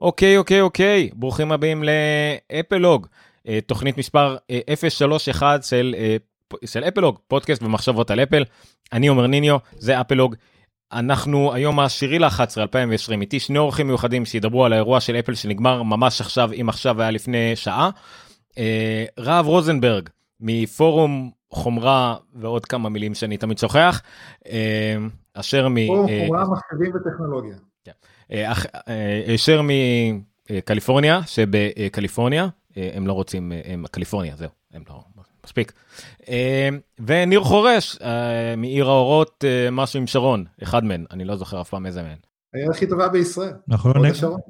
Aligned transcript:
אוקיי, 0.00 0.36
אוקיי, 0.36 0.60
אוקיי, 0.60 1.10
ברוכים 1.14 1.52
הבאים 1.52 1.84
לאפלוג, 2.52 3.06
אה, 3.48 3.58
תוכנית 3.66 3.98
מספר 3.98 4.36
אה, 4.50 4.60
031 4.88 5.64
של, 5.64 5.94
אה, 5.98 6.16
של 6.64 6.84
אפלוג, 6.84 7.18
פודקאסט 7.28 7.62
ומחשבות 7.62 8.10
על 8.10 8.20
אפל. 8.20 8.44
אני 8.92 9.06
עומר 9.08 9.26
ניניו, 9.26 9.56
זה 9.78 10.00
אפלוג. 10.00 10.34
אנחנו 10.92 11.54
היום 11.54 11.80
העשירי 11.80 12.18
ל-11 12.18 12.58
2020 12.58 13.20
איתי 13.20 13.40
שני 13.40 13.58
אורחים 13.58 13.86
מיוחדים 13.86 14.24
שידברו 14.24 14.64
על 14.64 14.72
האירוע 14.72 15.00
של 15.00 15.16
אפל 15.16 15.34
שנגמר 15.34 15.82
ממש 15.82 16.20
עכשיו 16.20 16.50
אם 16.60 16.68
עכשיו 16.68 17.02
היה 17.02 17.10
לפני 17.10 17.56
שעה. 17.56 17.90
אה, 18.58 19.04
רהב 19.18 19.46
רוזנברג 19.46 20.08
מפורום 20.40 21.30
חומרה 21.50 22.16
ועוד 22.34 22.64
כמה 22.64 22.88
מילים 22.88 23.14
שאני 23.14 23.36
תמיד 23.36 23.58
שוכח. 23.58 24.02
אה, 24.46 24.96
אשר 25.34 25.68
מ... 25.68 25.86
פורום 25.86 26.08
אה, 26.08 26.24
חומרה, 26.26 26.44
מחשבים 26.44 26.92
וטכנולוגיה. 26.94 27.56
אה, 28.32 28.52
אח- 28.52 28.66
אה, 28.88 29.22
הישר 29.26 29.60
מקליפורניה 30.50 31.20
שבקליפורניה 31.26 32.48
אה, 32.76 32.90
הם 32.94 33.06
לא 33.06 33.12
רוצים 33.12 33.52
אה, 33.52 33.60
הם 33.64 33.84
קליפורניה 33.90 34.36
זהו 34.36 34.48
הם 34.72 34.82
לא 34.88 35.02
מספיק. 35.46 35.72
אה, 36.28 36.68
וניר 37.06 37.40
חורש 37.40 37.96
אה, 38.02 38.54
מעיר 38.56 38.86
האורות 38.88 39.44
אה, 39.48 39.70
משהו 39.70 40.00
עם 40.00 40.06
שרון 40.06 40.44
אחד 40.62 40.84
מהם 40.84 41.04
אני 41.10 41.24
לא 41.24 41.36
זוכר 41.36 41.60
אף 41.60 41.68
פעם 41.70 41.86
איזה 41.86 42.02
מהם. 42.02 42.18
העיר 42.54 42.70
הכי 42.70 42.86
טובה 42.88 43.08
בישראל. 43.08 43.52
אנחנו 43.70 43.90
לא 43.90 43.98
הוד 43.98 44.06
נג- 44.06 44.12
השרון. 44.12 44.40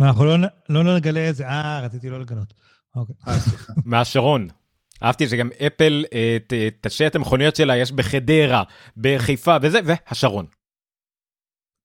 אנחנו 0.00 0.24
לא 0.24 0.36
לא 0.68 0.96
נגלה 0.96 1.20
איזה, 1.20 1.46
אה, 1.48 1.80
רציתי 1.80 2.10
לא 2.10 2.20
לגלות. 2.20 2.54
אוקיי. 2.96 3.14
אה. 3.28 3.34
מהשרון. 3.84 4.48
אהבתי 5.02 5.28
שגם 5.28 5.50
אפל 5.66 6.04
אה, 6.12 6.36
ת- 6.46 6.52
תשאיר 6.86 7.08
את 7.08 7.14
המכוניות 7.16 7.56
שלה 7.56 7.76
יש 7.76 7.92
בחדרה 7.92 8.62
בחיפה 8.96 9.56
וזה 9.62 9.78
והשרון. 9.84 10.46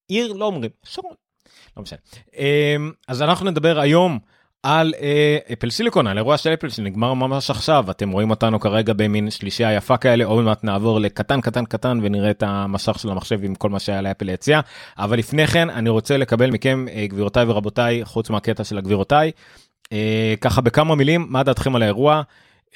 עיר 0.08 0.34
לא 0.34 0.46
אומרים 0.46 0.72
שרון. 0.84 1.14
לא 1.78 1.84
משנה. 1.84 2.00
אה, 2.38 2.76
אז 3.08 3.22
אנחנו 3.22 3.50
נדבר 3.50 3.80
היום 3.80 4.20
על 4.64 4.94
אה, 5.02 5.38
אפל 5.54 5.70
סיליקון 5.70 6.08
על 6.08 6.18
אירוע 6.18 6.38
של 6.38 6.54
אפל 6.54 6.70
שנגמר 6.70 7.14
ממש 7.14 7.50
עכשיו 7.50 7.92
אתם 7.92 8.12
רואים 8.12 8.30
אותנו 8.30 8.60
כרגע 8.60 8.94
במין 8.94 9.32
שלישייה 9.32 9.74
יפה 9.74 9.98
כאלה 9.98 10.26
עוד 10.26 10.44
מעט 10.44 10.64
נעבור 10.64 11.00
לקטן 11.00 11.42
קטן 11.42 11.66
קטן 11.66 12.00
ונראה 12.04 12.32
את 12.32 12.44
המשך 12.44 13.00
של 13.00 13.10
המחשב 13.10 13.44
עם 13.44 13.56
כל 13.56 13.70
מה 13.70 13.80
שהיה 13.80 14.02
לאפל 14.02 14.26
להציע 14.26 14.60
אבל 14.98 15.20
לפני 15.20 15.48
כן 15.48 15.70
אני 15.70 15.90
רוצה 15.90 16.18
לקבל 16.18 16.50
מכם 16.50 16.86
אה, 16.92 17.08
גבירותיי 17.08 17.46
ורבותיי 17.48 18.06
חוץ 18.06 18.30
מהקטע 18.30 18.64
של 18.64 18.78
הגבירותיי 18.78 19.32
אה, 19.94 20.34
ככה 20.42 20.62
בכמה 20.62 20.96
מילים 20.96 21.26
מה 21.30 21.44
דעתכם 21.44 21.76
על 21.76 21.82
האירוע. 21.82 22.22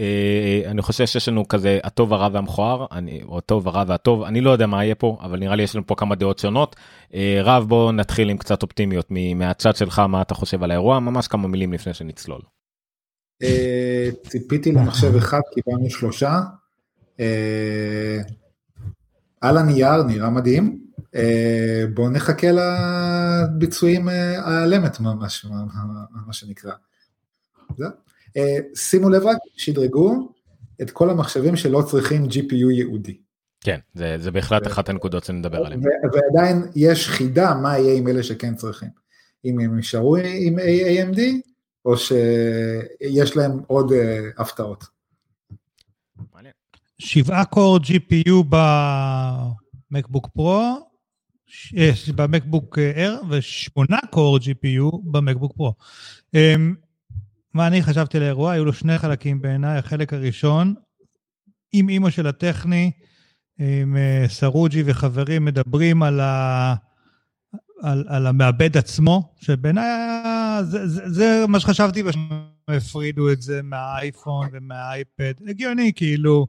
אה, 0.01 0.71
אני 0.71 0.81
חושב 0.81 1.05
שיש 1.05 1.27
לנו 1.27 1.47
כזה 1.47 1.79
הטוב 1.83 2.13
הרע 2.13 2.29
והמכוער 2.33 2.85
אני 2.91 3.23
או 3.23 3.37
הטוב 3.37 3.67
הרע 3.67 3.83
והטוב 3.87 4.23
אני 4.23 4.41
לא 4.41 4.49
יודע 4.51 4.67
מה 4.67 4.83
יהיה 4.83 4.95
פה 4.95 5.17
אבל 5.21 5.39
נראה 5.39 5.55
לי 5.55 5.63
יש 5.63 5.75
לנו 5.75 5.87
פה 5.87 5.95
כמה 5.95 6.15
דעות 6.15 6.39
שונות. 6.39 6.75
אה, 7.13 7.39
רב 7.43 7.67
בוא 7.67 7.91
נתחיל 7.91 8.29
עם 8.29 8.37
קצת 8.37 8.63
אופטימיות 8.63 9.07
מהצד 9.35 9.75
שלך 9.75 9.99
מה 9.99 10.21
אתה 10.21 10.35
חושב 10.35 10.63
על 10.63 10.71
האירוע 10.71 10.99
ממש 10.99 11.27
כמה 11.27 11.47
מילים 11.47 11.73
לפני 11.73 11.93
שנצלול. 11.93 12.41
אה, 13.43 14.09
ציפיתי 14.27 14.71
למחשב 14.71 15.15
אחד, 15.15 15.41
קיבלנו 15.53 15.89
שלושה. 15.89 16.39
אה, 17.19 18.17
על 19.41 19.57
הנייר 19.57 20.03
נראה 20.03 20.29
מדהים. 20.29 20.81
אה, 21.15 21.83
בואו 21.93 22.09
נחכה 22.09 22.47
לביצועים 22.51 24.09
אה, 24.09 24.63
על 24.63 24.73
אמת 24.73 24.99
ממש, 24.99 25.45
מה 26.27 26.33
שנקרא. 26.33 26.71
אה, 28.37 28.57
שימו 28.75 29.09
לב 29.09 29.23
רק, 29.23 29.37
שדרגו 29.57 30.31
את 30.81 30.91
כל 30.91 31.09
המחשבים 31.09 31.55
שלא 31.55 31.81
צריכים 31.81 32.25
GPU 32.25 32.71
ייעודי. 32.71 33.17
כן 33.63 33.79
זה 33.93 34.15
זה 34.19 34.31
בהחלט 34.31 34.67
אחת 34.67 34.89
הנקודות 34.89 35.23
שנדבר 35.23 35.65
עליהן. 35.65 35.79
ו- 35.79 36.15
ועדיין 36.15 36.63
יש 36.75 37.09
חידה 37.09 37.53
מה 37.53 37.77
יהיה 37.77 37.97
עם 37.97 38.07
אלה 38.07 38.23
שכן 38.23 38.55
צריכים. 38.55 38.89
אם 39.45 39.59
הם 39.59 39.77
יישארו 39.77 40.15
עם 40.15 40.59
AMD, 40.59 41.19
או 41.85 41.97
שיש 41.97 43.37
להם 43.37 43.51
עוד 43.67 43.91
אה, 43.91 44.29
הפתעות. 44.37 44.83
שבעה 46.99 47.45
קור 47.45 47.77
GPU 47.77 48.43
במקבוק 49.91 50.27
פרו, 50.33 50.91
אה, 51.77 51.91
במקבוק 52.15 52.79
אייר, 52.79 53.21
ושמונה 53.29 53.97
קור 54.09 54.37
GPU 54.37 54.97
במקבוק 55.03 55.53
פרו. 55.55 55.73
אמ, 56.33 56.75
מה 57.53 57.67
אני 57.67 57.83
חשבתי 57.83 58.17
על 58.17 58.23
האירוע? 58.23 58.51
היו 58.51 58.65
לו 58.65 58.73
שני 58.73 58.97
חלקים 58.97 59.41
בעיניי. 59.41 59.77
החלק 59.77 60.13
הראשון, 60.13 60.73
עם 61.73 61.89
אימא 61.89 62.09
של 62.09 62.27
הטכני, 62.27 62.91
עם 63.59 63.97
אה, 63.97 64.25
סרוג'י 64.27 64.83
וחברים 64.85 65.45
מדברים 65.45 66.03
על, 66.03 66.19
ה... 66.19 66.75
על, 67.81 68.05
על 68.07 68.27
המעבד 68.27 68.77
עצמו, 68.77 69.33
שבעיניי 69.41 69.85
זה, 70.61 70.87
זה, 70.87 71.09
זה 71.09 71.43
מה 71.47 71.59
שחשבתי, 71.59 72.03
הפרידו 72.67 73.31
את 73.31 73.41
זה 73.41 73.61
מהאייפון 73.63 74.47
ומהאייפד. 74.51 75.33
הגיוני, 75.47 75.91
כאילו, 75.95 76.47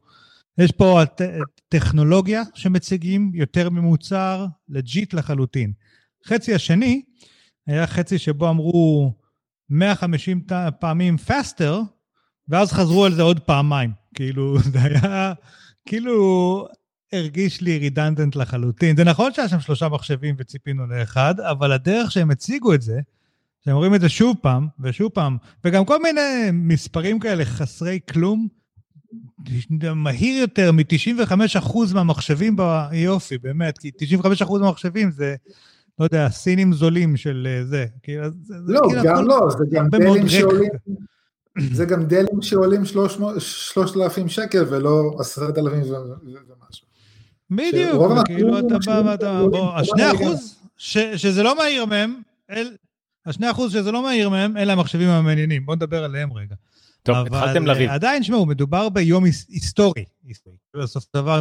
יש 0.58 0.72
פה 0.72 1.02
הט- 1.02 1.20
טכנולוגיה 1.68 2.42
שמציגים 2.54 3.30
יותר 3.34 3.70
ממוצר, 3.70 4.46
legit 4.68 5.14
לחלוטין. 5.14 5.72
חצי 6.26 6.54
השני 6.54 7.02
היה 7.66 7.86
חצי 7.86 8.18
שבו 8.18 8.50
אמרו 8.50 9.12
150 9.72 10.40
ת- 10.40 10.52
פעמים 10.80 11.16
faster, 11.28 11.74
ואז 12.48 12.72
חזרו 12.72 13.04
על 13.04 13.14
זה 13.14 13.22
עוד 13.22 13.40
פעמיים. 13.40 13.90
כאילו, 14.14 14.58
זה 14.72 14.82
היה, 14.82 15.32
כאילו, 15.86 16.66
הרגיש 17.12 17.60
לי 17.60 17.78
redundant 17.78 18.36
לחלוטין. 18.36 18.96
זה 18.96 19.04
נכון 19.04 19.32
שהיה 19.32 19.48
שם 19.48 19.60
שלושה 19.60 19.88
מחשבים 19.88 20.34
וציפינו 20.38 20.86
לאחד, 20.86 21.40
אבל 21.40 21.72
הדרך 21.72 22.12
שהם 22.12 22.30
הציגו 22.30 22.74
את 22.74 22.82
זה, 22.82 23.00
שהם 23.64 23.74
אומרים 23.74 23.94
את 23.94 24.00
זה 24.00 24.08
שוב 24.08 24.36
פעם, 24.42 24.68
ושוב 24.80 25.08
פעם, 25.14 25.36
וגם 25.64 25.84
כל 25.84 26.02
מיני 26.02 26.20
מספרים 26.52 27.18
כאלה 27.20 27.44
חסרי 27.44 27.98
כלום, 28.12 28.48
מהיר 29.94 30.40
יותר 30.40 30.72
מ-95% 30.72 31.76
מהמחשבים 31.94 32.56
ביופי, 32.56 33.38
באמת, 33.38 33.78
כי 33.78 33.90
95% 34.42 34.58
מהמחשבים 34.60 35.10
זה, 35.10 35.34
לא 35.98 36.04
יודע, 36.04 36.28
סינים 36.28 36.72
זולים 36.72 37.16
של 37.16 37.48
אה, 37.50 37.64
זה. 37.64 37.86
כאילו, 38.02 38.24
זה, 38.42 38.54
זה 38.66 38.72
לא, 38.72 38.80
כאילו 38.88 39.02
גם 39.04 39.24
לא, 39.26 39.48
זה 39.58 39.64
גם 39.72 39.88
דלים. 39.88 40.28
שעולים, 40.28 40.70
זה 41.72 41.84
גם 41.84 42.04
דלים 42.04 42.42
שעולים 42.42 42.84
300 42.84 43.34
3,000 43.40 44.28
שקל 44.28 44.64
ולא 44.70 45.16
10,000 45.20 45.82
ו- 45.82 45.86
ו- 45.86 46.14
ומשהו. 46.26 46.86
בדיוק, 47.50 48.10
המחשבים 48.10 48.58
אתה 48.58 48.76
בא 48.86 49.10
ואתה, 49.10 49.42
בוא, 49.50 49.72
השני. 49.74 50.10
אחוז, 50.12 50.58
ש- 50.76 50.98
שזה 50.98 51.42
לא 51.42 51.56
מהיר 51.58 51.84
מהם, 51.86 52.14
אל- 52.50 52.76
השני 53.26 53.50
אחוז 53.50 53.72
שזה 53.72 53.92
לא 53.92 54.02
מהיר 54.02 54.28
מהם, 54.30 54.56
אלה 54.56 54.72
המחשבים 54.72 55.08
המעניינים, 55.08 55.66
בואו 55.66 55.76
נדבר 55.76 56.04
עליהם 56.04 56.32
רגע. 56.32 56.54
טוב 57.02 57.16
אבל, 57.16 57.26
התחלתם 57.38 57.66
לריב. 57.66 57.88
אה, 57.88 57.94
עדיין, 57.94 58.22
שמעו, 58.22 58.46
מדובר 58.46 58.88
ביום 58.88 59.24
היס- 59.24 59.46
היסטורי. 59.48 60.04
היסטורי. 60.26 60.56
בסוף 60.76 61.06
דבר, 61.16 61.40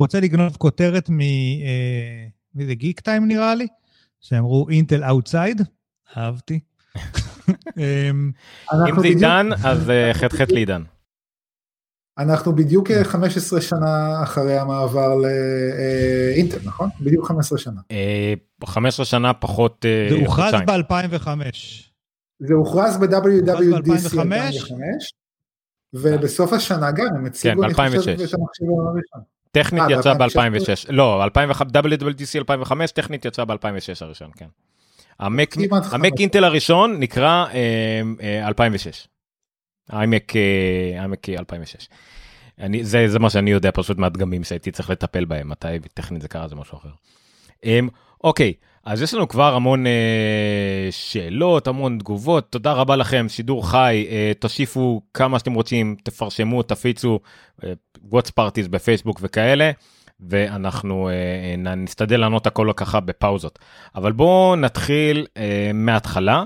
רוצה 0.00 0.20
לגנוב 0.20 0.56
כותרת 0.56 1.10
מ... 1.10 1.20
אה, 1.20 2.26
מי 2.56 2.66
זה 2.66 2.74
Geektime 2.74 3.28
נראה 3.28 3.54
לי? 3.54 3.66
שאמרו 4.20 4.68
Intel 4.68 5.04
Outside, 5.04 5.62
אהבתי. 6.16 6.60
אמ, 7.78 8.30
אם 8.88 9.00
זה 9.00 9.06
עידן 9.06 9.48
אז 9.64 9.90
אה, 9.90 10.14
ח"ח 10.14 10.40
לעידן. 10.50 10.82
אנחנו 12.18 12.56
בדיוק 12.56 12.90
אה, 12.90 13.04
15 13.04 13.60
שנה 13.60 14.22
אחרי 14.22 14.58
המעבר 14.58 15.14
לאינטל, 15.14 16.58
נכון? 16.64 16.88
בדיוק 17.00 17.28
15 17.28 17.58
שנה. 17.58 17.80
אה, 17.90 18.34
15 18.64 19.06
שנה 19.06 19.34
פחות 19.34 19.84
אה, 19.86 20.06
זה 20.10 20.16
הוכרז 20.16 20.54
חודשיים. 20.54 20.66
ב-2005. 20.66 21.28
זה 22.38 22.54
הוכרז 22.54 22.96
ב-WWDC 22.96 23.58
ב- 23.58 23.90
2005, 23.90 25.12
ובסוף 25.94 26.52
השנה 26.52 26.92
גם 26.92 27.06
הם 27.16 27.26
הציגו, 27.26 27.60
כן, 27.60 27.64
אני 27.64 27.74
חושב, 27.74 27.82
ב- 27.82 27.94
2006. 27.94 28.34
את 28.34 28.38
המחשב 28.38 28.64
הראשון. 28.64 29.35
טכנית 29.58 29.82
אה, 29.82 29.92
יצא 29.92 30.14
ב-2006? 30.14 30.38
ב-2006 30.38 30.92
לא 30.92 31.24
2005 31.24 31.68
WWDC 31.72 32.38
2005 32.38 32.90
טכנית 32.90 33.24
יצא 33.24 33.44
ב-2006 33.44 33.56
הראשון 34.00 34.30
כן. 34.36 34.46
המק. 35.20 35.56
אינטל 36.20 36.44
הראשון 36.44 37.00
נקרא 37.00 37.46
אה, 37.54 38.00
אה, 38.22 38.48
2006. 38.48 39.08
האיימק 39.88 40.36
אה, 40.36 40.98
האיימק 40.98 41.28
2006. 41.28 41.88
אני 42.58 42.84
זה 42.84 43.08
זה 43.08 43.18
מה 43.18 43.30
שאני 43.30 43.50
יודע 43.50 43.70
פשוט 43.74 43.98
מהדגמים 43.98 44.44
שהייתי 44.44 44.70
צריך 44.70 44.90
לטפל 44.90 45.24
בהם 45.24 45.48
מתי 45.48 45.78
טכנית 45.94 46.22
זה 46.22 46.28
קרה 46.28 46.48
זה 46.48 46.54
משהו 46.54 46.78
אחר. 46.78 46.88
אמ, 47.64 47.88
אוקיי 48.24 48.52
אז 48.86 49.02
יש 49.02 49.14
לנו 49.14 49.28
כבר 49.28 49.54
המון 49.54 49.86
אה, 49.86 50.88
שאלות 50.90 51.66
המון 51.66 51.98
תגובות. 51.98 52.50
תודה 52.50 52.72
רבה 52.72 52.96
לכם 52.96 53.26
שידור 53.28 53.70
חי. 53.70 54.06
אה, 54.10 54.32
תוסיפו 54.38 55.02
כמה 55.14 55.38
שאתם 55.38 55.54
רוצים 55.54 55.96
תפרשמו 56.02 56.62
תפיצו 56.62 57.20
וואטס 58.02 58.30
פארטיז 58.30 58.68
בפייסבוק 58.68 59.18
וכאלה 59.22 59.70
ואנחנו 60.20 61.08
אה, 61.08 61.74
נסתדל 61.76 62.20
לענות 62.20 62.46
הכל 62.46 62.70
ככה 62.76 63.00
בפאוזות. 63.00 63.58
אבל 63.94 64.12
בואו 64.12 64.56
נתחיל 64.56 65.26
אה, 65.36 65.70
מההתחלה. 65.74 66.44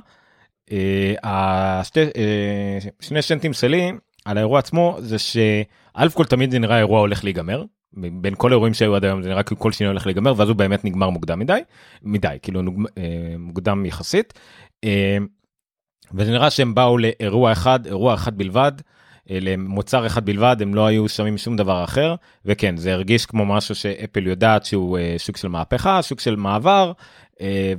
אה, 0.73 1.15
השתי, 1.23 2.01
אה, 2.01 2.79
שני 3.01 3.23
שנטים 3.23 3.53
שלי 3.53 3.93
על 4.25 4.37
האירוע 4.37 4.59
עצמו 4.59 4.97
זה 5.01 5.19
שא' 5.19 6.09
כל 6.15 6.25
תמיד 6.25 6.51
זה 6.51 6.59
נראה 6.59 6.77
האירוע 6.77 7.01
הולך 7.01 7.25
להיגמר 7.25 7.65
בין 7.93 8.35
כל 8.37 8.53
האירועים 8.53 8.75
שהיו 8.75 8.97
עד 8.97 9.05
היום 9.05 9.23
זה 9.23 9.29
נראה 9.29 9.43
כאילו 9.43 9.61
כל 9.61 9.73
שינוי 9.73 9.91
הולך 9.91 10.07
להיגמר 10.07 10.35
ואז 10.37 10.49
הוא 10.49 10.57
באמת 10.57 10.85
נגמר 10.85 11.11
מוקדם 11.11 11.39
מדי 11.39 11.61
מדי 12.03 12.37
כאילו 12.43 12.63
מוקדם 13.39 13.87
יחסית. 13.87 14.39
וזה 16.15 16.31
נראה 16.31 16.51
שהם 16.51 16.75
באו 16.75 16.99
לאירוע 16.99 17.53
אחד 17.53 17.87
אירוע 17.87 18.15
אחד 18.15 18.39
בלבד 18.39 18.73
למוצר 19.31 20.07
אחד 20.07 20.25
בלבד 20.25 20.57
הם 20.61 20.75
לא 20.75 20.87
היו 20.87 21.09
שמים 21.09 21.39
שום 21.39 21.57
דבר 21.57 21.85
אחר 21.85 22.15
וכן 22.45 22.77
זה 22.77 22.93
הרגיש 22.93 23.27
כמו 23.27 23.47
משהו 23.47 23.75
שאפל 23.75 24.27
יודעת 24.27 24.65
שהוא 24.65 24.99
שוק 25.19 25.37
של 25.37 25.49
מהפכה 25.49 26.03
שוק 26.03 26.21
של 26.21 26.37
מעבר 26.37 26.93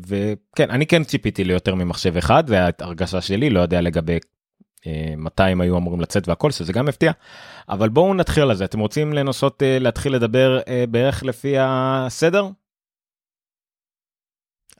וכן 0.07 0.69
אני 0.69 0.85
כן 0.85 1.03
ציפיתי 1.03 1.43
ליותר 1.43 1.75
ממחשב 1.75 2.17
אחד 2.17 2.47
זה 2.47 2.57
הרגשה 2.79 3.21
שלי 3.21 3.49
לא 3.49 3.59
יודע 3.59 3.81
לגבי 3.81 4.17
מתי 5.17 5.43
הם 5.43 5.61
היו 5.61 5.77
אמורים 5.77 6.01
לצאת 6.01 6.27
והכל 6.27 6.51
שזה 6.51 6.73
גם 6.73 6.87
הפתיע 6.87 7.11
אבל 7.69 7.89
בואו 7.89 8.13
נתחיל 8.13 8.43
על 8.43 8.55
זה 8.55 8.65
אתם 8.65 8.79
רוצים 8.79 9.13
לנסות 9.13 9.63
להתחיל 9.65 10.15
לדבר 10.15 10.59
בערך 10.89 11.23
לפי 11.23 11.55
הסדר. 11.59 12.47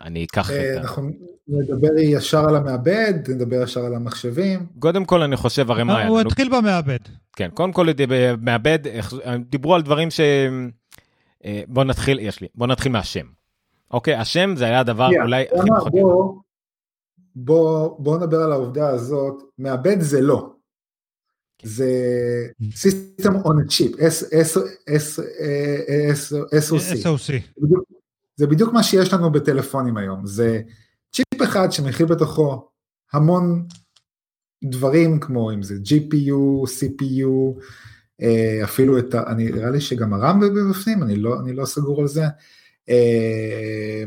אני 0.02 0.26
אקח 0.26 0.52
את 0.52 0.56
אנחנו 0.78 1.10
נדבר 1.48 1.98
ישר 1.98 2.50
על 2.50 2.56
המעבד 2.56 3.14
נדבר 3.30 3.64
ישר 3.64 3.86
על 3.86 3.96
המחשבים 3.96 4.66
קודם 4.80 5.06
כל 5.06 5.22
אני 5.22 5.36
חושב 5.36 5.72
הרי 5.72 5.84
מה 5.84 6.08
הוא 6.08 6.20
התחיל 6.20 6.50
במעבד 6.50 7.00
כן 7.36 7.50
קודם 7.54 7.72
כל 7.72 7.88
במעבד 8.08 8.80
דיברו 9.50 9.76
על 9.76 9.82
דברים 9.82 10.12
ש... 10.12 10.20
בוא 11.68 11.84
נתחיל 11.84 12.20
יש 12.20 12.42
לי 12.42 12.48
בוא 12.56 12.68
נתחיל 12.68 12.92
מהשם. 12.92 13.26
אוקיי 13.92 14.16
השם 14.16 14.56
זה 14.56 14.66
היה 14.66 14.80
הדבר 14.80 15.10
אולי 15.22 15.46
הכי 15.56 15.70
פחות. 15.78 15.94
בוא, 17.36 17.96
בוא 18.00 18.18
נדבר 18.18 18.42
על 18.42 18.52
העובדה 18.52 18.90
הזאת, 18.90 19.44
מעבד 19.58 20.02
זה 20.02 20.22
לא. 20.22 20.54
זה 21.64 21.90
System 22.62 23.32
on 23.44 23.56
a 23.66 23.70
Chip, 23.70 23.98
SOC. 24.00 24.42
זה 28.36 28.48
בדיוק 28.48 28.74
מה 28.74 28.84
שיש 28.84 29.14
לנו 29.14 29.32
בטלפונים 29.32 29.98
היום, 29.98 30.26
זה 30.26 30.62
צ'יפ 31.14 31.44
אחד 31.44 31.72
שמכיל 31.72 32.06
בתוכו 32.06 32.68
המון 33.14 33.68
דברים 34.64 35.20
כמו 35.20 35.52
אם 35.52 35.64
זה 35.64 35.76
GPU, 35.76 36.68
CPU, 36.68 37.62
אפילו 38.64 39.00
את, 39.00 39.16
אני, 39.16 39.52
נראה 39.52 39.70
לי 39.70 39.82
שגם 39.82 40.14
הרם 40.14 40.40
בפנים, 40.70 41.04
אני 41.04 41.16
לא, 41.16 41.40
אני 41.40 41.54
לא 41.54 41.66
סגור 41.66 42.02
על 42.02 42.08
זה, 42.08 42.24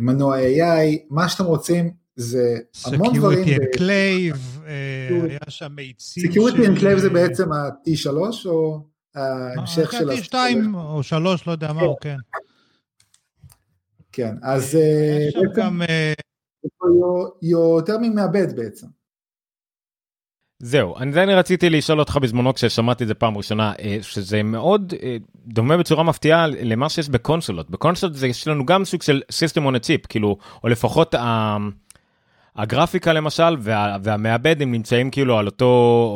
מנוע 0.01 0.39
AI, 0.39 1.07
מה 1.11 1.29
שאתם 1.29 1.45
רוצים, 1.45 2.04
זה 2.17 2.59
המון 2.85 3.17
דברים. 3.17 3.45
Security 3.45 3.77
Enclave, 3.77 4.61
היה 5.29 5.39
שם 5.49 5.73
מאיצים. 5.77 6.31
Security 6.31 6.57
Enclave 6.57 6.99
זה 6.99 7.11
בעצם 7.11 7.53
ה-T3 7.53 8.09
או 8.47 8.81
ההמשך 9.15 9.93
של... 9.93 10.11
ה-T2 10.11 10.35
או 10.75 11.03
3, 11.03 11.47
לא 11.47 11.53
יודע 11.53 11.73
מה 11.73 11.81
הוא, 11.81 11.97
כן. 12.01 12.17
כן, 14.13 14.35
אז 14.43 14.79
בעצם 15.35 15.79
יותר 17.43 17.99
ממעבד 17.99 18.57
בעצם. 18.57 18.87
זהו, 20.59 20.97
אני, 20.97 21.23
אני 21.23 21.35
רציתי 21.35 21.71
לשאול 21.71 22.01
אותך 22.01 22.17
בזמנו 22.23 22.55
כששמעתי 22.55 23.05
את 23.05 23.09
זה 23.09 23.15
פעם 23.15 23.37
ראשונה, 23.37 23.73
שזה 24.01 24.43
מאוד 24.43 24.95
דומה 25.47 25.77
בצורה 25.77 26.03
מפתיעה 26.03 26.47
למה 26.47 26.89
שיש 26.89 27.09
בקונסולות. 27.09 27.71
בקונסולות 27.71 28.17
זה 28.17 28.27
יש 28.27 28.49
לנו 28.49 28.67
גם 28.67 28.85
סוג 28.85 29.03
של 29.03 29.23
System 29.31 29.61
on 29.61 29.77
a 29.77 29.81
Chip, 29.87 30.07
כאילו, 30.09 30.37
או 30.65 30.69
לפחות 30.69 31.15
הגרפיקה 32.57 33.13
למשל 33.13 33.57
וה, 33.61 33.97
והמעבד 34.03 34.63
הם 34.63 34.73
נמצאים 34.73 35.11
כאילו 35.11 35.39
על 35.39 35.47
אותו 35.47 35.65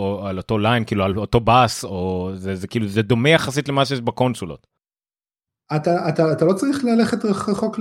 או 0.00 0.26
על 0.26 0.38
אותו 0.38 0.58
ליין 0.58 0.85
כאילו 0.85 1.05
על 1.05 1.19
אותו 1.19 1.40
בס 1.40 1.85
או 1.85 2.31
זה, 2.35 2.55
זה 2.55 2.69
כאילו 2.69 2.88
זה 2.88 3.02
דומה 3.02 3.29
יחסית 3.29 3.69
למה 3.69 3.85
שיש 3.85 4.00
בקונסולות. 4.00 4.77
אתה, 5.76 6.08
אתה, 6.08 6.32
אתה 6.32 6.44
לא 6.44 6.52
צריך 6.52 6.84
ללכת 6.84 7.24
רחוק 7.24 7.78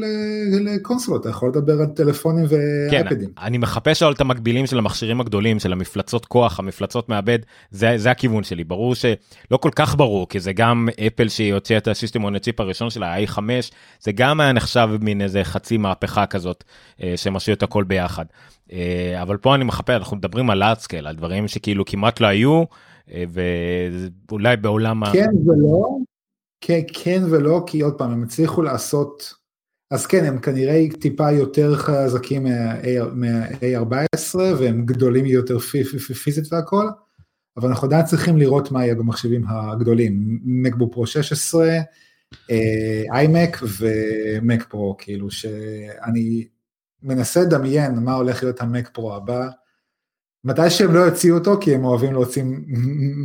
לקונסולות, 0.62 1.22
אתה 1.22 1.30
יכול 1.30 1.50
לדבר 1.50 1.74
על 1.74 1.86
טלפונים 1.86 2.46
ואייפדים. 2.50 3.30
כן, 3.36 3.46
אני 3.46 3.58
מחפש 3.58 4.04
על 4.04 4.14
את 4.14 4.22
המקבילים 4.22 4.66
של 4.66 4.78
המכשירים 4.78 5.22
הגדולים, 5.22 5.60
של 5.60 5.74
המפלצות 5.74 6.26
כוח, 6.26 6.60
המפלצות 6.60 7.10
מעבד, 7.10 7.40
זה, 7.72 7.94
זה 7.98 8.12
הכיוון 8.12 8.44
שלי. 8.44 8.64
ברור 8.64 8.96
שלא 8.96 9.58
כל 9.60 9.70
כך 9.76 9.98
ברור, 9.98 10.30
כי 10.30 10.40
זה 10.40 10.54
גם 10.54 10.90
אפל 11.08 11.30
שהיא 11.30 11.54
הוציאה 11.54 11.78
את 11.78 11.88
הסיסטם 11.88 12.24
און 12.24 12.36
הצ'יפ 12.36 12.60
הראשון 12.60 12.90
שלה, 12.90 13.14
ה-i5, 13.14 13.40
זה 14.00 14.12
גם 14.12 14.40
היה 14.40 14.52
נחשב 14.52 14.90
מין 15.02 15.22
איזה 15.22 15.44
חצי 15.44 15.78
מהפכה 15.78 16.26
כזאת, 16.26 16.64
שמשאיר 17.16 17.56
את 17.56 17.64
הכל 17.64 17.84
ביחד. 17.84 18.26
אבל 19.22 19.38
פה 19.38 19.56
אני 19.56 19.64
מחפש, 19.64 19.96
אנחנו 19.96 20.18
מדברים 20.18 20.50
על 20.50 20.58
לארדסקייל, 20.58 21.08
על 21.08 21.16
דברים 21.16 21.48
שכאילו 21.48 21.86
כמעט 21.86 22.22
לא 22.22 22.28
היו, 22.28 22.64
ואולי 24.30 24.58
בעולם... 24.58 25.06
כן 25.14 25.30
ולא. 25.46 25.98
כן, 26.62 26.80
כן 26.94 27.22
ולא, 27.30 27.64
כי 27.68 27.82
עוד 27.82 27.98
פעם, 27.98 28.12
הם 28.12 28.24
הצליחו 28.24 28.62
לעשות, 28.62 29.34
אז 29.92 30.06
כן, 30.06 30.26
הם 30.26 30.40
כנראה 30.40 30.84
טיפה 31.02 31.32
יותר 31.32 31.76
חזקים 31.76 32.44
מה-A14, 33.14 34.36
והם 34.36 34.86
גדולים 34.86 35.26
יותר 35.26 35.60
פיזית 36.24 36.54
והכל, 36.54 36.86
אבל 37.58 37.70
אנחנו 37.70 37.88
עדיין 37.88 38.06
צריכים 38.06 38.38
לראות 38.38 38.72
מה 38.72 38.86
יהיה 38.86 38.96
במחשבים 38.96 39.44
הגדולים, 39.48 40.40
מקבוק 40.44 40.94
פרו 40.94 41.08
16, 41.08 41.70
איימק 43.12 43.58
ומק 43.80 44.66
פרו, 44.70 44.96
כאילו 44.98 45.32
שאני 45.32 46.48
מנסה 47.04 47.42
לדמיין 47.42 47.96
מה 47.96 48.14
הולך 48.14 48.44
להיות 48.44 48.62
המק 48.62 48.90
פרו 48.94 49.16
הבא, 49.16 49.48
מתי 50.48 50.70
שהם 50.70 50.94
לא 50.94 51.00
יוציאו 51.00 51.38
אותו, 51.38 51.58
כי 51.62 51.76
הם 51.76 51.86
אוהבים 51.86 52.14
להוציא 52.14 52.44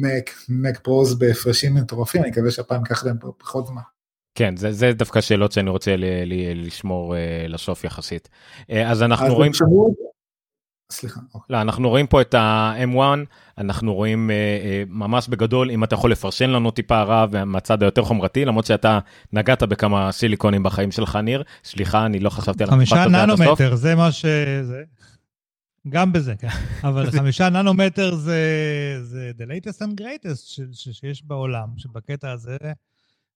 מק, 0.02 0.30
מק 0.48 0.78
פרוז 0.78 1.18
בהפרשים 1.18 1.74
מטורפים, 1.74 2.22
אני 2.22 2.30
מקווה 2.30 2.50
שהפעם 2.50 2.80
ייקח 2.80 3.04
להם 3.04 3.16
פחות 3.38 3.66
זמן. 3.66 3.82
כן, 4.34 4.56
זה, 4.56 4.72
זה 4.72 4.92
דווקא 4.92 5.20
שאלות 5.20 5.52
שאני 5.52 5.70
רוצה 5.70 5.96
ל, 5.96 6.04
ל, 6.04 6.64
לשמור 6.66 7.14
uh, 7.14 7.48
לסוף 7.48 7.84
יחסית. 7.84 8.28
Uh, 8.60 8.72
אז 8.86 9.02
אנחנו 9.02 9.26
אז 9.26 9.32
רואים... 9.32 9.54
שמור... 9.54 9.94
סליחה. 10.92 11.20
לא, 11.50 11.60
אנחנו 11.60 11.88
רואים 11.88 12.06
פה 12.06 12.20
את 12.20 12.34
ה-M1, 12.34 13.00
אנחנו 13.58 13.94
רואים 13.94 14.30
uh, 14.30 14.88
uh, 14.88 14.92
ממש 14.92 15.28
בגדול, 15.28 15.70
אם 15.70 15.84
אתה 15.84 15.94
יכול 15.94 16.12
לפרשן 16.12 16.50
לנו 16.50 16.70
טיפה 16.70 16.98
הרע 16.98 17.26
מהצד 17.46 17.82
היותר 17.82 18.02
חומרתי, 18.02 18.44
למרות 18.44 18.66
שאתה 18.66 18.98
נגעת 19.32 19.62
בכמה 19.62 20.12
סיליקונים 20.12 20.62
בחיים 20.62 20.90
שלך, 20.90 21.16
ניר. 21.16 21.42
סליחה, 21.64 22.06
אני 22.06 22.18
לא 22.18 22.30
חשבתי 22.30 22.64
על 22.64 22.70
המשפט 22.70 22.98
הזה 23.06 23.22
עד 23.22 23.30
הסוף. 23.30 23.36
חמישה 23.36 23.44
ננומטר, 23.44 23.74
זה 23.74 23.94
מה 23.94 24.12
ש... 24.12 24.26
זה... 24.62 24.82
גם 25.88 26.12
בזה, 26.12 26.34
כן. 26.38 26.48
אבל 26.88 27.10
חמישה 27.10 27.48
ננומטר 27.48 28.14
זה, 28.14 28.40
זה 29.02 29.30
the 29.38 29.42
latest 29.42 29.78
and 29.78 30.00
greatest 30.00 30.36
ש, 30.36 30.60
ש, 30.72 30.88
שיש 30.88 31.24
בעולם, 31.24 31.68
שבקטע 31.76 32.30
הזה... 32.30 32.56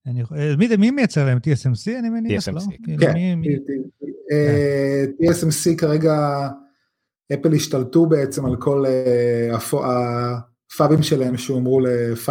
אני, 0.06 0.22
מי, 0.58 0.76
מי 0.76 0.90
מייצר 0.90 1.24
להם? 1.24 1.38
TSMC 1.38 1.98
אני 1.98 2.10
מניח, 2.10 2.48
TSMC, 2.48 2.52
לא? 2.52 2.60
כן. 3.00 3.12
מי, 3.12 3.34
מי... 3.34 3.48
TSMC 5.22 5.78
כרגע, 5.78 6.48
אפל 7.34 7.52
השתלטו 7.52 8.06
בעצם 8.06 8.46
על 8.46 8.56
כל 8.56 8.84
הפאבים 10.72 11.02
שלהם 11.02 11.36
שהומרו 11.36 11.80
ל-5 11.80 12.28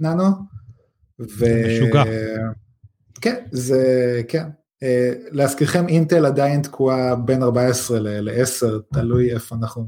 ננו. 0.00 0.24
משוגע. 1.18 2.04
כן, 3.20 3.44
זה, 3.50 4.22
כן. 4.28 4.44
להזכירכם 5.30 5.88
אינטל 5.88 6.26
עדיין 6.26 6.62
תקועה 6.62 7.14
בין 7.16 7.42
14 7.42 7.98
ל-10, 8.00 8.66
תלוי 8.92 9.34
איפה 9.34 9.56
אנחנו 9.56 9.86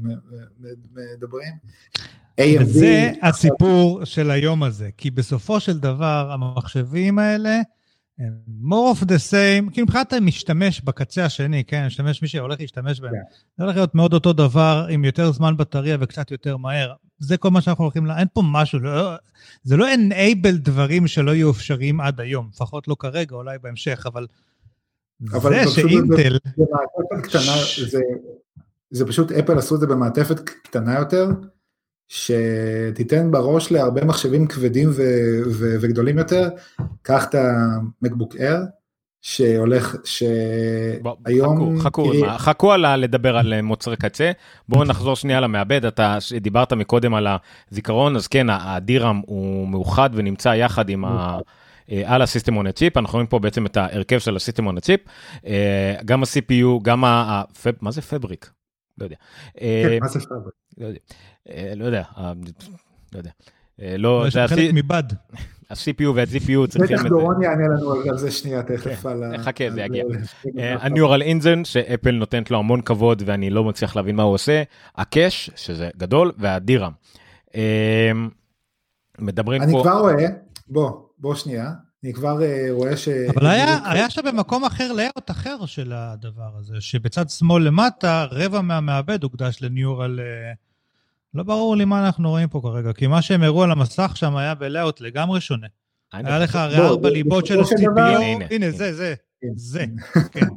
מדברים. 1.17 1.53
זה 2.63 3.11
הסיפור 3.23 4.05
של 4.05 4.31
היום 4.31 4.63
הזה, 4.63 4.89
כי 4.97 5.11
בסופו 5.11 5.59
של 5.59 5.79
דבר 5.79 6.31
המחשבים 6.33 7.19
האלה, 7.19 7.61
more 8.63 8.95
of 8.95 9.03
the 9.03 9.31
same, 9.31 9.73
כי 9.73 9.81
מבחינת 9.81 10.13
המשתמש 10.13 10.81
בקצה 10.81 11.25
השני, 11.25 11.63
כן, 11.63 11.85
משתמש 11.85 12.21
מי 12.21 12.27
שהולך 12.27 12.59
להשתמש 12.59 12.99
בהם, 12.99 13.13
זה 13.57 13.63
הולך 13.63 13.75
להיות 13.75 13.95
מאוד 13.95 14.13
אותו 14.13 14.33
דבר 14.33 14.85
עם 14.89 15.05
יותר 15.05 15.31
זמן 15.31 15.57
בטריה 15.57 15.97
וקצת 15.99 16.31
יותר 16.31 16.57
מהר. 16.57 16.93
זה 17.19 17.37
כל 17.37 17.51
מה 17.51 17.61
שאנחנו 17.61 17.83
הולכים 17.83 18.05
ל... 18.05 18.11
אין 18.11 18.27
פה 18.33 18.41
משהו, 18.51 18.79
לא, 18.79 19.15
זה 19.63 19.77
לא 19.77 19.87
enable 19.93 20.51
דברים 20.51 21.07
שלא 21.07 21.35
יהיו 21.35 21.51
אפשריים 21.51 22.01
עד 22.01 22.21
היום, 22.21 22.49
לפחות 22.53 22.87
לא 22.87 22.95
כרגע, 22.99 23.35
אולי 23.35 23.57
בהמשך, 23.61 24.05
אבל 24.05 24.25
זה 25.19 25.71
שאינטל... 25.71 26.37
קטנה, 27.21 27.55
זה, 27.89 28.01
זה 28.89 29.05
פשוט, 29.05 29.31
אפל 29.31 29.57
עשו 29.57 29.75
את 29.75 29.79
זה 29.79 29.87
במעטפת 29.87 30.39
קטנה 30.39 30.99
יותר, 30.99 31.29
שתיתן 32.07 33.31
בראש 33.31 33.71
להרבה 33.71 34.05
מחשבים 34.05 34.47
כבדים 34.47 34.89
ו, 34.89 35.01
ו, 35.51 35.75
וגדולים 35.81 36.17
יותר, 36.17 36.49
קח 37.01 37.25
את 37.29 37.35
המקבוק 37.35 38.35
אייר, 38.35 38.59
שהולך, 39.21 39.95
שהיום... 40.03 41.79
חכו, 41.79 42.05
חכו. 42.05 42.11
חכו 42.37 42.71
על 42.71 42.95
לדבר 42.95 43.37
על 43.37 43.61
מוצרי 43.61 43.95
קצה, 43.95 44.31
בואו 44.69 44.83
נחזור 44.83 45.15
שנייה 45.15 45.39
למעבד, 45.41 45.85
אתה 45.85 46.17
דיברת 46.41 46.73
מקודם 46.73 47.13
על 47.13 47.27
הזיכרון, 47.71 48.15
אז 48.15 48.27
כן, 48.27 48.47
הדירם 48.49 49.21
הוא 49.25 49.67
מאוחד 49.67 50.09
ונמצא 50.13 50.49
יחד 50.49 50.89
עם 50.89 51.05
ה... 51.05 51.37
על 52.05 52.21
הסיסטם 52.21 52.57
און 52.57 52.67
הצ'יפ, 52.67 52.97
אנחנו 52.97 53.13
רואים 53.13 53.27
פה 53.27 53.39
בעצם 53.39 53.65
את 53.65 53.77
ההרכב 53.77 54.19
של 54.19 54.35
הסיסטם 54.35 54.67
און 54.67 54.77
הצ'יפ, 54.77 55.01
גם 56.05 56.23
ה-CPU, 56.23 56.81
גם 56.81 57.03
ה... 57.05 57.43
מה 57.81 57.91
זה 57.91 58.01
פבריק? 58.01 58.49
לא 58.97 59.03
יודע. 59.05 59.15
כן, 59.59 59.97
מה 60.01 60.07
זה 60.07 60.19
פבריק? 60.19 60.55
לא 60.77 60.85
יודע. 60.87 60.99
לא 61.75 61.85
יודע. 61.85 62.03
לא 63.13 63.17
יודע. 63.17 63.31
לא, 63.97 64.25
זה 64.29 64.47
חלק 64.47 64.69
מבד. 64.73 65.03
ה-CPU 65.69 66.07
וה-GPU 66.15 66.67
צריכים 66.67 66.95
בטח 66.95 66.97
את 66.97 67.01
זה. 67.01 67.09
דורון 67.09 67.43
יענה 67.43 67.67
לנו 67.67 67.91
על 68.09 68.17
זה 68.17 68.31
שנייה 68.31 68.63
תכף. 68.63 69.01
כן, 69.03 69.09
על 69.09 69.23
ה- 69.23 69.37
חכה, 69.37 69.63
זה 69.71 69.81
יגיע. 69.81 70.03
אה, 70.57 70.75
הניורל 70.79 71.21
אינזן 71.21 71.65
שאפל 71.65 72.11
נותנת 72.11 72.51
לו 72.51 72.57
המון 72.59 72.81
כבוד 72.81 73.23
ואני 73.25 73.49
לא 73.49 73.63
מצליח 73.63 73.95
להבין 73.95 74.15
מה 74.15 74.23
הוא 74.23 74.33
עושה, 74.33 74.63
הקאש 74.95 75.49
שזה 75.55 75.89
גדול. 75.97 76.31
אה, 77.55 78.11
מדברים 79.19 79.61
אני 79.61 79.71
פה, 79.71 79.79
כבר 79.83 79.99
רואה, 79.99 80.13
בוא, 80.67 80.91
בוא 81.17 81.35
שנייה, 81.35 81.71
אני 82.03 82.13
כבר 82.13 82.43
אה, 82.43 82.67
רואה 82.71 82.97
ש... 82.97 83.07
אבל 83.07 83.47
היה, 83.47 83.79
היה 83.91 84.09
שם 84.09 84.21
במקום 84.25 84.65
אחר 84.65 84.91
לאyout 84.91 85.31
אחר 85.31 85.65
של 85.65 85.93
הדבר 85.93 86.57
הזה, 86.59 86.75
שבצד 86.79 87.29
שמאל 87.29 87.63
למטה, 87.63 88.25
רבע 88.31 88.61
מהמעבד 88.61 89.23
הוקדש 89.23 89.57
לניורל... 89.61 90.19
אה, 90.19 90.53
לא 91.33 91.43
ברור 91.43 91.75
לי 91.75 91.85
מה 91.85 92.05
אנחנו 92.05 92.29
רואים 92.29 92.49
פה 92.49 92.61
כרגע, 92.63 92.93
כי 92.93 93.07
מה 93.07 93.21
שהם 93.21 93.43
הראו 93.43 93.63
על 93.63 93.71
המסך 93.71 94.11
שם 94.15 94.35
היה 94.35 94.55
ב-layout 94.55 94.97
לגמרי 94.99 95.41
שונה. 95.41 95.67
היה 96.13 96.39
לך 96.39 96.55
הרי 96.55 96.77
ארבע 96.77 97.09
ליבות 97.09 97.45
של 97.45 97.59
ה-CPU, 97.59 97.99
הנה, 97.99 98.45
הנה. 98.51 98.71
זה, 98.71 98.93
זה, 98.93 99.15
כן. 99.41 99.47
זה, 99.55 99.85
כן. 100.31 100.47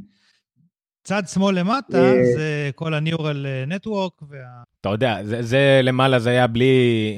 צד 1.03 1.23
שמאל 1.27 1.59
למטה 1.59 1.99
אה, 1.99 2.25
זה 2.37 2.71
כל 2.75 2.95
ה-Neural 2.95 3.69
Network 3.69 4.25
וה... 4.29 4.39
אתה 4.81 4.89
יודע, 4.89 5.19
זה, 5.25 5.43
זה 5.43 5.81
למעלה 5.83 6.19
זה 6.19 6.31
היה 6.31 6.47
בלי, 6.47 6.67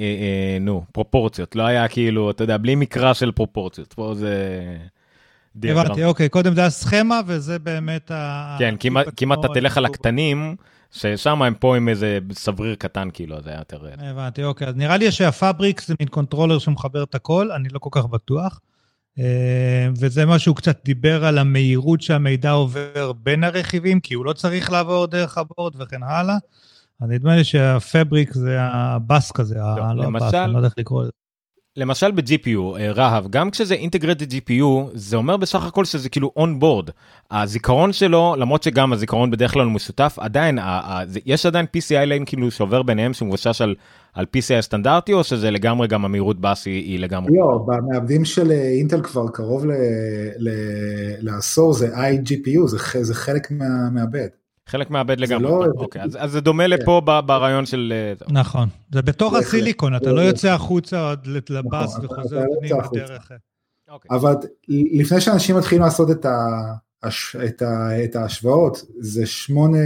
אה, 0.01 0.05
אה, 0.05 0.59
נו, 0.61 0.85
פרופורציות, 0.93 1.57
לא 1.57 1.62
היה 1.62 1.89
כאילו, 1.89 2.31
אתה 2.31 2.45
יודע, 2.45 2.57
בלי 2.57 2.75
מקרא 2.75 3.12
של 3.12 3.33
פרופורציות, 3.33 3.93
פה 3.93 4.15
זה... 4.15 4.62
הבנתי, 5.65 6.05
אוקיי, 6.05 6.29
קודם 6.29 6.55
זה 6.55 6.65
הסכמה 6.65 7.21
וזה 7.27 7.59
באמת 7.59 8.11
ה... 8.11 8.57
כן, 8.59 8.77
כי 8.77 8.89
אם- 8.89 8.97
הטיפ 8.97 9.15
כי 9.15 9.25
אם 9.25 9.33
אתה 9.33 9.49
תלך 9.55 9.77
על. 9.77 9.85
הקטנים, 9.85 10.57
ששם 10.91 11.43
הם 11.43 11.55
פה 11.55 11.77
עם 11.77 11.89
איזה 11.89 12.19
שבריר 12.33 12.75
קטן, 12.75 13.09
כאילו, 13.12 13.43
זה 13.43 13.51
היה 13.51 13.59
יותר... 13.59 13.87
הבנתי, 13.99 14.45
אוקיי. 14.45 14.69
אז 14.69 14.77
נראה 14.77 14.97
לי 14.97 15.12
שה 15.12 15.35
fabric 15.35 15.81
זה 15.81 15.95
מין 16.01 16.09
controller 16.09 16.59
שמחבר 16.59 17.03
את 17.03 17.15
הכל, 17.15 17.51
אני 17.51 17.69
לא 17.69 17.79
כל 17.79 17.91
כך 17.93 18.07
בטוח. 18.07 18.61
אה, 19.19 19.25
וזה 19.99 20.26
מה 20.26 20.38
שהוא 20.38 20.57
קצת 20.57 20.85
דיבר 20.85 21.25
על 21.25 21.38
המהירות 21.38 22.00
שהמידע 22.02 22.50
עובר 22.50 23.12
בין 23.12 23.45
הרכיבים, 23.45 24.00
כי 24.00 24.14
הוא 24.14 24.25
לא 24.25 24.33
צריך 24.33 24.73
לעבור 24.73 25.07
דרך 25.07 25.38
ה 25.38 25.44
board 25.44 25.73
וכן 25.78 26.02
הלאה. 26.02 26.35
אז 27.00 27.09
נדמה 27.09 27.37
לי 27.37 27.45
שה 27.45 27.74
fabric 27.74 28.33
זה 28.35 28.57
ה 28.61 28.79
bus 28.79 29.33
כזה, 29.33 29.62
ה- 29.62 29.95
לא 29.95 30.04
ה 30.05 30.08
bus, 30.08 30.23
למשל- 30.23 30.37
אני 30.37 30.52
לא 30.52 30.59
יודע 30.59 30.69
איך 30.69 30.75
לקרוא 30.78 31.02
לזה. 31.02 31.11
למשל 31.76 32.11
ב-GPU, 32.11 32.79
אה, 32.79 32.93
רהב, 32.93 33.31
גם 33.31 33.50
כשזה 33.50 33.75
integrated 33.75 34.33
GPU, 34.33 34.91
זה 34.95 35.17
אומר 35.17 35.37
בסך 35.37 35.67
הכל 35.67 35.85
שזה 35.85 36.09
כאילו 36.09 36.33
board. 36.59 36.91
הזיכרון 37.31 37.93
שלו, 37.93 38.35
למרות 38.38 38.62
שגם 38.62 38.93
הזיכרון 38.93 39.31
בדרך 39.31 39.52
כלל 39.52 39.67
משותף, 39.67 40.17
עדיין, 40.21 40.59
יש 41.26 41.47
עדיין 41.47 41.67
PCI 41.76 42.05
lane 42.05 42.25
כאילו 42.25 42.50
שעובר 42.50 42.83
ביניהם 42.83 43.12
שמבושש 43.12 43.61
על, 43.61 43.75
על 44.14 44.26
PCI 44.37 44.61
סטנדרטי, 44.61 45.12
או 45.12 45.25
שזה 45.25 45.50
לגמרי 45.50 45.88
גם 45.88 46.05
המהירות 46.05 46.41
bus 46.41 46.67
היא, 46.67 46.83
היא 46.85 46.99
לגמרי... 46.99 47.31
לא, 47.38 47.64
במעבדים 47.67 48.25
של 48.25 48.50
אה, 48.50 48.69
אינטל 48.69 49.02
כבר 49.02 49.29
קרוב 49.29 49.67
ל- 49.67 49.73
ל- 50.38 51.14
לעשור 51.21 51.73
זה 51.73 51.88
iGPU, 51.95 52.67
זה 52.67 52.79
זה 53.02 53.14
חלק 53.14 53.50
מהמעבד. 53.50 54.29
חלק 54.69 54.90
מהבד 54.90 55.19
זה 55.19 55.25
לגמרי. 55.25 55.50
לא- 55.50 55.66
אוקיי, 55.76 56.02
אז, 56.02 56.19
אז 56.21 56.31
זה 56.33 56.40
דומה 56.40 56.66
לפה 56.66 57.02
ב- 57.04 57.21
ברעיון 57.26 57.66
של... 57.66 57.92
אה. 57.97 58.26
נכון. 58.33 58.69
זה 58.92 59.02
בתוך. 59.02 59.35
הסיליקון, 59.35 59.97
אתה 59.97 60.12
לא 60.12 60.21
יוצא 60.21 60.49
החוצה 60.49 61.09
עוד 61.09 61.26
לבאס 61.26 61.90
נכון, 61.97 62.04
אתה- 62.04 62.14
וחוזר 62.14 62.37
לא 62.37 62.42
יוצא 62.42 62.59
פנימה. 62.88 63.07
דרך... 63.07 63.33
אוקיי. 63.90 64.09
אבל 64.16 64.35
לפני 64.69 65.21
שאנשים 65.21 65.57
מתחילים 65.57 65.85
לעשות 65.85 66.11
את, 66.11 66.25
ה, 66.26 66.47
הש, 67.02 67.37
את, 67.37 67.62
ה, 67.62 68.04
את 68.04 68.16
ההשוואות, 68.16 68.85
זה 68.99 69.26
שמונה 69.26 69.78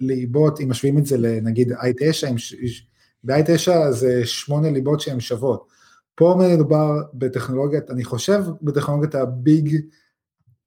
ליבות, 0.00 0.60
אם 0.60 0.70
משווים 0.70 0.98
את 0.98 1.06
זה 1.06 1.16
לנגיד 1.18 1.72
i9, 1.72 2.26
עם 2.28 2.38
ש- 2.38 2.86
ב-i9 3.24 3.90
זה 3.90 4.20
שמונה 4.26 4.70
ליבות 4.70 5.00
שהן 5.00 5.20
שוות. 5.20 5.66
פה 6.14 6.38
מדובר 6.54 6.90
בטכנולוגיית, 7.14 7.90
אני 7.90 8.04
חושב 8.04 8.42
בטכנולוגיית 8.62 9.14
הביג 9.14 9.76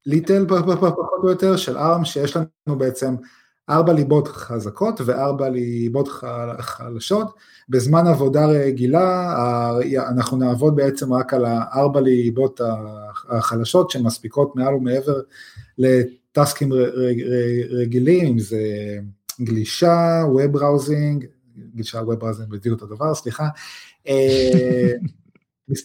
ליטל 0.10 0.46
פחות 0.48 1.24
או 1.24 1.30
יותר 1.30 1.58
של 1.58 1.78
ARM, 1.78 2.06
שיש 2.06 2.36
לנו 2.36 2.78
בעצם 2.78 3.16
ארבע 3.70 3.94
ליבות 3.94 4.28
חזקות 4.28 5.02
וארבע 5.06 5.50
ליבות 5.50 6.08
חלשות. 6.60 7.34
בזמן 7.70 8.08
עבודה 8.08 8.46
רגילה 8.46 9.34
אנחנו 10.10 10.38
נעבוד 10.38 10.76
בעצם 10.76 11.14
רק 11.14 11.34
על 11.34 11.46
הארבע 11.46 12.02
ליבות 12.02 12.62
החלשות 13.30 13.90
שמספיקות 13.90 14.56
מעל 14.56 14.76
ומעבר 14.76 15.22
לטסקים 15.78 16.70
רגילים, 17.70 18.28
אם 18.28 18.40
זה 18.40 18.62
גלישה, 19.42 20.24
ווב 20.26 20.46
בראוזינג, 20.46 21.26
גלישה 21.76 21.98
ווב 21.98 22.14
בראוזינג 22.14 22.50
בדיוק 22.50 22.82
אותו 22.82 22.96
דבר, 22.96 23.16
סליחה. 23.16 23.48
אה, 24.08 24.92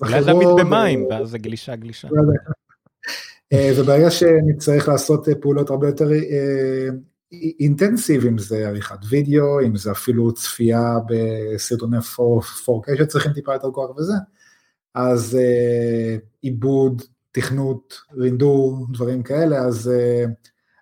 אולי 0.02 0.22
זה 0.22 0.32
במים, 0.32 1.06
ואז 1.10 1.30
זה 1.30 1.38
גלישה 1.38 1.76
גלישה. 1.76 2.08
אה, 3.52 3.70
וברגע 3.76 4.10
שנצטרך 4.10 4.88
לעשות 4.88 5.28
אה, 5.28 5.34
פעולות 5.34 5.70
הרבה 5.70 5.86
יותר 5.86 6.12
אה, 6.12 6.88
אינטנסיב, 7.60 8.26
אם 8.26 8.38
זה 8.38 8.68
עריכת 8.68 8.98
וידאו, 9.08 9.60
אם 9.60 9.76
זה 9.76 9.90
אפילו 9.92 10.34
צפייה 10.34 10.94
בסרטוני 11.08 11.98
4K 11.98 12.98
שצריכים 12.98 13.32
טיפה 13.32 13.52
יותר 13.52 13.70
כוח 13.70 13.96
וזה, 13.96 14.12
אז 14.94 15.38
עיבוד, 16.42 17.02
תכנות, 17.32 18.00
רינדור, 18.16 18.86
דברים 18.92 19.22
כאלה, 19.22 19.58
אז 19.58 19.90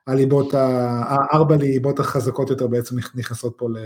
הליבות, 0.06 0.54
הארבע 0.54 1.56
ליבות 1.56 2.00
החזקות 2.00 2.50
יותר 2.50 2.66
בעצם 2.66 2.96
נכנסות 3.14 3.54
פה 3.56 3.68
ל- 3.68 3.76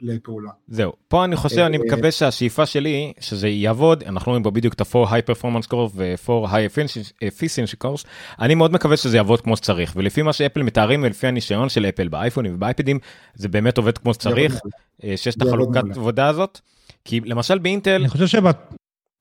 לפעולה. 0.00 0.50
זהו, 0.68 0.92
פה 1.08 1.24
אני 1.24 1.36
חושב, 1.36 1.58
אני 1.58 1.76
אה, 1.76 1.82
מקווה 1.86 2.10
שהשאיפה 2.10 2.66
שלי, 2.66 3.12
שזה 3.20 3.48
יעבוד, 3.48 4.02
אנחנו 4.02 4.30
רואים 4.30 4.42
פה 4.42 4.50
בדיוק 4.50 4.74
את 4.74 4.80
ה-4 4.80 5.06
High 5.08 5.30
Performance 5.30 5.66
Core 5.66 5.90
ו-4 5.94 6.46
High 6.46 6.78
Efficiency 7.24 7.84
Cores, 7.84 8.06
אני 8.40 8.54
מאוד 8.54 8.72
מקווה 8.72 8.96
שזה 8.96 9.16
יעבוד 9.16 9.40
כמו 9.40 9.56
שצריך, 9.56 9.92
ולפי 9.96 10.22
מה 10.22 10.32
שאפל 10.32 10.62
מתארים 10.62 11.02
ולפי 11.02 11.26
הניסיון 11.26 11.68
של 11.68 11.86
אפל 11.86 12.08
באייפונים 12.08 12.54
ובאייפדים, 12.54 12.98
זה 13.34 13.48
באמת 13.48 13.78
עובד 13.78 13.98
כמו 13.98 14.14
שצריך, 14.14 14.60
אה, 15.04 15.16
שיש 15.16 15.36
את 15.36 15.42
החלוקת. 15.42 15.82
עבודה 15.96 16.28
הזאת, 16.28 16.60
כי 17.04 17.20
למשל 17.24 17.58
באינטל, 17.58 18.00
אני 18.00 18.08
חושב 18.08 18.26
שבת... 18.26 18.74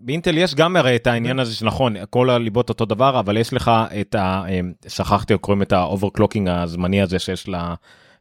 באינטל 0.04 0.38
יש 0.38 0.56
גם 0.56 0.76
הרי 0.76 0.96
את 0.96 1.08
העניין 1.08 1.40
הזה 1.40 1.56
שנכון, 1.56 1.96
כל 2.10 2.30
הליבות 2.30 2.70
אותו 2.70 2.86
דבר, 2.86 3.20
אבל 3.20 3.38
יש 3.38 3.54
לך 3.54 3.72
את 4.02 4.16
ה... 4.16 4.44
אה, 4.50 4.60
שכחתי, 4.88 5.38
קוראים 5.38 5.62
את 5.62 5.74
ה-overclocking 5.74 6.50
הזמני 6.50 7.02
הזה 7.02 7.20
שיש 7.20 7.50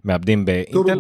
למעבדים 0.05 0.45
ב 0.45 0.53
Intel, 0.53 0.99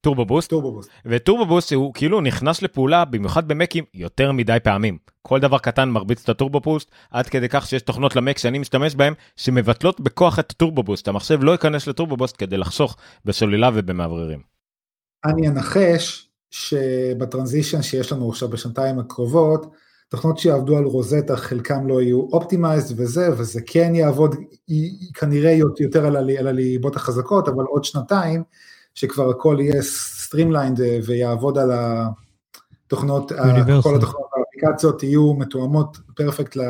Turbo 0.00 0.24
Boost. 0.24 0.50
Turbo 0.50 0.72
Boost. 0.72 0.90
ו 1.06 1.13
Turbo 1.13 1.46
Boost 1.46 1.72
הוא 1.72 1.94
כאילו 1.94 2.20
נכנס 2.20 2.62
לפעולה 2.62 3.04
במיוחד 3.04 3.48
במקים 3.48 3.84
יותר 3.94 4.32
מדי 4.32 4.56
פעמים. 4.62 4.98
כל 5.22 5.40
דבר 5.40 5.58
קטן 5.58 5.88
מרביץ 5.88 6.22
את 6.22 6.28
ה 6.28 6.33
Turbo 6.33 6.60
Boost 6.60 6.90
עד 7.10 7.28
כדי 7.28 7.48
כך 7.48 7.66
שיש 7.66 7.82
תוכנות 7.82 8.16
ל 8.16 8.22
Mac 8.22 8.38
שאני 8.38 8.58
משתמש 8.58 8.94
בהם 8.94 9.14
שמבטלות 9.36 10.00
בכוח 10.00 10.38
את 10.38 10.50
ה 10.50 10.55
Turbo 10.55 10.82
Boost. 10.82 11.08
המחשב 11.08 11.38
לא 11.42 11.52
ייכנס 11.52 11.86
ל 11.86 11.91
Turbo 11.91 12.16
Boost 12.16 12.34
כדי 12.38 12.56
לחסוך 12.56 12.96
בסוללה 13.24 13.70
ובמאווררים. 13.74 14.40
אני 15.24 15.48
אנחש 15.48 16.28
שב 16.50 16.81
transition 16.81 17.82
שיש 17.82 18.12
לנו 18.12 18.30
עכשיו 18.30 18.48
בשנתיים 18.48 18.98
הקרובות, 18.98 19.66
תוכנות 20.10 20.38
שיעבדו 20.38 20.76
על 20.76 20.84
רוזטה 20.84 21.36
חלקם 21.36 21.86
לא 21.86 22.02
יהיו 22.02 22.20
optimized 22.20 23.00
וזה, 23.00 23.28
וזה 23.38 23.60
כן 23.66 23.94
יעבוד 23.94 24.34
כנראה 25.14 25.58
יותר 25.80 26.06
על, 26.06 26.16
הלי, 26.16 26.38
על 26.38 26.46
הליבות 26.46 26.96
החזקות, 26.96 27.48
אבל 27.48 27.64
עוד 27.64 27.84
שנתיים, 27.84 28.42
שכבר 28.94 29.30
הכל 29.30 29.56
יהיה 29.60 29.82
streamlined 29.82 30.80
ויעבוד 31.06 31.58
על 31.58 31.70
התוכנות, 31.72 33.32
Universal. 33.32 33.82
כל 33.82 33.96
התוכנות 33.96 34.28
האפליקציות 34.36 35.02
יהיו 35.02 35.34
מתואמות 35.34 35.98
perfect 36.14 36.56
ל... 36.56 36.60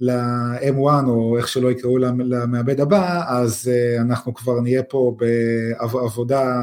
ל-M1 0.00 1.06
או 1.06 1.38
איך 1.38 1.48
שלא 1.48 1.70
יקראו 1.70 1.98
למ- 1.98 2.20
למעבד 2.20 2.80
הבא, 2.80 3.24
אז 3.28 3.70
uh, 3.70 4.00
אנחנו 4.00 4.34
כבר 4.34 4.60
נהיה 4.60 4.82
פה 4.82 5.16
בעבודה 5.18 6.62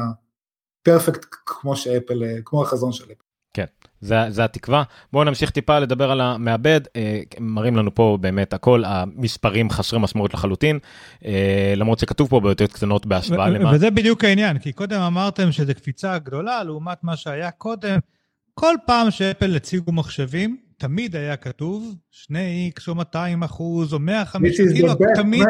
perfect 0.82 1.26
כמו 1.46 1.76
ש 1.76 1.88
Apple, 1.88 2.24
אה, 2.24 2.36
כמו 2.44 2.62
החזון 2.62 2.92
של 2.92 3.04
Apple. 3.04 3.23
זה, 4.04 4.16
זה 4.28 4.44
התקווה. 4.44 4.82
בואו 5.12 5.24
נמשיך 5.24 5.50
טיפה 5.50 5.78
לדבר 5.78 6.10
על 6.10 6.20
המעבד. 6.20 6.80
אה, 6.96 7.20
מראים 7.40 7.76
לנו 7.76 7.94
פה 7.94 8.18
באמת 8.20 8.52
הכל, 8.52 8.82
המספרים 8.86 9.70
חסרי 9.70 9.98
משמעות 9.98 10.34
לחלוטין, 10.34 10.78
אה, 11.24 11.74
למרות 11.76 11.98
שכתוב 11.98 12.28
פה 12.28 12.40
באותיות 12.40 12.72
קטנות 12.72 13.06
בהשוואה 13.06 13.46
ו- 13.46 13.50
למה. 13.50 13.70
וזה 13.74 13.90
בדיוק 13.90 14.24
העניין, 14.24 14.58
כי 14.58 14.72
קודם 14.72 15.00
אמרתם 15.00 15.52
שזו 15.52 15.74
קפיצה 15.74 16.18
גדולה 16.18 16.64
לעומת 16.64 17.04
מה 17.04 17.16
שהיה 17.16 17.50
קודם. 17.50 17.98
כל 18.54 18.74
פעם 18.86 19.10
שאפל 19.10 19.56
הציגו 19.56 19.92
מחשבים, 19.92 20.56
תמיד 20.78 21.16
היה 21.16 21.36
כתוב 21.36 21.94
2x 22.12 22.88
או 22.88 22.94
200 22.94 23.42
אחוז 23.42 23.92
או 23.92 23.98
150, 23.98 24.66
This 24.66 24.68
is 24.68 24.74
כאילו 24.74 24.94
תמיד... 25.14 25.44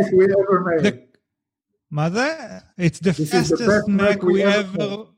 מה 1.90 2.10
זה? 2.10 2.34
It's 2.80 2.98
the 2.98 3.12
fastest 3.12 3.88
Mac 3.88 4.22
we 4.22 4.42
ever... 4.42 5.13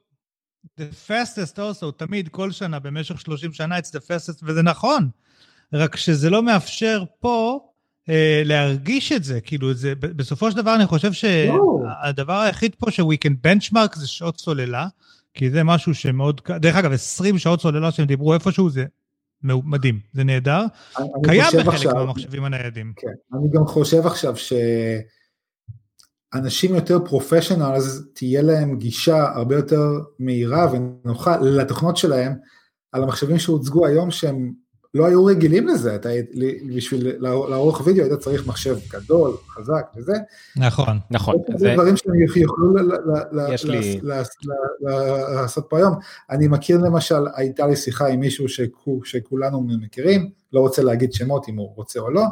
The 0.80 1.11
fastest 1.11 1.56
also, 1.59 1.90
תמיד, 1.97 2.28
כל 2.28 2.50
שנה, 2.50 2.78
במשך 2.78 3.21
30 3.21 3.52
שנה, 3.52 3.78
it's 3.78 3.90
the 3.90 4.00
fastest, 4.09 4.40
וזה 4.42 4.62
נכון. 4.62 5.09
רק 5.73 5.97
שזה 5.97 6.30
לא 6.30 6.42
מאפשר 6.42 7.04
פה 7.21 7.61
אה, 8.09 8.42
להרגיש 8.45 9.12
את 9.12 9.25
זה, 9.25 9.40
כאילו, 9.40 9.75
זה, 9.75 9.95
בסופו 9.95 10.50
של 10.50 10.56
דבר 10.56 10.75
אני 10.75 10.87
חושב 10.87 11.09
לא. 11.09 11.12
שהדבר 12.04 12.40
היחיד 12.40 12.75
פה 12.75 12.90
ש-we 12.90 13.16
can 13.26 13.47
benchmark 13.47 13.99
זה 13.99 14.06
שעות 14.09 14.40
סוללה, 14.40 14.87
כי 15.35 15.50
זה 15.50 15.64
משהו 15.64 15.95
שמאוד, 15.95 16.40
דרך 16.61 16.76
אגב, 16.76 16.92
20 16.92 17.38
שעות 17.38 17.61
סוללה 17.61 17.92
שהם 17.92 18.06
דיברו 18.06 18.35
איפשהו, 18.35 18.71
זה 18.71 18.85
מדהים, 19.42 20.00
זה 20.12 20.25
נהדר. 20.25 20.62
קיים 21.25 21.45
בחלק 21.59 21.66
עכשיו- 21.75 21.95
מהמחשבים 21.95 22.45
הניידים. 22.45 22.92
כן, 22.97 23.38
אני 23.38 23.49
גם 23.54 23.66
חושב 23.66 24.06
עכשיו 24.06 24.37
שאנשים 26.35 26.75
יותר 26.75 26.99
פרופשיונלס 27.04 28.02
תהיה 28.14 28.42
להם 28.42 28.78
גישה 28.78 29.25
הרבה 29.35 29.56
יותר 29.56 30.00
מהירה 30.18 30.73
ונוחה 30.73 31.37
לתוכנות 31.37 31.97
שלהם 31.97 32.33
על 32.92 33.02
המחשבים 33.02 33.38
שהוצגו 33.38 33.87
היום 33.87 34.11
שהם 34.11 34.52
לא 34.95 35.06
היו 35.06 35.25
רגילים 35.25 35.68
לזה, 35.68 35.95
אתה, 35.95 36.09
בשביל 36.76 37.25
לערוך 37.25 37.87
וידאו 37.87 38.04
היית 38.04 38.18
צריך 38.18 38.47
מחשב 38.47 38.76
גדול, 38.92 39.37
חזק 39.49 39.87
וזה, 39.97 40.12
נכון. 40.56 40.99
נכון, 41.11 41.37
זה 41.49 41.59
זה, 41.59 41.73
דברים 41.75 41.97
שהם 41.97 42.14
יוכלו 42.37 42.75
לעשות 45.33 45.66
פה 45.68 45.78
היום. 45.78 45.95
אני 46.30 46.49
מכיר 46.49 46.78
למשל, 46.78 47.26
הייתה 47.35 47.66
לי 47.66 47.76
שיחה 47.76 48.06
עם 48.06 48.21
מישהו 48.21 48.49
שכו- 48.49 49.00
שכולנו 49.04 49.66
מכירים, 49.83 50.30
לא 50.52 50.61
רוצה 50.61 50.83
להגיד 50.83 51.12
שמות 51.12 51.49
אם 51.49 51.56
הוא 51.56 51.73
רוצה 51.76 52.00
או 52.00 52.11
לא, 52.11 52.23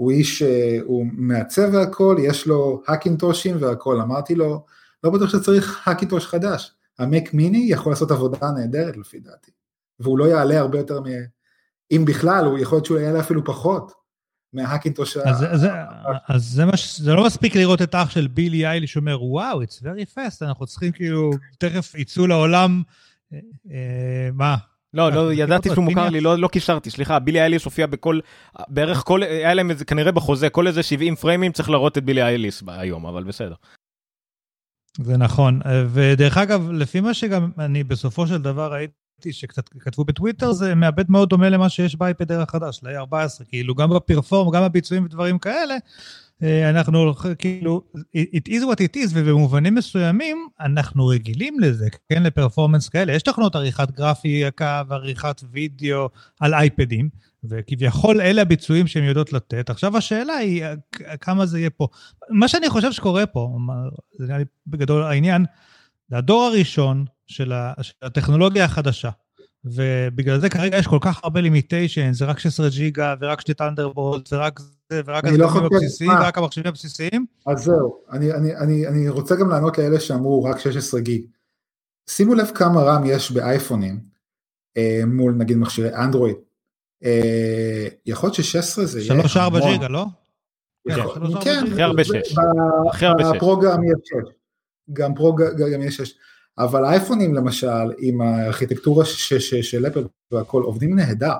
הוא 0.00 0.10
איש, 0.10 0.42
אה, 0.42 0.78
הוא 0.84 1.06
מעצב 1.12 1.68
והכל, 1.72 2.16
יש 2.22 2.46
לו 2.46 2.82
האקינטושים 2.86 3.56
והכל, 3.60 4.00
אמרתי 4.00 4.34
לו, 4.34 4.64
לא 5.04 5.10
בטוח 5.10 5.30
שצריך 5.30 5.88
האקינטוש 5.88 6.26
חדש, 6.26 6.72
המק 6.98 7.34
מיני 7.34 7.66
יכול 7.68 7.92
לעשות 7.92 8.10
עבודה 8.10 8.50
נהדרת 8.50 8.96
לפי 8.96 9.18
דעתי, 9.20 9.50
והוא 10.00 10.18
לא 10.18 10.24
יעלה 10.24 10.58
הרבה 10.58 10.78
יותר 10.78 11.00
מ... 11.00 11.04
אם 11.92 12.04
בכלל, 12.04 12.44
הוא 12.44 12.58
יכול 12.58 12.76
להיות 12.76 12.86
שהוא 12.86 12.98
יעלה 12.98 13.20
אפילו 13.20 13.44
פחות 13.44 13.92
מההאקינטוש 14.52 15.16
ה... 15.16 15.30
אז 15.30 15.38
זה- 15.60 15.70
אז 16.28 16.44
זה 16.44 16.64
מה 16.64 16.76
ש... 16.76 17.00
זה 17.00 17.12
לא 17.14 17.26
מספיק 17.26 17.56
לראות 17.56 17.82
את 17.82 17.94
אח 17.94 18.10
של 18.10 18.26
בילי 18.26 18.66
איילי 18.66 18.86
שאומר, 18.86 19.24
וואו, 19.24 19.62
it's 19.62 19.82
very 19.82 20.14
fast, 20.14 20.38
אנחנו 20.42 20.66
צריכים 20.66 20.92
כאילו, 20.92 21.30
תכף 21.58 21.94
יצאו 21.94 22.26
לעולם, 22.26 22.82
אה, 23.32 23.38
אה, 23.70 24.28
מה? 24.32 24.56
לא, 24.94 25.12
לא, 25.12 25.26
מכיר 25.26 25.42
ידעתי 25.44 25.68
אותו, 25.68 25.82
שהוא 25.82 25.84
מוכר? 25.84 26.08
לי, 26.08 26.20
לא 26.20 26.38
לא 26.38 26.48
קישרתי, 26.48 26.90
סליחה, 26.90 27.18
בילי 27.18 27.40
אייליס 27.40 27.64
הופיע 27.64 27.86
בכל, 27.86 28.20
בערך 28.68 29.02
כל, 29.04 29.22
היה 29.22 29.54
להם 29.54 29.70
איזה, 29.70 29.84
כנראה 29.84 30.12
בחוזה, 30.12 30.50
כל 30.50 30.66
איזה 30.66 30.82
70 30.82 31.16
פריימים 31.16 31.52
צריך 31.52 31.70
להראות 31.70 31.98
את 31.98 32.04
בילי 32.04 32.22
אייליס 32.22 32.62
היום, 32.66 33.06
אבל 33.06 33.24
בסדר. 33.24 33.54
זה 34.98 35.16
נכון. 35.16 35.60
אה, 35.66 35.84
ודרך 35.88 36.36
אגב, 36.36 36.70
לפי 36.70 37.00
מה 37.00 37.14
שגם 37.14 37.50
אני 37.58 37.84
בסופו 37.84 38.26
של 38.26 38.42
דבר 38.42 38.72
ראיתי 38.72 38.99
שקצת 39.30 39.68
כתבו 39.68 40.04
בטוויטר, 40.04 40.52
זה 40.52 40.74
מעבד 40.74 41.10
מאוד 41.10 41.28
דומה 41.28 41.48
למה 41.48 41.68
שיש 41.68 41.96
באייפד 41.96 42.30
אייר 42.30 42.42
החדש, 42.42 42.80
ל-A14, 42.82 43.44
כאילו 43.48 43.74
גם 43.74 43.90
בפרפורם, 43.90 44.52
גם 44.52 44.62
בביצועים 44.62 45.04
ודברים 45.04 45.38
כאלה, 45.38 45.76
אה, 46.42 46.70
אנחנו 46.70 47.14
כאילו, 47.38 47.82
it 48.16 48.48
is 48.48 48.62
what 48.62 48.76
it 48.76 48.96
is, 48.96 49.10
ובמובנים 49.14 49.74
מסוימים 49.74 50.48
אנחנו 50.60 51.06
רגילים 51.06 51.60
לזה, 51.60 51.88
כן, 52.08 52.22
לפרפורמנס 52.22 52.88
כאלה. 52.88 53.12
יש 53.12 53.22
תוכנות 53.22 53.56
עריכת 53.56 53.90
גרפיקה 53.90 54.82
ועריכת 54.88 55.40
וידאו 55.52 56.08
על 56.40 56.54
אייפדים, 56.54 57.08
וכביכול 57.44 58.20
אלה 58.20 58.42
הביצועים 58.42 58.86
שהן 58.86 59.04
יודעות 59.04 59.32
לתת. 59.32 59.70
עכשיו 59.70 59.96
השאלה 59.96 60.34
היא 60.34 60.64
כמה 61.20 61.46
זה 61.46 61.58
יהיה 61.58 61.70
פה. 61.70 61.88
מה 62.30 62.48
שאני 62.48 62.70
חושב 62.70 62.92
שקורה 62.92 63.26
פה, 63.26 63.58
זה 64.18 64.26
נראה 64.26 64.38
לי 64.38 64.44
בגדול 64.66 65.02
העניין, 65.02 65.44
זה 66.08 66.18
הדור 66.18 66.42
הראשון 66.42 67.04
של, 67.30 67.52
ה, 67.52 67.72
של 67.82 67.92
הטכנולוגיה 68.02 68.64
החדשה. 68.64 69.10
ובגלל 69.64 70.40
זה 70.40 70.48
כרגע 70.50 70.76
יש 70.78 70.86
כל 70.86 70.98
כך 71.00 71.20
הרבה 71.24 71.40
לימיטיישן, 71.40 72.12
זה 72.12 72.24
רק 72.24 72.38
16 72.38 72.68
ג'יגה 72.68 73.14
ורק 73.20 73.40
שתי 73.40 73.54
טנדרבולט 73.54 74.32
ורק 74.32 74.60
זה 74.92 75.00
ורק 75.06 75.24
אני 75.24 75.36
לא 75.38 75.48
הבסיסיים 75.64 76.10
מה? 76.10 76.20
ורק 76.20 76.38
המחשבים 76.38 76.66
הבסיסיים. 76.66 77.26
אז 77.46 77.58
זהו, 77.64 77.96
אני, 78.12 78.32
אני, 78.32 78.56
אני, 78.56 78.86
אני 78.86 79.08
רוצה 79.08 79.36
גם 79.36 79.48
לענות 79.50 79.78
לאלה 79.78 80.00
שאמרו 80.00 80.44
רק 80.44 80.58
16 80.58 81.00
גיג. 81.00 81.22
שימו 82.10 82.34
לב 82.34 82.46
כמה 82.54 82.82
רם 82.82 83.02
יש 83.06 83.32
באייפונים 83.32 84.00
אה, 84.76 85.00
מול 85.06 85.32
נגיד 85.32 85.56
מכשירי 85.56 85.94
אנדרואיד. 85.94 86.36
אה, 87.04 87.86
יכול 88.06 88.26
להיות 88.26 88.34
ש-16 88.44 88.84
זה 88.84 89.00
יהיה 89.00 89.20
3-4 89.22 89.38
המון. 89.38 89.60
ג'יגה, 89.72 89.88
לא? 89.88 90.06
כן, 91.44 91.64
הכי 91.72 91.82
הרבה 91.82 92.02
זה- 92.02 92.20
שש. 92.24 92.34
ב- 92.34 92.88
הכי 92.90 93.06
הרבה 93.06 93.22
שש. 93.24 93.36
בפרו 93.36 93.60
גם 93.60 93.84
יש 93.84 93.92
6. 94.04 94.34
גם 94.92 95.14
פרו 95.14 95.34
ג- 95.34 95.72
גם 95.74 95.82
יש 95.82 95.96
6. 95.96 96.14
אבל 96.58 96.84
האייפונים 96.84 97.34
למשל, 97.34 97.92
עם 97.98 98.20
הארכיטקטורה 98.20 99.04
של 99.04 99.86
אפל 99.86 100.04
והכל, 100.32 100.62
עובדים 100.62 100.94
נהדר. 100.96 101.34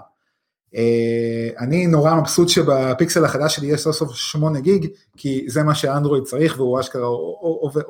אה, 0.74 1.48
אני 1.58 1.86
נורא 1.86 2.14
מבסוט 2.14 2.48
שבפיקסל 2.48 3.24
החדש 3.24 3.56
שלי 3.56 3.66
יש 3.66 3.80
סוף 3.80 3.96
סוף 3.96 4.14
8 4.14 4.60
גיג, 4.60 4.86
כי 5.16 5.44
זה 5.48 5.62
מה 5.62 5.74
שאנדרואיד 5.74 6.24
צריך 6.24 6.54
והוא 6.58 6.80
אשכרה 6.80 7.06
עובד- 7.06 7.82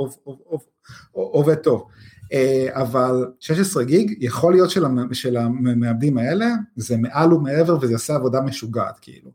טוב. 1.55 1.87
אה, 2.33 2.69
אבל 2.73 3.27
16 3.41 3.85
גיג, 3.85 4.15
יכול 4.21 4.53
להיות 4.53 4.71
של 4.71 4.85
המ- 4.85 5.15
של 5.15 5.37
המעבדים 5.37 6.19
האלה, 6.19 6.47
זה 6.77 6.97
מעל 6.97 7.33
ומעבר 7.33 7.79
וזה 7.81 7.93
עושה 7.93 8.15
עבודה 8.15 8.41
משוגעת 8.41 8.99
כאילו. 9.01 9.31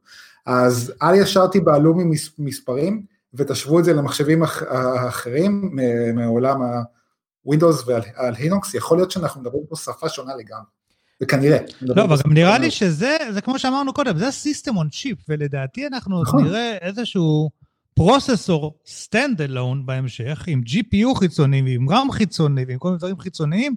אז 0.46 0.94
אל 1.04 1.16
ישר 1.16 1.48
תיבהלו 1.48 1.94
ממספרים 2.38 3.04
ותשוו 3.34 3.80
את 3.80 3.86
זה 3.86 3.94
למחשבים 3.94 4.44
אח- 4.44 4.64
האחרים 4.64 5.70
מ- 5.74 5.80
מעולם 7.46 7.72
ה-Windows 7.72 7.88
ועל 7.88 8.34
לינוקס, 8.40 8.74
יכול 8.74 8.98
להיות 8.98 9.12
שאנחנו 9.12 9.42
מדברים 9.42 9.64
פה 9.70 9.76
שפה 9.76 10.10
שונה 10.10 10.36
לגמרי. 10.36 10.66
וכנראה. 11.22 11.58
לא, 11.82 12.04
אבל 12.04 12.18
גם 12.24 12.34
נראה 12.34 12.58
לי 12.58 12.72
שזה, 12.72 13.18
זה 13.32 13.42
כמו 13.42 13.60
שאמרנו 13.60 13.94
קודם, 13.94 14.18
זה 14.18 14.32
system 14.32 14.78
on 14.78 14.90
chip, 14.90 15.18
ולדעתי 15.30 15.88
אנחנו 15.88 16.22
נכון. 16.22 16.44
נראה 16.44 16.78
איזשהו 16.82 17.50
processor 17.94 18.80
stand 18.88 19.42
alone 19.42 19.86
בהמשך, 19.86 20.44
עם 20.48 20.62
GPU 20.66 21.20
חיצוני 21.20 21.62
ועם 21.62 21.90
RAM 21.90 22.12
חיצוני 22.12 22.66
ועם 22.68 22.78
כל 22.78 22.88
מיני 22.88 22.98
דברים 22.98 23.20
חיצוניים. 23.20 23.76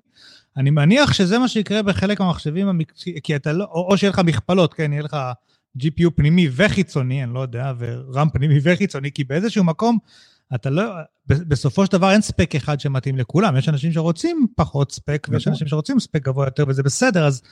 אני 0.56 0.70
מניח 0.70 1.12
שזה 1.12 1.38
מה 1.38 1.48
שיקרה 1.48 1.82
בחלק 1.82 2.20
מהמחשבים 2.20 2.80
כי 3.22 3.36
אתה 3.36 3.52
לא, 3.52 3.64
או, 3.64 3.88
או 3.90 3.96
שיהיה 3.98 4.10
לך 4.10 4.18
מכפלות, 4.24 4.74
כן, 4.74 4.92
יהיה 4.92 5.02
לך 5.02 5.16
GPU 5.78 6.10
פנימי 6.16 6.48
וחיצוני, 6.52 7.24
אני 7.24 7.34
לא 7.34 7.40
יודע, 7.40 7.72
ו-RAM 7.78 8.28
פנימי 8.32 8.58
וחיצוני, 8.62 9.12
כי 9.12 9.24
באיזשהו 9.24 9.64
מקום 9.64 9.98
אתה 10.54 10.70
לא, 10.70 10.82
ב- 11.28 11.48
בסופו 11.48 11.86
של 11.86 11.92
דבר 11.92 12.10
אין 12.10 12.20
ספק 12.20 12.54
אחד 12.54 12.80
שמתאים 12.80 13.18
לכולם, 13.18 13.56
יש 13.56 13.68
אנשים 13.68 13.92
שרוצים 13.92 14.46
פחות 14.56 14.92
ספק, 14.92 15.26
ויש 15.30 15.42
נכון. 15.42 15.52
אנשים 15.52 15.68
שרוצים 15.68 16.00
ספק 16.00 16.22
גבוה 16.22 16.46
יותר, 16.46 16.64
וזה 16.68 16.82
בסדר, 16.82 17.26
אז, 17.26 17.42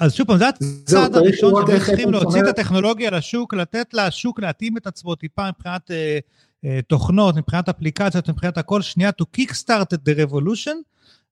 אז 0.00 0.14
שוב 0.14 0.26
פעם, 0.26 0.38
זה 0.38 0.48
הצעד 0.48 1.16
הראשון 1.16 1.50
לראות 1.50 1.66
שהם 1.66 1.76
איך 1.76 1.86
צריכים 1.86 2.08
אפל 2.08 2.18
להוציא 2.18 2.40
את 2.40 2.46
הטכנולוגיה 2.46 3.10
לשוק, 3.10 3.54
לתת 3.54 3.94
לשוק 3.94 4.40
להתאים 4.40 4.76
את 4.76 4.86
עצמו 4.86 5.14
טיפה 5.14 5.48
מבחינת 5.48 5.90
אה, 5.90 6.18
אה, 6.64 6.80
תוכנות, 6.82 7.36
מבחינת 7.36 7.68
אפליקציות, 7.68 8.30
מבחינת 8.30 8.58
הכל, 8.58 8.82
שנייה 8.82 9.10
to 9.22 9.24
kickstart 9.40 9.96
the 10.08 10.30
revolution, 10.30 10.76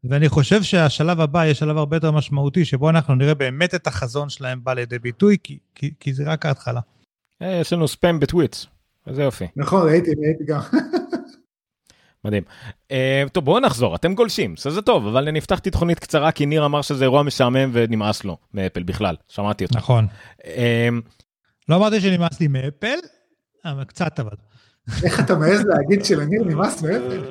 ואני 0.04 0.28
חושב 0.28 0.62
שהשלב 0.62 1.20
הבא 1.20 1.44
יהיה 1.44 1.54
שלב 1.54 1.76
הרבה 1.76 1.96
יותר 1.96 2.10
משמעותי, 2.10 2.64
שבו 2.64 2.90
אנחנו 2.90 3.14
נראה 3.14 3.34
באמת 3.34 3.74
את 3.74 3.86
החזון 3.86 4.28
שלהם 4.28 4.64
בא 4.64 4.74
לידי 4.74 4.98
ביטוי, 4.98 5.36
כי, 5.42 5.58
כי, 5.74 5.94
כי 6.00 6.12
זה 6.12 6.24
רק 6.24 6.46
ההתחלה. 6.46 6.80
אה, 7.42 7.58
יש 7.60 7.72
לנו 7.72 7.88
ספאם 7.88 8.20
בטוויטס, 8.20 8.66
איזה 9.06 9.22
יופי, 9.22 9.46
נכון, 9.56 9.86
ראיתי, 9.86 10.10
ראיתי 10.26 10.44
גם. 10.44 10.60
מדהים. 12.24 12.42
אה, 12.90 13.24
טוב, 13.32 13.44
בואו 13.44 13.60
נחזור, 13.60 13.94
אתם 13.94 14.14
גולשים, 14.14 14.54
זה 14.56 14.82
טוב, 14.82 15.06
אבל 15.06 15.28
אני 15.28 15.38
הבטחתי 15.38 15.70
תוכנית 15.70 15.98
קצרה, 15.98 16.32
כי 16.32 16.46
ניר 16.46 16.64
אמר 16.64 16.82
שזה 16.82 17.04
אירוע 17.04 17.22
משעמם 17.22 17.70
ונמאס 17.72 18.24
לו 18.24 18.36
מאפל 18.54 18.82
בכלל, 18.82 19.16
שמעתי 19.28 19.64
אותו. 19.64 19.78
נכון. 19.78 20.06
אה, 20.44 20.88
לא 21.68 21.76
אמרתי 21.76 22.00
שנמאס 22.00 22.40
לי 22.40 22.48
מאפל, 22.48 22.98
אבל 23.64 23.84
קצת 23.84 24.20
אבל. 24.20 24.30
איך 25.04 25.20
אתה 25.20 25.34
מעז 25.34 25.64
להגיד 25.66 26.04
שלניר 26.04 26.42
נמאס 26.44 26.82
מאפל? 26.82 27.24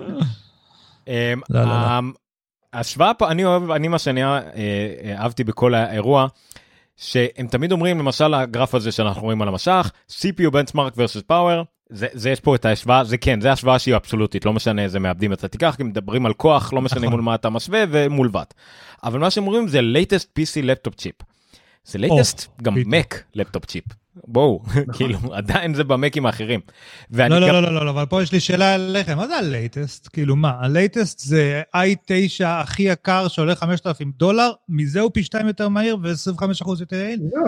אמ, 1.08 1.14
לא, 1.50 1.60
לא, 1.62 1.66
לא. 1.66 1.72
ה- 1.72 2.00
ההשוואה 2.74 3.14
פה, 3.14 3.32
אני 3.32 3.46
אוהב, 3.46 3.72
אני 3.72 3.88
מה 3.88 4.00
שאני 4.00 4.24
אה, 4.24 4.38
אה, 4.38 5.16
אהבתי 5.18 5.44
בכל 5.44 5.74
האירוע, 5.74 6.28
שהם 6.98 7.48
תמיד 7.48 7.72
אומרים, 7.72 8.00
למשל 8.00 8.34
הגרף 8.34 8.76
הזה 8.76 8.92
שאנחנו 8.92 9.22
רואים 9.22 9.42
על 9.42 9.48
המשך, 9.48 9.92
CPU 10.10 10.52
benchmark 10.52 10.96
versus 10.96 11.32
power, 11.32 11.64
זה, 11.90 12.08
זה 12.14 12.30
יש 12.30 12.40
פה 12.40 12.56
את 12.56 12.66
ההשוואה, 12.66 13.04
זה 13.04 13.18
כן, 13.18 13.42
זה 13.42 13.52
השוואה 13.52 13.80
שהיא 13.80 13.96
אבסולוטית, 13.96 14.46
לא 14.46 14.54
משנה 14.54 14.84
איזה 14.84 15.00
מעבדים 15.00 15.34
אתה 15.34 15.48
תיקח, 15.48 15.76
כי 15.78 15.84
מדברים 15.84 16.26
על 16.26 16.34
כוח, 16.34 16.74
לא 16.74 16.82
משנה 16.82 17.00
נכון. 17.00 17.12
מול 17.12 17.22
מה 17.22 17.36
אתה 17.36 17.50
משווה 17.50 17.84
ומול 17.90 18.28
בת. 18.28 18.54
אבל 19.04 19.20
מה 19.20 19.32
שהם 19.32 19.48
אומרים 19.48 19.68
זה 19.68 19.80
latest 19.80 20.40
PC 20.40 20.66
laptop 20.66 20.94
chip. 20.94 21.26
זה 21.86 22.00
latest 22.00 22.48
גם 22.62 22.76
בדיוק. 22.76 22.94
Mac 22.94 23.38
laptop 23.38 23.66
chip. 23.66 23.94
בואו, 24.28 24.62
כאילו, 24.94 25.18
עדיין 25.34 25.74
זה 25.74 25.84
במקים 25.84 26.26
האחרים. 26.26 26.60
לא, 27.12 27.28
לא, 27.28 27.40
לא, 27.48 27.62
לא, 27.74 27.86
לא, 27.86 27.90
אבל 27.92 28.06
פה 28.06 28.24
יש 28.24 28.32
לי 28.32 28.40
שאלה 28.40 28.76
אליכם, 28.76 29.18
מה 29.18 29.28
זה 29.28 29.36
ה 29.36 29.45
latest? 29.45 30.10
כאילו 30.14 30.36
מה, 30.36 30.52
ה 30.60 30.68
latest 30.68 31.20
זה 31.20 31.62
i9 31.78 32.46
הכי 32.46 32.84
יקר 32.84 33.28
שעולה 33.28 33.56
5,000 33.56 34.12
דולר, 34.18 34.52
מזה 34.70 35.00
הוא 35.02 35.12
פי 35.14 35.24
2 35.24 35.48
יותר 35.48 35.70
מהיר 35.70 35.98
ו-25% 36.04 36.70
יותר 36.80 36.96
יעיל? 36.96 37.20
לא, 37.34 37.42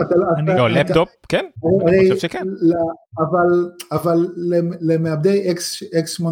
לא... 0.45 0.55
לא, 0.55 0.69
לפטופ, 0.69 1.09
כן, 1.29 1.45
אני 1.87 1.97
חושב 2.09 2.17
שכן. 2.17 2.43
ל- 2.61 2.73
אבל, 3.19 3.69
אבל 3.91 4.27
למ- 4.37 4.71
למעבדי 4.81 5.51
X- 5.51 5.83
x86, 5.95 6.25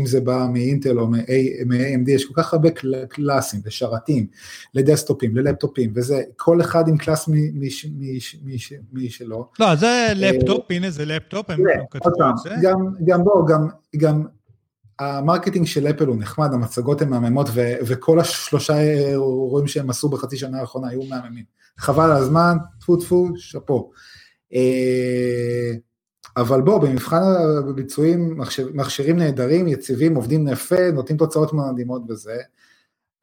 אם 0.00 0.06
זה 0.06 0.20
בא 0.20 0.46
מאינטל 0.52 0.98
או 0.98 1.06
מ-A- 1.06 1.18
מ-AMD, 1.66 2.10
יש 2.10 2.24
כל 2.24 2.42
כך 2.42 2.52
הרבה 2.52 2.70
קל- 2.70 3.04
קלאסים 3.08 3.60
לשרתים, 3.66 4.26
לדסקטופים, 4.74 5.36
ללפטופים, 5.36 5.92
וזה, 5.94 6.22
כל 6.36 6.60
אחד 6.60 6.88
עם 6.88 6.96
קלאס 6.98 7.28
משלו. 8.92 9.48
לא, 9.60 9.73
זה 9.76 10.12
לפטופ, 10.14 10.66
הנה 10.70 10.90
זה 10.90 11.04
לפטופ, 11.04 11.50
הם 11.50 11.60
כתבו 11.90 12.10
את 12.30 12.38
זה. 12.42 12.50
גם, 12.62 12.78
גם 13.04 13.24
בוא, 13.24 13.48
גם, 13.48 13.68
גם 13.96 14.24
ה 14.98 15.05
marketing 15.05 15.66
של 15.66 15.86
אפל 15.86 16.06
הוא 16.06 16.16
נחמד, 16.16 16.52
המצגות 16.52 17.02
הן 17.02 17.08
מהממות, 17.08 17.48
ו- 17.54 17.74
וכל 17.86 18.20
השלושה 18.20 18.80
אירועים 18.80 19.66
שהם 19.66 19.90
עשו 19.90 20.08
בחצי 20.08 20.36
שנה 20.36 20.60
האחרונה 20.60 20.88
היו 20.88 21.02
מהממים. 21.02 21.44
חבל 21.78 22.10
על 22.10 22.16
הזמן, 22.16 22.56
טפו 22.80 22.96
טפו, 22.96 23.28
שאפו. 23.36 23.90
אה, 24.54 25.72
אבל 26.36 26.60
בוא, 26.60 26.78
במבחן 26.78 27.22
הביצועים, 27.68 28.38
מכשירים 28.74 29.16
נהדרים, 29.16 29.68
יציבים, 29.68 30.14
עובדים 30.14 30.48
יפה, 30.48 30.90
נותנים 30.92 31.18
תוצאות 31.18 31.52
מדהימות 31.52 32.06
בזה, 32.06 32.36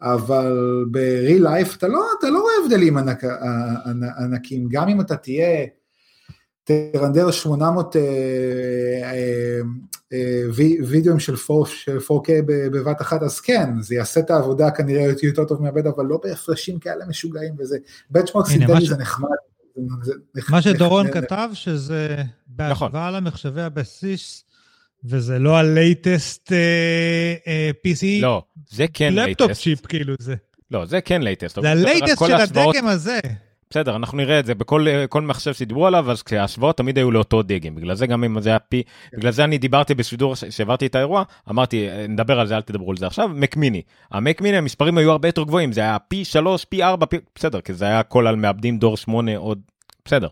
אבל 0.01 0.85
ב-real 0.91 1.41
life 1.43 1.77
אתה 1.77 1.87
לא, 1.87 2.05
אתה 2.19 2.29
לא 2.29 2.39
רואה 2.41 2.53
הבדלים 2.63 2.97
ענק, 2.97 3.23
ענקים, 4.19 4.67
גם 4.71 4.87
אם 4.89 5.01
אתה 5.01 5.15
תהיה, 5.15 5.67
תרנדר 6.93 7.31
800 7.31 7.95
אה, 7.95 8.01
אה, 8.01 9.60
אה, 10.13 10.43
וידאוים 10.88 11.19
של 11.19 11.34
4K 11.34 12.29
בבת 12.45 13.01
אחת, 13.01 13.23
אז 13.23 13.39
כן, 13.39 13.69
זה 13.81 13.95
יעשה 13.95 14.19
את 14.19 14.29
העבודה 14.29 14.71
כנראה 14.71 15.12
יותר 15.23 15.45
טוב 15.45 15.62
מהבד, 15.62 15.88
אבל 15.88 16.05
לא 16.05 16.19
בהפרשים 16.23 16.79
כאלה 16.79 17.05
משוגעים 17.05 17.55
וזה, 17.60 17.77
benchmark 18.10 18.47
סינטטי 18.47 18.86
זה 18.86 18.97
נחמד. 18.97 19.29
מה 20.49 20.62
שדורון 20.62 21.12
כתב, 21.12 21.49
שזה 21.53 22.15
נכון. 22.57 22.88
בהשוואה 22.91 23.12
למחשבי 23.12 23.62
הבסיס, 23.62 24.43
וזה 25.05 25.39
לא 25.39 25.57
ה 25.57 25.71
latest 25.71 26.51
PC. 27.88 28.21
לא, 28.21 28.43
זה 28.69 28.86
כן 28.93 29.13
latest. 29.13 29.41
לפטופ 29.41 29.63
צ'יפ 29.63 29.86
כאילו 29.86 30.13
זה. 30.19 30.36
לא, 30.71 30.86
זה 30.86 31.01
כן 31.01 31.21
latest. 31.21 31.62
זה 31.62 31.71
ה 31.71 31.79
latest 31.79 32.25
של 32.27 32.34
הדגם 32.34 32.88
הזה. 32.88 33.19
בסדר, 33.71 33.95
אנחנו 33.95 34.17
נראה 34.17 34.39
את 34.39 34.45
זה 34.45 34.55
בכל 34.55 35.21
מחשב 35.21 35.53
שדיברו 35.53 35.88
עליו, 35.88 36.12
אז 36.12 36.23
כשההשוואות 36.23 36.77
תמיד 36.77 36.97
היו 36.97 37.12
לאותו 37.12 37.41
דגם, 37.43 37.75
בגלל 37.75 37.95
זה 37.95 38.07
גם 38.07 38.23
אם 38.23 38.41
זה 38.41 38.49
היה 38.49 38.60
פי, 38.60 38.84
בגלל 39.17 39.31
זה 39.31 39.43
אני 39.43 39.57
דיברתי 39.57 39.95
בשידור 39.95 40.36
שהעברתי 40.36 40.86
את 40.86 40.95
האירוע, 40.95 41.23
אמרתי, 41.49 41.88
נדבר 42.10 42.39
על 42.39 42.47
זה, 42.47 42.55
אל 42.55 42.62
תדברו 42.62 42.91
על 42.91 42.97
זה 42.97 43.07
עכשיו, 43.07 43.29
מק 43.36 43.57
מיני. 43.57 43.81
המק 44.12 44.41
מיני, 44.41 44.57
המספרים 44.57 44.97
היו 44.97 45.12
הרבה 45.12 45.27
יותר 45.27 45.43
גבוהים, 45.43 45.71
זה 45.71 45.81
היה 45.81 45.97
פי 45.99 46.25
3, 46.25 46.65
פי 46.65 46.84
4, 46.84 47.05
פי... 47.05 47.17
בסדר, 47.36 47.62
כי 47.62 47.73
זה 47.73 47.86
היה 47.86 47.99
הכל 47.99 48.27
על 48.27 48.36
מעבדים 48.36 48.77
דור 48.77 48.97
8 48.97 49.38
עוד, 49.38 49.60
בסדר. 50.05 50.27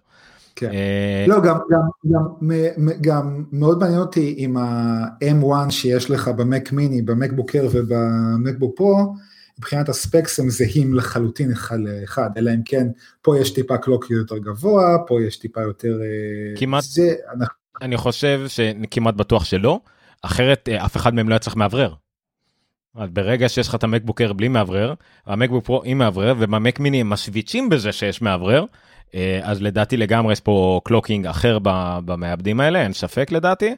כן. 0.55 0.69
אה, 0.71 1.25
לא, 1.27 1.39
גם, 1.41 1.57
גם, 1.71 1.81
גם, 2.11 2.87
גם 3.01 3.43
מאוד 3.51 3.79
מעניין 3.79 3.99
אותי 3.99 4.35
עם 4.37 4.57
ה-M1 4.57 5.71
שיש 5.71 6.11
לך 6.11 6.27
במק 6.27 6.71
מיני, 6.71 7.01
במקבוק 7.01 7.51
ובמקבוק 7.71 8.77
פרו, 8.77 9.15
מבחינת 9.59 9.89
ה 9.89 9.98
specs 9.98 10.39
הם 10.39 10.49
זהים 10.49 10.93
לחלוטין 10.93 11.51
אחד 11.51 11.77
לאחד, 11.79 12.29
אלא 12.37 12.51
אם 12.51 12.61
כן 12.65 12.87
פה 13.21 13.39
יש 13.39 13.51
טיפה 13.51 13.77
clock 13.77 14.11
יותר 14.11 14.37
גבוה, 14.37 14.97
פה 15.07 15.21
יש 15.21 15.37
טיפה 15.37 15.61
יותר... 15.61 15.99
אה, 16.01 16.59
כמעט, 16.59 16.83
זה, 16.83 17.15
אנחנו... 17.33 17.53
אני 17.81 17.97
חושב 17.97 18.41
שכמעט 18.47 19.15
בטוח 19.15 19.45
שלא, 19.45 19.79
אחרת 20.21 20.69
אה, 20.69 20.85
אף 20.85 20.97
אחד 20.97 21.13
מהם 21.13 21.29
לא 21.29 21.33
היה 21.33 21.39
צריך 21.39 21.55
מאוורר. 21.55 21.93
ברגע 22.95 23.49
שיש 23.49 23.67
לך 23.67 23.75
את 23.75 23.83
המקבוק 23.83 24.21
אייר 24.21 24.33
בלי 24.33 24.47
מאוורר, 24.47 24.93
המקבוק 25.25 25.65
פרו 25.65 25.81
עם 25.85 25.97
מאוורר, 25.97 26.35
ובמק 26.39 26.79
מיני 26.79 27.01
הם 27.01 27.09
משוויצ'ים 27.09 27.69
בזה 27.69 27.91
שיש 27.91 28.21
מאוורר, 28.21 28.65
אה, 29.15 29.39
אז 29.43 29.61
לדעתי 29.61 29.97
לגמרי 29.97 30.33
יש 30.33 30.39
פה 30.39 30.81
clocking 30.83 31.27
אחר 31.27 31.59
במעבדים 32.05 32.59
האלה, 32.59 32.81
אין 32.81 32.93
ספק 32.93 33.31
לדעתי. 33.31 33.75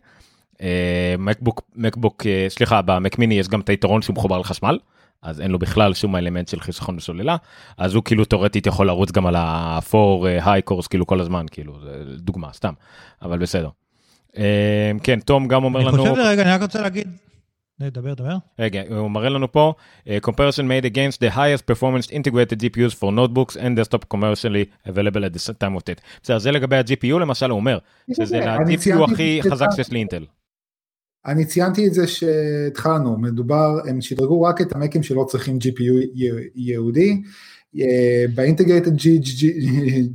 מקבוק, 1.20 1.62
מקבוק, 1.76 2.26
סליחה, 2.50 2.82
במק 2.82 3.20
מיני 3.20 3.40
יש 3.40 3.48
גם 3.48 3.60
את 3.60 3.70
היתרון 3.70 4.02
שהוא 4.02 4.16
מחובר 4.16 4.38
לחשמל. 4.38 4.78
אז 5.24 5.42
אין 5.42 5.52
לו 5.52 5.60
בכלל 5.60 5.94
שום 5.94 6.16
אלמנט 6.16 6.48
של 6.48 6.60
חיסכון 6.60 6.98
בסוללה, 6.98 7.36
אז 7.78 7.96
הוא 7.96 8.04
כאילו 8.04 8.26
תאורטית 8.26 8.68
יכול 8.68 8.88
לרוץ 8.88 9.12
גם 9.12 9.26
על 9.26 9.36
ה-4 9.36 9.98
היי 10.46 10.62
קורס 10.62 10.88
כאילו 10.88 11.08
כל 11.08 11.20
הזמן, 11.20 11.46
כאילו, 11.52 11.80
זה 11.84 12.18
דוגמה, 12.18 12.54
סתם, 12.54 12.74
אבל 13.22 13.38
בסדר. 13.38 13.70
אה, 14.38 14.92
כן, 15.04 15.20
תום 15.20 15.48
גם 15.48 15.64
אומר 15.64 15.80
לנו... 15.80 15.90
אני 15.90 15.98
חושב, 15.98 16.22
רגע, 16.26 16.42
אני 16.42 16.52
רק 16.52 16.62
רוצה 16.62 16.82
להגיד, 16.82 17.08
דבר, 17.90 18.14
דבר. 18.14 18.36
רגע, 18.60 18.82
הוא 18.90 19.12
מראה 19.12 19.30
לנו 19.30 19.52
פה, 19.52 19.74
אה, 20.08 20.18
comparison 20.26 20.64
made 20.64 20.86
against 20.86 21.18
the 21.18 21.36
highest 21.36 21.72
performance 21.72 22.12
integrated 22.12 22.62
GPUs 22.62 22.96
for 22.96 23.12
notebooks 23.12 23.56
and 23.56 23.80
desktop 23.80 24.16
commercially 24.16 24.90
available 24.90 25.24
at 25.26 25.34
the 25.34 25.54
time 25.54 25.78
of 25.78 25.82
it. 25.82 26.02
בסדר, 26.24 26.38
זה 26.38 26.52
לגבי 26.52 26.78
ה-GPU 26.78 27.20
למשל, 27.20 27.50
הוא 27.50 27.60
אומר, 27.60 27.78
שזה 28.14 28.52
ה-GPU 28.52 29.12
הכי 29.14 29.42
חזק 29.52 29.68
שיש 29.76 29.94
לאינטל. 29.94 30.26
אני 31.26 31.46
ציינתי 31.46 31.88
את 31.88 31.94
זה 31.94 32.08
שהתחלנו, 32.08 33.18
מדובר, 33.18 33.80
הם 33.88 34.02
שדרגו 34.02 34.42
רק 34.42 34.62
את 34.62 34.76
המקים 34.76 35.04
שלא 35.04 35.26
צריכים 35.30 35.58
GPU 35.58 36.20
ייעודי, 36.56 37.22
אה, 37.80 38.26
באינטגרטד 38.36 38.92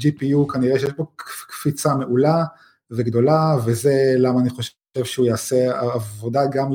GPU 0.01 0.53
כנראה 0.53 0.79
שיש 0.79 0.91
פה 0.97 1.07
קפיצה 1.17 1.95
מעולה 1.95 2.45
וגדולה, 2.91 3.57
וזה 3.65 4.15
למה 4.19 4.41
אני 4.41 4.51
חושב 4.51 4.73
שהוא 5.05 5.27
יעשה 5.27 5.81
עבודה 5.81 6.47
גם 6.53 6.73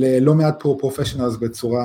ללא 0.00 0.34
מעט 0.34 0.60
פרופשיונלס 0.60 1.36
בצורה 1.36 1.84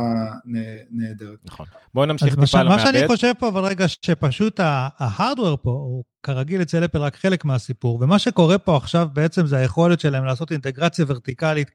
נהדרת. 0.92 1.38
נכון. 1.46 1.66
בואו 1.94 2.06
נמשיך 2.06 2.36
טיפה 2.40 2.60
על 2.60 2.68
המעבד. 2.68 2.84
מה 2.84 2.92
שאני 2.92 3.08
חושב 3.08 3.34
פה, 3.40 3.48
אבל 3.48 3.64
רגע, 3.66 3.88
שפשוט 3.88 4.60
ההארדוור 4.64 5.58
פה, 5.62 5.70
הוא 5.70 6.04
כרגיל 6.24 6.62
אצל 6.62 6.86
אפל 6.86 6.98
רק 6.98 7.16
חלק 7.16 7.46
מהסיפור, 7.46 8.00
ומה 8.02 8.20
שקורה 8.20 8.58
פה 8.58 8.78
עכשיו 8.78 9.08
בעצם 9.14 9.46
זה 9.46 9.58
היכולת 9.58 10.00
שלהם 10.00 10.26
לעשות 10.26 10.52
אינטגרציה 10.52 11.06
ורטיקלית 11.08 11.72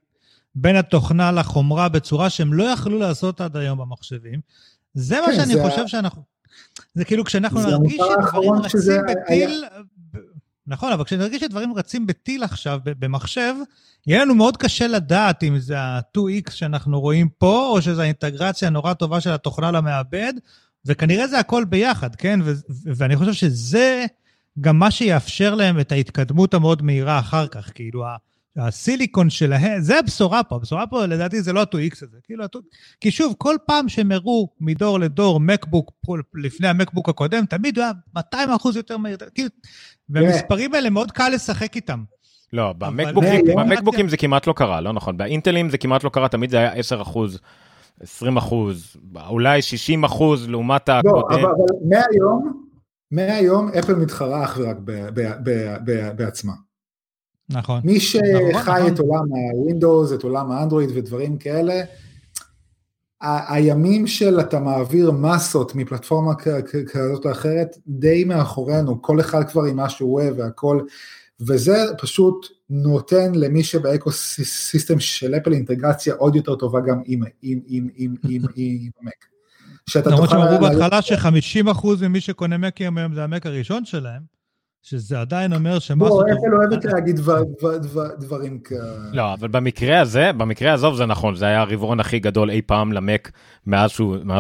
בין 0.55 0.77
התוכנה 0.77 1.33
לחומרה 1.33 1.89
בצורה 1.89 2.31
שהם 2.31 2.53
לא 2.53 2.65
יכלו 2.65 2.99
לעשות 2.99 3.41
עד 3.41 3.57
היום 3.57 3.79
במחשבים. 3.79 4.41
זה 4.95 5.15
כן, 5.15 5.31
מה 5.31 5.37
שאני 5.37 5.55
זה 5.55 5.63
חושב 5.63 5.83
ה... 5.83 5.89
שאנחנו... 5.89 6.23
זה 6.95 7.05
כאילו 7.05 7.25
כשאנחנו 7.25 7.61
נרגיש 7.61 8.01
שדברים 8.21 8.53
רצים 8.53 9.03
בטיל... 9.09 9.65
היה... 9.65 9.69
נכון, 10.69 10.93
אבל 10.93 11.05
כשנרגיש 11.05 11.41
שדברים 11.41 11.75
רצים 11.75 12.07
בטיל 12.07 12.45
עכשיו 12.45 12.81
במחשב, 12.85 13.55
יהיה 14.07 14.25
לנו 14.25 14.35
מאוד 14.35 14.57
קשה 14.57 14.87
לדעת 14.87 15.43
אם 15.43 15.59
זה 15.59 15.81
ה-2x 15.81 16.51
שאנחנו 16.51 17.01
רואים 17.01 17.29
פה, 17.29 17.69
או 17.73 17.83
שזו 17.83 18.03
האינטגרציה 18.03 18.69
הנורא 18.69 18.93
טובה 18.93 19.21
של 19.21 19.31
התוכנה 19.33 19.71
למעבד, 19.71 20.33
וכנראה 20.87 21.29
זה 21.29 21.39
הכל 21.39 21.65
ביחד, 21.65 22.15
כן? 22.17 22.41
ואני 22.97 23.17
חושב 23.17 23.33
שזה 23.33 24.07
גם 24.61 24.79
מה 24.79 24.91
שיאפשר 24.91 25.55
להם 25.55 25.81
את 25.81 25.93
ההתקדמות 25.93 26.55
המאוד 26.55 26.83
מהירה 26.83 27.19
אחר 27.19 27.47
כך, 27.47 27.71
כאילו 27.75 28.05
הסיליקון 28.59 29.31
שלהם, 29.31 29.81
זה 29.81 29.99
הבשורה 29.99 30.43
פה, 30.43 30.57
הבשורה 30.57 30.87
פה 30.87 31.07
לדעתי 31.07 31.43
זה 31.43 31.53
לא 31.53 31.61
ה-2X 31.61 31.95
הזה, 32.03 32.17
כאילו, 32.25 32.45
כי 33.01 33.11
שוב, 33.11 33.35
כל 33.39 33.57
פעם 33.67 33.89
שהם 33.89 34.13
הראו 34.13 34.49
מדור 34.61 35.01
לדור 35.01 35.41
מקבוק 35.41 35.93
לפני 36.35 36.69
המקבוק 36.69 37.09
הקודם, 37.09 37.47
תמיד 37.47 37.79
הוא 37.79 37.85
היה 37.85 37.93
200 38.17 38.51
אחוז 38.51 38.77
יותר 38.77 38.97
מהיר, 38.97 39.17
כאילו, 39.35 39.49
והמספרים 40.09 40.75
האלה 40.75 40.91
מאוד 40.91 41.13
קל 41.13 41.29
לשחק 41.29 41.77
איתם. 41.77 42.05
לא, 42.53 42.73
במקבוקים, 42.73 43.45
במקבוקים 43.57 44.09
זה 44.09 44.17
כמעט 44.17 44.47
לא 44.47 44.53
קרה, 44.53 44.81
לא 44.81 44.93
נכון, 44.93 45.17
באינטלים 45.17 45.71
זה 45.71 45.79
כמעט 45.79 46.05
לא 46.05 46.09
קרה, 46.09 46.29
תמיד 46.29 46.51
זה 46.51 46.57
היה 46.57 46.73
10 46.73 47.03
אחוז. 47.03 47.39
20 48.01 48.37
אחוז, 48.37 48.97
אולי 49.29 49.63
60 49.63 50.05
אחוז 50.05 50.49
לעומת 50.49 50.89
הקודם. 50.89 51.15
לא, 51.15 51.27
אבל, 51.31 51.45
אבל 51.45 51.51
מהיום, 51.89 52.63
מהיום 53.11 53.69
אפל 53.79 53.95
מתחרה 53.95 54.45
אך 54.45 54.59
ורק 54.59 54.77
בעצמה. 56.17 56.53
נכון. 57.51 57.81
מי 57.85 58.01
שחי 58.01 58.19
נכון. 58.53 58.87
את 58.87 58.99
עולם 58.99 59.25
הווינדוס, 59.55 60.13
את 60.13 60.23
עולם 60.23 60.51
האנדרואיד 60.51 60.91
ודברים 60.95 61.39
כאלה, 61.39 61.83
הימים 63.21 64.07
של 64.07 64.41
אתה 64.41 64.61
מעביר 64.61 65.11
מסות 65.11 65.75
מפלטפורמה 65.75 66.35
כזאת 66.93 67.27
או 67.27 67.31
אחרת 67.31 67.77
די 67.87 68.25
מאחורינו, 68.25 69.03
כל 69.03 69.21
אחד 69.21 69.49
כבר 69.49 69.65
עם 69.65 69.77
מה 69.77 69.89
שהוא 69.89 70.15
אוהב 70.15 70.39
והכל, 70.39 70.81
וזה 71.41 71.77
פשוט 71.99 72.47
נותן 72.71 73.35
למי 73.35 73.65
שב 73.65 74.13
ecosystem 74.13 75.01
של 75.01 75.35
אפל 75.35 75.53
אינטגרציה 75.53 76.15
עוד 76.15 76.37
יותר 76.37 76.55
טובה 76.55 76.81
גם 76.81 77.03
עם, 77.05 77.21
עם, 77.43 77.61
עם, 77.67 77.89
עם, 77.97 78.15
עם, 78.29 78.43
עם 78.57 78.91
המק. 79.01 79.25
למרות 80.07 80.31
שהם 80.31 80.41
אמרו 80.41 80.59
בהתחלה 80.61 81.03
ש-50% 81.03 81.87
ממי 82.03 82.21
שקונה 82.21 82.59
מקים 82.59 82.99
היום 82.99 83.15
זה 83.15 83.25
המק 83.25 83.47
הראשון 83.47 83.85
שלהם. 83.85 84.38
שזה 84.91 85.21
עדיין 85.21 85.53
אומר 85.53 85.79
שמשהו... 85.79 86.21
לא, 86.21 86.33
אפל 86.33 86.55
אוהבת 86.55 86.85
להגיד 86.85 87.21
דברים 88.19 88.59
כאלה. 88.59 88.81
לא, 89.13 89.33
אבל 89.33 89.49
במקרה 89.49 90.01
הזה, 90.01 90.33
במקרה 90.33 90.75
עזוב 90.75 90.97
זה 90.97 91.07
נכון, 91.07 91.35
זה 91.35 91.47
היה 91.47 91.61
הרבעון 91.61 92.01
הכי 92.01 92.19
גדול 92.19 92.51
אי 92.51 92.63
פעם 92.63 92.93
למק 92.93 93.31
מאז 93.67 93.91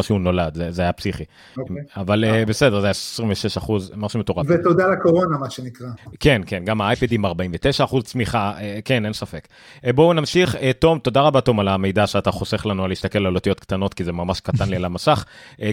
שהוא 0.02 0.20
נולד, 0.20 0.58
זה 0.70 0.82
היה 0.82 0.92
פסיכי. 0.92 1.24
אוקיי. 1.58 1.76
אבל 1.96 2.24
אה, 2.24 2.44
בסדר, 2.46 2.80
זה 2.80 2.87
היה 2.87 2.90
26 2.90 3.56
אחוז, 3.56 3.92
משהו 3.96 4.20
מטורף. 4.20 4.46
ותודה 4.48 4.87
לקורונה, 4.87 5.38
מה 5.38 5.50
שנקרא. 5.50 5.87
כן, 6.20 6.42
כן, 6.46 6.64
גם 6.64 6.80
האייפדים 6.80 7.24
49 7.24 7.84
אחוז 7.84 8.04
צמיחה, 8.04 8.52
אה, 8.61 8.78
כן, 8.84 9.04
אין 9.04 9.12
ספק. 9.12 9.48
אה, 9.84 9.92
בואו 9.92 10.12
נמשיך. 10.12 10.56
תום, 10.78 10.98
תודה 10.98 11.20
רבה 11.20 11.40
תום 11.40 11.61
על 11.61 11.68
המידע 11.68 12.06
שאתה 12.06 12.30
חוסך 12.30 12.66
לנו 12.66 12.84
על 12.84 12.88
להסתכל 12.90 13.26
על 13.26 13.34
אותיות 13.34 13.61
קטנות, 13.61 13.94
כי 13.94 14.04
זה 14.04 14.12
ממש 14.12 14.40
קטן 14.40 14.68
לי 14.68 14.76
על 14.76 14.84
המסך. 14.84 15.24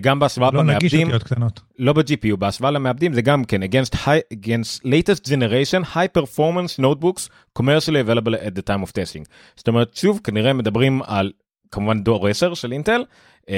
גם 0.02 0.20
בהשוואה 0.20 0.52
במעבדים... 0.52 0.68
לא 0.68 0.78
נגיש 0.78 0.94
אותיות 0.94 1.24
קטנות. 1.24 1.62
לא 1.80 1.94
ב-GPU, 1.94 2.36
בהשוואה 2.40 2.72
למעבדים 2.72 3.14
זה 3.14 3.22
גם 3.22 3.44
כן, 3.44 3.64
against 3.64 3.96
high, 3.96 4.34
against 4.34 4.65
latest 4.84 5.22
generation 5.32 5.82
high 5.96 6.10
performance 6.20 6.80
notebooks 6.80 7.30
commercially 7.60 8.00
available 8.06 8.36
at 8.36 8.54
the 8.56 8.62
time 8.62 8.84
of 8.84 8.92
testing. 8.92 9.24
זאת 9.56 9.68
אומרת, 9.68 9.96
שוב, 9.96 10.20
כנראה 10.24 10.54
מדברים 10.54 11.02
על 11.04 11.32
כמובן 11.72 12.04
דור 12.04 12.28
10 12.28 12.54
של 12.54 12.72
אינטל, 12.72 13.04
אה, 13.42 13.50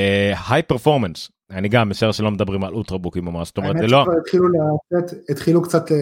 high 0.50 0.74
performance. 0.74 1.30
אני 1.52 1.70
גם 1.70 1.89
משער 1.89 2.12
שלא 2.12 2.32
מדברים 2.32 2.63
על 2.63 2.74
אולטרבוקים 2.74 3.26
ממש, 3.26 3.48
זאת 3.48 3.58
אומרת, 3.58 3.76
זה 3.78 3.88
לא... 3.88 4.06
התחילו, 4.22 4.46
לצאת, 4.48 5.30
התחילו 5.30 5.62
קצת 5.62 5.91
אה, 5.91 5.93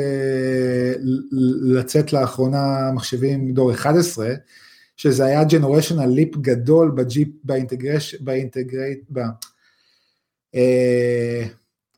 לצאת 1.61 2.13
לאחרונה 2.13 2.91
מחשבים 2.93 3.53
דור 3.53 3.71
11, 3.71 4.27
שזה 4.97 5.25
היה 5.25 5.43
generational 5.43 6.05
leap 6.05 6.37
גדול 6.37 6.91
בג'יפ, 6.91 7.27
ב 7.43 7.51
integra-, 7.51 8.15
ב 8.15 8.23
integrate, 8.23 8.99
ב... 9.11 9.19
אה, 10.55 11.43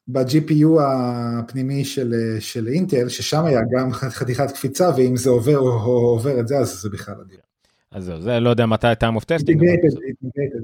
ב-GPU 0.07 0.81
הפנימי 0.81 1.85
של, 1.85 2.13
של 2.39 2.67
אינטל, 2.67 3.09
ששם 3.09 3.45
היה 3.45 3.61
גם 3.71 3.91
חתיכת 3.93 4.51
קפיצה, 4.51 4.89
ואם 4.97 5.17
זה 5.17 5.29
עובר 5.29 5.57
או, 5.57 5.67
או 5.67 6.07
עובר 6.07 6.39
את 6.39 6.47
זה, 6.47 6.57
אז 6.57 6.81
זה 6.81 6.89
בכלל 6.89 7.15
אדיר. 7.25 7.39
אז 7.91 8.05
זהו, 8.05 8.21
זה 8.21 8.39
לא 8.39 8.49
יודע 8.49 8.65
מתי 8.65 8.87
time 8.87 9.17
of 9.19 9.23
testing. 9.23 9.59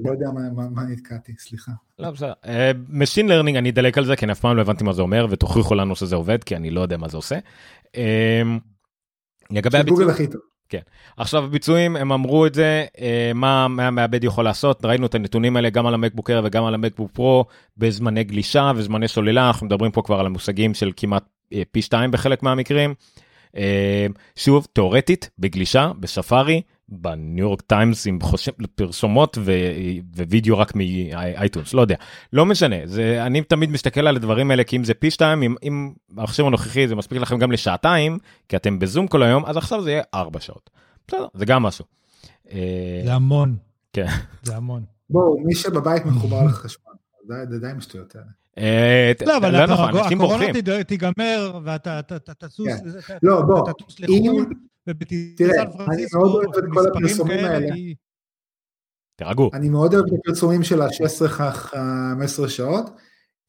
לא 0.04 0.10
יודע 0.10 0.26
מה, 0.70 0.82
נתקעתי, 0.84 1.32
סליחה. 1.38 1.72
לא 1.98 2.10
בסדר. 2.10 2.32
Machine 2.90 3.28
learning 3.28 3.58
אני 3.58 3.70
אדלק 3.70 3.98
על 3.98 4.04
זה, 4.04 4.16
כי 4.16 4.24
אני 4.24 4.32
אף 4.32 4.40
פעם 4.40 4.56
לא 4.56 4.60
הבנתי 4.60 4.84
מה 4.84 4.92
זה 4.92 5.02
אומר, 5.02 5.26
ותוכיחו 5.30 5.74
לנו 5.74 5.96
שזה 5.96 6.16
עובד, 6.16 6.44
כי 6.44 6.56
אני 6.56 6.70
לא 6.70 6.80
יודע 6.80 6.96
מה 6.96 7.08
זה 7.08 7.16
עושה. 7.16 7.38
לגבי 9.50 9.78
הביצועים, 9.78 10.08
הכי 10.08 10.26
טוב. 10.26 10.40
כן. 10.68 10.78
עכשיו 11.16 11.44
הביצועים 11.44 11.96
הם 11.96 12.12
אמרו 12.12 12.46
את 12.46 12.54
זה 12.54 12.84
אה, 13.00 13.32
מה 13.34 13.64
המעבד 13.64 14.24
יכול 14.24 14.44
לעשות 14.44 14.84
ראינו 14.84 15.06
את 15.06 15.14
הנתונים 15.14 15.56
האלה 15.56 15.70
גם 15.70 15.86
על 15.86 15.94
המקבוק 15.94 16.30
אר 16.30 16.40
וגם 16.44 16.64
על 16.64 16.74
המקבוק 16.74 17.10
פרו 17.12 17.44
בזמני 17.76 18.24
גלישה 18.24 18.72
וזמני 18.76 19.08
סוללה 19.08 19.46
אנחנו 19.46 19.66
מדברים 19.66 19.90
פה 19.90 20.02
כבר 20.02 20.20
על 20.20 20.26
המושגים 20.26 20.74
של 20.74 20.92
כמעט 20.96 21.24
אה, 21.52 21.62
פי 21.72 21.82
שתיים 21.82 22.10
בחלק 22.10 22.42
מהמקרים. 22.42 22.94
אה, 23.56 24.06
שוב 24.36 24.66
תאורטית 24.72 25.30
בגלישה 25.38 25.92
בספארי 26.00 26.62
בניו 26.88 27.44
יורק 27.44 27.60
טיימס 27.60 28.06
עם 28.06 28.20
חושב, 28.20 28.52
פרסומות 28.74 29.38
ו, 29.40 29.52
ווידאו 30.16 30.58
רק 30.58 30.72
מאייטונס 30.74 31.74
לא 31.74 31.80
יודע 31.80 31.94
לא 32.32 32.46
משנה 32.46 32.76
זה 32.84 33.26
אני 33.26 33.42
תמיד 33.42 33.70
מסתכל 33.70 34.06
על 34.06 34.16
הדברים 34.16 34.50
האלה 34.50 34.64
כי 34.64 34.76
אם 34.76 34.84
זה 34.84 34.94
פי 34.94 35.10
שתיים 35.10 35.42
אם, 35.42 35.54
אם 35.62 35.92
המחשב 36.16 36.44
הנוכחי 36.44 36.88
זה 36.88 36.94
מספיק 36.94 37.18
לכם 37.18 37.38
גם 37.38 37.52
לשעתיים 37.52 38.18
כי 38.48 38.56
אתם 38.56 38.78
בזום 38.78 39.06
כל 39.06 39.22
היום 39.22 39.44
אז 39.44 39.56
עכשיו 39.56 39.82
זה 39.82 39.90
יהיה 39.90 40.02
ארבע 40.14 40.40
שעות. 40.40 40.70
בסדר 41.08 41.26
זה 41.34 41.44
גם 41.44 41.62
משהו. 41.62 41.84
אה, 42.52 43.02
זה 43.04 43.14
המון. 43.14 43.56
כן. 43.92 44.06
זה 44.42 44.56
המון. 44.56 44.84
בואו 45.10 45.40
מי 45.44 45.54
שבבית 45.54 46.06
מחובר 46.06 46.44
לחשמל 46.44 46.92
זה 47.48 47.58
די 47.60 47.72
משטויות 47.76 48.16
האלה. 48.16 48.26
אה, 48.58 49.12
לא, 49.26 49.36
אבל 49.36 49.52
לא 49.52 49.66
נכון, 49.66 49.96
הקורונה 49.96 50.46
תיגמר 50.86 51.60
ואתה 51.64 52.02
תטוס 52.02 52.60
כן. 53.06 53.16
לא, 53.22 53.42
לחו"ל. 53.98 54.46
אני 54.88 56.06
מאוד 56.12 56.34
אוהב 56.34 56.56
את 56.58 56.64
כל 56.72 56.88
הפרסומים 56.88 57.44
האלה. 57.44 57.74
תירגעו. 59.16 59.50
אני 59.52 59.68
מאוד 59.68 59.94
אוהב 59.94 60.06
את 60.06 60.12
הפרסומים 60.18 60.62
של 60.62 60.82
ה-16-15 60.82 62.48
שעות. 62.48 62.90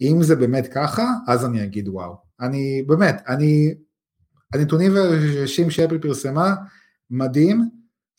אם 0.02 0.18
זה 0.22 0.36
באמת 0.36 0.68
ככה, 0.74 1.04
אז 1.28 1.46
אני 1.46 1.64
אגיד 1.64 1.90
וואו. 1.90 2.16
אני, 2.42 2.84
באמת, 2.88 3.24
אני, 3.28 3.74
הנתונים 4.54 4.94
והרשים 4.94 5.70
שאפל 5.70 5.98
פרסמה, 5.98 6.56
מדהים, 7.10 7.70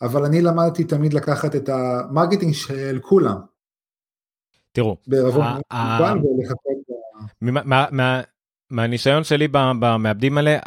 אבל 0.02 0.24
אני 0.24 0.42
למדתי 0.42 0.84
תמיד 0.84 1.12
לקחת 1.12 1.56
את 1.56 1.68
ה 1.68 1.77
marketing 1.77 2.54
של 2.54 2.98
כולם. 3.02 3.36
תראו. 4.72 4.96
מהניסיון 8.70 9.24
שלי 9.24 9.48
במעבדים 9.48 10.38
האלה, 10.38 10.58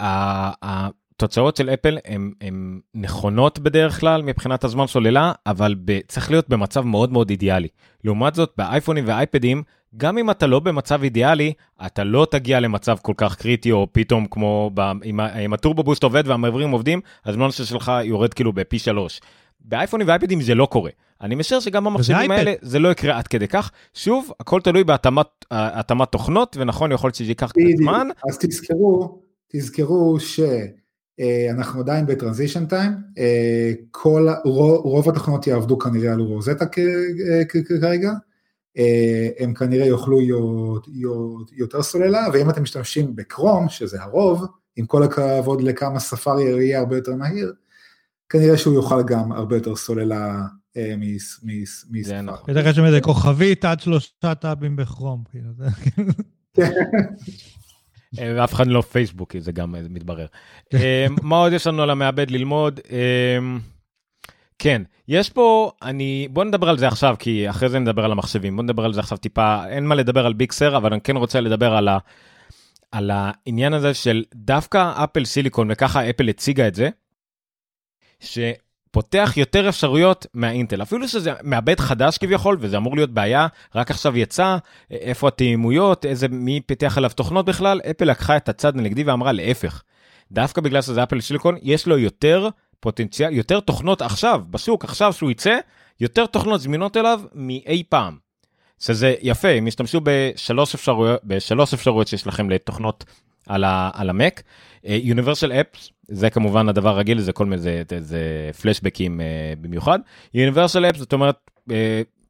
התוצאות 1.20 1.56
של 1.56 1.70
אפל 1.70 1.98
הן 2.42 2.80
נכונות 2.96 3.60
בדרך 3.60 4.00
כלל 4.00 4.22
מבחינת 4.22 4.64
הזמן 4.64 4.88
סוללה, 4.88 5.32
אבל 5.46 5.76
צריך 6.08 6.32
להיות 6.32 6.50
במצב 6.50 6.82
מאוד 6.82 7.12
מאוד 7.12 7.30
אידיאלי. 7.30 7.68
לעומת 8.04 8.36
זאת, 8.36 8.54
באייפונים 8.58 9.04
ואייפדים, 9.08 9.64
גם 9.98 10.18
אם 10.18 10.32
אתה 10.32 10.48
לא 10.48 10.60
במצב 10.60 11.04
אידיאלי, 11.04 11.54
אתה 11.86 12.04
לא 12.04 12.28
תגיע 12.32 12.60
למצב 12.60 12.98
כל 13.02 13.14
כך 13.18 13.36
קריטי, 13.36 13.72
או 13.72 13.88
פתאום 13.92 14.26
כמו 14.32 14.72
ב, 14.74 14.80
אם, 14.80 15.20
אם 15.20 15.54
ה 15.54 15.59
turbo 15.59 15.84
boost 15.84 16.04
עובד 16.04 16.24
והמעברים 16.28 16.72
עובדים, 16.72 17.02
הזמן 17.26 17.52
שלך 17.52 17.92
יורד 18.04 18.34
כאילו 18.34 18.54
בפי 18.54 18.80
שלוש. 18.80 19.22
באייפונים 19.60 20.08
ואייפדים 20.08 20.42
זה 20.42 20.56
לא 20.56 20.66
קורה. 20.66 20.92
אני 21.22 21.36
משער 21.36 21.60
שגם 21.60 21.84
במחשבים 21.84 22.32
האלה 22.32 22.54
זה 22.62 22.80
לא 22.80 22.90
יקרה 22.90 23.18
עד 23.18 23.28
כדי 23.28 23.48
כך. 23.48 23.72
שוב, 23.94 24.32
הכל 24.40 24.62
תלוי 24.62 24.84
בהתאמת 24.84 26.12
תוכנות, 26.12 26.58
ונכון, 26.60 26.92
יכול 26.92 27.08
להיות 27.08 27.16
שזה 27.16 27.32
ייקח 27.32 27.52
קצת 27.52 27.62
זמן. 27.78 28.08
אז 28.30 28.38
תזכרו, 28.38 29.22
תזכרו 29.54 30.20
ש... 30.20 30.40
Uh, 31.20 31.52
אנחנו 31.52 31.80
עדיין 31.80 32.06
בטרנזישן 32.06 32.66
טיים, 32.66 32.92
uh, 32.92 33.20
כל, 33.92 34.28
רוב, 34.46 34.86
רוב 34.86 35.10
התוכנות 35.10 35.48
יעבדו 35.48 35.80
כנראה 35.80 36.14
על 36.14 36.20
רוזטה 36.20 36.66
כרגע, 37.80 38.12
uh, 38.78 38.82
הם 39.40 39.54
כנראה 39.54 39.86
יאכלו 39.86 40.20
יותר 41.52 41.82
סוללה, 41.82 42.28
ואם 42.34 42.50
אתם 42.50 42.62
משתמשים 42.62 43.16
בקרום, 43.16 43.70
שזה 43.70 44.02
הרוב, 44.02 44.46
עם 44.76 44.86
כל 44.86 45.04
הכבוד 45.04 45.62
לכמה 45.62 46.00
ספארי 46.00 46.44
יהיה 46.44 46.80
הרבה 46.80 46.96
יותר 46.96 47.16
מהיר, 47.16 47.54
כנראה 48.30 48.58
שהוא 48.58 48.84
יאכל 48.84 49.04
גם 49.04 49.32
הרבה 49.32 49.56
יותר 49.56 49.76
סוללה 49.76 50.42
מספארי. 51.46 52.22
נכון. 52.24 52.56
בטח 52.56 52.66
יש 52.66 52.76
שם 52.76 52.86
איזה 52.86 53.02
כוכבית 53.02 53.66
עד 53.66 53.80
שלושה 53.80 54.36
טאבים 54.36 54.76
בכרום, 54.76 55.24
כאילו 55.32 55.50
זה... 55.58 55.66
אה, 56.60 56.70
ואף 58.14 58.54
אחד 58.54 58.68
לא 58.68 58.82
פייסבוק, 58.82 59.36
זה 59.40 59.52
גם 59.52 59.76
אה, 59.76 59.82
מתברר. 59.90 60.26
אה, 60.74 61.08
מה 61.22 61.38
עוד 61.38 61.54
יש 61.54 61.68
לנו 61.68 61.84
על 61.84 61.90
המעבד 61.90 62.32
ללמוד? 62.32 62.80
כן, 64.60 64.82
יש 65.08 65.30
פה, 65.30 65.72
אני, 65.82 66.28
בוא 66.32 66.44
נדבר 66.44 66.70
על 66.70 66.78
זה 66.78 66.88
עכשיו, 66.88 67.16
כי 67.20 67.50
אחרי 67.50 67.70
זה 67.70 67.80
נדבר 67.80 68.06
על 68.06 68.12
המחשבים, 68.12 68.56
בוא 68.56 68.64
נדבר 68.64 68.86
על 68.86 68.94
זה 68.94 69.00
עכשיו 69.00 69.18
טיפה, 69.18 69.68
אין 69.68 69.86
מה 69.86 69.96
לדבר 69.96 70.26
על 70.26 70.34
ביקסר, 70.34 70.78
אבל 70.78 70.94
אני 70.94 71.02
כן 71.02 71.18
רוצה 71.18 71.42
לדבר 71.42 71.74
על, 71.74 71.88
ה, 71.88 71.98
על 72.92 73.12
העניין 73.14 73.74
הזה 73.74 73.94
של 73.94 74.24
דווקא 74.36 75.04
אפל 75.04 75.26
סיליקון, 75.26 75.72
וככה 75.72 76.10
אפל 76.10 76.30
הציגה 76.30 76.68
את 76.68 76.76
זה, 76.76 76.90
ש... 78.20 78.40
פותח 78.92 79.34
יותר 79.38 79.70
אפשרויות 79.70 80.26
מהאינטל 80.34 80.82
אפילו 80.82 81.08
שזה 81.08 81.34
מעבד 81.44 81.80
חדש 81.80 82.18
כביכול 82.18 82.58
וזה 82.60 82.78
אמור 82.78 82.96
להיות 82.96 83.10
בעיה 83.10 83.48
רק 83.76 83.92
עכשיו 83.92 84.18
יצא 84.18 84.58
איפה 84.92 85.28
התאימויות 85.28 86.06
איזה 86.06 86.28
מי 86.28 86.62
פיתח 86.66 86.98
עליו 86.98 87.10
תוכנות 87.16 87.46
בכלל 87.46 87.82
אפל 87.92 88.06
לקחה 88.06 88.38
את 88.38 88.50
הצד 88.50 88.78
הנגדי 88.78 89.04
ואמרה 89.04 89.32
להפך. 89.32 89.84
דווקא 90.32 90.62
בגלל 90.62 90.82
שזה 90.82 91.04
אפל 91.04 91.22
סיליקון 91.22 91.56
יש 91.62 91.88
לו 91.88 91.98
יותר 91.98 92.50
פוטנציאל 92.80 93.34
יותר 93.34 93.60
תוכנות 93.60 94.02
עכשיו 94.02 94.42
בשוק 94.50 94.84
עכשיו 94.84 95.14
שהוא 95.14 95.32
יצא 95.32 95.58
יותר 96.00 96.26
תוכנות 96.26 96.62
זמינות 96.62 96.98
אליו 96.98 97.22
מאי 97.34 97.84
פעם. 97.90 98.18
שזה 98.80 99.16
יפה 99.22 99.50
אם 99.50 99.68
ישתמשו 99.68 100.02
בשלוש 100.04 100.76
אפשרויות 100.76 101.22
בשלוש 101.24 101.74
אפשרויות 101.74 102.08
שיש 102.08 102.28
לכם 102.28 102.50
לתוכנות 102.50 103.06
על, 103.50 103.64
ה, 103.64 103.90
על 103.94 104.10
המק. 104.10 104.42
universal 104.84 105.52
אה, 105.52 105.56
apps 105.56 105.90
זה 106.08 106.30
כמובן 106.30 106.70
הדבר 106.70 106.90
הרגיל 106.90 107.20
זה 107.20 107.32
כל 107.32 107.46
מיני 107.46 107.62
זה, 107.62 107.84
זה 108.00 108.50
פלשבקים 108.62 109.20
אה, 109.20 109.60
במיוחד. 109.62 110.00
universal 110.34 110.86
apps 110.86 111.00
זאת 111.00 111.14
אומרת 111.14 111.36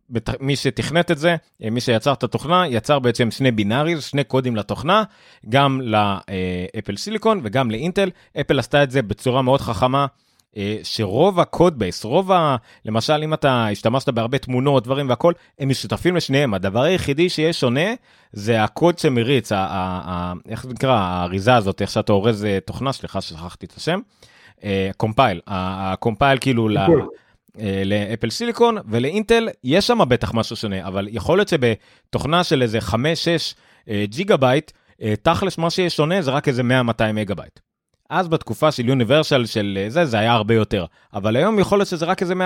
בת, 0.09 0.29
מי 0.41 0.55
שתכנת 0.55 1.11
את 1.11 1.17
זה 1.17 1.35
מי 1.71 1.81
שיצר 1.81 2.13
את 2.13 2.23
התוכנה 2.23 2.67
יצר 2.67 2.99
בעצם 2.99 3.31
שני 3.31 3.51
binaries 3.51 4.03
שני 4.03 4.23
קודים 4.23 4.55
לתוכנה 4.55 5.03
גם 5.49 5.81
לאפל 5.83 6.97
סיליקון 6.97 7.41
וגם 7.43 7.71
לאינטל 7.71 8.09
אפל 8.41 8.59
עשתה 8.59 8.83
את 8.83 8.91
זה 8.91 9.01
בצורה 9.01 9.41
מאוד 9.41 9.61
חכמה. 9.61 10.05
אה, 10.57 10.77
שרוב 10.83 11.39
ה 11.39 11.47
code 11.47 11.79
base, 11.79 12.03
רוב 12.03 12.31
ה... 12.31 12.55
למשל 12.85 13.21
אם 13.23 13.33
אתה 13.33 13.67
השתמשת 13.67 14.09
בהרבה 14.09 14.37
תמונות, 14.37 14.83
דברים 14.83 15.09
והכל, 15.09 15.33
הם 15.59 15.69
משותפים 15.69 16.15
לשניהם. 16.15 16.53
הדבר 16.53 16.81
היחידי 16.81 17.29
שיש 17.29 17.59
שונה 17.59 17.93
זה 18.31 18.63
הקוד 18.63 18.99
שמריץ, 18.99 19.51
ה... 19.51 19.57
ה... 19.57 20.01
ה... 20.05 20.33
איך 20.49 20.63
זה 20.63 20.73
נקרא, 20.73 20.93
האריזה 20.93 21.55
הזאת, 21.55 21.81
איך 21.81 21.91
שאתה 21.91 22.13
אורז 22.13 22.45
אה, 22.45 22.59
תוכנה, 22.65 22.91
סליחה 22.91 23.21
ששכחתי 23.21 23.65
את 23.65 23.73
השם, 23.77 23.99
compile, 24.97 25.41
ה 25.47 25.58
compile 25.59 26.37
כאילו 26.41 26.69
ל... 26.69 26.77
לאפל 27.85 28.29
סיליקון 28.29 28.77
ולאינטל 28.89 29.49
יש 29.63 29.87
שם 29.87 29.99
בטח 30.07 30.33
משהו 30.33 30.55
שונה 30.55 30.87
אבל 30.87 31.07
יכול 31.11 31.37
להיות 31.37 31.47
שבתוכנה 31.47 32.43
של 32.43 32.61
איזה 32.61 32.79
5-6 32.89 32.93
ג'יגה 34.03 34.37
בייט 34.37 34.71
תכלס 35.21 35.57
מה 35.57 35.69
שיש 35.69 35.95
שונה 35.95 36.21
זה 36.21 36.31
רק 36.31 36.47
איזה 36.47 36.61
100-200 36.61 36.65
מגה 37.13 37.35
בייט. 37.35 37.59
אז 38.09 38.27
בתקופה 38.27 38.71
של 38.71 38.87
יוניברסל 38.87 39.45
של 39.45 39.77
אה, 39.81 39.89
זה, 39.89 40.05
זה 40.05 40.19
היה 40.19 40.33
הרבה 40.33 40.53
יותר. 40.53 40.85
אבל 41.13 41.35
היום 41.35 41.59
יכול 41.59 41.77
להיות 41.77 41.87
שזה 41.87 42.05
רק 42.05 42.21
איזה 42.21 42.33
100-200 42.33 42.37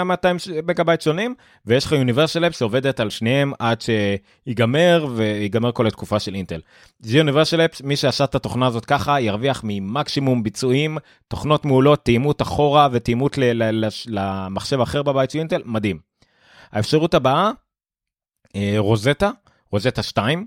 מגה 0.66 0.84
שונים, 1.00 1.36
ויש 1.66 1.86
לך 1.86 1.92
יוניברסל 1.92 2.48
אפ 2.48 2.56
שעובדת 2.56 3.00
על 3.00 3.10
שניהם 3.10 3.54
עד 3.60 3.82
שיגמר, 3.82 5.08
ויגמר 5.16 5.72
כל 5.72 5.88
התקופה 5.88 6.20
של 6.20 6.36
אינטל. 6.36 6.60
זה 7.00 7.18
יוניברסל 7.18 7.62
אפ, 7.62 7.82
מי 7.82 7.96
שעשה 7.96 8.24
את 8.24 8.36
התוכנה 8.36 8.68
הזאת 8.68 8.86
ככה, 8.86 9.22
ירוויח 9.22 9.62
ממקסימום 9.64 10.44
ביצועים, 10.44 10.98
תוכנות 11.28 11.66
מעולות, 11.66 12.06
תאימות 12.06 12.42
אחורה 12.42 12.88
ותאימות 12.92 13.38
למחשב 14.08 14.82
אחר 14.82 15.04
בבית 15.04 15.32
של 15.32 15.40
אינטל, 15.40 15.62
מדהים. 15.66 16.00
האפשרות 16.72 17.14
הבאה, 17.14 17.52
אה, 18.56 18.76
רוזטה, 18.78 19.32
רוזטה 19.72 20.04
2, 20.04 20.46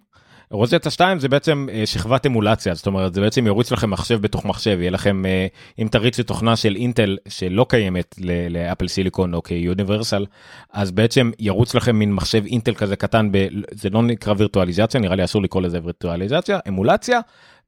רוזטה 0.51 0.91
2 0.91 1.19
זה 1.19 1.29
בעצם 1.29 1.67
אה, 1.73 1.87
שכבת 1.87 2.27
אמולציה 2.27 2.75
זאת 2.75 2.87
אומרת 2.87 3.15
זה 3.15 3.21
בעצם 3.21 3.47
ירוץ 3.47 3.73
לכם 3.73 3.91
מחשב 3.91 4.21
בתוך 4.21 4.45
מחשב 4.45 4.79
יהיה 4.81 4.91
לכם 4.91 5.27
אה, 5.27 5.47
אם 5.79 5.89
תריצו 5.91 6.23
תוכנה 6.23 6.57
של 6.57 6.77
אינטל 6.77 7.17
שלא 7.29 7.67
קיימת 7.69 8.15
לאפל 8.51 8.89
סיליקון 8.89 9.35
או 9.35 9.43
כיוניברסל 9.43 10.27
אז 10.73 10.91
בעצם 10.91 11.31
ירוץ 11.39 11.75
לכם 11.75 11.97
מין 11.97 12.13
מחשב 12.13 12.45
אינטל 12.47 12.75
כזה 12.75 12.97
קטן 12.97 13.29
ב... 13.33 13.47
זה 13.71 13.91
לא 13.91 14.03
נקרא 14.03 14.35
וירטואליזציה 14.39 15.01
נראה 15.01 15.17
לי 15.17 15.25
אסור 15.25 15.43
לקרוא 15.43 15.63
לזה 15.63 15.79
וירטואליזציה 15.83 16.59
אמולציה 16.69 17.21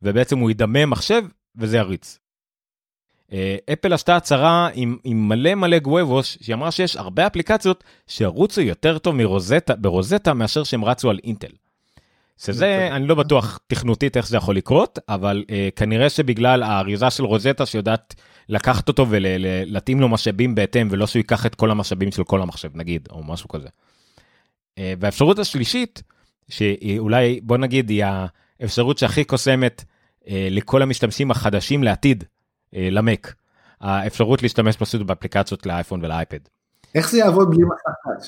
ובעצם 0.03 0.39
הוא 0.39 0.51
ידמה 0.51 0.87
מחשב 0.87 1.23
וזה 1.57 1.77
יריץ. 1.77 2.19
אה, 3.33 3.57
אפל 3.73 3.93
עשתה 3.93 4.17
הצהרה 4.17 4.69
עם, 4.75 4.97
עם 5.05 5.29
מלא 5.29 5.55
מלא 5.55 5.79
גוובוס, 5.79 6.39
שהיא 6.41 6.55
אמרה 6.55 6.71
שיש 6.71 6.97
הרבה 6.97 7.27
אפליקציות 7.27 7.85
שירוצו 8.07 8.61
יותר 8.61 8.99
טוב 8.99 9.15
מרוזטה, 9.15 9.77
ברוזטה 9.77 10.35
מאשר 10.35 10.65
שהם 10.65 10.85
רצו 10.85 11.11
על 11.11 11.19
אינטל. 11.25 11.68
שזה, 12.39 12.89
אני 12.93 13.07
לא 13.07 13.15
בטוח 13.15 13.59
תכנותית 13.67 14.17
איך 14.17 14.29
זה 14.29 14.37
יכול 14.37 14.57
לקרות, 14.57 14.99
אבל 15.09 15.45
uh, 15.47 15.51
כנראה 15.77 16.11
שבגלל 16.11 16.63
האריזה 16.63 17.11
של 17.11 17.25
רוזטה 17.25 17.67
שיודעת 17.67 18.15
לקחת 18.49 18.89
אותו 18.89 19.07
ולהתאים 19.11 20.01
לו 20.01 20.09
משאבים 20.09 20.55
בהתאם, 20.55 20.89
ולא 20.91 21.07
שהוא 21.07 21.21
ייקח 21.21 21.47
את 21.47 21.55
כל 21.55 21.71
המשאבים 21.71 22.13
של 22.13 22.25
כל 22.25 22.43
המחשב, 22.43 22.71
נגיד, 22.75 23.09
או 23.11 23.25
משהו 23.25 23.49
כזה. 23.49 23.69
Uh, 23.69 24.81
והאפשרות 25.01 25.39
השלישית, 25.39 26.03
שאולי, 26.49 27.41
בוא 27.43 27.57
נגיד, 27.57 27.91
היא 27.91 28.05
האפשרות 28.61 28.99
שהכי 28.99 29.25
קוסמת 29.25 29.85
uh, 30.23 30.27
לכל 30.51 30.83
המשתמשים 30.83 31.31
החדשים 31.31 31.83
לעתיד, 31.83 32.25
uh, 32.25 32.77
למק. 32.91 33.35
האפשרות 33.81 34.43
להשתמש 34.43 34.77
פשוט 34.77 35.03
באפליקציות 35.03 35.67
לאייפון 35.67 36.05
ולאייפד. 36.05 36.39
איך 36.95 37.11
זה 37.11 37.19
יעבוד 37.19 37.51
בלי 37.51 37.65
מסך 37.65 38.25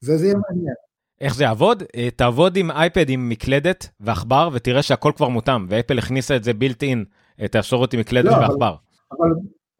זה 0.00 0.16
זה 0.16 0.26
יהיה 0.26 0.36
מעניין. 0.48 0.87
איך 1.20 1.34
זה 1.34 1.44
יעבוד? 1.44 1.82
אה, 1.96 2.08
תעבוד 2.16 2.56
עם 2.56 2.70
אייפד 2.70 3.10
עם 3.10 3.28
מקלדת 3.28 3.88
ועכבר 4.00 4.48
ותראה 4.52 4.82
שהכל 4.82 5.12
כבר 5.16 5.28
מותאם 5.28 5.66
ואפל 5.68 5.98
הכניסה 5.98 6.36
את 6.36 6.44
זה 6.44 6.54
built 6.54 6.82
in 6.82 7.04
את 7.44 7.54
האפשרות 7.54 7.94
עם 7.94 8.00
מקלדת 8.00 8.32
לא, 8.32 8.36
ועכבר. 8.36 8.74
אבל, 9.12 9.30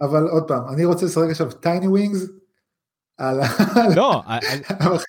אבל, 0.01 0.20
אבל 0.20 0.29
עוד 0.29 0.42
פעם 0.48 0.68
אני 0.68 0.85
רוצה 0.85 1.07
לשחק 1.07 1.31
עכשיו 1.31 1.51
Tiny 1.51 1.88
Wings. 1.88 2.27
לא, 3.96 4.22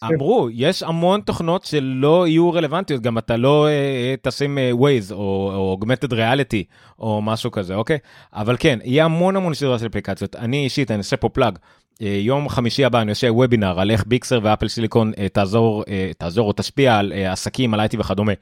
אמרו, 0.03 0.47
יש 0.53 0.83
המון 0.83 1.21
תוכנות 1.21 1.65
שלא 1.65 2.27
יהיו 2.27 2.53
רלוונטיות, 2.53 3.01
גם 3.01 3.17
אתה 3.17 3.37
לא 3.37 3.67
תשים 4.21 4.57
Waze 4.79 5.13
או 5.13 5.77
Augmented 5.81 6.11
Reality 6.11 6.63
או 6.99 7.21
משהו 7.21 7.51
כזה, 7.51 7.75
אוקיי? 7.75 7.97
אבל 8.33 8.55
כן, 8.59 8.79
יהיה 8.83 9.05
המון 9.05 9.35
המון 9.35 9.53
סדרה 9.53 9.79
של 9.79 9.87
אפליקציות. 9.87 10.35
אני 10.35 10.63
אישית, 10.63 10.91
אני 10.91 10.97
אעשה 10.97 11.17
פה 11.17 11.29
plug. 11.29 11.59
אה, 12.01 12.19
יום 12.21 12.49
חמישי 12.49 12.85
הבא 12.85 13.01
אני 13.01 13.09
עושה 13.09 13.27
וובינר 13.33 13.79
על 13.79 13.91
איך 13.91 14.03
ביקסר 14.07 14.39
ואפל 14.43 14.67
סיליקון 14.67 15.11
אה, 15.17 15.29
תעזור, 15.29 15.83
אה, 15.89 16.11
תעזור 16.17 16.47
או 16.47 16.53
תשפיע 16.53 16.97
על 16.97 17.13
עסקים, 17.13 17.73
על 17.73 17.79
IT 17.79 17.99
וכדומה. 17.99 18.33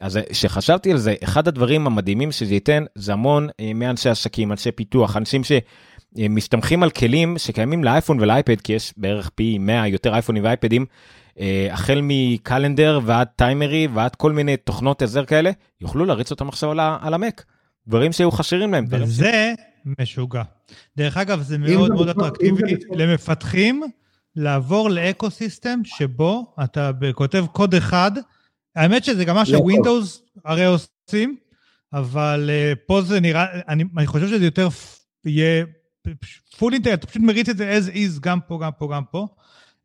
אז 0.00 0.18
כשחשבתי 0.30 0.92
על 0.92 0.98
זה, 0.98 1.14
אחד 1.24 1.48
הדברים 1.48 1.86
המדהימים 1.86 2.32
שזה 2.32 2.54
ייתן 2.54 2.84
זה 2.94 3.12
המון 3.12 3.48
מאנשי 3.74 4.08
עסקים, 4.08 4.52
אנשי 4.52 4.72
פיתוח, 4.72 5.16
אנשים 5.16 5.42
שמסתמכים 5.44 6.82
על 6.82 6.90
כלים 6.90 7.38
שקיימים 7.38 7.84
לאייפון 7.84 8.20
ולאייפד, 8.20 8.60
כי 8.60 8.72
יש 8.72 8.94
בערך 8.96 9.30
פי 9.34 9.58
100 9.58 9.88
יותר 9.88 10.14
אייפונים 10.14 10.44
ואייפדים, 10.44 10.86
החל 11.70 12.00
מקלנדר 12.02 13.00
ועד 13.04 13.28
טיימרי 13.36 13.88
ועד 13.94 14.16
כל 14.16 14.32
מיני 14.32 14.56
תוכנות 14.56 15.02
עזר 15.02 15.24
כאלה, 15.24 15.50
יוכלו 15.80 16.04
להריץ 16.04 16.30
אותם 16.30 16.48
עכשיו 16.48 16.70
על 17.00 17.14
המק. 17.14 17.44
דברים 17.88 18.12
שהיו 18.12 18.30
חסרים 18.30 18.72
להם. 18.72 18.84
וזה 18.90 19.52
משוגע. 19.98 20.42
דרך 20.96 21.16
אגב, 21.16 21.42
זה 21.42 21.58
מאוד 21.58 21.90
מאוד 21.90 22.08
אטרקטיבי 22.08 22.62
למפתחים 22.90 23.82
לעבור 24.36 24.90
ל 24.90 25.30
ecosystem 25.30 25.80
שבו 25.84 26.54
אתה 26.64 26.90
כותב 27.14 27.44
קוד 27.52 27.74
אחד. 27.74 28.12
האמת 28.76 29.04
שזה 29.04 29.24
גם 29.24 29.34
מה 29.34 29.46
שווינדוס 29.46 30.22
הרי 30.44 30.64
עושים, 30.64 31.36
אבל 31.92 32.50
אה, 32.50 32.78
פה 32.86 33.02
זה 33.02 33.20
נראה, 33.20 33.46
אני, 33.68 33.84
אני 33.98 34.06
חושב 34.06 34.28
שזה 34.28 34.44
יותר 34.44 34.68
יהיה 35.24 35.64
full 36.58 36.72
integrated, 36.72 36.98
אתה 36.98 37.06
פשוט 37.06 37.22
מריץ 37.22 37.48
את 37.48 37.56
זה 37.56 37.78
as 37.78 37.94
is 37.94 38.20
גם 38.20 38.40
פה, 38.40 38.58
גם 38.62 38.70
פה, 38.78 38.88
גם 38.92 39.02
פה. 39.10 39.26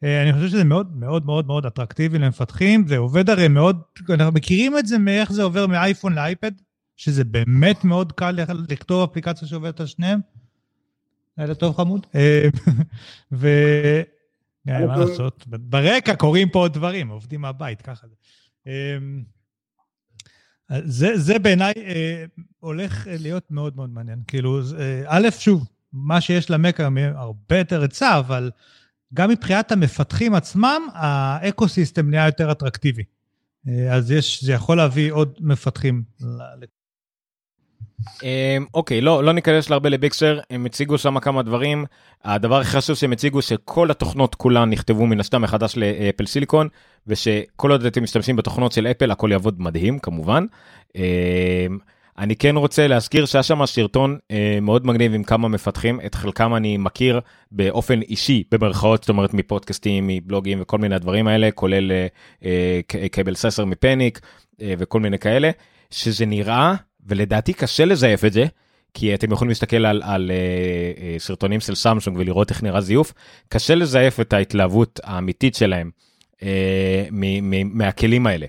אה, 0.03 0.07
אני 0.23 0.33
חושב 0.33 0.47
שזה 0.47 0.63
מאוד 0.63 0.97
מאוד 0.97 1.25
מאוד 1.25 1.47
מאוד 1.47 1.65
אטרקטיבי 1.65 2.19
למפתחים, 2.19 2.87
זה 2.87 2.97
עובד 2.97 3.29
הרי 3.29 3.47
מאוד, 3.47 3.81
אנחנו 4.09 4.33
מכירים 4.33 4.77
את 4.77 4.87
זה 4.87 4.97
מאיך 4.97 5.31
זה 5.31 5.43
עובר 5.43 5.67
מאייפון 5.67 6.13
לאייפד, 6.13 6.51
שזה 6.97 7.23
באמת 7.23 7.83
מאוד 7.83 8.11
קל 8.11 8.39
לכתוב 8.69 9.09
אפליקציה 9.09 9.47
שעובדת 9.47 9.79
על 9.79 9.85
שניהם. 9.85 10.19
לילה 11.39 11.55
טוב 11.55 11.75
חמוד. 11.77 12.07
אה, 12.15 12.47
ו... 13.31 13.47
מה 14.65 14.97
לעשות, 14.97 15.45
ברקע 15.47 16.15
קורים 16.15 16.49
פה 16.49 16.59
עוד 16.59 16.73
דברים, 16.73 17.07
עובדים 17.07 17.41
מהבית, 17.41 17.81
ככה 17.81 18.07
זה. 18.07 18.15
אה, 18.67 18.97
זה, 20.85 21.17
זה 21.17 21.39
בעיניי 21.39 21.73
אה, 21.77 22.25
הולך 22.59 23.07
להיות 23.11 23.51
מאוד 23.51 23.75
מאוד 23.75 23.89
מעניין. 23.89 24.21
כאילו, 24.27 24.59
א', 25.05 25.27
שוב, 25.39 25.67
מה 25.93 26.21
שיש 26.21 26.49
למק 26.49 26.79
היום 26.79 26.97
הרבה 26.97 27.57
יותר 27.57 27.81
היצע, 27.81 28.19
אבל 28.19 28.51
גם 29.13 29.29
מבחינת 29.29 29.71
המפתחים 29.71 30.35
עצמם, 30.35 30.81
האקו-סיסטם 30.93 32.09
נהיה 32.09 32.25
יותר 32.25 32.51
אטרקטיבי. 32.51 33.03
אז 33.91 34.11
יש, 34.11 34.43
זה 34.43 34.53
יכול 34.53 34.77
להביא 34.77 35.11
עוד 35.11 35.37
מפתחים 35.39 36.03
אוקיי, 38.73 39.01
לא, 39.01 39.23
לא 39.23 39.33
ניכנס 39.33 39.69
להרבה 39.69 39.89
לביקסר, 39.89 40.39
הם 40.49 40.65
הציגו 40.65 40.97
שם 40.97 41.19
כמה 41.19 41.41
דברים. 41.41 41.85
הדבר 42.23 42.59
הכי 42.59 42.71
חשוב 42.71 42.95
שהם 42.95 43.11
הציגו 43.11 43.41
שכל 43.41 43.91
התוכנות 43.91 44.35
כולן 44.35 44.69
נכתבו 44.69 45.05
מן 45.07 45.19
הסתם 45.19 45.41
מחדש 45.41 45.77
לאפל 45.77 46.25
סיליקון, 46.25 46.67
ושכל 47.07 47.71
עוד 47.71 47.85
אתם 47.85 48.03
משתמשים 48.03 48.35
בתוכנות 48.35 48.71
של 48.71 48.87
אפל 48.87 49.11
הכל 49.11 49.29
יעבוד 49.31 49.61
מדהים 49.61 49.99
כמובן. 49.99 50.45
אמ, 50.95 51.01
אני 52.17 52.35
כן 52.35 52.55
רוצה 52.55 52.87
להזכיר 52.87 53.25
שהיה 53.25 53.43
שם 53.43 53.65
סרטון 53.65 54.17
אה, 54.31 54.57
מאוד 54.61 54.85
מגניב 54.85 55.13
עם 55.13 55.23
כמה 55.23 55.47
מפתחים, 55.47 55.99
את 56.05 56.15
חלקם 56.15 56.55
אני 56.55 56.77
מכיר 56.77 57.19
באופן 57.51 58.01
אישי, 58.01 58.43
במרכאות, 58.51 59.03
זאת 59.03 59.09
אומרת 59.09 59.33
מפודקאסטים, 59.33 60.07
מבלוגים 60.07 60.61
וכל 60.61 60.77
מיני 60.77 60.95
הדברים 60.95 61.27
האלה, 61.27 61.51
כולל 61.51 61.91
אה, 62.45 62.79
קייבל 63.11 63.35
ססר 63.35 63.65
מפניק 63.65 64.19
אה, 64.61 64.73
וכל 64.77 64.99
מיני 64.99 65.19
כאלה, 65.19 65.51
שזה 65.91 66.25
נראה 66.25 66.75
ולדעתי 67.09 67.53
קשה 67.53 67.85
לזייף 67.85 68.25
את 68.25 68.33
זה, 68.33 68.45
כי 68.93 69.13
אתם 69.13 69.31
יכולים 69.31 69.49
להסתכל 69.49 69.85
על, 69.85 70.01
על 70.05 70.31
uh, 70.31 70.99
uh, 70.99 71.21
סרטונים 71.21 71.59
של 71.59 71.75
סמסונג 71.75 72.17
ולראות 72.17 72.49
איך 72.49 72.63
נראה 72.63 72.81
זיוף, 72.81 73.13
קשה 73.49 73.75
לזייף 73.75 74.19
את 74.19 74.33
ההתלהבות 74.33 74.99
האמיתית 75.03 75.55
שלהם 75.55 75.91
uh, 76.35 76.43
מ- 77.11 77.49
מ- 77.49 77.77
מהכלים 77.77 78.27
האלה. 78.27 78.45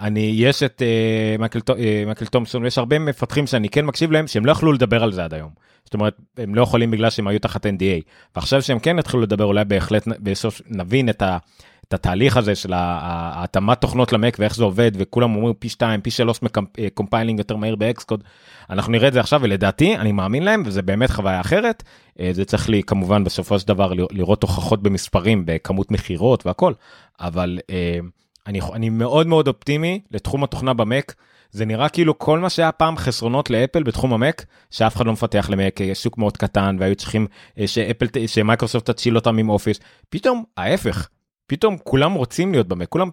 אני, 0.00 0.32
יש 0.34 0.62
את 0.62 0.82
uh, 0.82 1.40
מייקל, 1.40 1.58
uh, 1.58 1.72
מייקל 2.06 2.26
תומסון, 2.26 2.62
ויש 2.62 2.78
הרבה 2.78 2.98
מפתחים 2.98 3.46
שאני 3.46 3.68
כן 3.68 3.84
מקשיב 3.84 4.10
להם, 4.12 4.26
שהם 4.26 4.46
לא 4.46 4.52
יכלו 4.52 4.72
לדבר 4.72 5.02
על 5.02 5.12
זה 5.12 5.24
עד 5.24 5.34
היום. 5.34 5.50
זאת 5.84 5.94
אומרת, 5.94 6.16
הם 6.36 6.54
לא 6.54 6.62
יכולים 6.62 6.90
בגלל 6.90 7.10
שהם 7.10 7.28
היו 7.28 7.38
תחת 7.38 7.66
NDA. 7.66 8.02
ועכשיו 8.36 8.62
שהם 8.62 8.78
כן 8.78 8.98
יתחילו 8.98 9.22
לדבר, 9.22 9.44
אולי 9.44 9.64
בהחלט 9.64 10.08
בסוף 10.20 10.60
נבין 10.66 11.08
את 11.08 11.22
ה... 11.22 11.38
את 11.88 11.94
התהליך 11.94 12.36
הזה 12.36 12.54
של 12.54 12.72
ההתאמת 12.72 13.80
תוכנות 13.80 14.12
למק 14.12 14.36
ואיך 14.40 14.56
זה 14.56 14.64
עובד 14.64 14.92
וכולם 14.94 15.36
אומרים 15.36 15.54
פי 15.54 15.68
2 15.68 16.00
פי 16.00 16.10
3 16.10 16.40
compiling 16.94 17.38
יותר 17.38 17.56
מהיר 17.56 17.76
ב 17.76 17.84
Xcode 17.84 18.24
אנחנו 18.70 18.92
נראה 18.92 19.08
את 19.08 19.12
זה 19.12 19.20
עכשיו 19.20 19.40
ולדעתי 19.42 19.96
אני 19.96 20.12
מאמין 20.12 20.42
להם 20.42 20.62
וזה 20.66 20.82
באמת 20.82 21.10
חוויה 21.10 21.40
אחרת. 21.40 21.82
אה, 22.20 22.30
זה 22.32 22.44
צריך 22.44 22.68
לי 22.68 22.82
כמובן 22.82 23.24
בסופו 23.24 23.58
של 23.58 23.68
דבר 23.68 23.92
לראות 23.92 24.42
הוכחות 24.42 24.82
במספרים 24.82 25.42
בכמות 25.46 25.90
מכירות 25.90 26.46
והכל 26.46 26.72
אבל 27.20 27.58
אה, 27.70 27.98
אני, 28.46 28.60
אני 28.72 28.88
מאוד 28.88 29.26
מאוד 29.26 29.48
אופטימי 29.48 30.00
לתחום 30.10 30.44
התוכנה 30.44 30.74
במק. 30.74 31.14
זה 31.50 31.64
נראה 31.64 31.88
כאילו 31.88 32.18
כל 32.18 32.38
מה 32.38 32.50
שהיה 32.50 32.72
פעם 32.72 32.96
חסרונות 32.96 33.50
לאפל 33.50 33.82
בתחום 33.82 34.12
המק 34.12 34.44
שאף 34.70 34.96
אחד 34.96 35.06
לא 35.06 35.12
מפתח 35.12 35.48
למק 35.52 35.80
שוק 35.94 36.18
מאוד 36.18 36.36
קטן 36.36 36.76
והיו 36.80 36.94
צריכים 36.94 37.26
אה, 37.58 37.66
שאפל 37.66 38.06
שמייקרוסופט 38.26 38.90
תציל 38.90 39.16
אותם 39.16 39.38
עם 39.38 39.48
אופיס. 39.48 39.80
פתאום 40.08 40.44
ההפך 40.56 41.08
פתאום 41.48 41.76
כולם 41.84 42.12
רוצים 42.12 42.52
להיות 42.52 42.68
במק, 42.68 42.88
כולם, 42.88 43.08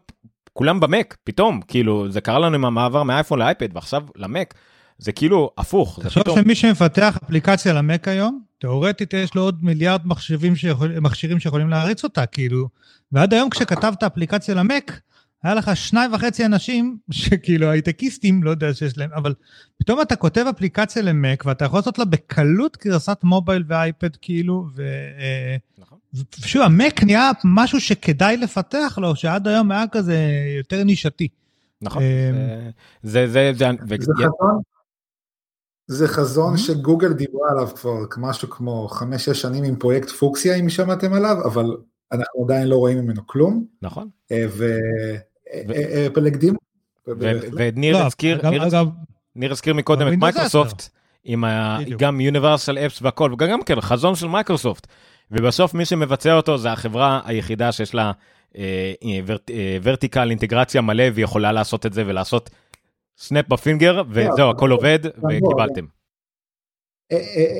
כולם 0.53 0.79
במק, 0.79 1.17
פתאום, 1.23 1.61
כאילו, 1.67 2.11
זה 2.11 2.21
קרה 2.21 2.39
לנו 2.39 2.55
עם 2.55 2.65
המעבר 2.65 3.03
מאייפון 3.03 3.39
לאייפד 3.39 3.67
ועכשיו 3.73 4.03
למק, 4.15 4.53
זה 4.97 5.11
כאילו 5.11 5.51
הפוך. 5.57 5.99
תחשוב 6.03 6.23
פתאום... 6.23 6.39
שמי 6.39 6.55
שמפתח 6.55 7.17
אפליקציה 7.23 7.73
למק 7.73 8.07
היום, 8.07 8.41
תאורטית 8.59 9.13
יש 9.13 9.35
לו 9.35 9.41
עוד 9.41 9.63
מיליארד 9.63 10.01
מחשבים 10.05 10.55
שיכול, 10.55 10.99
מכשירים 10.99 11.39
שיכולים 11.39 11.69
להריץ 11.69 12.03
אותה, 12.03 12.25
כאילו, 12.25 12.69
ועד 13.11 13.33
היום 13.33 13.49
כשכתבת 13.49 14.03
אפליקציה 14.03 14.55
למק, 14.55 14.99
היה 15.43 15.53
לך 15.53 15.71
שניים 15.75 16.13
וחצי 16.13 16.45
אנשים 16.45 16.97
שכאילו 17.11 17.71
הייטקיסטים, 17.71 18.43
לא 18.43 18.49
יודע 18.49 18.73
שיש 18.73 18.97
להם, 18.97 19.09
אבל 19.15 19.33
פתאום 19.77 20.01
אתה 20.01 20.15
כותב 20.15 20.45
אפליקציה 20.49 21.01
למק 21.01 21.43
ואתה 21.45 21.65
יכול 21.65 21.79
לעשות 21.79 21.99
לה 21.99 22.05
בקלות 22.05 22.77
גרסת 22.85 23.19
מובייל 23.23 23.63
ואייפד 23.67 24.15
כאילו, 24.15 24.67
ו... 24.75 24.83
אה, 25.19 25.55
נכון. 25.77 25.94
ושוב, 26.39 26.61
המק 26.61 27.03
נהיה 27.03 27.31
משהו 27.43 27.81
שכדאי 27.81 28.37
לפתח 28.37 28.97
לו, 29.01 29.15
שעד 29.15 29.47
היום 29.47 29.71
היה 29.71 29.87
כזה 29.91 30.17
יותר 30.57 30.83
נישתי. 30.83 31.27
נכון, 31.81 32.03
אמ, 32.03 32.69
זה, 33.03 33.27
זה, 33.27 33.51
זה, 33.55 33.71
זה 33.87 33.95
חזון, 33.97 34.61
זה 35.87 36.07
חזון 36.07 36.57
שגוגל 36.57 37.13
דיברה 37.13 37.49
עליו 37.51 37.67
כבר 37.75 37.99
משהו 38.17 38.49
כמו 38.49 38.89
5-6 38.91 39.33
שנים 39.33 39.63
עם 39.63 39.75
פרויקט 39.75 40.09
פוקסיה, 40.09 40.55
אם 40.55 40.69
שמעתם 40.69 41.13
עליו, 41.13 41.37
אבל 41.45 41.77
אנחנו 42.11 42.43
עדיין 42.43 42.67
לא 42.67 42.75
רואים 42.75 42.97
ממנו 42.97 43.27
כלום. 43.27 43.65
נכון. 43.81 44.09
אה, 44.31 44.45
ואפל 44.57 46.27
הקדימו. 46.27 46.57
וניר 47.07 47.97
הזכיר, 47.97 48.41
ניר 49.35 49.51
הזכיר 49.51 49.73
מקודם 49.73 50.07
את 50.07 50.13
מייקרוסופט, 50.17 50.89
עם 51.23 51.43
גם 51.97 52.21
universal 52.21 52.77
apps 52.77 53.01
והכל, 53.01 53.33
וגם 53.33 53.63
כן, 53.63 53.81
חזון 53.81 54.15
של 54.15 54.27
מייקרוסופט. 54.27 54.87
ובסוף 55.31 55.73
מי 55.73 55.85
שמבצע 55.85 56.33
אותו 56.33 56.57
זה 56.57 56.71
החברה 56.71 57.21
היחידה 57.25 57.71
שיש 57.71 57.95
לה 57.95 58.11
vertical 59.83 60.29
אינטגרציה 60.29 60.81
מלא 60.81 61.03
ויכולה 61.13 61.51
לעשות 61.51 61.85
את 61.85 61.93
זה 61.93 62.03
ולעשות 62.07 62.49
snap 63.17 63.47
ב 63.47 63.55
finger 63.55 64.01
וזהו 64.09 64.49
הכל 64.49 64.71
עובד 64.71 64.99
וקיבלתם. 65.05 65.85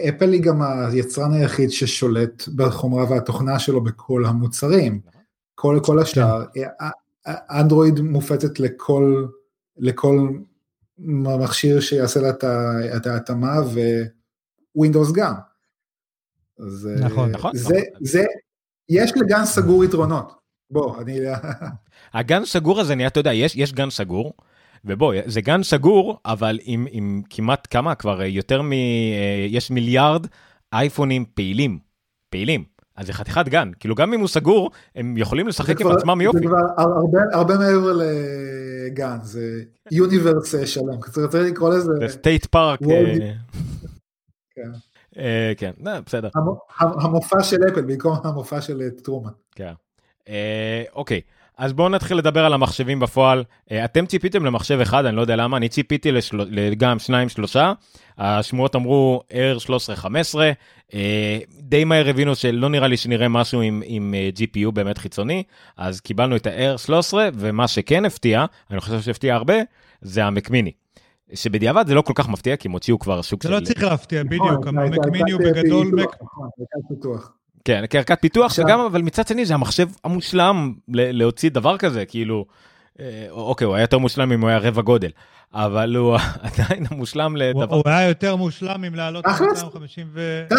אפל 0.09 0.31
היא 0.33 0.41
גם 0.41 0.61
היצרן 0.61 1.33
היחיד 1.33 1.71
ששולט 1.71 2.47
בחומרה 2.55 3.11
והתוכנה 3.11 3.59
שלו 3.59 3.83
בכל 3.83 4.25
המוצרים. 4.25 4.99
כל, 5.55 5.79
כל 5.83 5.99
השאר, 5.99 6.43
אנדרואיד 7.27 7.99
מופצת 7.99 8.59
לכל, 8.59 9.25
לכל 9.77 10.29
מכשיר 10.97 11.79
שיעשה 11.79 12.19
לה 12.19 12.29
את 12.97 13.07
ההתאמה 13.07 13.53
ווינדוס 14.75 15.11
גם. 15.11 15.33
זה, 16.57 16.95
נכון, 16.99 17.31
נכון. 17.31 17.51
זה, 17.55 17.63
נכון. 17.63 18.05
זה, 18.05 18.23
יש 18.89 19.11
לגן 19.15 19.45
סגור 19.45 19.85
יתרונות. 19.85 20.33
בוא, 20.71 21.01
אני... 21.01 21.19
הגן 22.13 22.45
סגור 22.45 22.79
הזה 22.79 22.95
נהיה, 22.95 23.07
אתה 23.07 23.19
יודע, 23.19 23.33
יש, 23.33 23.55
יש 23.55 23.73
גן 23.73 23.89
סגור, 23.89 24.33
ובוא, 24.85 25.13
זה 25.25 25.41
גן 25.41 25.63
סגור, 25.63 26.19
אבל 26.25 26.59
עם, 26.63 26.87
עם 26.91 27.21
כמעט 27.29 27.67
כמה, 27.69 27.95
כבר 27.95 28.21
יותר 28.21 28.61
מ... 28.61 28.71
אה, 28.73 29.45
יש 29.49 29.71
מיליארד 29.71 30.27
אייפונים 30.73 31.25
פעילים, 31.33 31.79
פעילים. 32.29 32.63
אז 32.95 33.07
זה 33.07 33.13
חתיכת 33.13 33.47
גן, 33.47 33.71
כאילו 33.79 33.95
גם 33.95 34.13
אם 34.13 34.19
הוא 34.19 34.27
סגור, 34.27 34.71
הם 34.95 35.17
יכולים 35.17 35.47
לשחק 35.47 35.81
עם 35.81 35.87
עצמם 35.87 36.21
יופי. 36.21 36.37
זה 36.37 36.45
כבר 36.45 36.57
הרבה, 36.77 37.19
הרבה 37.33 37.57
מעבר 37.57 37.93
לגן, 37.93 39.17
זה 39.23 39.63
universe 39.91 40.55
שלם, 40.65 41.01
צריך 41.11 41.35
לקרוא 41.35 41.69
לזה... 41.69 41.91
זה 41.99 42.07
state 42.07 42.45
park. 42.45 42.79
כן. 44.55 44.71
אה, 45.17 45.53
כן, 45.57 45.71
בסדר. 46.05 46.29
המופע 46.79 47.43
של 47.43 47.57
אפל 47.71 47.81
במקום 47.81 48.17
המופע 48.23 48.61
של 48.61 48.81
אה, 48.81 48.87
טרומן. 49.03 49.31
כן. 49.55 49.73
אוקיי, 50.95 51.21
אז 51.57 51.73
בואו 51.73 51.89
נתחיל 51.89 52.17
לדבר 52.17 52.45
על 52.45 52.53
המחשבים 52.53 52.99
בפועל. 52.99 53.43
אתם 53.85 54.05
ציפיתם 54.05 54.45
למחשב 54.45 54.79
אחד, 54.81 55.05
אני 55.05 55.15
לא 55.15 55.21
יודע 55.21 55.35
למה, 55.35 55.57
אני 55.57 55.69
ציפיתי 55.69 56.11
גם 56.77 56.99
שניים 56.99 57.29
שלושה. 57.29 57.73
השמועות 58.17 58.75
אמרו 58.75 59.21
Air 59.29 59.35
1315, 59.35 60.51
די 61.59 61.83
מהר 61.83 62.09
הבינו 62.09 62.35
שלא 62.35 62.69
נראה 62.69 62.87
לי 62.87 62.97
שנראה 62.97 63.27
משהו 63.27 63.61
עם, 63.61 63.83
עם 63.85 64.13
GPU 64.37 64.71
באמת 64.71 64.97
חיצוני, 64.97 65.43
אז 65.77 66.01
קיבלנו 66.01 66.35
את 66.35 66.47
ה-Air 66.47 66.77
13, 66.77 67.29
ומה 67.33 67.67
שכן 67.67 68.05
הפתיע, 68.05 68.45
אני 68.71 68.79
חושב 68.79 69.01
שהפתיע 69.01 69.35
הרבה, 69.35 69.55
זה 70.01 70.25
המקמיני. 70.25 70.71
שבדיעבד 71.33 71.87
זה 71.87 71.93
לא 71.93 72.01
כל 72.01 72.13
כך 72.15 72.29
מפתיע, 72.29 72.55
כי 72.55 72.67
הם 72.67 72.71
הוציאו 72.71 72.99
כבר 72.99 73.21
שוק 73.21 73.43
של... 73.43 73.49
זה 73.49 73.55
לא 73.55 73.59
צריך 73.59 73.83
להפתיע, 73.83 74.23
בדיוק, 74.23 74.67
המקמיני 74.67 75.31
הוא 75.31 75.41
בגדול 75.41 75.87
מק... 75.87 76.15
כן, 77.65 77.83
כערכת 77.89 78.17
פיתוח, 78.21 78.45
עכשיו... 78.45 78.65
וגם, 78.65 78.79
אבל 78.79 79.01
מצד 79.01 79.27
שני 79.27 79.45
זה 79.45 79.53
המחשב 79.53 79.87
המושלם 80.03 80.73
להוציא 80.87 81.49
דבר 81.49 81.77
כזה, 81.77 82.05
כאילו, 82.05 82.45
אוקיי, 83.29 83.65
הוא 83.65 83.75
היה 83.75 83.83
יותר 83.83 83.97
מושלם 83.97 84.31
אם 84.31 84.41
הוא 84.41 84.49
היה 84.49 84.57
רבע 84.57 84.81
גודל, 84.81 85.09
אבל 85.53 85.95
הוא 85.95 86.17
עדיין 86.47 86.85
מושלם 86.91 87.35
לדבר. 87.35 87.75
הוא 87.75 87.83
היה 87.85 88.07
יותר 88.07 88.35
מושלם 88.35 88.83
אם 88.83 88.95
לעלות 88.95 89.25
מ-256 89.25 90.51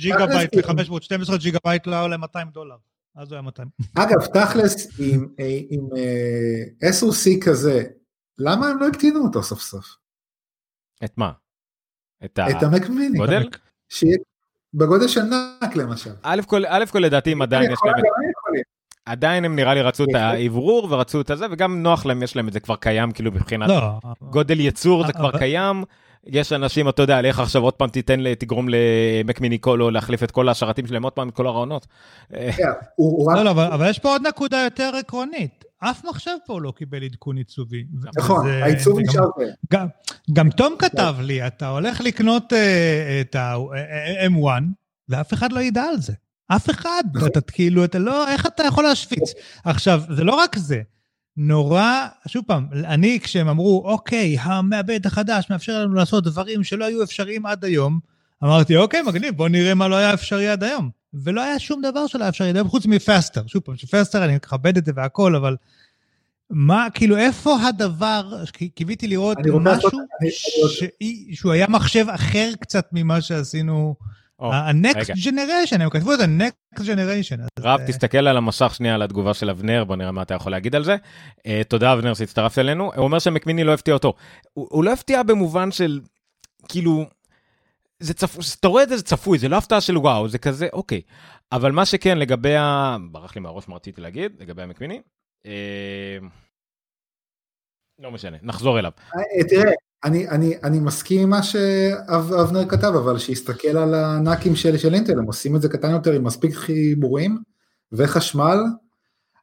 ג'יגה 0.00 0.26
בייט 0.26 0.54
ל-512 0.54 1.36
ג'יגה 1.36 1.58
בייט 1.64 1.86
לא 1.86 2.02
עולה 2.02 2.16
200 2.16 2.48
דולר. 2.52 2.76
אז 3.16 3.28
הוא 3.28 3.36
היה 3.36 3.42
200. 3.42 3.68
אגב, 3.94 4.26
תכלס, 4.26 5.00
עם 5.70 5.88
SOC 6.82 7.44
כזה, 7.44 7.82
למה 8.38 8.68
הם 8.68 8.78
לא 8.78 8.88
הקטינו 8.88 9.20
אותו 9.20 9.42
סוף 9.42 9.60
סוף? 9.60 9.96
את 11.04 11.12
מה? 11.16 11.32
את 12.24 12.38
המק 12.38 12.88
מיני. 12.88 13.18
גודל? 13.18 13.48
בגודל 14.74 15.08
של 15.08 15.22
NUC 15.22 15.76
למשל. 15.76 16.10
א' 16.22 16.40
כל, 16.46 16.66
א' 16.66 16.84
כל 16.92 16.98
לדעתי 16.98 17.32
הם 17.32 17.42
עדיין 17.42 17.72
יש 17.72 17.78
להם... 17.84 17.94
עדיין 19.06 19.44
הם 19.44 19.56
נראה 19.56 19.74
לי 19.74 19.82
רצו 19.82 20.04
את 20.04 20.14
האוורור 20.14 20.88
ורצו 20.90 21.20
את 21.20 21.30
הזה 21.30 21.46
וגם 21.50 21.82
נוח 21.82 22.06
להם 22.06 22.22
יש 22.22 22.36
להם 22.36 22.48
את 22.48 22.52
זה 22.52 22.60
כבר 22.60 22.76
קיים 22.76 23.12
כאילו 23.12 23.32
מבחינת 23.32 23.68
לא. 23.68 23.98
גודל 24.20 24.60
יצור 24.60 25.06
זה 25.06 25.12
כבר 25.12 25.38
קיים. 25.38 25.84
יש 26.26 26.52
אנשים 26.52 26.88
אתה 26.88 27.02
יודע 27.02 27.22
לך 27.22 27.40
עכשיו 27.40 27.62
עוד 27.62 27.74
פעם 27.74 27.88
תיתן 27.88 28.34
תגרום 28.34 28.68
למק 28.68 29.40
מיני 29.40 29.58
קולו 29.58 29.90
להחליף 29.90 30.22
את 30.22 30.30
כל 30.30 30.48
השרתים 30.48 30.86
שלהם 30.86 31.02
עוד 31.02 31.12
פעם 31.12 31.28
את 31.28 31.34
כל 31.34 31.46
הרעיונות. 31.46 31.86
לא, 33.34 33.44
לא, 33.44 33.50
אבל 33.50 33.90
יש 33.90 33.98
פה 33.98 34.08
עוד 34.08 34.26
נקודה 34.26 34.58
יותר 34.64 34.92
עקרונית. 34.98 35.64
אף 35.78 36.04
מחשב 36.04 36.36
פה 36.46 36.60
לא 36.60 36.72
קיבל 36.76 37.04
עדכון 37.04 37.36
עיצובי. 37.36 37.84
נכון, 38.18 38.48
העיצוב 38.48 38.98
נשאר 39.00 39.28
גם, 39.72 39.86
גם 40.32 40.50
תום 40.50 40.74
כתב 40.78 41.14
לי, 41.20 41.46
אתה 41.46 41.68
הולך 41.68 42.00
לקנות 42.00 42.52
uh, 42.52 42.56
את 43.20 43.34
ה-M1, 43.34 44.62
ואף 45.08 45.34
אחד 45.34 45.52
לא 45.52 45.60
ידע 45.60 45.82
על 45.82 46.00
זה. 46.00 46.12
אף 46.48 46.70
אחד. 46.70 47.04
אתה 47.26 47.40
כאילו, 47.40 47.84
אתה 47.84 47.98
לא, 47.98 48.28
איך 48.28 48.46
אתה 48.46 48.62
יכול 48.62 48.84
להשוויץ? 48.84 49.32
עכשיו, 49.64 50.02
זה 50.10 50.24
לא 50.24 50.34
רק 50.34 50.58
זה. 50.58 50.82
נורא, 51.36 52.06
שוב 52.26 52.44
פעם, 52.46 52.68
אני, 52.72 53.20
כשהם 53.22 53.48
אמרו, 53.48 53.82
אוקיי, 53.86 54.36
המעבד 54.40 55.06
החדש 55.06 55.46
מאפשר 55.50 55.82
לנו 55.82 55.94
לעשות 55.94 56.24
דברים 56.24 56.64
שלא 56.64 56.84
היו 56.84 57.02
אפשריים 57.02 57.46
עד 57.46 57.64
היום, 57.64 58.00
אמרתי, 58.44 58.76
אוקיי, 58.76 59.02
מגניב, 59.02 59.36
בוא 59.36 59.48
נראה 59.48 59.74
מה 59.74 59.88
לא 59.88 59.96
היה 59.96 60.14
אפשרי 60.14 60.48
עד 60.48 60.64
היום. 60.64 60.90
ולא 61.14 61.42
היה 61.42 61.58
שום 61.58 61.82
דבר 61.82 62.06
שלא 62.06 62.22
היה 62.22 62.28
אפשרי 62.28 62.48
עד 62.48 62.56
היום, 62.56 62.68
חוץ 62.68 62.86
מפסטר. 62.86 63.42
שוב 63.46 63.62
פעם, 63.62 63.76
שפסטר, 63.76 64.24
אני 64.24 64.36
מכבד 64.36 64.76
את 64.76 64.84
זה 64.84 64.92
והכל, 64.96 65.36
אבל 65.36 65.56
מה, 66.50 66.86
כאילו, 66.94 67.16
איפה 67.16 67.56
הדבר, 67.68 68.44
קיוויתי 68.74 69.06
לראות 69.06 69.38
משהו 69.60 69.98
ש... 70.68 70.84
שהוא 71.32 71.52
היה 71.52 71.66
מחשב 71.68 72.06
אחר 72.08 72.50
קצת 72.60 72.88
ממה 72.92 73.20
שעשינו, 73.20 73.94
ה-next 74.40 75.10
generation, 75.24 75.80
הם 75.80 75.90
כתבו 75.90 76.14
את 76.14 76.20
ה-next 76.20 76.80
generation. 76.80 77.40
רב, 77.60 77.80
תסתכל 77.86 78.18
על 78.18 78.36
המסך 78.36 78.74
שנייה 78.74 78.94
על 78.94 79.02
התגובה 79.02 79.34
של 79.34 79.50
אבנר, 79.50 79.84
בוא 79.84 79.96
נראה 79.96 80.12
מה 80.12 80.22
אתה 80.22 80.34
יכול 80.34 80.52
להגיד 80.52 80.74
על 80.74 80.84
זה. 80.84 80.96
תודה 81.68 81.92
אבנר 81.92 82.14
שהצטרפת 82.14 82.58
אלינו, 82.58 82.84
הוא 82.84 83.04
אומר 83.04 83.18
שמקמיני 83.18 83.64
לא 83.64 83.74
הפתיע 83.74 83.94
אותו. 83.94 84.12
הוא 84.54 84.84
לא 84.84 84.92
הפתיע 84.92 85.22
במובן 85.22 85.70
של, 85.70 86.00
כאילו, 86.68 87.06
זה 88.00 88.14
צפוי, 88.14 88.44
אתה 88.60 88.68
רואה 88.68 88.82
את 88.82 88.88
זה, 88.88 88.96
זה 88.96 89.02
צפוי, 89.02 89.38
זה 89.38 89.48
לא 89.48 89.56
הפתעה 89.56 89.80
של 89.80 89.98
וואו, 89.98 90.28
זה 90.28 90.38
כזה, 90.38 90.68
אוקיי. 90.72 91.00
אבל 91.52 91.72
מה 91.72 91.86
שכן, 91.86 92.18
לגבי 92.18 92.56
ה... 92.56 92.96
ברח 93.10 93.34
לי 93.34 93.40
מהראש 93.40 93.68
מה 93.68 93.76
רציתי 93.76 94.00
להגיד, 94.00 94.32
לגבי 94.38 94.62
המקמיני. 94.62 95.00
לא 97.98 98.10
משנה, 98.10 98.36
נחזור 98.42 98.78
אליו. 98.78 98.90
תראה, 99.48 99.72
אני, 100.04 100.28
אני, 100.28 100.54
אני 100.64 100.80
מסכים 100.80 101.22
עם 101.22 101.30
מה 101.30 101.42
שאבנר 101.42 102.68
כתב, 102.68 102.92
אבל 103.04 103.18
שיסתכל 103.18 103.76
על 103.76 103.94
הנאקים 103.94 104.56
של, 104.56 104.78
של 104.78 104.94
אינטל, 104.94 105.18
הם 105.18 105.24
עושים 105.24 105.56
את 105.56 105.62
זה 105.62 105.68
קטן 105.68 105.90
יותר 105.90 106.12
עם 106.12 106.24
מספיק 106.24 106.54
חיבורים 106.54 107.38
וחשמל. 107.92 108.58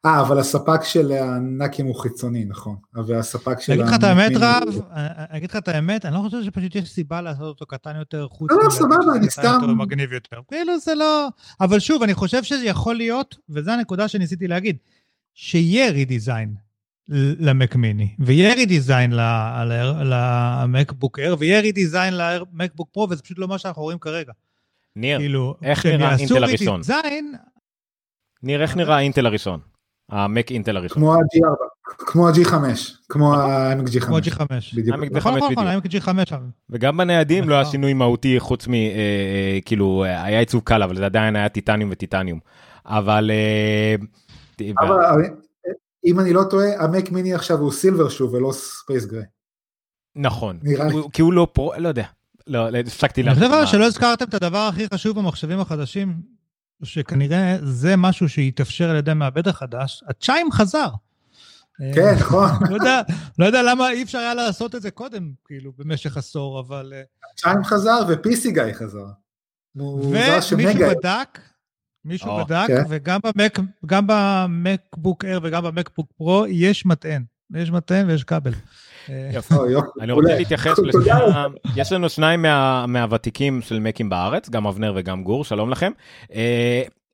אה, 0.06 0.20
אבל 0.20 0.38
הספק 0.38 0.84
של 0.84 1.12
הנאקים 1.12 1.86
הוא 1.86 1.94
חיצוני, 1.94 2.44
נכון. 2.44 2.76
והספק 3.06 3.60
של... 3.60 3.72
אני 3.72 3.82
אגיד 3.82 3.92
לך 3.92 3.98
את 3.98 4.04
האמת, 4.04 4.32
רב, 4.36 4.82
אני 5.30 5.38
אגיד 5.38 5.50
לך 5.50 5.56
את 5.56 5.68
האמת, 5.68 6.04
אני 6.04 6.14
לא 6.14 6.20
חושב 6.20 6.42
שפשוט 6.42 6.74
יש 6.74 6.90
סיבה 6.90 7.20
לעשות 7.20 7.42
אותו 7.42 7.66
קטן 7.66 7.96
יותר, 7.96 8.26
חוץ... 8.28 8.50
לא, 8.50 8.64
לא, 8.64 8.70
סבבה, 8.70 9.16
אני 9.16 9.30
סתם... 9.30 9.58
מגניב 9.78 10.12
יותר. 10.12 10.36
כאילו 10.48 10.78
זה 10.78 10.94
לא... 10.94 11.28
אבל 11.60 11.78
שוב, 11.78 12.02
אני 12.02 12.14
חושב 12.14 12.42
שזה 12.42 12.64
יכול 12.64 12.96
להיות, 12.96 13.36
וזו 13.48 13.70
הנקודה 13.70 14.08
שניסיתי 14.08 14.48
להגיד, 14.48 14.76
שיהיה 15.34 15.90
רידיזיין 15.90 16.54
למק 17.38 17.76
מיני, 17.76 18.14
ויהיה 18.18 18.54
רידיזיין 18.54 19.12
למקבוק 20.04 21.18
אייר, 21.18 21.36
ויהיה 21.38 21.60
רידיזיין 21.60 22.14
למקבוק 22.16 22.88
פרו, 22.92 23.06
וזה 23.10 23.22
פשוט 23.22 23.38
לא 23.38 23.48
מה 23.48 23.58
שאנחנו 23.58 23.82
רואים 23.82 23.98
כרגע. 23.98 24.32
ניר, 24.96 25.18
כאילו, 25.18 25.54
איך 25.62 25.86
נראה 25.86 26.16
אינטל 26.16 26.44
הראשון? 26.44 26.80
ניר, 28.42 28.62
איך 28.62 28.76
נראה 28.76 28.98
אינטל 28.98 29.26
הראשון? 29.26 29.60
המק 30.10 30.50
אינטל 30.50 30.76
הראשון. 30.76 30.96
כמו 30.96 31.14
ה-G4, 31.14 31.94
כמו 31.98 32.28
ה-G5, 32.28 32.54
כמו 33.08 33.34
ה-MG 33.34 33.88
G5. 33.88 34.00
כמו 34.00 34.16
ה-G5. 34.16 34.42
בדיוק. 34.76 34.96
נכון, 35.10 35.36
נכון, 35.36 35.66
ה-MG 35.66 35.88
G5. 35.88 36.34
וגם 36.70 36.96
בניידים 36.96 37.48
לא 37.48 37.54
היה 37.54 37.64
שינוי 37.64 37.94
מהותי 37.94 38.40
חוץ 38.40 38.68
מ... 38.68 38.72
כאילו, 39.64 40.04
היה 40.04 40.38
עיצוב 40.38 40.62
קל, 40.64 40.82
אבל 40.82 40.96
זה 40.96 41.04
עדיין 41.06 41.36
היה 41.36 41.48
טיטניום 41.48 41.90
וטיטניום. 41.92 42.38
אבל... 42.86 43.30
אם 46.06 46.20
אני 46.20 46.32
לא 46.32 46.42
טועה, 46.50 46.84
המק 46.84 47.10
מיני 47.10 47.34
עכשיו 47.34 47.58
הוא 47.58 47.72
silver 47.72 48.08
שוב 48.08 48.34
ולא 48.34 48.52
space 48.52 49.04
gray. 49.04 49.24
נכון, 50.16 50.58
כי 51.12 51.22
הוא 51.22 51.32
לא 51.32 51.48
פרו, 51.52 51.72
לא 51.78 51.88
יודע. 51.88 52.04
לא, 52.46 52.68
הפסקתי 52.78 53.22
לה... 53.22 53.32
אני 53.32 53.40
חושב 53.40 53.66
שלא 53.66 53.84
הזכרתם 53.84 54.24
את 54.24 54.34
הדבר 54.34 54.58
הכי 54.58 54.86
חשוב 54.94 55.18
במחשבים 55.18 55.60
החדשים, 55.60 56.14
שכנראה 56.82 57.56
זה 57.62 57.96
משהו 57.96 58.28
שהתאפשר 58.28 58.90
על 58.90 58.96
ידי 58.96 59.14
מעבד 59.14 59.48
החדש, 59.48 60.04
ה 60.08 60.15
chime 60.15 60.52
חזר. 60.52 60.88
כן, 61.94 62.14
נכון. 62.20 62.48
לא 63.38 63.46
יודע 63.46 63.62
למה 63.62 63.90
אי 63.90 64.02
אפשר 64.02 64.18
היה 64.18 64.34
לעשות 64.34 64.74
את 64.74 64.82
זה 64.82 64.90
קודם, 64.90 65.32
כאילו, 65.44 65.72
במשך 65.78 66.16
עשור, 66.16 66.60
אבל... 66.60 66.92
ה 67.32 67.37
chime 67.37 67.64
חזר 67.64 67.98
ו 68.08 68.23
PC 68.23 68.52
guy 68.52 68.72
חזר. 68.72 69.06
ומישהו 69.76 70.58
בדק, 70.90 71.38
מישהו 72.04 72.40
oh, 72.40 72.44
בדק, 72.44 72.68
okay. 72.68 72.86
וגם 72.88 73.20
במק, 73.24 73.58
גם 73.86 74.04
במקבוק 74.06 75.24
אייר 75.24 75.40
וגם 75.42 75.64
במקבוק 75.64 76.12
פרו 76.16 76.46
יש 76.48 76.86
מטען. 76.86 77.24
יש 77.54 77.70
מטען 77.70 78.10
ויש 78.10 78.24
כבל. 78.24 78.52
יפה, 79.08 79.54
אני 80.00 80.12
רוצה 80.12 80.34
להתייחס 80.34 80.78
לשנייה, 80.84 81.46
יש 81.76 81.92
לנו 81.92 82.08
שניים 82.08 82.42
מה, 82.42 82.86
מהוותיקים 82.88 83.62
של 83.62 83.80
מקים 83.80 84.08
בארץ, 84.08 84.50
גם 84.50 84.66
אבנר 84.66 84.92
וגם 84.96 85.24
גור, 85.24 85.44
שלום 85.44 85.70
לכם. 85.70 85.92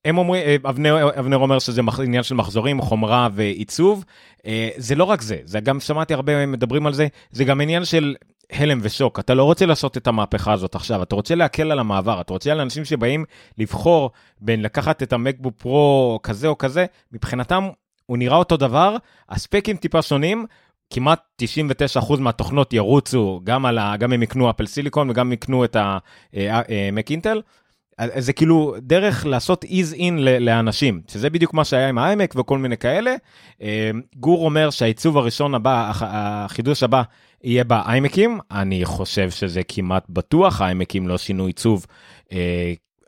הם 0.04 0.18
אומרים, 0.18 0.60
אבנר, 0.68 1.08
אבנר 1.18 1.36
אומר 1.36 1.58
שזה 1.58 1.82
עניין 2.02 2.22
של 2.22 2.34
מחזורים, 2.34 2.80
חומרה 2.80 3.28
ועיצוב. 3.32 4.04
זה 4.76 4.94
לא 4.94 5.04
רק 5.04 5.22
זה, 5.22 5.36
זה 5.44 5.60
גם 5.60 5.80
שמעתי 5.80 6.14
הרבה 6.14 6.46
מדברים 6.46 6.86
על 6.86 6.92
זה, 6.92 7.06
זה 7.30 7.44
גם 7.44 7.60
עניין 7.60 7.84
של 7.84 8.14
הלם 8.52 8.78
ושוק, 8.82 9.18
אתה 9.18 9.34
לא 9.34 9.44
רוצה 9.44 9.66
לעשות 9.66 9.96
את 9.96 10.06
המהפכה 10.06 10.52
הזאת 10.52 10.74
עכשיו, 10.74 11.02
אתה 11.02 11.14
רוצה 11.14 11.34
להקל 11.34 11.72
על 11.72 11.78
המעבר, 11.78 12.20
אתה 12.20 12.32
רוצה 12.32 12.54
לאנשים 12.54 12.84
שבאים 12.84 13.24
לבחור 13.58 14.10
בין 14.40 14.62
לקחת 14.62 15.02
את 15.02 15.12
המקבוק 15.12 15.54
פרו 15.58 16.18
כזה 16.22 16.48
או 16.48 16.58
כזה, 16.58 16.86
מבחינתם 17.12 17.68
הוא 18.06 18.18
נראה 18.18 18.36
אותו 18.36 18.56
דבר, 18.56 18.96
הספקים 19.28 19.76
טיפה 19.76 20.02
שונים, 20.02 20.46
כמעט 20.90 21.20
99% 22.00 22.20
מהתוכנות 22.20 22.72
ירוצו, 22.72 23.40
גם, 23.44 23.66
על 23.66 23.78
ה, 23.78 23.96
גם 23.96 24.12
הם 24.12 24.22
יקנו 24.22 24.50
אפל 24.50 24.66
סיליקון 24.66 25.10
וגם 25.10 25.32
יקנו 25.32 25.64
את 25.64 25.76
המק 26.34 27.10
אינטל. 27.10 27.42
זה 28.16 28.32
כאילו 28.32 28.74
דרך 28.78 29.26
לעשות 29.26 29.64
איז 29.64 29.94
אין 29.94 30.18
לאנשים, 30.18 31.00
שזה 31.08 31.30
בדיוק 31.30 31.54
מה 31.54 31.64
שהיה 31.64 31.88
עם 31.88 31.98
האיימק 31.98 32.34
וכל 32.38 32.58
מיני 32.58 32.76
כאלה. 32.76 33.14
גור 34.16 34.44
אומר 34.44 34.70
שהעיצוב 34.70 35.18
הראשון 35.18 35.54
הבא, 35.54 35.92
החידוש 36.00 36.82
הבא, 36.82 37.02
יהיה 37.44 37.64
באיימקים, 37.64 38.38
אני 38.50 38.84
חושב 38.84 39.30
שזה 39.30 39.60
כמעט 39.68 40.06
בטוח, 40.08 40.60
האיימקים 40.60 41.08
לא 41.08 41.18
שינו 41.18 41.46
עיצוב. 41.46 41.86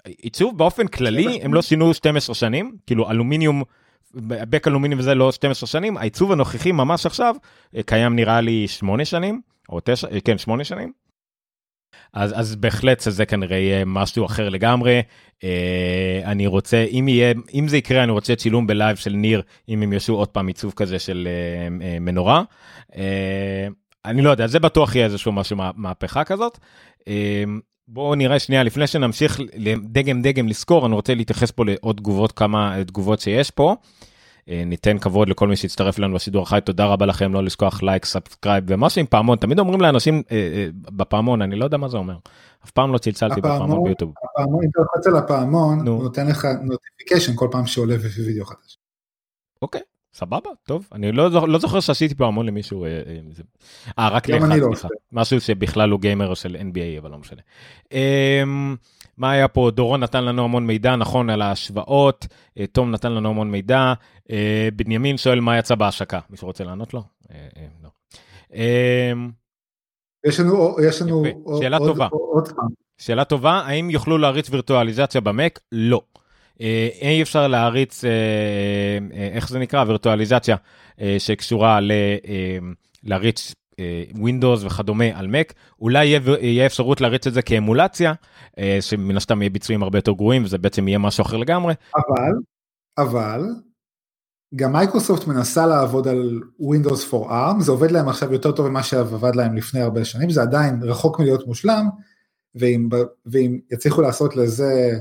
עיצוב 0.05 0.59
באופן 0.59 0.87
כללי 0.87 1.41
הם 1.43 1.55
לא 1.55 1.62
שינו 1.62 1.95
12 1.95 2.35
שנים, 2.35 2.76
כאילו 2.87 3.11
אלומיניום. 3.11 3.62
בק 4.14 4.68
אלומיניום 4.68 5.00
וזה 5.00 5.14
לא 5.14 5.32
12 5.32 5.66
שנים, 5.66 5.96
העיצוב 5.96 6.32
הנוכחי 6.32 6.72
ממש 6.72 7.06
עכשיו 7.06 7.36
קיים 7.86 8.16
נראה 8.16 8.40
לי 8.40 8.68
8 8.68 9.04
שנים, 9.04 9.40
או 9.68 9.80
9, 9.84 10.08
כן 10.24 10.38
8 10.38 10.64
שנים. 10.64 10.92
אז, 12.12 12.40
אז 12.40 12.56
בהחלט 12.56 13.00
זה 13.00 13.26
כנראה 13.26 13.56
יהיה 13.56 13.84
משהו 13.84 14.26
אחר 14.26 14.48
לגמרי. 14.48 15.02
אה, 15.44 16.20
אני 16.24 16.46
רוצה, 16.46 16.84
אם 16.90 17.08
יהיה, 17.08 17.34
אם 17.54 17.68
זה 17.68 17.76
יקרה, 17.76 18.02
אני 18.02 18.12
רוצה 18.12 18.36
צילום 18.36 18.66
בלייב 18.66 18.96
של 18.96 19.12
ניר, 19.12 19.42
אם 19.68 19.82
הם 19.82 19.92
יעשו 19.92 20.14
עוד 20.14 20.28
פעם 20.28 20.46
עיצוב 20.46 20.72
כזה 20.76 20.98
של 20.98 21.28
אה, 21.30 21.86
אה, 21.86 21.98
מנורה. 22.00 22.42
אה, 22.96 23.68
אני 24.04 24.22
לא 24.22 24.30
יודע, 24.30 24.46
זה 24.46 24.58
בטוח 24.58 24.94
יהיה 24.94 25.06
איזשהו 25.06 25.32
משהו, 25.32 25.56
מהפכה 25.76 26.24
כזאת. 26.24 26.58
אה, 27.08 27.44
בואו 27.89 28.14
נראה 28.14 28.39
שנייה, 28.39 28.62
לפני 28.62 28.87
שנמשיך 28.87 29.41
דגם 29.83 30.22
דגם 30.22 30.49
לזכור, 30.49 30.87
אני 30.87 30.95
רוצה 30.95 31.14
להתייחס 31.14 31.51
פה 31.51 31.64
לעוד 31.64 31.97
תגובות, 31.97 32.33
כמה 32.33 32.85
תגובות 32.87 33.20
שיש 33.20 33.51
פה. 33.51 33.76
אה, 34.49 34.62
ניתן 34.66 34.99
כבוד 34.99 35.28
לכל 35.28 35.49
מי 35.49 35.57
שהצטרף 35.57 35.99
לנו 35.99 36.14
בשידור 36.14 36.43
החי, 36.43 36.59
תודה 36.64 36.87
רבה 36.87 37.07
לכם, 37.07 37.33
לא 37.33 37.45
לשכוח 37.45 37.83
לייק, 37.83 38.05
subscribe 38.05 38.64
ומשהו 38.66 39.01
עם 39.01 39.07
פעמון, 39.07 39.39
תמיד 39.39 39.59
אומרים 39.59 39.80
לאנשים 39.80 40.22
אה, 40.30 40.37
אה, 40.37 40.68
בפעמון, 40.74 41.43
אני 41.43 41.57
לא 41.57 41.64
יודע 41.64 41.76
מה 41.76 41.89
זה 41.89 41.97
אומר. 41.97 42.16
אף 42.64 42.70
פעם 42.70 42.93
לא 42.93 42.99
צלצלתי 42.99 43.41
בפעמון 43.41 43.85
ביוטיוב. 43.85 44.12
הפעמון, 44.24 44.64
אם 44.64 44.70
אתה 44.70 44.80
לוחץ 44.80 45.07
על 45.07 45.16
הפעמון, 45.16 45.89
הוא 45.89 46.03
נותן 46.03 46.26
לך 46.26 46.45
notification 46.62 47.32
כל 47.35 47.49
פעם 47.51 47.66
שעולה 47.66 47.95
וידאו 48.26 48.45
חדש. 48.45 48.78
אוקיי. 49.62 49.80
סבבה, 50.14 50.50
טוב, 50.66 50.88
אני 50.92 51.12
לא, 51.12 51.48
לא 51.48 51.58
זוכר 51.58 51.80
שעשיתי 51.80 52.14
פעמון 52.14 52.46
למישהו, 52.46 52.84
אה, 53.98 54.08
רק 54.08 54.28
לאחד, 54.28 54.48
לא 54.48 54.74
סליחה, 54.74 54.88
משהו 55.12 55.40
שבכלל 55.40 55.90
הוא 55.90 56.00
גיימר 56.00 56.34
של 56.34 56.56
NBA, 56.56 56.98
אבל 56.98 57.10
לא 57.10 57.18
משנה. 57.18 57.40
מה 59.16 59.30
היה 59.30 59.48
פה? 59.48 59.70
דורון 59.70 60.00
נתן 60.00 60.24
לנו 60.24 60.44
המון 60.44 60.66
מידע, 60.66 60.96
נכון, 60.96 61.30
על 61.30 61.42
ההשוואות, 61.42 62.26
אה, 62.58 62.66
תום 62.66 62.90
נתן 62.90 63.12
לנו 63.12 63.28
המון 63.28 63.50
מידע, 63.50 63.92
אה, 64.30 64.68
בנימין 64.76 65.16
שואל 65.16 65.40
מה 65.40 65.58
יצא 65.58 65.74
בהשקה, 65.74 66.20
מישהו 66.30 66.46
רוצה 66.46 66.64
לענות 66.64 66.94
לו? 66.94 67.02
אה, 67.30 67.66
לא. 67.82 67.88
יש 70.26 70.40
לנו, 70.40 70.76
יש 70.88 71.02
לנו 71.02 71.24
שאלה 71.60 71.76
עוד, 71.76 71.88
טובה. 71.88 72.06
עוד 72.10 72.48
פעם. 72.48 72.68
שאלה 72.98 73.24
טובה, 73.24 73.52
האם 73.52 73.90
יוכלו 73.90 74.18
להריץ 74.18 74.50
וירטואליזציה 74.50 75.20
במק? 75.20 75.60
לא. 75.72 76.00
אי 77.02 77.22
אפשר 77.22 77.48
להריץ, 77.48 78.04
איך 79.32 79.48
זה 79.48 79.58
נקרא? 79.58 79.84
וירטואליזציה 79.86 80.56
שקשורה 81.18 81.78
להריץ 83.04 83.52
ווינדוס 84.14 84.64
וכדומה 84.64 85.04
על 85.14 85.26
מק, 85.26 85.52
אולי 85.80 86.06
יהיה, 86.06 86.20
יהיה 86.40 86.66
אפשרות 86.66 87.00
להריץ 87.00 87.26
את 87.26 87.34
זה 87.34 87.42
כאמולציה, 87.42 88.12
אה, 88.58 88.78
שמן 88.80 89.16
הסתם 89.16 89.42
יהיה 89.42 89.50
ביצועים 89.50 89.82
הרבה 89.82 89.98
יותר 89.98 90.12
גרועים 90.12 90.44
וזה 90.44 90.58
בעצם 90.58 90.88
יהיה 90.88 90.98
משהו 90.98 91.22
אחר 91.22 91.36
לגמרי. 91.36 91.74
אבל, 91.96 92.32
אבל, 92.98 93.40
גם 94.56 94.72
מייקרוסופט 94.72 95.26
מנסה 95.26 95.66
לעבוד 95.66 96.08
על 96.08 96.40
Windows 96.60 97.10
for 97.10 97.28
ARM, 97.28 97.60
זה 97.60 97.72
עובד 97.72 97.90
להם 97.90 98.08
עכשיו 98.08 98.32
יותר 98.32 98.52
טוב 98.52 98.68
ממה 98.68 98.82
שעבד 98.82 99.36
להם 99.36 99.56
לפני 99.56 99.80
הרבה 99.80 100.04
שנים, 100.04 100.30
זה 100.30 100.42
עדיין 100.42 100.82
רחוק 100.82 101.20
מלהיות 101.20 101.46
מושלם, 101.46 101.88
ואם, 102.54 102.88
ואם 103.26 103.58
יצליחו 103.72 104.02
לעשות 104.02 104.36
לזה 104.36 104.98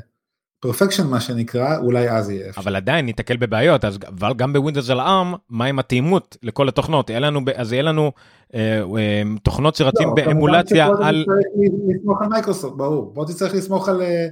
perfection 0.61 1.07
מה 1.07 1.19
שנקרא, 1.19 1.77
אולי 1.77 2.09
אז 2.09 2.29
יהיה 2.29 2.51
אבל 2.57 2.75
עדיין 2.75 3.05
ניתקל 3.05 3.37
בבעיות, 3.37 3.85
אז 3.85 3.97
אבל 4.07 4.33
גם 4.33 4.53
בווינדוס 4.53 4.89
על 4.89 4.99
ARM, 4.99 5.37
מה 5.49 5.65
עם 5.65 5.79
התאימות 5.79 6.37
לכל 6.43 6.67
התוכנות? 6.67 7.09
יהיה 7.09 7.19
לנו, 7.19 7.41
אז 7.55 7.73
יהיה 7.73 7.83
לנו 7.83 8.11
אה, 8.55 8.81
אה, 8.97 9.21
תוכנות 9.43 9.75
שרצים 9.75 10.07
לא, 10.07 10.13
באמולציה 10.13 10.87
על... 11.03 11.25
לסמוך 11.95 12.21
על 12.21 12.27
מייקרוסופט, 12.27 12.77
ברור. 12.77 13.11
בוא 13.13 13.25
תצטרך 13.25 13.53
לסמוך 13.53 13.89
על, 13.89 14.01
אה, 14.01 14.27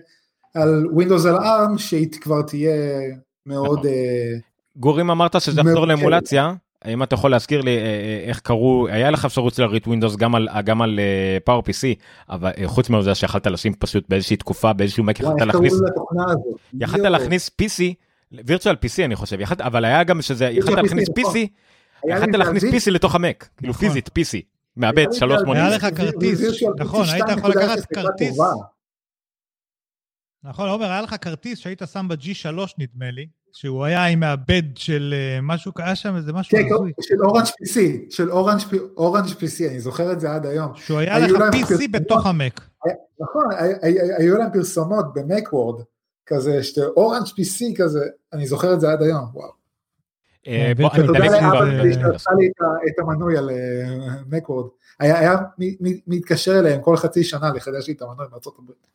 על 0.56 0.86
Windows 0.98 1.28
על 1.28 1.38
ARM, 1.38 1.78
שהיא 1.78 2.08
כבר 2.22 2.42
תהיה 2.42 3.00
מאוד... 3.46 3.80
נכון. 3.80 3.88
אה, 3.88 4.38
גורים 4.76 5.12
אמרת 5.12 5.42
שזה 5.42 5.62
יחזור 5.62 5.88
לאמולציה. 5.88 6.54
האם 6.90 7.04
אתה 7.04 7.14
יכול 7.14 7.32
להזכיר 7.32 7.62
לי 7.62 7.78
אה, 7.78 7.84
אה, 7.84 8.24
איך 8.26 8.40
קראו, 8.40 8.88
היה 8.88 9.12
לך 9.12 9.26
אפשרות 9.26 9.60
להריץ 9.60 9.88
ווינדוס 9.88 10.16
גם 10.16 10.36
על, 10.36 10.48
גם 10.66 10.82
על 10.82 11.00
פאור 11.44 11.62
פי 11.62 11.74
סי, 11.74 11.96
אבל 12.30 12.52
חוץ 12.66 12.90
מזה 12.90 13.16
שיכלת 13.16 13.48
לשים 13.48 13.74
פשוט 13.74 14.10
באיזושהי 14.10 14.38
תקופה 14.38 14.74
באיזשהו 14.74 15.04
מק 15.04 15.20
יכלת 15.20 15.42
להכניס, 15.42 15.74
יכלת 16.80 17.02
להכניס 17.02 17.50
PC, 17.62 17.82
וירטואל 18.32 18.76
PC 18.76 19.06
אני 19.06 19.16
חושב, 19.16 19.42
יכלת, 19.42 19.62
אבל 19.62 19.86
היה 19.86 20.04
גם 20.04 20.22
שזה, 20.22 20.46
יכלת 20.46 20.84
להכניס 20.84 21.10
PC, 21.10 21.38
יכלת 22.08 22.36
להכניס 22.36 22.64
PC 22.64 22.92
לתוך 22.92 23.16
המק, 23.16 23.50
כאילו 23.58 23.74
נכון. 23.74 23.88
פיזית 23.88 24.08
PC, 24.08 24.42
מאבד 24.78 25.06
380. 25.12 25.66
היה 25.66 25.76
לך 25.76 25.88
כרטיס, 25.98 26.42
נכון, 26.78 27.06
היית 27.12 27.26
יכול 27.38 27.52
לקחת 27.52 27.86
כרטיס. 27.94 28.38
נכון, 30.44 30.70
עומר, 30.70 30.86
היה 30.86 31.02
לך 31.02 31.16
כרטיס 31.22 31.60
שהיית 31.60 31.82
שם 31.94 32.08
ב-G3 32.08 32.74
נדמה 32.78 33.12
לי, 33.12 33.28
שהוא 33.52 33.86
היה 33.86 34.06
עם 34.06 34.20
מעבד 34.20 34.64
של 34.76 35.14
אה, 35.18 35.42
משהו, 35.42 35.72
היה 35.78 35.96
שם 35.96 36.16
איזה 36.16 36.34
משהו 36.34 36.58
כן, 36.58 36.66
הזוי. 36.74 36.94
של 37.02 37.22
אורנג' 37.24 37.46
PC, 37.46 37.80
של 38.10 38.32
אורנג' 38.98 39.28
PC, 39.28 39.70
אני 39.70 39.80
זוכר 39.80 40.12
את 40.12 40.20
זה 40.20 40.32
עד 40.32 40.46
היום. 40.46 40.72
שהוא 40.76 41.00
היה 41.00 41.20
לך 41.20 41.32
PC 41.54 41.88
בתוך 41.92 42.26
המק. 42.26 42.62
נכון, 43.20 43.46
היו 44.18 44.38
להם 44.38 44.50
פרסומות 44.54 45.06
במק 45.14 45.54
וורד, 45.54 45.82
כזה, 46.26 46.64
שאתה 46.64 46.86
אורנג' 46.86 47.26
PC 47.28 47.78
כזה, 47.78 48.06
אני 48.34 48.48
זוכר 48.48 48.74
את 48.74 48.80
זה 48.80 48.92
עד 48.92 49.02
היום, 49.02 49.26
וואו. 49.34 49.52
אה, 50.48 50.72
תודה 50.96 51.20
לאבא 51.20 51.66
שלי 51.66 51.94
שעשה 51.94 52.32
לי 52.38 52.50
את 52.90 53.00
המנוי 53.00 53.38
על 53.38 53.50
מק 54.28 54.50
וורד. 54.50 54.68
היה 55.00 55.38
מתקשר 56.08 56.60
אליהם 56.60 56.82
כל 56.82 56.98
חצי 56.98 57.24
שנה 57.24 57.54
לחדש 57.54 57.88
לי 57.88 57.94
את 57.94 58.02
המנוי 58.02 58.26
מארצות 58.32 58.60
הברית. 58.60 58.88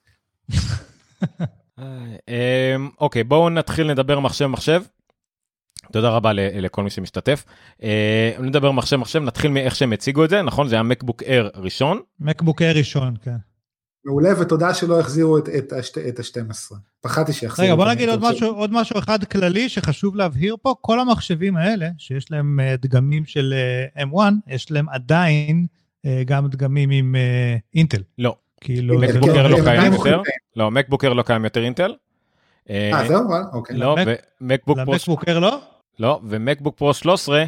אמ, 1.79 2.89
אוקיי, 3.01 3.25
בואו 3.25 3.51
נתחיל 3.51 3.91
לדבר 3.91 4.21
מחשב 4.21 4.47
מחשב. 4.47 4.83
תודה 5.93 6.11
רבה 6.11 6.33
לכל 6.33 6.83
מי 6.83 6.91
שמשתתף. 6.91 7.45
אה, 7.83 8.33
נדבר 8.41 8.71
מחשב 8.71 8.97
מחשב, 8.97 9.23
נתחיל 9.23 9.51
מאיך 9.51 9.77
שהם 9.77 9.93
הציגו 9.93 10.25
את 10.25 10.31
זה, 10.31 10.43
נכון? 10.43 10.69
זה 10.69 10.75
היה 10.75 10.83
מקבוק 10.83 11.23
אייר 11.23 11.51
ראשון. 11.55 12.01
מקבוק 12.21 12.63
אייר 12.63 12.79
ראשון, 12.79 13.15
כן. 13.23 13.37
מעולה, 14.05 14.41
ותודה 14.41 14.75
שלא 14.75 15.01
החזירו 15.01 15.39
את, 15.39 15.49
את, 15.49 15.73
את 16.09 16.19
ה-12. 16.19 16.75
פחדתי 17.01 17.33
שיחזירו. 17.33 17.69
רגע, 17.69 17.75
בוא 17.77 17.89
נגיד 17.89 18.09
עוד 18.09 18.21
משהו, 18.23 18.55
עוד 18.55 18.73
משהו 18.73 18.99
אחד 18.99 19.25
כללי 19.25 19.69
שחשוב 19.69 20.17
להבהיר 20.17 20.57
פה, 20.63 20.75
כל 20.81 21.01
המחשבים 21.01 21.57
האלה, 21.57 21.89
שיש 21.99 22.31
להם 22.31 22.61
אה, 22.61 22.77
דגמים 22.77 23.25
של 23.25 23.55
אה, 23.97 24.05
M1, 24.05 24.19
יש 24.47 24.71
להם 24.71 24.89
עדיין 24.89 25.67
גם 26.27 26.49
דגמים 26.49 26.91
עם 26.91 27.15
אינטל. 27.75 28.03
לא. 28.19 28.37
כאילו... 28.65 28.99
מקבוקר 28.99 29.49
לא 29.49 29.57
קיים 29.65 29.93
יותר. 29.93 30.23
לא, 30.57 30.71
מקבוקר 30.71 31.13
לא 31.13 31.23
קיים 31.23 31.45
יותר 31.45 31.65
אינטל. 31.65 31.95
אה, 32.71 33.05
זהו? 33.09 33.21
אוקיי. 33.53 33.77
לא, 33.77 33.97
ומקבוק 34.41 34.79
פרו... 34.85 34.93
למקבוקר 34.93 35.39
לא? 35.39 35.61
לא, 35.99 36.21
ומקבוק 36.25 36.77
פרו 36.77 36.95
13 36.95 37.45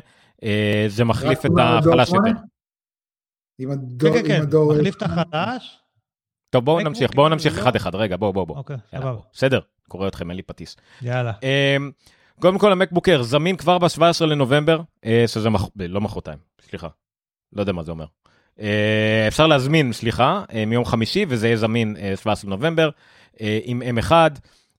זה 0.88 1.04
מחליף 1.04 1.46
את 1.46 1.50
החלש 1.58 2.12
יותר. 2.12 2.30
כן, 4.00 4.12
כן, 4.12 4.26
כן, 4.26 4.42
מחליף 4.70 4.96
את 4.96 5.02
החלש. 5.02 5.78
טוב, 6.50 6.64
בואו 6.64 6.80
נמשיך, 6.80 7.14
בואו 7.14 7.28
נמשיך 7.28 7.58
אחד 7.58 7.76
אחד, 7.76 7.94
רגע, 7.94 8.16
בואו, 8.16 8.32
בואו, 8.32 8.46
בואו. 8.46 8.58
אוקיי, 8.58 8.76
סבבה. 8.90 9.20
בסדר, 9.32 9.60
קורא 9.88 10.08
אתכם, 10.08 10.30
אין 10.30 10.36
לי 10.36 10.42
פטיס. 10.42 10.76
יאללה. 11.02 11.32
קודם 12.40 12.58
כל 12.58 12.72
המקבוקר 12.72 13.22
זמין 13.22 13.56
כבר 13.56 13.78
ב-17 13.78 14.24
לנובמבר, 14.24 14.80
שזה 15.26 15.48
לא 15.76 16.00
מחרתיים, 16.00 16.38
סליחה, 16.60 16.88
לא 17.52 17.60
יודע 17.62 17.72
מה 17.72 17.82
זה 17.82 17.90
אומר. 17.90 18.06
אה, 18.60 19.28
אפשר 19.28 19.46
להזמין, 19.46 19.92
סליחה, 19.92 20.42
אה, 20.54 20.66
מיום 20.66 20.84
חמישי, 20.84 21.26
וזה 21.28 21.46
יהיה 21.46 21.56
זמין 21.56 21.96
17 22.16 22.50
אה, 22.50 22.56
נובמבר, 22.56 22.90
עם 23.64 23.82
M1. 23.82 24.12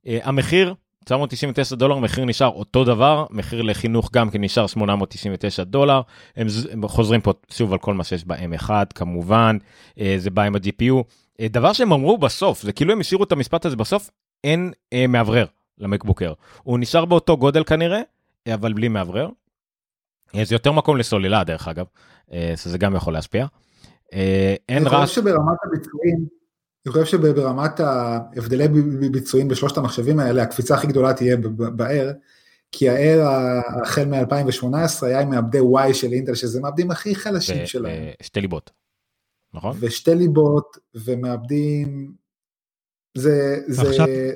המחיר, 0.06 0.74
999 1.06 1.76
דולר, 1.76 1.98
מחיר 1.98 2.26
נשאר 2.26 2.48
אותו 2.48 2.84
דבר, 2.84 3.26
מחיר 3.30 3.62
לחינוך 3.62 4.10
גם 4.14 4.30
כן 4.30 4.44
נשאר 4.44 4.68
899 4.68 5.64
דולר. 5.64 6.02
הם, 6.36 6.48
הם 6.72 6.88
חוזרים 6.88 7.22
פה 7.22 7.34
שוב 7.50 7.74
על 7.74 7.80
כל 7.80 7.94
מה 7.94 8.04
שיש 8.04 8.26
ב-M1 8.26 8.70
כמובן, 8.96 9.58
זה 10.18 10.30
בא 10.30 10.42
עם 10.42 10.56
ה-GPU. 10.56 11.04
דבר 11.42 11.74
שהם 11.74 11.94
אמרו 11.94 12.18
בסוף, 12.18 12.62
זה 12.62 12.72
כאילו 12.72 12.94
הם 12.94 13.00
השאירו 13.00 13.24
את 13.24 13.32
המשפט 13.32 13.66
הזה 13.66 13.76
בסוף, 13.76 14.10
אין 14.44 14.72
אה, 14.94 15.08
מאוורר 15.08 15.46
למקבוקר. 15.78 16.34
הוא 16.64 16.80
נשאר 16.80 17.06
באותו 17.06 17.38
גודל 17.38 17.64
כנראה, 17.64 18.02
אבל 18.54 18.74
בלי 18.74 18.88
מאוורר. 18.88 19.30
זה 20.44 20.56
יותר 20.56 20.72
מקום 20.72 20.98
לסוללה 20.98 21.44
דרך 21.44 21.68
אגב, 21.68 21.86
שזה 22.56 22.78
גם 22.78 22.96
יכול 22.96 23.14
להשפיע. 23.14 23.46
אה, 24.14 24.56
אין 24.70 24.88
אני 24.88 24.90
חושב 24.90 25.22
שברמת 25.22 25.58
הביצועים, 25.64 26.26
אני 26.86 26.94
חושב 26.94 27.06
שברמת 27.06 27.80
ההבדלי 27.80 28.68
ב- 28.68 29.12
ביצועים 29.12 29.48
בשלושת 29.48 29.78
המחשבים 29.78 30.20
האלה, 30.20 30.44
הקפיצה 30.44 30.76
הכי 30.76 30.88
גדולה 30.88 31.14
תהיה 31.14 31.38
ב- 31.38 31.48
ב- 31.48 31.84
ב-Air, 31.84 32.14
כי 32.72 32.90
ה-Air 32.90 33.22
החל 33.84 34.06
מ-2018 34.06 35.06
היה 35.06 35.20
עם 35.22 35.30
מעבדי 35.30 35.60
Y 35.60 35.94
של 35.94 36.12
אינטל, 36.14 36.36
שזה 36.36 36.62
מעבדים 36.62 36.92
הכי 36.92 37.16
חלשים 37.16 37.66
שלהם. 37.66 38.04
ושתי 38.22 38.42
ליבות, 38.42 38.72
נכון? 39.54 39.78
ושתי 39.80 40.16
ליבות 40.16 40.78
ומעבדים 40.96 42.14
זה 43.18 43.60
זה 43.68 43.82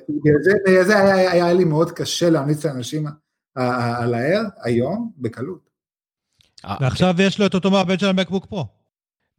בגלל 0.09 0.41
זה, 0.43 0.83
זה 0.83 0.99
היה, 0.99 1.31
היה 1.31 1.53
לי 1.53 1.65
מאוד 1.65 1.91
קשה 1.91 2.29
להמליץ 2.29 2.65
לאנשים 2.65 3.07
על 3.55 4.13
ה-Air 4.13 4.49
היום 4.63 5.11
בקלות. 5.17 5.69
אה, 6.65 6.77
ועכשיו 6.81 7.15
יש 7.19 7.39
לו 7.39 7.45
את 7.45 7.53
אותו 7.53 7.71
מעבד 7.71 7.99
של 7.99 8.05
המקבוק 8.07 8.45
פרו. 8.45 8.65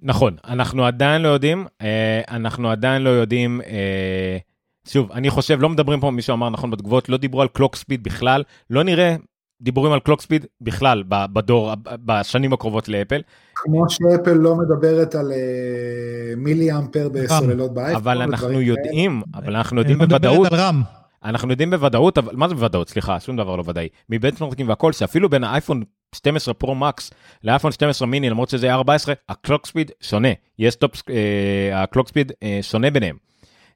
נכון, 0.02 0.36
אנחנו 0.44 0.84
עדיין 0.84 1.22
לא 1.22 1.28
יודעים, 1.28 1.66
אה, 1.82 2.20
אנחנו 2.30 2.70
עדיין 2.70 3.02
לא 3.02 3.10
יודעים, 3.10 3.60
אה, 3.66 4.38
שוב, 4.86 5.12
אני 5.12 5.30
חושב, 5.30 5.58
לא 5.60 5.68
מדברים 5.68 6.00
פה, 6.00 6.10
מישהו 6.10 6.34
אמר 6.34 6.50
נכון 6.50 6.70
בתגובות, 6.70 7.08
לא 7.08 7.16
דיברו 7.16 7.42
על 7.42 7.48
קלוק 7.48 7.76
ספיד 7.76 8.02
בכלל, 8.02 8.42
לא 8.70 8.82
נראה 8.82 9.16
דיבורים 9.62 9.92
על 9.92 10.00
קלוק 10.00 10.20
ספיד 10.20 10.46
בכלל 10.60 11.02
בדור, 11.06 11.72
בשנים 11.84 12.52
הקרובות 12.52 12.88
לאפל, 12.88 13.20
כמו 13.54 13.90
שאפל 13.90 14.32
לא 14.32 14.56
מדברת 14.56 15.14
על 15.14 15.32
אה, 15.32 16.36
מילי 16.36 16.72
אמפר 16.72 17.08
בסוללות 17.08 17.74
באייפון. 17.74 18.02
אבל 18.02 18.22
אנחנו 18.22 18.60
יודעים, 18.60 19.22
אבל 19.34 19.56
אנחנו 19.56 19.78
יודעים 19.78 19.98
מדברת 19.98 20.20
בוודאות, 20.20 20.52
על 20.52 20.60
רם. 20.60 20.82
אנחנו 21.24 21.50
יודעים 21.50 21.70
בוודאות, 21.70 22.18
אבל 22.18 22.36
מה 22.36 22.48
זה 22.48 22.54
בוודאות? 22.54 22.88
סליחה, 22.88 23.20
שום 23.20 23.36
דבר 23.36 23.56
לא 23.56 23.64
ודאי. 23.66 23.88
מבנצ'מרקים 24.10 24.68
והכל, 24.68 24.92
שאפילו 24.92 25.28
בין 25.28 25.44
האייפון 25.44 25.82
12 26.14 26.54
פרו 26.54 26.74
מקס 26.74 27.10
לאייפון 27.44 27.72
12 27.72 28.08
מיני, 28.08 28.30
למרות 28.30 28.48
שזה 28.48 28.66
היה 28.66 28.74
14, 28.74 29.14
ה 29.28 29.34
clock 29.34 29.66
speed 29.66 29.90
שונה. 30.00 30.28
יש 30.58 30.74
top, 30.74 31.02
אה, 31.10 31.82
ה 31.82 31.86
clock 31.86 32.08
speed 32.08 32.32
אה, 32.42 32.58
שונה 32.62 32.90
ביניהם. 32.90 33.16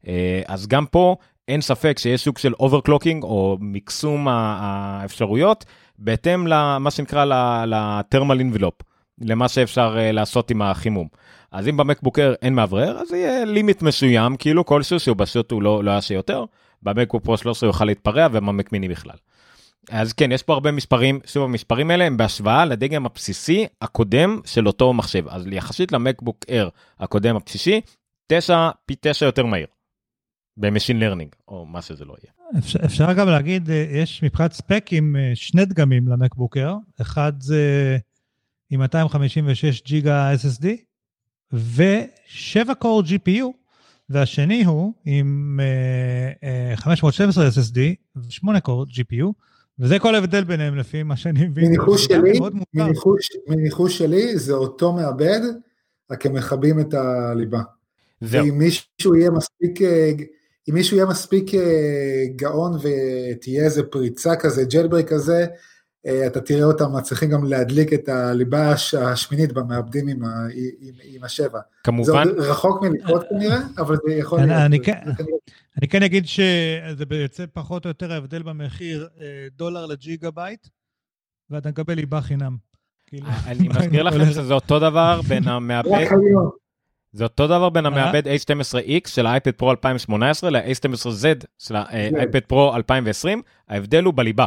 אה, 0.08 0.42
אז 0.46 0.66
גם 0.66 0.86
פה 0.86 1.16
אין 1.48 1.60
ספק 1.60 1.98
שיש 1.98 2.24
סוג 2.24 2.38
של 2.38 2.54
overclocking 2.60 3.22
או 3.22 3.56
מקסום 3.60 4.28
האפשרויות, 4.30 5.64
בהתאם 5.98 6.46
למה 6.46 6.90
שנקרא 6.90 7.24
ל 7.66 7.75
thermal 7.75 8.38
envelope, 8.38 8.74
למה 9.20 9.48
שאפשר 9.48 9.96
לעשות 10.12 10.50
עם 10.50 10.62
החימום. 10.62 11.08
אז 11.52 11.68
אם 11.68 11.76
במקבוק 11.76 12.11
אייר 12.11 12.34
אין 12.42 12.54
מאוורר, 12.54 12.98
אז 12.98 13.12
יהיה 13.12 13.44
limit 13.44 13.82
מסוים, 13.82 14.36
כאילו 14.36 14.64
כלשהו 14.64 15.00
שהוא 15.00 15.16
פשוט 15.18 15.50
הוא 15.50 15.62
לא, 15.62 15.84
לא 15.84 15.90
יעשה 15.90 16.14
יותר. 16.14 16.44
במקבוק 16.82 17.24
פרו 17.24 17.36
13 17.36 17.68
יוכל 17.68 17.84
להתפרע 17.84 18.26
ובמק 18.32 18.72
מיני 18.72 18.88
בכלל. 18.88 19.16
אז 19.90 20.12
כן, 20.12 20.32
יש 20.32 20.42
פה 20.42 20.52
הרבה 20.52 20.72
מספרים, 20.72 21.20
שוב 21.26 21.44
המספרים 21.44 21.90
האלה 21.90 22.04
הם 22.04 22.16
בהשוואה 22.16 22.64
לדגם 22.64 23.06
הבסיסי 23.06 23.66
הקודם 23.80 24.40
של 24.44 24.66
אותו 24.66 24.92
מחשב, 24.92 25.28
אז 25.28 25.46
יחסית 25.46 25.92
למקבוק 25.92 26.38
אייר 26.48 26.70
הקודם 26.98 27.36
הבסיסי, 27.36 27.80
9 28.26 28.70
פי 28.86 28.94
9 29.00 29.26
יותר 29.26 29.46
מהיר. 29.46 29.66
ב 30.56 30.62
machine 30.62 31.00
learning, 31.00 31.30
או 31.48 31.66
מה 31.66 31.82
שזה 31.82 32.04
לא 32.04 32.14
יהיה. 32.22 32.58
אפשר, 32.58 32.78
אפשר 32.84 33.12
גם 33.12 33.28
להגיד, 33.28 33.70
אה, 33.70 33.86
יש 33.90 34.22
מבחינת 34.22 34.52
ספקים 34.52 35.16
אה, 35.16 35.32
שני 35.34 35.64
דגמים 35.64 36.08
למקבוק 36.08 36.44
אייר, 36.44 36.74
אחד 37.00 37.32
זה 37.40 37.98
עם 38.70 38.80
256 38.80 39.82
ג'יגה 39.82 40.32
SSD 40.34 40.66
ו-7 41.52 42.74
core 42.74 43.02
GPU, 43.02 43.44
והשני 44.08 44.64
הוא 44.64 44.94
עם 45.04 45.60
אה, 45.62 46.48
אה, 46.70 46.76
512 46.76 47.48
SSD 47.48 47.78
ו-8 48.16 48.60
קור 48.60 48.84
GPU, 48.84 49.32
וזה 49.78 49.98
כל 49.98 50.14
ההבדל 50.14 50.44
ביניהם 50.44 50.76
לפי 50.76 51.02
מה 51.02 51.16
שאני 51.16 51.46
מבין. 51.46 51.68
מניחוש 51.68 52.04
שלי. 52.04 52.40
מניחוש, 52.74 53.28
מניחוש 53.48 53.98
שלי 53.98 54.38
זה 54.38 54.52
אותו 54.52 54.92
מעבד, 54.92 55.40
רק 56.10 56.26
הם 56.26 56.34
מכבים 56.34 56.80
את 56.80 56.94
הליבה. 56.94 57.60
זהו, 58.20 58.44
ואם 58.44 58.58
מישהו 58.58 59.16
יהיה 59.16 59.30
מספיק, 59.30 59.82
אה, 59.82 60.10
אם 60.68 60.74
מישהו 60.74 60.96
יהיה 60.96 61.06
מספיק 61.06 61.54
אה, 61.54 62.24
גאון 62.36 62.72
ותהיה 62.76 63.64
איזה 63.64 63.82
פריצה 63.82 64.36
כזה, 64.36 64.64
ג'לברייק 64.64 65.08
כזה, 65.08 65.40
אה, 65.40 65.46
אתה 66.26 66.40
תראה 66.40 66.64
אותם 66.64 66.96
מצליחים 66.96 67.30
גם 67.30 67.44
להדליק 67.44 67.92
את 67.92 68.08
הליבה 68.08 68.70
הש- 68.72 68.94
השמינית 68.94 69.52
במעבדים 69.52 70.08
עם, 70.08 70.24
ה, 70.24 70.28
עם, 70.80 70.94
עם 71.04 71.24
השבע. 71.24 71.58
זה 71.58 71.64
כמובן, 71.84 72.28
עוד 72.28 72.38
רחוק 72.38 72.82
מלקרות 72.82 73.24
כנראה, 73.30 73.58
אבל 73.78 73.96
זה 74.06 74.14
יכול 74.14 74.38
אני- 74.40 74.48
להיות. 74.48 74.60
אני 74.62 74.78
זה- 74.78 74.84
כן- 74.84 75.00
זה 75.18 75.24
אני 75.78 75.88
כן 75.88 76.02
אגיד 76.02 76.26
שזה 76.26 77.04
יוצא 77.10 77.44
פחות 77.52 77.84
או 77.84 77.90
יותר 77.90 78.12
ההבדל 78.12 78.42
במחיר 78.42 79.08
אה, 79.20 79.26
דולר 79.56 79.86
לג'יגה 79.86 80.30
בייט, 80.30 80.66
ואתה 81.50 81.68
מקבל 81.68 81.94
ליבה 81.94 82.20
חינם. 82.20 82.56
כאילו, 83.06 83.26
אני 83.46 83.68
מזכיר 83.68 84.02
לכם 84.02 84.24
שזה 84.30 84.54
אותו 84.54 84.78
דבר 84.78 85.20
בין 85.28 85.48
המעבד. 85.48 85.90
זה 87.12 87.24
אותו 87.24 87.46
דבר 87.46 87.70
בין 87.70 87.86
אה? 87.86 87.90
המעבד 87.90 88.22
A12X 88.26 89.08
של 89.08 89.26
האייפד 89.26 89.50
פרו 89.50 89.70
2018 89.70 90.50
ל-A12Z 90.50 91.24
של 91.58 91.74
כן. 91.90 92.14
האייפד 92.16 92.40
פרו 92.46 92.76
2020, 92.76 93.42
ההבדל 93.68 94.04
הוא 94.04 94.14
בליבה. 94.14 94.46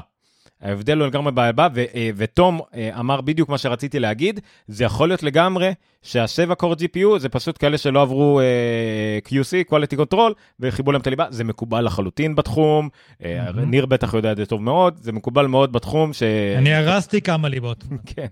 ההבדל 0.62 0.97
הוא 0.99 1.07
לגמרי 1.07 1.32
בליבה, 1.32 1.68
ו- 1.74 1.84
אה, 1.95 2.10
ותום 2.16 2.62
אה, 2.76 2.99
אמר 2.99 3.22
בדיוק 3.22 3.49
מה 3.49 3.57
שרציתי 3.57 3.99
להגיד, 3.99 4.39
זה 4.68 4.84
יכול 4.84 5.07
להיות 5.07 5.24
לגמרי 5.24 5.74
שהשבע 6.01 6.55
קור 6.55 6.74
GPU 6.74 7.20
זה 7.20 7.30
פשוט 7.30 7.57
כאלה 7.60 7.78
שלא 7.78 8.01
עברו 8.01 8.39
אה, 8.39 9.20
QC, 9.28 9.72
quality 9.74 9.99
control, 9.99 10.34
וחיברו 10.60 10.91
להם 10.91 11.01
את 11.01 11.07
הליבה, 11.07 11.26
זה 11.30 11.43
מקובל 11.43 11.86
לחלוטין 11.86 12.36
בתחום, 12.36 12.89
מהמם. 13.22 13.70
ניר 13.70 13.86
בטח 13.86 14.14
יודע 14.14 14.32
את 14.32 14.38
זה 14.38 14.45
טוב 14.45 14.62
מאוד, 14.62 14.97
זה 15.01 15.12
מקובל 15.12 15.45
מאוד 15.47 15.72
בתחום, 15.72 16.14
ש... 16.14 16.24
אני 16.57 16.74
הרסתי 16.74 17.22
כמה 17.22 17.49
ליבות. 17.49 17.84
כן, 18.16 18.28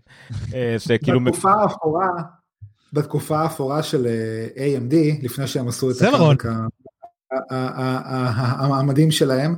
שכאילו... 0.78 1.24
בתקופה 1.24 1.52
האפורה, 1.52 2.08
בתקופה 2.94 3.40
האפורה 3.40 3.84
של 3.84 4.08
AMD, 4.56 4.96
לפני 5.24 5.48
שהם 5.48 5.68
עשו 5.68 5.90
את 5.92 5.96
סלרון. 5.96 6.36
הקאמק 6.36 6.56
ה- 7.32 7.56
ה- 7.56 7.56
ה- 7.56 8.00
ה- 8.16 8.66
ה- 8.66 8.80
המדהים 8.80 9.12
שלהם, 9.12 9.56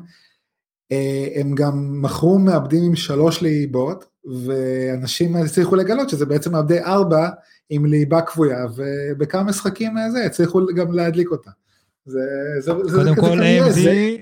הם 1.36 1.56
גם 1.56 2.02
מכרו 2.02 2.40
מעבדים 2.40 2.84
עם 2.84 2.96
שלוש 2.96 3.42
ליבות, 3.42 4.06
ואנשים 4.46 5.36
הצליחו 5.36 5.76
לגלות 5.76 6.10
שזה 6.10 6.26
בעצם 6.26 6.52
מעבדי 6.52 6.84
ארבע 6.84 7.30
עם 7.70 7.86
ליבה 7.86 8.22
כבויה, 8.22 8.66
ובכמה 8.76 9.44
משחקים 9.44 9.98
אה, 9.98 10.12
זה 10.12 10.26
הצליחו 10.26 10.62
גם 10.76 10.94
להדליק 10.94 11.32
אותה. 11.32 11.52
זה, 12.06 12.20
זה, 12.60 12.72
זה, 12.84 12.98
קודם 12.98 13.16
זה 13.16 13.22
כל 13.22 13.40
AMD, 13.40 13.70
זה, 13.70 14.16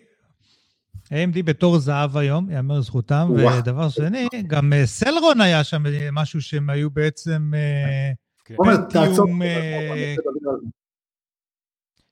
AMD 1.10 1.44
בתור 1.46 1.80
זהב 1.80 2.18
היום, 2.18 2.50
יאמר 2.50 2.82
זכותם, 2.82 3.28
וואו. 3.30 3.58
ודבר 3.58 3.90
שני, 3.90 4.28
גם 4.48 4.74
אה, 4.74 4.86
סלרון 4.86 5.42
היה 5.42 5.64
שם 5.64 5.86
אה, 5.86 6.10
משהו 6.12 6.42
שהם 6.42 6.70
היו 6.70 6.90
בעצם... 6.90 7.52
אה, 7.56 8.12
עומר, 8.56 8.76
פנטיום, 8.76 9.08
תעצור, 9.08 9.28
אה, 9.44 10.16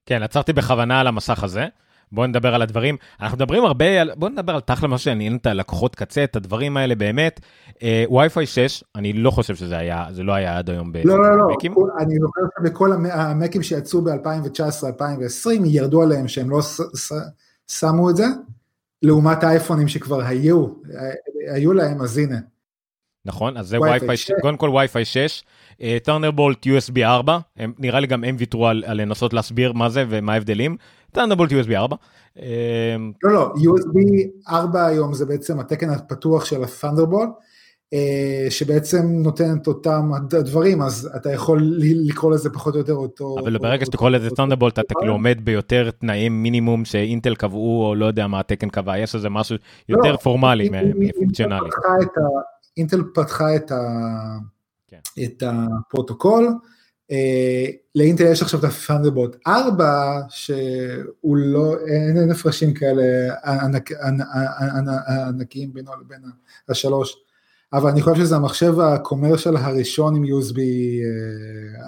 כן, 0.05 0.23
עצרתי 0.23 0.53
בכוונה 0.53 0.99
על 0.99 1.07
המסך 1.07 1.43
הזה. 1.43 1.67
בואו 2.15 2.27
נדבר 2.27 2.55
על 2.55 2.61
הדברים. 2.61 2.97
אנחנו 3.21 3.35
מדברים 3.37 3.65
הרבה 3.65 4.01
על, 4.01 4.11
בואו 4.15 4.31
נדבר 4.31 4.53
על 4.55 4.61
תכל'ה 4.61 4.87
מה 4.87 4.97
שעניין 4.97 5.35
את 5.35 5.45
הלקוחות 5.45 5.95
קצה, 5.95 6.23
את 6.23 6.35
הדברים 6.35 6.77
האלה 6.77 6.95
באמת. 6.95 7.39
אה, 7.83 8.05
Wi-Fi 8.09 8.45
6, 8.45 8.83
אני 8.95 9.13
לא 9.13 9.31
חושב 9.31 9.55
שזה 9.55 9.77
היה, 9.77 10.05
זה 10.11 10.23
לא 10.23 10.33
היה 10.33 10.57
עד 10.57 10.69
היום 10.69 10.91
לא, 11.05 11.19
לא, 11.19 11.37
לא, 11.37 11.43
במקים. 11.49 11.73
כל- 11.73 11.89
אני 11.99 12.15
זוכר 12.19 12.41
שבכל 12.59 12.91
המ- 12.91 13.05
המקים 13.05 13.63
שיצאו 13.63 14.01
ב-2019-2020 14.01 15.49
ירדו 15.65 16.01
עליהם 16.03 16.27
שהם 16.27 16.49
לא 16.49 16.59
שמו 17.71 18.09
את 18.09 18.15
זה, 18.15 18.25
לעומת 19.01 19.43
האייפונים 19.43 19.87
שכבר 19.87 20.21
היו, 20.21 20.67
היו 21.53 21.73
להם, 21.73 22.01
אז 22.01 22.17
הנה. 22.17 22.37
נכון, 23.25 23.57
אז 23.57 23.67
זה 23.67 23.77
Wi-Fi 23.77 24.01
Wi-Fi, 24.09 24.15
6. 24.15 24.31
קודם 24.41 24.57
כל 24.57 24.69
Wi-Fi 24.69 25.03
6, 25.05 25.43
טרנרבולט 26.03 26.67
USB 26.67 26.99
4, 27.03 27.37
הם, 27.57 27.73
נראה 27.79 27.99
לי 27.99 28.07
גם 28.07 28.23
הם 28.23 28.35
ויתרו 28.39 28.67
על, 28.67 28.83
על 28.87 29.01
לנסות 29.01 29.33
להסביר 29.33 29.73
מה 29.73 29.89
זה 29.89 30.05
ומה 30.09 30.33
ההבדלים. 30.33 30.77
טרנרבולט 31.15 31.51
USB 31.51 31.71
4. 31.75 31.95
אה, 32.39 32.95
לא, 33.23 33.33
לא, 33.33 33.53
USB 33.57 33.97
4 34.49 34.85
היום 34.85 35.13
זה 35.13 35.25
בעצם 35.25 35.59
התקן 35.59 35.89
הפתוח 35.89 36.45
של 36.45 36.63
ה-Thunderbolt, 36.63 37.29
אה, 37.93 38.47
שבעצם 38.49 39.05
נותן 39.07 39.57
את 39.61 39.67
אותם 39.67 40.11
הדברים, 40.33 40.81
אז 40.81 41.09
אתה 41.15 41.31
יכול 41.31 41.61
לקרוא 41.81 42.31
לזה 42.31 42.49
פחות 42.49 42.73
או 42.73 42.79
יותר 42.79 42.93
אותו... 42.93 43.35
אבל 43.43 43.57
ברגע 43.57 43.73
אותו- 43.73 43.85
שתקרא 43.85 44.09
לזה 44.09 44.29
Thunderbolt 44.29 44.79
אתה 44.79 44.93
כאילו 44.99 45.13
עומד 45.13 45.37
ביותר 45.43 45.89
תנאי 45.91 46.29
מינימום 46.29 46.85
שאינטל 46.85 47.35
קבעו 47.35 47.85
או 47.85 47.95
לא 47.95 48.05
יודע 48.05 48.27
מה 48.27 48.39
התקן 48.39 48.69
קבע, 48.69 48.97
יש 48.97 49.15
איזה 49.15 49.29
משהו 49.29 49.55
יותר 49.89 50.11
לא, 50.11 50.17
פורמלי 50.17 50.69
מפונקציונלי. 50.95 51.69
אינטל 52.77 53.03
פתחה 53.13 53.55
את, 53.55 53.71
כן. 54.87 54.97
הפרוטוקול, 55.41 56.47
לאינטל 57.95 58.23
יש 58.31 58.41
עכשיו 58.41 58.59
את 58.59 58.63
ה-Thunderbolt 58.63 59.37
4, 59.47 60.21
שהוא 60.29 61.37
לא, 61.37 61.75
אין 61.87 62.31
הפרשים 62.31 62.73
כאלה 62.73 63.33
ענק, 63.45 63.91
ענ, 63.91 64.21
ענ, 64.21 64.87
ענ, 64.87 64.87
ענקיים 65.27 65.73
בינו 65.73 65.91
לבין 66.01 66.19
השלוש, 66.69 67.17
אבל 67.73 67.89
אני 67.89 68.01
חושב 68.01 68.15
שזה 68.15 68.35
המחשב 68.35 68.79
הקומרשל 68.79 69.57
הראשון 69.57 70.15
עם 70.15 70.23
USB 70.23 70.59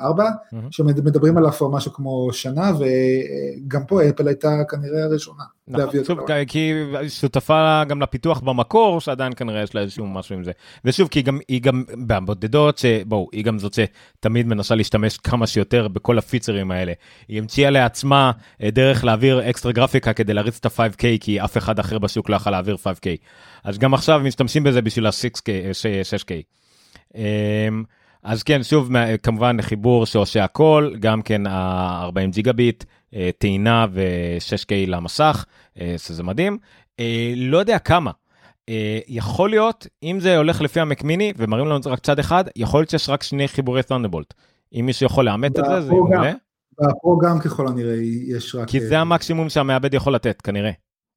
4, 0.03 0.30
מהמם. 0.51 0.72
שמדברים 0.72 1.38
עליו 1.38 1.51
כבר 1.51 1.68
משהו 1.68 1.93
כמו 1.93 2.30
שנה, 2.34 2.72
וגם 2.80 3.86
פה 3.86 4.09
אפל 4.09 4.28
הייתה 4.28 4.61
כנראה 4.70 5.03
הראשונה. 5.03 5.43
נכון, 5.68 5.86
להביא 5.86 5.99
אותו. 5.99 6.26
כי 6.47 6.74
היא 6.99 7.09
שותפה 7.09 7.84
גם 7.88 8.01
לפיתוח 8.01 8.39
במקור, 8.39 9.01
שעדיין 9.01 9.34
כנראה 9.36 9.61
יש 9.61 9.76
לה 9.76 9.82
איזשהו 9.82 10.07
משהו 10.07 10.36
עם 10.36 10.43
זה. 10.43 10.51
ושוב, 10.86 11.07
כי 11.07 11.20
היא 11.20 11.26
גם, 11.26 11.39
היא 11.47 11.61
גם 11.61 11.84
בבודדות, 12.07 12.78
שבואו, 12.78 13.30
היא 13.32 13.43
גם 13.43 13.59
זאת 13.59 13.74
שתמיד 13.74 14.47
מנסה 14.47 14.76
להשתמש 14.76 15.18
כמה 15.18 15.47
שיותר 15.47 15.88
בכל 15.88 16.18
הפיצרים 16.18 16.72
האלה. 16.72 16.93
היא 17.28 17.39
המציאה 17.39 17.70
לעצמה 17.70 18.32
אה, 18.63 18.72
דרך 18.72 19.03
להעביר 19.03 19.49
אקסטרה 19.49 19.72
גרפיקה 19.72 20.13
כדי 20.13 20.34
להריץ 20.34 20.59
את 20.59 20.65
ה-5K, 20.65 21.03
כי 21.20 21.41
אף 21.41 21.57
אחד 21.57 21.80
אחר 21.80 21.97
בשוק 21.97 22.30
לא 22.30 22.36
יכול 22.36 22.51
להעביר 22.51 22.76
5K. 22.76 23.07
אז 23.63 23.78
גם 23.78 23.93
עכשיו 23.93 24.20
משתמשים 24.24 24.63
בזה 24.63 24.82
בשביל 24.82 25.05
ה-6K. 25.05 26.32
6K. 28.28 28.32
אז 28.32 28.43
כן, 28.43 28.63
שוב, 28.63 28.91
מה- 28.91 29.17
כמובן 29.17 29.61
חיבור 29.61 30.05
שעושה 30.05 30.43
הכל, 30.43 30.93
גם 30.99 31.21
כן 31.21 31.47
ה-40 31.47 32.32
ג'יגה 32.32 32.53
ביט, 32.53 32.84
אה, 33.13 33.30
טעינה 33.38 33.86
ו-6K 33.91 34.71
למסך, 34.88 35.45
אה, 35.82 35.95
שזה 35.97 36.23
מדהים. 36.23 36.57
אה, 36.99 37.34
לא 37.36 37.57
יודע 37.57 37.80
כמה. 37.80 38.11
אה, 38.69 38.99
יכול 39.07 39.49
להיות, 39.49 39.88
אם 40.03 40.17
זה 40.19 40.38
הולך 40.38 40.61
לפי 40.61 40.80
המקמיני 40.80 41.34
ומראים 41.38 41.65
לנו 41.65 41.78
את 41.78 41.84
זה 41.84 41.89
רק 41.89 41.99
צד 41.99 42.19
אחד, 42.19 42.43
יכול 42.55 42.80
להיות 42.80 42.89
שיש 42.89 43.09
רק 43.09 43.23
שני 43.23 43.47
חיבורי 43.47 43.84
ת'ונדרבולט. 43.84 44.34
אם 44.80 44.86
מישהו 44.86 45.05
יכול 45.05 45.25
לאמת 45.25 45.59
את 45.59 45.65
זה, 45.65 45.82
זה 45.82 45.89
גם. 45.89 45.95
מעולה. 45.97 46.34
בפרו 46.82 47.17
גם 47.17 47.39
ככל 47.39 47.67
הנראה 47.67 47.95
יש 48.28 48.55
רק... 48.55 48.67
כי 48.69 48.82
זה 48.82 48.99
המקסימום 48.99 49.49
שהמעבד 49.49 49.93
יכול 49.93 50.15
לתת, 50.15 50.41
כנראה. 50.41 50.71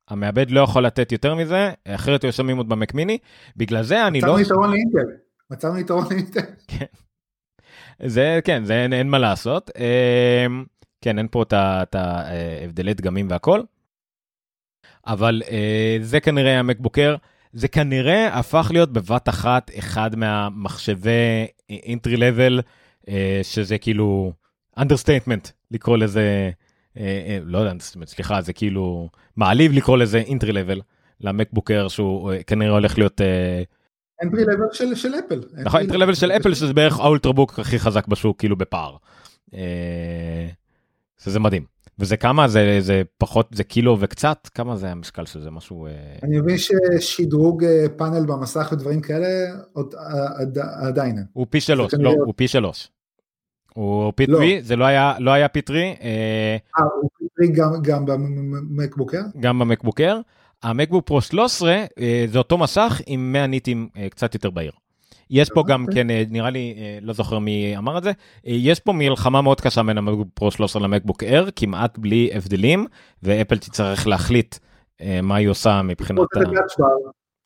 המעבד 0.08 0.50
לא 0.50 0.60
יכול 0.60 0.86
לתת 0.86 1.12
יותר 1.12 1.34
מזה, 1.34 1.70
אחרת 1.88 2.22
היו 2.24 2.32
שמים 2.32 2.56
עוד 2.56 2.68
במקמיני. 2.68 3.18
בגלל 3.56 3.82
זה 3.82 4.06
אני 4.06 4.20
לא... 4.20 4.40
יתרון 4.40 4.70
לאינטל. 4.70 5.29
מצאנו 5.50 5.78
יתרון 5.78 6.04
לאינטל. 6.10 6.40
זה 8.06 8.40
כן 8.44 8.64
זה 8.64 8.82
אין, 8.82 8.92
אין 8.92 9.08
מה 9.08 9.18
לעשות 9.18 9.70
אמ, 9.76 10.64
כן 11.00 11.18
אין 11.18 11.28
פה 11.30 11.42
את 11.52 11.94
ההבדלי 11.94 12.94
דגמים 12.94 13.26
והכל. 13.30 13.60
אבל 15.06 15.42
אה, 15.50 15.98
זה 16.00 16.20
כנראה 16.20 16.58
המקבוקר 16.58 17.16
זה 17.52 17.68
כנראה 17.68 18.38
הפך 18.38 18.68
להיות 18.72 18.92
בבת 18.92 19.28
אחת 19.28 19.70
אחד 19.78 20.16
מהמחשבי 20.16 21.46
אינטרי 21.70 22.16
לבל 22.16 22.60
שזה 23.42 23.78
כאילו 23.78 24.32
understatement 24.78 25.50
לקרוא 25.70 25.96
לזה 25.96 26.50
אה, 26.96 27.24
אה, 27.28 27.38
לא 27.44 27.58
יודע 27.58 27.84
סליחה 28.06 28.40
זה 28.40 28.52
כאילו 28.52 29.08
מעליב 29.36 29.72
לקרוא 29.72 29.98
לזה 29.98 30.18
אינטרי 30.18 30.52
לבל 30.52 30.80
למקבוקר 31.20 31.88
שהוא 31.88 32.32
אה, 32.32 32.42
כנראה 32.42 32.72
הולך 32.72 32.98
להיות. 32.98 33.20
אנטרי 34.22 34.44
לבל 34.44 34.64
של 34.72 34.94
של 34.94 35.14
אפל. 35.14 35.40
נכון, 35.64 35.80
אינטרי 35.80 35.98
לבל 35.98 36.14
של 36.14 36.32
אפל 36.32 36.54
שזה 36.54 36.72
בערך 36.74 37.00
האולטרבוק 37.00 37.58
הכי 37.58 37.78
חזק 37.78 38.06
בשוק 38.08 38.38
כאילו 38.38 38.56
בפער. 38.56 38.96
אה, 39.54 40.46
שזה 41.24 41.40
מדהים. 41.40 41.64
וזה 41.98 42.16
כמה 42.16 42.48
זה 42.48 42.76
זה 42.80 43.02
פחות 43.18 43.48
זה 43.52 43.64
קילו 43.64 43.96
וקצת 44.00 44.48
כמה 44.54 44.76
זה 44.76 44.88
המשקל 44.90 45.26
של 45.26 45.40
זה 45.40 45.50
משהו 45.50 45.86
אה, 45.86 45.92
אני 46.22 46.38
מבין 46.40 46.56
ששדרוג 46.58 47.64
אה, 47.64 47.86
פאנל 47.96 48.26
במסך 48.26 48.68
ודברים 48.72 49.00
כאלה 49.00 49.26
עוד 49.72 49.94
עד- 50.40 50.58
עדיין. 50.58 51.16
הוא 51.32 51.46
פי 51.50 51.60
שלוש 51.60 51.94
לא 51.94 52.14
הוא 52.24 52.34
פי 52.36 52.48
שלוש. 52.48 52.88
הוא 53.74 54.12
פי 54.16 54.26
לא. 54.26 54.38
טרי 54.38 54.62
זה 54.62 54.76
לא 54.76 54.84
היה 54.84 55.14
לא 55.18 55.30
היה 55.30 55.48
פי 55.48 55.62
טרי 55.62 55.94
אה, 56.02 56.56
הוא 57.00 57.10
פרי 57.36 57.48
גם- 57.52 57.82
גם 57.82 58.04
במקבוקר? 58.06 59.20
גם 59.40 59.58
במקבוקר. 59.58 60.20
המקבוק 60.62 61.06
פרו 61.06 61.20
13 61.20 61.84
אה, 61.98 62.24
זה 62.32 62.38
אותו 62.38 62.58
מסך 62.58 63.00
עם 63.06 63.32
100 63.32 63.46
ניטים 63.46 63.88
אה, 63.96 64.08
קצת 64.08 64.34
יותר 64.34 64.50
בהיר. 64.50 64.72
יש 65.30 65.50
פה 65.54 65.64
גם 65.68 65.82
אוקיי. 65.82 65.94
כן 65.94 66.10
אה, 66.10 66.22
נראה 66.30 66.50
לי 66.50 66.74
לא 67.02 67.12
זוכר 67.12 67.38
מי 67.38 67.76
אמר 67.78 67.98
את 67.98 68.02
זה 68.02 68.12
יש 68.44 68.80
פה 68.80 68.92
מלחמה 68.92 69.42
מאוד 69.42 69.60
קשה 69.60 69.82
בין 69.82 69.98
המקבוק 69.98 70.28
פרו 70.34 70.50
13 70.50 70.82
למקבוק 70.82 71.22
אר 71.22 71.48
כמעט 71.56 71.98
בלי 71.98 72.30
הבדלים 72.34 72.86
ואפל 73.22 73.58
תצטרך 73.58 74.06
להחליט 74.06 74.56
מה 75.22 75.36
היא 75.36 75.48
עושה 75.48 75.82
מבחינת 75.82 76.20
ה... 76.20 76.84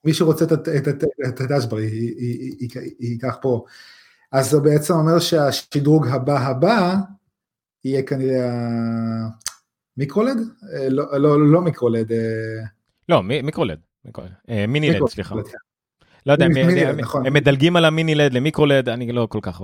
מי 0.05 0.15
שרוצה 0.15 0.45
את 0.45 1.43
היא 1.79 2.69
ייקח 3.01 3.37
פה. 3.43 3.65
אז 4.33 4.51
זה 4.51 4.61
בעצם 4.61 4.95
אומר 4.95 5.19
שהשדרוג 5.19 6.07
הבא 6.09 6.39
הבא 6.39 6.95
יהיה 7.85 8.03
כנראה 8.03 8.51
micro 9.97 10.20
LED? 10.20 10.39
לא- 10.89 11.19
לא 11.19 11.53
לא 11.53 11.61
micro 11.61 11.90
LED. 11.90 12.13
אה, 13.11 13.17
לא 13.17 13.23
מי- 13.23 13.43
micro 13.43 13.63
LED. 13.63 13.79
micro 14.05 14.19
LED. 14.19 14.31
אה, 14.51 14.65
mini 14.69 14.87
LED 14.87 14.93
micro 14.93 15.04
LED, 15.04 15.13
סליחה. 15.13 15.35
לא 16.27 16.33
יודע, 16.33 16.45
הם- 16.47 16.53
LED, 16.53 17.01
נכון. 17.01 17.23
מדלגים 17.33 17.77
על 17.77 17.85
ה-mini 17.85 18.15
LED 18.15 18.33
ל-micro 18.35 18.67
LED, 18.67 18.89
אני 18.89 19.13
לא 19.13 19.27
כל 19.31 19.39
כך, 19.43 19.61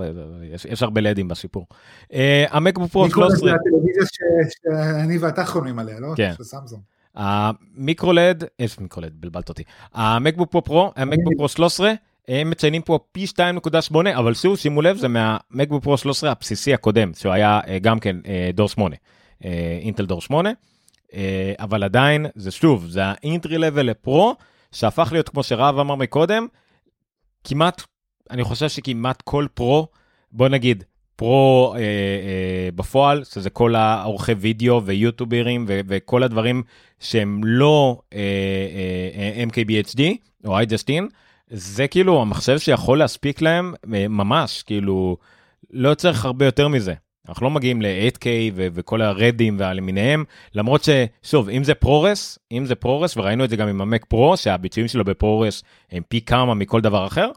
יש- 0.69 0.83
הרבה 0.83 1.01
לדים 1.01 1.29
בסיפור. 1.29 1.67
אה, 2.13 2.45
ה-MacBook 2.51 2.91
Pro 2.93 3.05
micro 3.05 3.21
LED 3.21 3.31
13, 3.31 3.51
זה 3.51 3.55
הטלוויזיה 3.57 4.03
שאני 4.07 5.19
ואתה 5.19 5.45
חולמים 5.45 5.79
עליה, 5.79 6.01
לא? 6.01 6.09
כן. 6.17 6.33
של 6.37 6.45
סמסונג. 6.45 6.83
המיקרו 7.15 8.13
לד, 8.13 8.45
יש 8.59 8.79
מיקרו 8.79 9.03
לד, 9.03 9.13
בלבלת 9.21 9.49
אותי. 9.49 9.63
המקבוק 9.95 10.51
פרו 10.51 10.65
פרו, 10.65 10.93
המקבוק 10.97 11.33
פרו 11.37 11.49
13, 11.49 11.93
הם 12.29 12.51
מציינים 12.51 12.83
פה 12.83 12.99
פי 13.13 13.27
2.8, 13.27 13.39
אבל 14.19 14.35
שוב, 14.35 14.57
שימו 14.59 14.83
לב, 14.83 14.97
זה 14.97 15.09
מהמקבוק 15.09 15.83
פרו 15.85 15.97
13 15.99 16.31
הבסיסי 16.31 16.75
הקודם, 16.75 17.13
שהוא 17.15 17.33
היה 17.33 17.61
אה, 17.69 17.79
גם 17.79 17.99
כן 18.01 18.17
אה, 18.27 18.51
דור 18.55 18.69
8, 18.69 18.97
אה, 19.45 19.79
אינטל 19.83 20.07
דור 20.07 20.21
8, 20.21 20.49
אה, 20.49 20.55
אבל 21.59 21.85
עדיין, 21.85 22.27
זה 22.35 22.51
שוב, 22.51 22.87
זה 22.89 23.01
האינטרי 23.05 23.59
לבל 23.59 23.87
לפרו, 23.87 24.37
שהפך 24.73 25.09
להיות, 25.13 25.29
כמו 25.29 25.43
שרהב 25.43 25.79
אמר 25.79 25.95
מקודם, 25.95 26.47
כמעט, 27.45 27.83
אני 28.31 28.45
חושב 28.45 28.69
שכמעט 28.69 29.23
כל 29.23 29.47
פרו, 29.55 29.89
בוא 30.33 30.49
נגיד, 30.49 30.85
פרו 31.21 31.75
אה, 31.75 31.81
אה, 31.81 32.69
בפועל, 32.75 33.25
שזה 33.25 33.51
כל 33.51 33.75
העורכי 33.75 34.33
וידאו 34.33 34.85
ויוטוברים 34.85 35.65
ו- 35.69 35.81
וכל 35.89 36.23
הדברים 36.23 36.63
שהם 37.01 37.41
לא 37.45 38.01
אה, 38.13 38.19
אה, 38.19 39.41
אה, 39.41 39.45
MKBHD 39.45 40.01
או 40.45 40.61
iJustin, 40.61 41.05
זה 41.51 41.89
כאילו 41.89 42.23
המחשב 42.23 42.59
שיכול 42.59 42.99
להספיק 42.99 43.43
להם 43.43 43.75
אה, 43.95 44.09
ממש, 44.09 44.63
כאילו, 44.63 45.17
לא 45.71 45.95
צריך 45.95 46.25
הרבה 46.25 46.45
יותר 46.45 46.69
מזה. 46.69 46.95
אנחנו 47.31 47.45
לא 47.45 47.51
מגיעים 47.51 47.83
ל-8K 47.83 48.27
ו- 48.55 48.67
וכל 48.75 49.03
ה-RED 49.03 49.41
ים 49.41 49.57
והלמיניהם, 49.59 50.25
למרות 50.55 50.85
ששוב, 50.85 51.49
אם 51.49 51.65
זה 51.65 51.75
ProRes, 51.75 52.39
אם 52.53 52.67
זה 52.67 52.75
ProRes, 52.75 53.17
וראינו 53.17 53.45
את 53.45 53.51
זה 53.51 53.57
גם 53.57 53.69
עם 53.69 53.81
ה-Mac 53.81 54.05
Pro, 54.05 54.37
שהביצועים 54.37 54.89
שלו 54.89 55.05
ב-ProRes 55.05 55.63
הם 55.93 56.03
פי 56.09 56.21
כמה 56.21 56.55
מכל 56.55 56.81
דבר 56.81 57.07
אחר, 57.07 57.31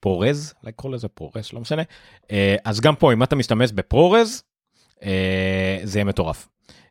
ProRes, 0.00 0.54
לקרוא 0.64 0.92
לזה 0.92 1.08
ProRes, 1.08 1.52
לא 1.52 1.60
משנה. 1.60 1.82
אה, 2.30 2.56
אז 2.64 2.80
גם 2.80 2.94
פה, 2.96 3.12
אם 3.12 3.22
אתה 3.22 3.36
משתמש 3.36 3.72
ב-ProRes, 3.72 4.42
אה, 5.04 5.78
זה 5.84 5.98
יהיה 5.98 6.04
מטורף. 6.04 6.48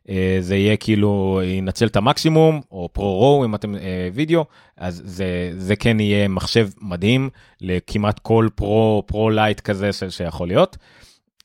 אה, 0.08 0.36
זה 0.40 0.56
יהיה 0.56 0.76
כאילו 0.76 1.40
ינצל 1.44 1.86
את 1.86 1.96
המקסימום 1.96 2.60
או 2.72 2.88
ProRes 2.92 3.27
RAW 3.27 3.44
אם 3.44 3.54
אתם 3.54 3.74
אה, 3.74 4.08
וידאו 4.14 4.44
אז 4.76 5.02
זה 5.04 5.52
זה 5.56 5.76
כן 5.76 6.00
יהיה 6.00 6.28
מחשב 6.28 6.68
מדהים 6.80 7.30
לכמעט 7.60 8.18
כל 8.18 8.48
פרו 8.54 9.02
פרו 9.06 9.30
כזה 9.60 9.92
ש- 9.92 10.04
שיכול 10.04 10.48
להיות. 10.48 10.76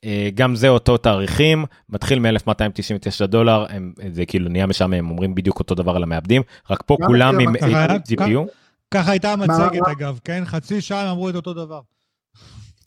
אה, 0.04 0.30
גם 0.36 0.56
זה 0.56 0.70
אותו 0.70 0.98
תאריכים 0.98 1.66
מתחיל 1.90 2.20
מ-1299 2.20 3.26
דולר 3.26 3.66
הם, 3.70 3.94
זה 4.12 4.26
כאילו 4.26 4.50
נהיה 4.50 4.66
משעמם 4.66 4.94
הם 4.94 5.10
אומרים 5.10 5.36
בדיוק 5.36 5.60
אותו 5.60 5.76
דבר 5.76 5.96
על 5.96 6.04
המעבדים 6.04 6.42
רק 6.70 6.84
פה 6.86 6.98
גם 7.02 7.08
כולם 7.08 7.40
עם 7.40 7.48
המטרה- 7.48 7.70
8 7.70 7.98
GPU. 8.12 8.48
ככה 8.92 9.12
הייתה 9.12 9.34
המצגת 9.34 9.88
אגב, 9.92 10.20
כן? 10.24 10.44
חצי 10.46 10.82
שעה 10.82 11.02
הם 11.02 11.08
אמרו 11.08 11.30
את 11.30 11.36
אותו 11.36 11.54
דבר. 11.54 11.80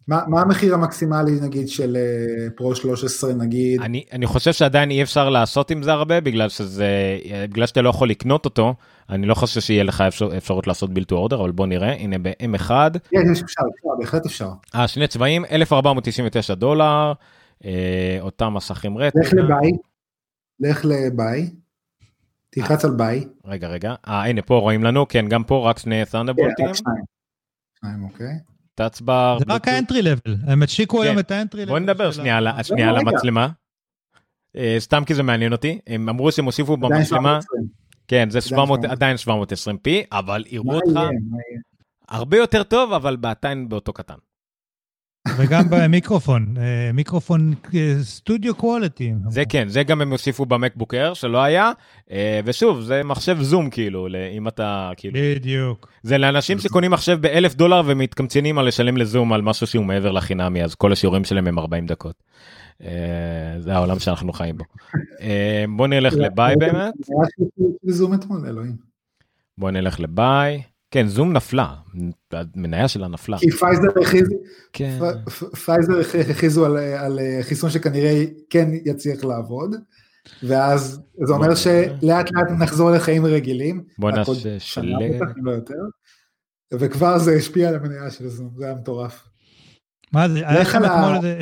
מה 0.08 0.22
מה 0.28 0.40
המחיר 0.40 0.74
המקסימלי 0.74 1.40
נגיד 1.42 1.68
של 1.68 1.96
אה, 1.96 2.50
פרו 2.56 2.74
13 2.74 3.34
נגיד? 3.34 3.80
אני, 3.80 4.04
אני 4.12 4.26
חושב 4.26 4.52
שעדיין 4.52 4.90
אי 4.90 5.02
אפשר 5.02 5.28
לעשות 5.28 5.70
עם 5.70 5.82
זה 5.82 5.92
הרבה 5.92 6.20
בגלל 6.20 6.48
שזה 6.48 7.18
בגלל 7.50 7.66
שאתה 7.66 7.82
לא 7.82 7.88
יכול 7.88 8.10
לקנות 8.10 8.44
אותו 8.44 8.74
אני 9.10 9.26
לא 9.26 9.34
חושב 9.34 9.60
שיהיה 9.60 9.84
לך 9.84 10.00
אפשר, 10.00 10.36
אפשרות 10.36 10.66
לעשות 10.66 10.90
בילטו 10.94 11.16
אורדר 11.16 11.40
אבל 11.40 11.50
בוא 11.50 11.66
נראה 11.66 11.92
הנה 11.92 12.18
ב-M1 12.18 12.70
כן, 13.10 13.32
יש 13.32 13.42
אפשר, 13.42 13.62
אפשר, 13.76 13.88
בהחלט 13.98 14.26
אפשר. 14.26 14.50
אה, 14.74 14.88
שני 14.88 15.08
צבעים 15.08 15.44
1499 15.44 16.54
דולר 16.54 17.12
אה, 17.64 18.18
אותם 18.20 18.54
מסכים 18.54 18.98
רטנה. 18.98 19.22
לך 19.22 19.32
לביי, 19.32 19.70
לך 20.60 20.84
לביי, 20.84 21.50
תלחץ 22.50 22.84
על 22.84 22.90
ביי, 22.90 23.24
רגע 23.44 23.68
רגע 23.68 23.94
אה 24.08 24.26
הנה 24.26 24.42
פה 24.42 24.58
רואים 24.58 24.84
לנו 24.84 25.08
כן 25.08 25.28
גם 25.28 25.44
פה 25.44 25.70
רק 25.70 25.78
שני 25.78 26.04
כן, 26.06 26.12
ת'אנדרבולטים 26.12 26.66
רק 26.66 26.74
שניים. 26.74 27.04
שניים, 27.80 28.04
אוקיי. 28.04 28.55
טאצבר. 28.76 29.36
זה 29.38 29.44
רק 29.48 29.68
האנטרי 29.68 30.02
לבל, 30.02 30.36
הם 30.46 30.62
השיקו 30.62 30.98
כן. 30.98 31.02
היום 31.02 31.18
את 31.18 31.30
האנטרי 31.30 31.62
לבל. 31.62 31.70
בוא 31.70 31.78
נדבר 31.78 32.12
שנייה 32.12 32.36
על 32.36 32.48
רגע. 32.48 33.10
המצלמה. 33.10 33.48
אה, 34.56 34.76
סתם 34.78 35.02
כי 35.06 35.14
זה 35.14 35.22
מעניין 35.22 35.52
אותי 35.52 35.78
הם 35.86 36.08
אמרו 36.08 36.32
שהם 36.32 36.44
הוסיפו 36.44 36.76
במצלמה 36.76 37.38
720. 37.40 37.66
כן 38.08 38.30
זה 38.30 38.40
700 38.40 38.80
700. 38.80 38.84
עדיין 38.84 39.16
720p 39.16 39.88
אבל 40.12 40.44
יראו 40.50 40.74
אותך? 40.74 41.00
הרבה 42.08 42.36
יותר 42.36 42.62
טוב 42.62 42.92
אבל 42.92 43.16
עדיין 43.22 43.68
באותו 43.68 43.92
קטן. 43.92 44.14
וגם 45.36 45.64
במיקרופון, 45.70 46.54
אה, 46.58 46.90
מיקרופון 46.92 47.54
אה, 47.74 47.94
סטודיו 48.02 48.54
קוולטי. 48.54 49.12
זה 49.28 49.42
כן, 49.48 49.68
זה 49.68 49.82
גם 49.82 50.00
הם 50.00 50.10
הוסיפו 50.12 50.46
במקבוק 50.46 50.94
אייר 50.94 51.14
שלא 51.14 51.42
היה, 51.42 51.70
אה, 52.10 52.40
ושוב, 52.44 52.80
זה 52.80 53.02
מחשב 53.04 53.36
זום 53.40 53.70
כאילו, 53.70 54.08
אם 54.36 54.48
אתה 54.48 54.90
כאילו... 54.96 55.18
בדיוק. 55.22 55.88
זה 56.02 56.18
לאנשים 56.18 56.58
שקונים 56.58 56.90
מחשב 56.90 57.18
באלף 57.20 57.54
דולר 57.54 57.82
ומתקמצנים 57.86 58.58
על 58.58 58.66
לשלם 58.66 58.96
לזום 58.96 59.32
על 59.32 59.42
משהו 59.42 59.66
שהוא 59.66 59.84
מעבר 59.84 60.12
לחינמי, 60.12 60.64
אז 60.64 60.74
כל 60.74 60.92
השיעורים 60.92 61.24
שלהם 61.24 61.46
הם 61.46 61.58
40 61.58 61.86
דקות. 61.86 62.22
זה 63.58 63.74
העולם 63.74 63.98
שאנחנו 63.98 64.32
חיים 64.32 64.56
בו. 64.56 64.64
בוא 65.76 65.86
נלך 65.86 66.14
לביי 66.16 66.56
באמת. 66.56 66.94
בוא 69.58 69.70
נלך 69.70 70.00
לביי. 70.00 70.62
כן, 70.90 71.06
זום 71.06 71.32
נפלה, 71.32 71.74
המניה 72.32 72.88
שלה 72.88 73.08
נפלה. 73.08 73.38
כי 73.38 73.50
פייזר 73.50 73.88
הכריזו, 74.02 74.34
כן. 74.72 74.98
פייזר 75.64 75.92
הכריזו 76.30 76.66
על, 76.66 76.76
על 76.76 77.18
חיסון 77.42 77.70
שכנראה 77.70 78.24
כן 78.50 78.68
יצליח 78.84 79.24
לעבוד, 79.24 79.74
ואז 80.42 81.00
זה 81.26 81.32
אומר 81.32 81.54
שלאט 81.54 82.32
לאט 82.32 82.50
נחזור 82.58 82.90
לחיים 82.90 83.26
רגילים. 83.26 83.84
בוא 83.98 84.10
נעשה 84.10 84.60
שלג. 84.60 84.92
לא 85.36 85.52
וכבר 86.72 87.18
זה 87.18 87.32
השפיע 87.32 87.68
על 87.68 87.74
המניה 87.74 88.10
של 88.10 88.28
זום, 88.28 88.50
זה 88.56 88.64
היה 88.64 88.74
מטורף. 88.74 89.28
מה 90.12 90.28
זה, 90.28 90.48
היה 90.48 90.60
לכם 90.60 90.84
אתמול 90.84 91.16
איזה, 91.16 91.38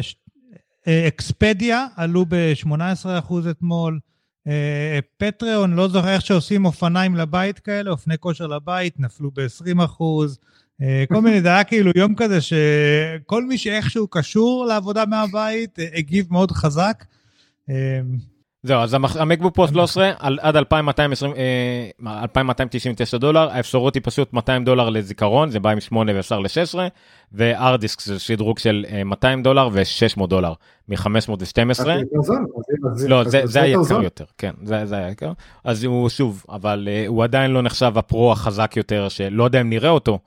אקספדיה 1.08 1.86
עלו 1.96 2.24
ב-18% 2.28 3.34
אתמול. 3.50 3.98
פטריון, 5.16 5.74
לא 5.74 5.88
זוכר 5.88 6.08
איך 6.08 6.26
שעושים 6.26 6.64
אופניים 6.64 7.16
לבית 7.16 7.58
כאלה, 7.58 7.90
אופני 7.90 8.18
כושר 8.18 8.46
לבית, 8.46 9.00
נפלו 9.00 9.30
ב-20 9.30 9.84
אחוז. 9.84 10.38
כל 11.08 11.20
מיני, 11.20 11.40
זה 11.42 11.48
היה 11.48 11.64
כאילו 11.64 11.90
יום 11.96 12.14
כזה 12.14 12.38
שכל 12.40 13.44
מי 13.44 13.58
שאיכשהו 13.58 14.08
קשור 14.08 14.66
לעבודה 14.66 15.06
מהבית 15.06 15.78
הגיב 15.94 16.26
מאוד 16.30 16.50
חזק. 16.50 17.04
זהו, 18.66 18.80
אז 18.80 18.96
המקבוק 19.18 19.54
פרו 19.54 19.68
13 19.68 20.12
עד 20.18 20.56
2,299 20.56 23.18
דולר, 23.18 23.50
האפשרות 23.50 23.94
היא 23.94 24.02
פשוט 24.04 24.32
200 24.32 24.64
דולר 24.64 24.88
לזיכרון, 24.88 25.50
זה 25.50 25.60
בא 25.60 25.70
עם 25.70 25.80
8 25.80 26.12
ואפשר 26.14 26.38
ל-16, 26.38 26.78
וארדיסק 27.32 28.00
זה 28.00 28.18
שדרוג 28.18 28.58
של 28.58 28.86
200 29.04 29.42
דולר 29.42 29.68
ו-600 29.72 30.26
דולר, 30.26 30.52
מ-512. 30.88 31.86
לא, 33.08 33.24
זה 33.24 33.62
היה 33.62 33.76
יקר 33.82 34.02
יותר, 34.02 34.24
כן, 34.38 34.52
זה 34.62 34.96
היה 34.96 35.10
יקר. 35.10 35.32
אז 35.64 35.84
הוא 35.84 36.08
שוב, 36.08 36.44
אבל 36.48 36.88
הוא 37.06 37.24
עדיין 37.24 37.50
לא 37.50 37.62
נחשב 37.62 37.92
הפרו 37.96 38.32
החזק 38.32 38.72
יותר, 38.76 39.08
שלא 39.08 39.44
יודע 39.44 39.60
אם 39.60 39.70
נראה 39.70 39.90
אותו. 39.90 40.18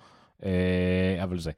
אבל 1.23 1.39
זה. 1.39 1.51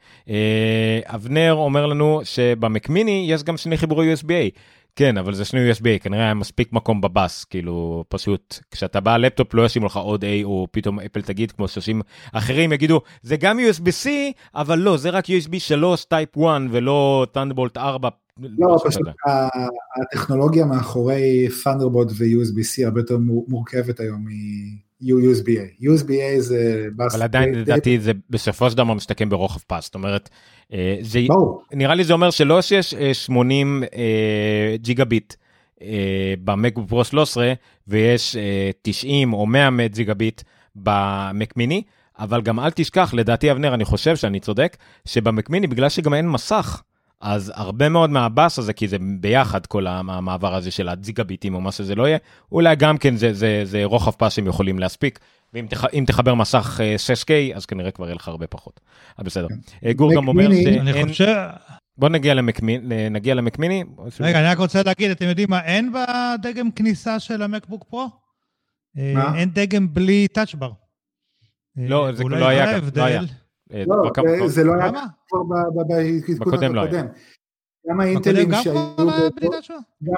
אבנר 1.06 1.54
אומר 1.54 1.86
לנו 1.86 2.22
שבמקמיני 2.24 3.26
יש 3.30 3.44
גם 3.44 3.58
שני 3.58 3.78
חיבורי 3.78 4.14
USB-A. 4.14 4.60
כן, 5.00 5.18
אבל 5.18 5.34
זה 5.34 5.46
שני 5.46 5.72
USB, 5.72 5.84
כנראה 6.02 6.24
היה 6.24 6.34
מספיק 6.34 6.74
מקום 6.74 7.02
ב-bus, 7.02 7.44
כאילו, 7.44 8.04
פשוט, 8.10 8.60
כשאתה 8.72 9.00
בא 9.00 9.18
לפטופ 9.18 9.54
לא 9.54 9.66
ישימו 9.66 9.86
לך 9.86 9.98
עוד 9.98 10.24
A, 10.24 10.28
או 10.44 10.68
פתאום 10.72 11.00
אפל 11.00 11.22
תגיד, 11.22 11.52
כמו 11.52 11.68
שעושים 11.68 12.02
אחרים, 12.34 12.74
יגידו, 12.74 13.02
זה 13.22 13.38
גם 13.38 13.60
USB-C, 13.60 14.08
אבל 14.56 14.80
לא, 14.80 14.98
זה 14.98 15.10
רק 15.10 15.26
USB 15.26 15.60
3 15.60 16.06
Type 16.06 16.38
1 16.38 16.62
ולא 16.72 17.28
Thunderbolt 17.36 17.78
4. 17.78 18.10
לא, 18.38 18.78
פשוט 18.86 19.08
הטכנולוגיה 20.02 20.66
מאחורי 20.66 21.48
Thunderbolt 21.64 22.12
ו-USB-C 22.18 22.86
הרבה 22.86 23.00
יותר 23.00 23.18
מורכבת 23.48 24.00
היום 24.00 24.26
USB-A. 25.02 25.84
USB-A 25.84 26.40
זה... 26.40 26.88
אבל 27.12 27.22
עדיין 27.22 27.56
לדעתי 27.56 28.00
זה 28.00 28.12
בסופו 28.30 28.70
של 28.70 28.78
דבר 28.78 28.94
משתקם 28.94 29.30
ברוחב 29.30 29.60
פס, 29.68 29.86
זאת 29.86 29.96
אומרת, 29.96 30.30
אה, 30.74 30.98
זה, 31.02 31.20
נראה 31.74 31.96
לי 31.96 32.04
זה 32.04 32.14
אומר 32.14 32.32
שלא 32.32 32.62
שיש 32.62 32.94
80 33.14 33.84
אה, 33.84 34.76
ג'יגה 34.78 35.06
ביט 35.06 35.34
אה, 35.82 36.34
במקבוק 36.44 36.90
פרו 36.90 37.04
13 37.04 37.54
ויש 37.88 38.36
90 38.82 39.34
או 39.34 39.46
100 39.46 39.70
ג'יגה 39.88 40.14
ביט 40.14 40.42
במק 40.76 41.58
מיני, 41.58 41.84
אבל 42.20 42.42
גם 42.42 42.60
אל 42.60 42.72
תשכח, 42.72 43.14
לדעתי 43.14 43.52
אבנר, 43.52 43.74
אני 43.74 43.86
חושב 43.86 44.16
שאני 44.16 44.40
צודק, 44.40 44.78
שבמק 45.06 45.50
מיני 45.50 45.68
בגלל 45.68 45.90
שגם 45.90 46.14
אין 46.14 46.30
מסך, 46.30 46.82
אז 47.22 47.52
הרבה 47.56 47.90
מאוד 47.90 48.10
מהבאס 48.10 48.60
הזה, 48.60 48.74
כי 48.74 48.88
זה 48.88 48.98
ביחד 49.20 49.66
כל 49.66 49.88
המעבר 49.88 50.56
הזה 50.56 50.72
של 50.72 50.90
הג'יגביטים 50.90 51.56
או 51.56 51.62
מה 51.62 51.72
שזה 51.72 51.96
לא 51.96 52.08
יהיה, 52.08 52.18
אולי 52.52 52.76
גם 52.76 52.98
כן 52.98 53.16
זה, 53.16 53.34
זה, 53.34 53.62
זה 53.64 53.84
רוחב 53.84 54.12
פס 54.12 54.34
שהם 54.34 54.48
יכולים 54.48 54.80
להספיק. 54.80 55.20
ואם 55.54 55.68
תח, 55.70 55.86
תחבר 56.08 56.34
מסך 56.34 56.80
6K, 57.08 57.32
אה, 57.32 57.50
אז 57.56 57.66
כנראה 57.66 57.92
כבר 57.92 58.06
יהיה 58.06 58.16
לך 58.16 58.28
הרבה 58.28 58.48
פחות. 58.48 58.80
אז 59.18 59.26
בסדר. 59.26 59.48
כן. 59.48 59.88
אה, 59.88 59.94
גור 59.94 60.16
גם 60.16 60.28
אומר 60.28 60.50
שאין... 60.52 61.08
חושב... 61.08 61.36
בוא 61.98 62.10
נגיע 62.10 62.34
למקמיני, 62.34 63.10
נגיע 63.10 63.34
למקמיני. 63.34 63.84
רגע, 64.20 64.40
אני 64.40 64.48
רק 64.48 64.58
רוצה 64.58 64.84
להגיד, 64.86 65.12
אתם 65.12 65.26
יודעים 65.26 65.50
מה, 65.50 65.64
אין 65.64 65.94
בדגם 65.94 66.72
כניסה 66.72 67.20
של 67.20 67.42
המקבוק 67.42 67.84
פרו? 67.90 68.10
אה, 68.98 69.14
מה? 69.16 69.38
אין 69.38 69.50
דגם 69.54 69.94
בלי 69.94 70.28
טאצ'בר. 70.28 70.72
לא, 71.78 72.12
זה 72.14 72.24
לא 72.24 72.48
היה, 72.48 72.80
לא 73.70 73.96
היה. 74.04 74.34
אה, 74.34 74.40
לא, 74.40 74.48
זה 74.48 74.64
לא 74.64 74.74
היה 74.74 74.92
כבר 75.28 75.44
בעדכון 75.88 76.64
הקודם. 76.64 77.06
גם 77.88 78.02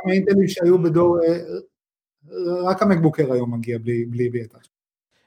האינטלים 0.08 0.48
שהיו 0.48 0.82
בדור, 0.84 1.18
אה, 1.24 1.38
רק 2.64 2.82
המקבוקר 2.82 3.34
היום 3.34 3.54
מגיע 3.54 3.78
בלי 4.10 4.30
בייטה. 4.30 4.58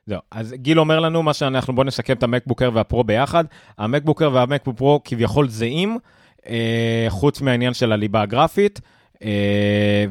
זהו, 0.06 0.20
אז 0.30 0.52
גיל 0.52 0.80
אומר 0.80 1.00
לנו 1.00 1.22
מה 1.22 1.34
שאנחנו, 1.34 1.74
בוא 1.74 1.84
נסכם 1.84 2.12
את 2.12 2.22
המקבוקר 2.22 2.70
והפרו 2.74 3.04
ביחד. 3.04 3.44
המקבוקר 3.78 4.30
והמקבוק 4.32 4.76
פרו 4.76 5.00
כביכול 5.04 5.48
זהים, 5.48 5.98
אה, 6.46 7.06
חוץ 7.08 7.40
מהעניין 7.40 7.74
של 7.74 7.92
הליבה 7.92 8.22
הגרפית. 8.22 8.80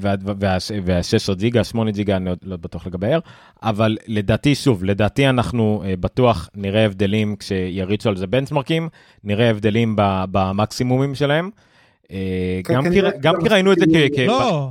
וה-16 0.02 1.36
ג'יגה, 1.36 1.64
8 1.64 1.92
ג'יגה, 1.92 2.16
אני 2.16 2.30
לא 2.44 2.58
בטוח 2.58 2.88
לגבי 2.88 3.16
R, 3.16 3.20
אבל 3.64 3.98
לדעתי, 4.08 4.56
שוב, 4.56 4.84
לדעתי 4.84 5.30
אנחנו 5.30 5.84
אה, 5.86 5.96
בטוח 6.00 6.50
נראה 6.56 6.86
הבדלים 6.86 7.36
כשיריצו 7.40 8.10
על 8.10 8.18
זה 8.18 8.28
בנצמרקים, 8.28 8.90
נראה 9.24 9.50
הבדלים 9.50 9.96
במקסימומים 10.32 11.16
שלהם. 11.16 11.50
אה, 12.12 12.62
כן, 12.64 12.74
גם 13.22 13.42
כי 13.42 13.50
ראינו 13.50 13.74
את 13.74 13.78
זה 13.80 13.86
כ... 14.16 14.20
לא, 14.20 14.70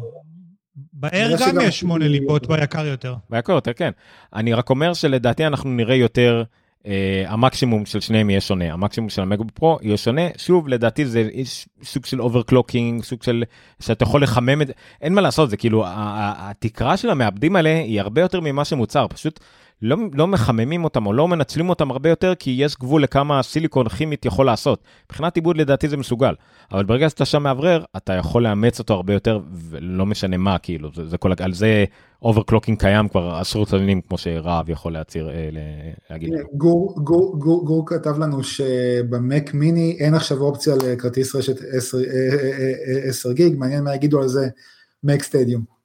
ב-Air 0.93 1.41
גם 1.41 1.61
יש 1.63 1.81
8 1.81 2.09
ליבות 2.09 2.47
ביקר 2.47 2.87
יותר. 2.87 3.15
ביקר 3.31 3.53
יותר, 3.53 3.73
כן. 3.73 3.91
אני 4.35 4.53
רק 4.53 4.71
אומר 4.71 4.95
שלדעתי 4.95 5.47
אנחנו 5.47 5.71
נראה 5.71 5.95
יותר... 5.95 6.43
Uh, 6.83 6.85
המקסימום 7.27 7.87
של 7.87 8.01
שניהם 8.01 8.31
יהיה 8.31 8.41
שונה, 8.41 8.73
המקסימום 8.73 9.11
של 9.11 9.23
ה-MacBook 9.23 9.51
Pro 9.51 9.79
יהיה 9.83 9.97
שונה, 9.97 10.23
שוב 10.37 10.69
לדעתי 10.69 11.07
זה 11.07 11.29
סוג 11.83 12.05
של 12.05 12.21
overclocking, 12.21 13.03
סוג 13.03 13.23
של 13.23 13.45
שאתה 13.81 14.03
יכול 14.03 14.23
לחמם 14.23 14.63
את 14.63 14.67
זה, 14.67 14.73
אין 15.01 15.15
מה 15.15 15.21
לעשות, 15.21 15.51
זה 15.51 15.57
כאילו 15.57 15.85
התקרה 15.87 16.97
של 16.97 17.11
המעבדים 17.11 17.57
האלה 17.57 17.71
היא 17.71 18.01
הרבה 18.01 18.21
יותר 18.21 18.41
ממה 18.41 18.65
שמוצר, 18.65 19.07
פשוט 19.09 19.41
לא, 19.83 19.97
לא 20.15 20.27
מחממים 20.27 20.85
אותם 20.85 21.07
או 21.07 21.13
לא 21.13 21.29
מנצלים 21.29 21.69
אותם 21.69 21.91
הרבה 21.91 22.09
יותר, 22.11 22.35
כי 22.35 22.57
יש 22.59 22.77
גבול 22.77 23.03
לכמה 23.03 23.43
סיליקון 23.43 23.89
כימית 23.89 24.25
יכול 24.25 24.47
לעשות. 24.47 24.83
מבחינת 25.05 25.37
עיבוד 25.37 25.57
לדעתי 25.57 25.89
זה 25.89 25.97
מסוגל, 25.97 26.35
אבל 26.73 26.85
ברגע 26.85 27.09
שאתה 27.09 27.25
שם 27.25 27.43
מאוורר, 27.43 27.85
אתה 27.97 28.13
יכול 28.13 28.43
לאמץ 28.43 28.79
אותו 28.79 28.95
הרבה 28.95 29.13
יותר, 29.13 29.41
ולא 29.53 30.07
משנה 30.07 30.37
מה, 30.37 30.59
כאילו, 30.59 30.91
זה, 30.95 31.09
זה 31.09 31.19
כל, 31.19 31.33
על 31.39 31.53
זה 31.53 31.85
overclocking 32.23 32.79
קיים 32.79 33.09
כבר 33.09 33.35
עשרות 33.41 33.69
שנים, 33.69 34.01
כמו 34.01 34.19
שרהב 34.19 34.71
יכול 34.71 34.93
להצהיר, 34.93 35.31
אה, 35.31 35.49
להגיד. 36.11 36.31
גור, 36.55 36.95
גור, 37.05 37.39
גור, 37.39 37.67
גור 37.67 37.87
כתב 37.87 38.19
לנו 38.19 38.45
שבמק 38.45 39.55
מיני 39.55 39.97
אין 40.01 40.15
עכשיו 40.15 40.39
אופציה 40.39 40.75
לכרטיס 40.77 41.37
רשת 41.37 41.57
10, 41.73 41.99
10 43.09 43.29
אה, 43.29 43.33
אה, 43.33 43.37
גיג, 43.37 43.59
מעניין 43.59 43.85
מה 43.85 43.95
יגידו 43.95 44.21
על 44.23 44.29
זה 44.29 44.49
מק 45.05 45.23
סטדיום. 45.23 45.82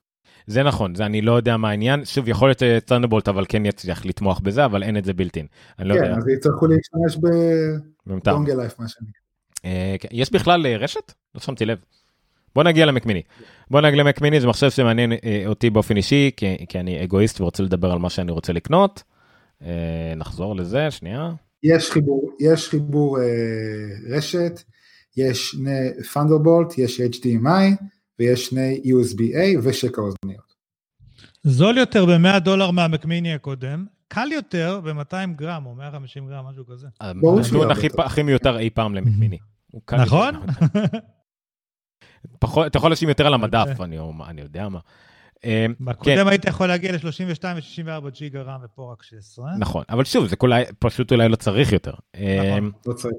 זה 0.48 0.64
נכון, 0.64 0.96
זה 0.96 1.06
אני 1.06 1.22
לא 1.22 1.32
יודע 1.32 1.58
מה 1.58 1.70
העניין, 1.70 2.06
שוב 2.06 2.28
יכול 2.28 2.50
להיות 2.50 2.86
טרנדבולט 2.86 3.28
אבל 3.28 3.46
כן 3.50 3.66
יצליח 3.66 4.06
לתמוך 4.06 4.40
בזה, 4.40 4.66
אבל 4.66 4.84
אין 4.84 4.98
את 4.98 5.06
זה 5.06 5.14
בילטין. 5.14 5.46
לא 5.80 5.94
כן, 5.94 6.04
יודע. 6.04 6.18
אז 6.18 6.28
יצטרכו 6.28 6.68
להשתמש 6.68 7.32
בדונגל 8.08 8.56
לייף 8.56 8.80
מה 8.80 8.88
שאני. 8.88 9.10
אה, 9.66 9.96
כן, 10.00 10.08
יש 10.12 10.32
בכלל 10.32 10.66
אה, 10.66 10.78
רשת? 10.78 11.14
לא 11.36 11.42
שמתי 11.42 11.66
לב. 11.66 11.78
בוא 12.56 12.64
נגיע 12.64 12.86
למקמיני. 12.86 13.22
בוא 13.72 13.82
נגיע 13.82 14.04
למקמיני, 14.04 14.42
זה 14.42 14.48
מחשב 14.48 14.70
שמעניין 14.70 15.12
אה, 15.12 15.44
אותי 15.46 15.70
באופן 15.70 15.98
אישי, 15.98 16.32
כי, 16.38 16.66
כי 16.70 16.80
אני 16.80 17.04
אגואיסט 17.04 17.42
ורוצה 17.42 17.64
לדבר 17.64 17.92
על 17.92 18.00
מה 18.00 18.10
שאני 18.10 18.32
רוצה 18.32 18.54
לקנות. 18.54 19.04
נחזור 20.18 20.56
לזה, 20.56 20.92
שנייה. 20.92 21.32
יש 21.64 21.92
חיבור, 21.92 22.32
יש 22.40 22.70
חיבור 22.70 23.20
רשת, 24.10 24.62
יש 25.18 25.50
שני 25.50 26.04
פנדרבולט, 26.14 26.78
יש 26.78 27.02
HDMI, 27.02 27.84
ויש 28.20 28.46
שני 28.46 28.82
USB-A 28.86 29.60
ושקע 29.64 30.02
אוזניות. 30.02 30.56
זול 31.44 31.78
יותר 31.78 32.06
ב-100 32.06 32.40
דולר 32.40 32.72
מהמקמיני 32.72 33.34
הקודם, 33.34 33.86
קל 34.08 34.28
יותר 34.32 34.82
ב-200 34.84 35.36
גרם 35.36 35.66
או 35.66 35.76
150 35.76 36.28
גרם, 36.28 36.46
משהו 36.46 36.66
כזה. 36.66 36.88
הנתון 37.02 37.72
הכי 37.98 38.24
מיותר 38.24 38.58
אי 38.60 38.70
פעם 38.70 38.96
למקמיני. 38.96 39.38
נכון? 40.06 40.36
אתה 42.68 42.78
יכול 42.78 42.92
לשים 42.92 43.10
יותר 43.10 43.28
על 43.28 43.34
המדף, 43.34 43.82
אני 44.28 44.42
יודע 44.42 44.70
מה. 44.70 44.80
אמ, 45.44 45.74
בקודם 45.80 46.16
כן. 46.16 46.28
היית 46.28 46.46
יכול 46.46 46.68
להגיע 46.68 46.92
ל-32 46.92 47.44
ו-64 47.44 48.10
ג'יגה 48.10 48.42
רם 48.42 48.60
ופה 48.64 48.92
רק 48.92 49.04
16. 49.04 49.52
נכון, 49.60 49.84
אבל 49.90 50.04
שוב, 50.04 50.28
זה 50.28 50.36
פשוט 50.80 51.12
אולי 51.12 51.30
לא 51.30 51.36
צריך 51.36 51.72
יותר. 51.72 51.94
נכון, 52.16 52.58
אמ, 52.58 52.72
לא 52.88 52.94
צריך. 52.94 53.14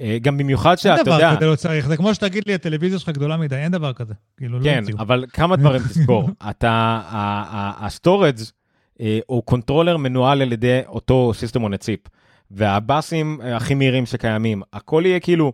אה, 0.00 0.18
גם 0.22 0.38
במיוחד 0.38 0.70
אין 0.70 0.76
שאתה 0.76 1.02
דבר 1.02 1.14
יודע, 1.14 1.36
כזה 1.36 1.46
לא 1.46 1.56
צריך, 1.56 1.88
זה 1.88 1.96
כמו 1.96 2.14
שתגיד 2.14 2.42
לי, 2.46 2.54
הטלוויזיה 2.54 2.98
שלך 2.98 3.08
גדולה 3.08 3.36
מדי, 3.36 3.56
אין 3.56 3.72
דבר 3.72 3.92
כזה. 3.92 4.14
כאילו, 4.36 4.58
לא 4.58 4.64
כן. 4.64 4.84
אבל 4.98 5.24
כמה 5.32 5.56
דברים 5.56 5.82
תזכור. 5.82 6.28
אתה, 6.50 7.00
ה-storage 7.80 8.36
הוא 9.26 9.42
controller 9.42 9.96
מנוהל 9.96 10.42
על 10.42 10.52
ידי 10.52 10.80
אותו 10.86 11.32
system 11.34 11.62
on 11.62 11.76
chip. 11.76 12.00
וה-bus 12.50 13.17
ים 13.17 13.40
אה, 13.42 13.56
הכי 13.56 13.74
מהירים 13.74 14.06
שקיימים, 14.06 14.62
הכל 14.72 15.02
יהיה 15.06 15.20
כאילו, 15.20 15.52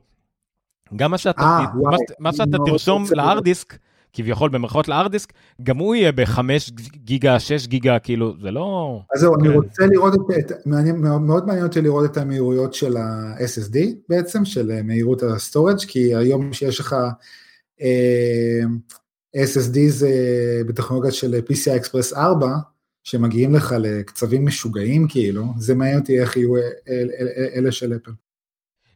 גם 0.97 1.11
מה 1.11 1.19
שאתה, 1.19 1.43
אה, 1.43 1.63
מה, 1.63 1.81
וואי, 1.81 1.97
מה 2.19 2.33
שאתה 2.33 2.59
מאוד 2.59 2.71
תרשום 2.71 3.05
להארד. 3.11 3.45
דיסק, 3.45 3.79
כביכול 4.17 4.51
במרכאות 4.51 4.89
להארד 4.89 5.11
דיסק, 5.13 5.33
גם 5.63 5.79
הוא 5.79 5.95
יהיה 5.95 6.13
בחמש 6.13 6.71
גיגה, 7.05 7.41
שש 7.41 7.67
גיגה, 7.67 7.99
כאילו, 7.99 8.35
זה 8.43 8.51
לא... 8.51 9.01
אז 9.15 9.21
זהו, 9.21 9.35
אני 9.35 9.49
כן. 9.49 9.55
רוצה 9.55 9.87
לראות 9.87 10.15
את, 10.15 10.21
את 10.39 10.67
מעניין, 10.67 10.97
מאוד, 10.97 11.47
מעניין 11.47 11.67
אותי 11.67 11.81
לראות 11.81 12.11
את 12.11 12.17
המהירויות 12.17 12.75
של 12.75 12.97
ה-SSD 12.97 13.79
בעצם, 14.09 14.45
של 14.45 14.71
אה, 14.71 14.83
מהירות 14.83 15.23
ה-storage, 15.23 15.79
כי 15.89 16.15
היום 16.15 16.53
שיש 16.53 16.81
לך 16.81 16.97
אה, 17.83 18.61
SSD 19.37 19.79
זה 19.89 20.11
בטכנולוגיה 20.67 21.11
של 21.11 21.41
PCI 21.49 21.85
Express 21.85 22.17
4, 22.17 22.49
שמגיעים 23.05 23.55
לך 23.55 23.75
לקצבים 23.81 24.47
משוגעים 24.47 25.07
כאילו, 25.09 25.45
זה 25.59 25.75
מעניין 25.75 25.99
אותי 25.99 26.21
איך 26.21 26.37
יהיו 26.37 26.57
אה, 26.57 26.61
אל- 26.89 27.11
אל- 27.21 27.29
אל- 27.37 27.49
אלה 27.55 27.73
של 27.73 27.97
אפל. 27.97 28.11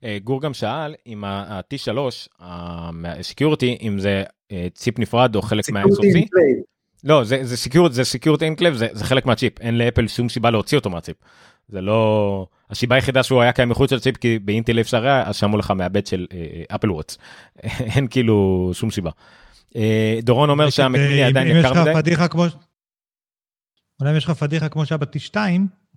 אה, 0.04 0.18
גור 0.24 0.40
גם 0.40 0.54
שאל 0.54 0.94
אם 1.06 1.24
ה-T3, 1.24 1.98
ה-Security, 2.38 3.82
אם 3.82 3.98
זה 3.98 4.22
אה, 4.52 4.66
ציפ 4.74 4.98
נפרד 4.98 5.36
או 5.36 5.42
חלק 5.42 5.64
Security 5.64 5.72
מה-SOC. 5.72 6.28
לא, 7.04 7.24
זה, 7.24 7.44
זה 7.44 7.68
Security, 7.68 7.92
זה 7.92 8.02
Security 8.02 8.58
Enclave, 8.58 8.74
זה, 8.74 8.88
זה 8.92 9.04
חלק 9.04 9.26
מהצ'יפ, 9.26 9.60
אין 9.60 9.78
לאפל 9.78 10.08
שום 10.08 10.28
סיבה 10.28 10.50
להוציא 10.50 10.78
אותו 10.78 10.90
מהצ'יפ. 10.90 11.16
זה 11.68 11.80
לא... 11.80 12.46
הסיבה 12.70 12.94
היחידה 12.94 13.22
שהוא 13.22 13.42
היה 13.42 13.52
קיים 13.52 13.68
מחוץ 13.68 13.92
לצ'יפ, 13.92 14.16
כי 14.16 14.38
באינטל 14.38 14.76
אי 14.76 14.82
אפשר 14.82 15.04
היה, 15.04 15.22
אז 15.26 15.36
שמו 15.36 15.56
לך 15.56 15.70
מהבט 15.70 16.06
של 16.06 16.26
אפל 16.74 16.90
וואטס. 16.90 17.18
אין 17.96 18.06
כאילו 18.10 18.70
שום 18.74 18.90
סיבה. 18.90 19.10
אה, 19.76 20.18
דורון 20.22 20.50
אומר 20.50 20.70
שהמקמיני 20.70 21.24
עדיין 21.24 21.48
אם 21.48 21.56
יש 21.56 21.64
יקר 21.64 21.72
לך 21.72 21.78
מדי. 21.78 21.94
פדיחה 21.94 22.28
כמו... 22.28 22.44
אולי 24.00 24.12
אם 24.12 24.16
יש 24.16 24.24
לך 24.24 24.30
פדיחה 24.30 24.68
כמו 24.68 24.86
שהיה 24.86 24.98
ב-T2, 24.98 25.36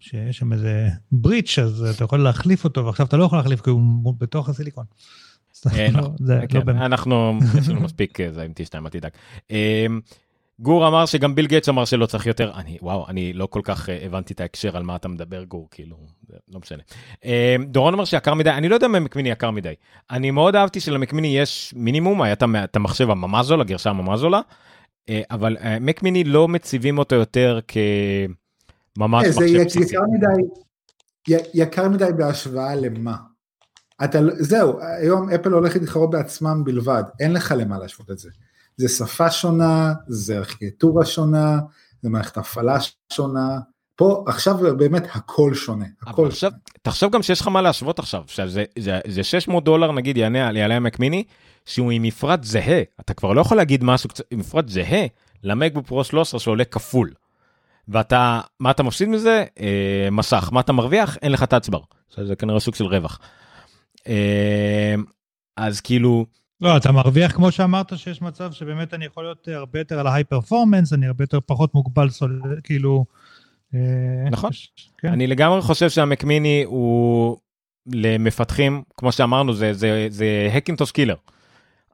שיש 0.03 0.37
שם 0.37 0.53
איזה 0.53 0.87
בריץ', 1.11 1.59
אז 1.59 1.83
אתה 1.95 2.03
יכול 2.03 2.19
להחליף 2.23 2.63
אותו, 2.63 2.85
ועכשיו 2.85 3.05
אתה 3.05 3.17
לא 3.17 3.23
יכול 3.23 3.37
להחליף 3.37 3.61
כי 3.61 3.69
הוא 3.69 4.13
בתוך 4.17 4.49
הסיליקון. 4.49 4.85
אה, 5.73 5.87
לא- 5.91 5.99
נכון. 5.99 6.15
כן, 6.49 6.57
לא 6.57 6.63
באמת. 6.63 6.81
אנחנו, 6.81 7.39
יש 7.59 7.69
לנו 7.69 7.81
מספיק 7.81 8.19
אה, 8.21 8.31
זה 8.31 8.41
עם 8.43 8.51
T2, 8.51 8.85
אל 8.85 8.89
תדאג. 8.89 9.11
אה, 9.51 9.85
גור 10.59 10.87
אמר 10.87 11.05
שגם 11.05 11.35
ביל 11.35 11.47
גייטס 11.47 11.69
אמר 11.69 11.85
שלא 11.85 12.05
צריך 12.05 12.25
יותר, 12.27 12.51
אני, 12.55 12.77
וואו, 12.81 13.05
אני 13.09 13.33
לא 13.33 13.45
כל 13.45 13.61
כך 13.63 13.89
אה, 13.89 13.97
הבנתי 14.05 14.33
את 14.33 14.41
ההקשר 14.41 14.77
על 14.77 14.83
מה 14.83 14.95
אתה 14.95 15.07
מדבר, 15.07 15.43
גור, 15.43 15.67
כאילו, 15.71 15.95
לא 16.53 16.59
משנה. 16.59 16.83
אה, 17.25 17.55
דורון 17.67 17.93
אומר 17.93 18.05
שיקר 18.05 18.33
מדי, 18.33 18.49
אני 18.49 18.69
לא 18.69 18.75
יודע 18.75 18.87
אם 18.87 18.95
המקמיני 18.95 19.29
יקר 19.29 19.51
מדי. 19.51 19.73
אני 20.11 20.31
מאוד 20.31 20.55
אהבתי 20.55 20.79
שלמקמיני 20.79 21.37
יש 21.37 21.73
מינימום, 21.77 22.21
היה 22.21 22.33
את 22.33 22.41
המ- 22.43 22.55
את 22.55 22.75
המחשב 22.75 23.09
הממש 23.09 23.45
זול, 23.45 23.61
הגרשה 23.61 23.89
הממש 23.89 24.19
זולה, 24.19 24.41
אה, 25.09 25.21
אבל 25.31 25.57
אה, 25.57 25.77
מקמיני 25.79 26.23
לא 26.23 26.47
מציבים 26.47 26.97
אותו 26.97 27.15
יותר 27.15 27.59
כממש 27.67 28.37
זה 28.97 29.45
מחשב 29.45 29.65
בסיסי. 29.65 29.95
יקר 29.95 30.03
מדי, 30.11 31.37
יקר 31.53 31.89
מדי 31.89 32.09
בהשוואה 32.17 32.75
למה? 32.75 33.15
אתה, 34.03 34.21
לא- 34.21 34.33
זהו, 34.39 34.79
היום 34.81 35.29
אפל 35.29 35.51
הולכת 35.51 35.81
להתחרות 35.81 36.09
בעצמם 36.09 36.63
בלבד, 36.63 37.03
אין 37.19 37.33
לך 37.33 37.53
למה 37.57 37.79
להשוות 37.79 38.11
את 38.11 38.17
זה. 38.17 38.29
זה 38.77 38.89
שפה 38.89 39.31
שונה, 39.31 39.93
זה 40.07 40.37
ארכיטקטורה 40.37 41.05
שונה, 41.05 41.59
זה 42.01 42.09
מערכת 42.09 42.37
הפעלה 42.37 42.77
שונה, 43.13 43.59
פה 43.95 44.23
עכשיו 44.27 44.57
באמת 44.77 45.03
הכל 45.13 45.53
שונה, 45.53 45.85
הכל 46.01 46.27
עכשיו, 46.27 46.49
שונה. 46.49 46.61
תחשוב 46.81 47.11
גם 47.13 47.23
שיש 47.23 47.41
לך 47.41 47.47
מה 47.47 47.61
להשוות 47.61 47.99
עכשיו, 47.99 48.23
שזה 48.27 48.63
זה, 48.79 48.99
זה 49.07 49.23
600 49.23 49.63
דולר 49.63 49.91
נגיד 49.91 50.17
יענה 50.17 50.47
על 50.47 50.57
יעלה 50.57 50.75
המק 50.75 50.99
מיני, 50.99 51.23
שהוא 51.65 51.91
עם 51.91 52.03
מפרט 52.03 52.43
זהה, 52.43 52.81
אתה 52.99 53.13
כבר 53.13 53.33
לא 53.33 53.41
יכול 53.41 53.57
להגיד 53.57 53.83
משהו 53.83 54.09
קצת, 54.09 54.23
עם 54.31 54.39
מפרט 54.39 54.69
זהה 54.69 55.05
למקבוק 55.43 55.87
פרו 55.87 56.03
13 56.03 56.39
שעולה 56.39 56.65
כפול. 56.65 57.13
ואתה, 57.87 58.41
מה 58.59 58.71
אתה 58.71 58.83
מפסיד 58.83 59.09
מזה? 59.09 59.45
אה, 59.59 60.09
מסך. 60.11 60.49
מה 60.51 60.59
אתה 60.59 60.73
מרוויח? 60.73 61.17
אין 61.17 61.31
לך 61.31 61.43
טאצבר. 61.43 61.79
זה, 62.15 62.25
זה 62.25 62.35
כנראה 62.35 62.59
סוג 62.59 62.75
של 62.75 62.85
רווח. 62.85 63.19
אה, 64.07 64.95
אז 65.57 65.81
כאילו, 65.81 66.25
לא, 66.61 66.77
אתה 66.77 66.91
מרוויח 66.91 67.31
כמו 67.31 67.51
שאמרת 67.51 67.97
שיש 67.97 68.21
מצב 68.21 68.51
שבאמת 68.51 68.93
אני 68.93 69.05
יכול 69.05 69.23
להיות 69.23 69.47
הרבה 69.47 69.79
יותר 69.79 69.99
על 69.99 70.07
ההיי 70.07 70.23
פרפורמנס, 70.23 70.93
אני 70.93 71.07
הרבה 71.07 71.23
יותר 71.23 71.39
פחות 71.45 71.75
מוגבל, 71.75 72.09
סול, 72.09 72.41
כאילו... 72.63 73.05
אה, 73.75 74.29
נכון. 74.31 74.49
כן. 74.97 75.07
אני 75.07 75.27
לגמרי 75.27 75.61
חושב 75.61 75.89
שהמק 75.89 76.23
מיני 76.23 76.63
הוא 76.65 77.37
למפתחים, 77.93 78.83
כמו 78.97 79.11
שאמרנו, 79.11 79.53
זה, 79.53 79.73
זה, 79.73 80.07
זה 80.09 80.49
הקינטוש 80.53 80.91
קילר. 80.91 81.15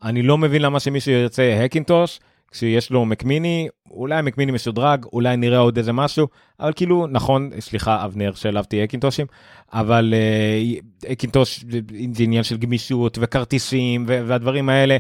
אני 0.04 0.22
לא 0.22 0.38
מבין 0.38 0.62
למה 0.62 0.80
שמישהו 0.80 1.12
ירצה 1.12 1.62
הקינטוש, 1.66 2.20
כשיש 2.52 2.92
לו 2.92 3.06
Mac 3.06 3.29
mini, 3.29 3.68
אולי 3.92 4.16
המקמיני 4.16 4.52
משודרג, 4.52 5.06
אולי 5.14 5.38
נראה 5.38 5.58
עוד 5.58 5.78
איזה 5.78 5.94
משהו, 5.94 6.28
אבל 6.60 6.72
כאילו, 6.76 7.08
נכון, 7.08 7.50
סליחה 7.60 8.06
אבנר 8.06 8.34
שהעלבתי 8.34 8.84
Hackintosh 8.84 9.16
ים, 9.16 9.26
אבל 9.74 10.14
אה, 10.14 11.12
Hackintosh 11.12 11.66
זה 12.14 12.24
עניין 12.24 12.44
של 12.44 12.58
גמישות 12.58 13.18
וכרטיסים 13.22 14.06
והדברים 14.08 14.70
האלה. 14.70 14.98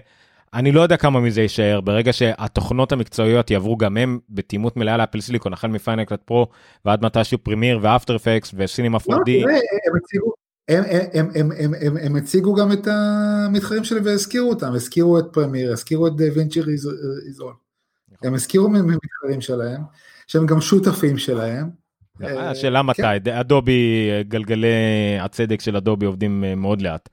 אני 0.54 0.72
לא 0.72 0.82
יודע 0.82 0.98
כמה 0.98 1.20
מזה 1.20 1.42
יישאר 1.42 1.82
ברגע 1.82 2.14
שהתוכנות 2.14 2.92
המקצועיות 2.92 3.52
יעברו 3.52 3.78
גם 3.78 3.98
הם 3.98 4.20
בתאימות 4.30 4.78
מלאה 4.78 4.98
לאפל 4.98 5.22
סיליקון 5.22 5.54
החל 5.54 5.68
מ-Final 5.68 6.04
Cut 6.04 6.22
Pro 6.22 6.48
ועד 6.86 7.06
מתישהו 7.06 7.38
Premiere 7.38 7.80
ו-After 7.82 8.16
Effects 8.16 8.52
ו-Cinema 8.58 8.98
לא, 9.10 9.16
4D. 9.16 9.26
תראה, 9.26 9.54
הם 9.54 9.96
הציגו, 10.04 10.32
הם, 10.70 10.84
הם, 11.14 11.30
הם, 11.36 11.52
הם, 11.58 11.74
הם, 11.82 11.98
הם 11.98 12.16
הציגו 12.16 12.56
גם 12.56 12.72
את 12.72 12.88
המתחרים 12.88 13.84
שלהם 13.84 14.06
והזכירו 14.06 14.50
אותם, 14.50 14.74
הזכירו 14.74 15.20
את 15.20 15.26
Premiere, 15.32 15.72
הזכירו 15.72 16.08
את 16.08 16.14
DaVinci 16.36 16.62
Resolve. 16.62 17.54
הם 18.24 18.34
הזכירו 18.34 18.70
ממתחרים 18.70 19.42
שלהם, 19.42 19.82
שהם 20.28 20.46
גם 20.46 20.62
שותפים 20.62 21.18
שלהם. 21.18 21.70
אה, 22.24 22.50
השאלה 22.50 22.82
מתי, 22.82 23.02
כן. 23.24 23.32
אדובי, 23.32 24.10
גלגלי 24.28 24.68
הצדק 25.20 25.62
של 25.62 25.76
אדובי 25.76 26.06
עובדים 26.06 26.44
אה, 26.44 26.56
מאוד 26.56 26.82
לאט. 26.82 27.10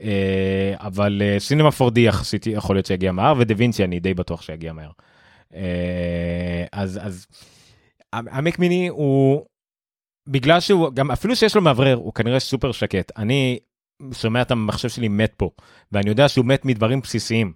אה, 0.00 0.74
אבל 0.78 1.22
סינמה 1.38 1.68
4D 1.68 1.98
יחסית 1.98 2.46
יכול 2.46 2.76
להיות 2.76 2.86
שיגיע 2.86 3.12
מהר, 3.12 3.34
ודה 3.38 3.54
וינצ'י 3.56 3.84
אני 3.84 4.00
די 4.00 4.14
בטוח 4.14 4.42
שיגיע 4.42 4.72
מהר. 4.72 4.90
אה, 5.54 6.64
אז 6.72 7.26
המק 8.12 8.58
מיני 8.58 8.88
הוא 8.88 9.46
בגלל 10.26 10.60
שהוא 10.60 10.90
גם 10.94 11.10
אפילו 11.10 11.36
שיש 11.36 11.56
לו 11.56 11.62
מאוורר 11.62 11.94
הוא 11.94 12.14
כנראה 12.14 12.40
סופר 12.40 12.72
שקט 12.72 13.12
אני 13.16 13.58
שומע 14.12 14.42
את 14.42 14.50
המחשב 14.50 14.88
שלי 14.88 15.08
מת 15.08 15.32
פה 15.36 15.50
ואני 15.92 16.08
יודע 16.10 16.28
שהוא 16.28 16.46
מת 16.46 16.64
מדברים 16.64 17.00
בסיסיים. 17.00 17.52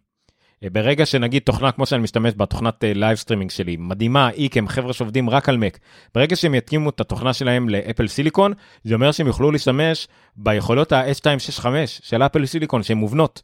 אה, 0.65 0.71
ברגע 0.71 1.07
שנגיד 1.07 1.43
תוכנה 1.43 1.73
כמו 1.73 1.87
שאני 1.87 2.03
משתמש 2.03 2.33
בתוכנת 2.37 2.85
לייב 2.87 3.17
סטרימינג 3.17 3.51
שלי 3.51 3.77
מדהימה 3.77 4.31
איקם 4.31 4.69
חבר'ה 4.69 4.93
שעובדים 4.93 5.31
רק 5.31 5.49
על 5.49 5.57
מק 5.57 5.79
ברגע 6.15 6.37
שהם 6.37 6.55
יתקימו 6.55 6.91
את 6.91 7.01
התוכנה 7.01 7.33
שלהם 7.33 7.69
לאפל 7.69 8.09
סיליקון 8.09 8.53
זה 8.85 8.95
אומר 8.95 9.13
שהם 9.13 9.27
יוכלו 9.27 9.51
להשתמש 9.51 10.09
ביכולות 10.37 10.93
ה-S265 10.93 11.67
של 11.87 12.23
אפל 12.23 12.47
סיליקון 12.47 12.83
שהן 12.83 12.99
מובנות. 12.99 13.43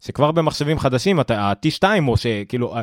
שכבר 0.00 0.32
במחשבים 0.32 0.78
חדשים 0.78 1.20
אתה 1.20 1.40
ה-T2 1.40 1.84
או 2.08 2.16
שכאילו 2.16 2.76
אה, 2.76 2.82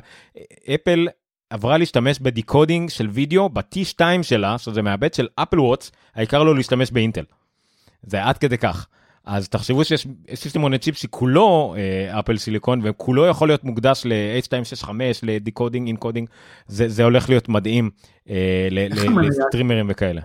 אפל 0.76 1.08
עברה 1.50 1.78
להשתמש 1.78 2.20
בדיקודינג 2.20 2.89
של 2.89 3.10
וידאו 3.10 3.50
ב-T2 3.50 4.02
שלה 4.22 4.58
שזה 4.58 4.82
מהבט 4.82 5.14
של 5.14 5.28
אפל 5.36 5.60
וואטס 5.60 5.91
העיקר 6.16 6.43
לו 6.43 6.54
להשתמש 6.54 6.91
באינטל. 6.91 7.24
זה 8.04 8.24
עד 8.24 8.38
כדי 8.38 8.58
כך. 8.58 8.88
אז 9.26 9.50
תחשבו 9.50 9.86
שיש 9.86 10.08
system 10.34 10.64
on 10.64 10.78
chip 10.78 10.97
שכולו 10.97 11.76
אה, 11.78 12.20
Apple 12.20 12.38
Silicon 12.38 12.82
וכולו 12.84 13.26
יכול 13.26 13.47
להיות 13.47 13.64
מוקדש 13.64 14.02
ל-H265 14.06 14.89
ל 15.24 15.31
decoding 15.31 15.88
encoding 15.88 16.30
זה, 16.68 16.89
זה 16.89 17.04
הולך 17.04 17.30
להיות 17.30 17.50
מדהים 17.50 17.89
אה? 18.30 18.68
לסטרימרים 18.72 19.86
וכאלה. 19.89 20.22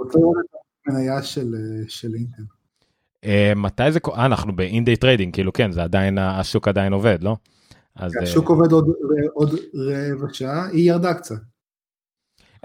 המניה 0.86 1.22
של, 1.22 1.54
אה, 1.54 1.84
של 1.88 2.14
אינטל. 2.14 2.42
אה, 3.24 3.52
מתי 3.56 3.92
זה 3.92 4.00
קורה? 4.00 4.18
אה, 4.18 4.26
אנחנו 4.26 4.56
ב 4.56 4.63
in 4.63 4.76
day 4.76 4.96
trading 4.96 5.34
כאילו 5.34 5.52
כן 5.52 5.72
זה 5.72 5.82
עדיין 5.82 6.18
השוק 6.18 6.68
עדיין 6.68 6.92
עובד 6.92 7.18
לא? 7.22 7.36
אז 7.96 8.16
אה, 8.16 8.22
השוק 8.22 8.48
עובד 8.48 8.72
עוד, 8.72 8.88
עוד 9.34 9.50
רבע 9.74 10.26
שעה, 10.32 10.66
היא 10.66 10.90
ירדה 10.90 11.14
קצת. 11.14 11.34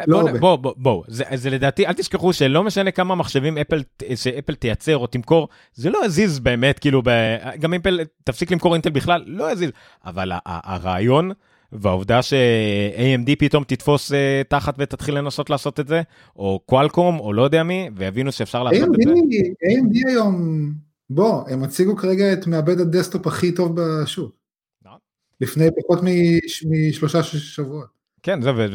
לא 0.08 0.20
בוא, 0.20 0.30
הרבה. 0.30 0.40
בוא, 0.40 0.56
בוא, 0.56 0.74
בוא, 0.78 1.04
זה, 1.08 1.24
זה 1.36 1.50
לדעתי, 1.50 1.88
אל 1.88 1.94
תשכחו 1.94 2.34
שלא 2.34 2.64
משנה 2.64 2.92
כמה 2.92 3.16
מחשבים 3.16 3.58
אפל, 3.58 3.84
שאפל 4.16 4.56
תייצר 4.56 4.98
או 4.98 5.08
תמכור, 5.08 5.48
זה 5.74 5.90
לא 5.90 6.06
יזיז 6.06 6.40
באמת, 6.40 6.80
כאילו, 6.80 7.02
ב, 7.06 7.10
גם 7.60 7.74
אפל 7.74 8.00
תפסיק 8.24 8.52
למכור 8.52 8.74
אינטל 8.74 8.90
בכלל, 8.90 9.24
לא 9.28 9.52
יזיז, 9.52 9.70
אבל 10.06 10.32
הרעיון 10.46 11.32
והעובדה 11.72 12.22
ש-AMD 12.22 13.36
פתאום 13.40 13.64
תתפוס 13.64 14.14
אה, 14.14 14.42
תחת 14.50 14.76
ותתחיל 14.78 15.18
לנסות 15.18 15.50
לעשות 15.50 15.80
את 15.80 15.88
זה, 15.88 16.02
או 16.36 16.60
Qualcomm, 16.66 17.20
או 17.20 17.34
לא 17.34 17.42
יודע 17.42 17.64
מי, 17.64 17.90
ויבינו 17.96 18.32
שאפשר 18.32 18.64
לעשות 18.64 18.90
את 18.90 19.04
זה. 19.04 19.12
AMD, 19.12 19.34
AMD 19.70 20.10
היום, 20.10 20.72
בוא, 21.10 21.50
הם 21.50 21.64
הציגו 21.64 21.96
כרגע 21.96 22.34
את 22.34 22.48
מעבד 22.48 22.80
ה 22.80 22.86
desktop 22.86 23.28
הכי 23.28 23.52
טוב 23.52 23.82
בשוק. 23.82 24.39
לפני 25.42 25.66
פחות 25.82 26.00
מש- 26.04 26.66
משלושה 26.70 27.24
שבועות. 27.24 28.00
כן, 28.24 28.42
זה, 28.42 28.52
ו... 28.56 28.66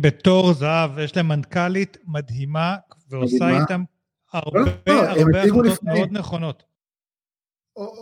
בתור 0.00 0.52
זהב, 0.52 0.98
יש 0.98 1.16
להם 1.16 1.28
מנכ"לית 1.28 1.96
מדהימה, 2.06 2.76
ועושה 3.10 3.36
מדהימה. 3.44 3.60
איתם 3.60 3.82
הרבה 4.32 4.60
לא, 4.60 4.66
לא, 4.86 5.10
הם 5.10 5.18
הרבה 5.26 5.42
החלטות 5.42 5.66
לפני. 5.66 5.92
מאוד 5.94 6.12
נכונות. 6.12 6.62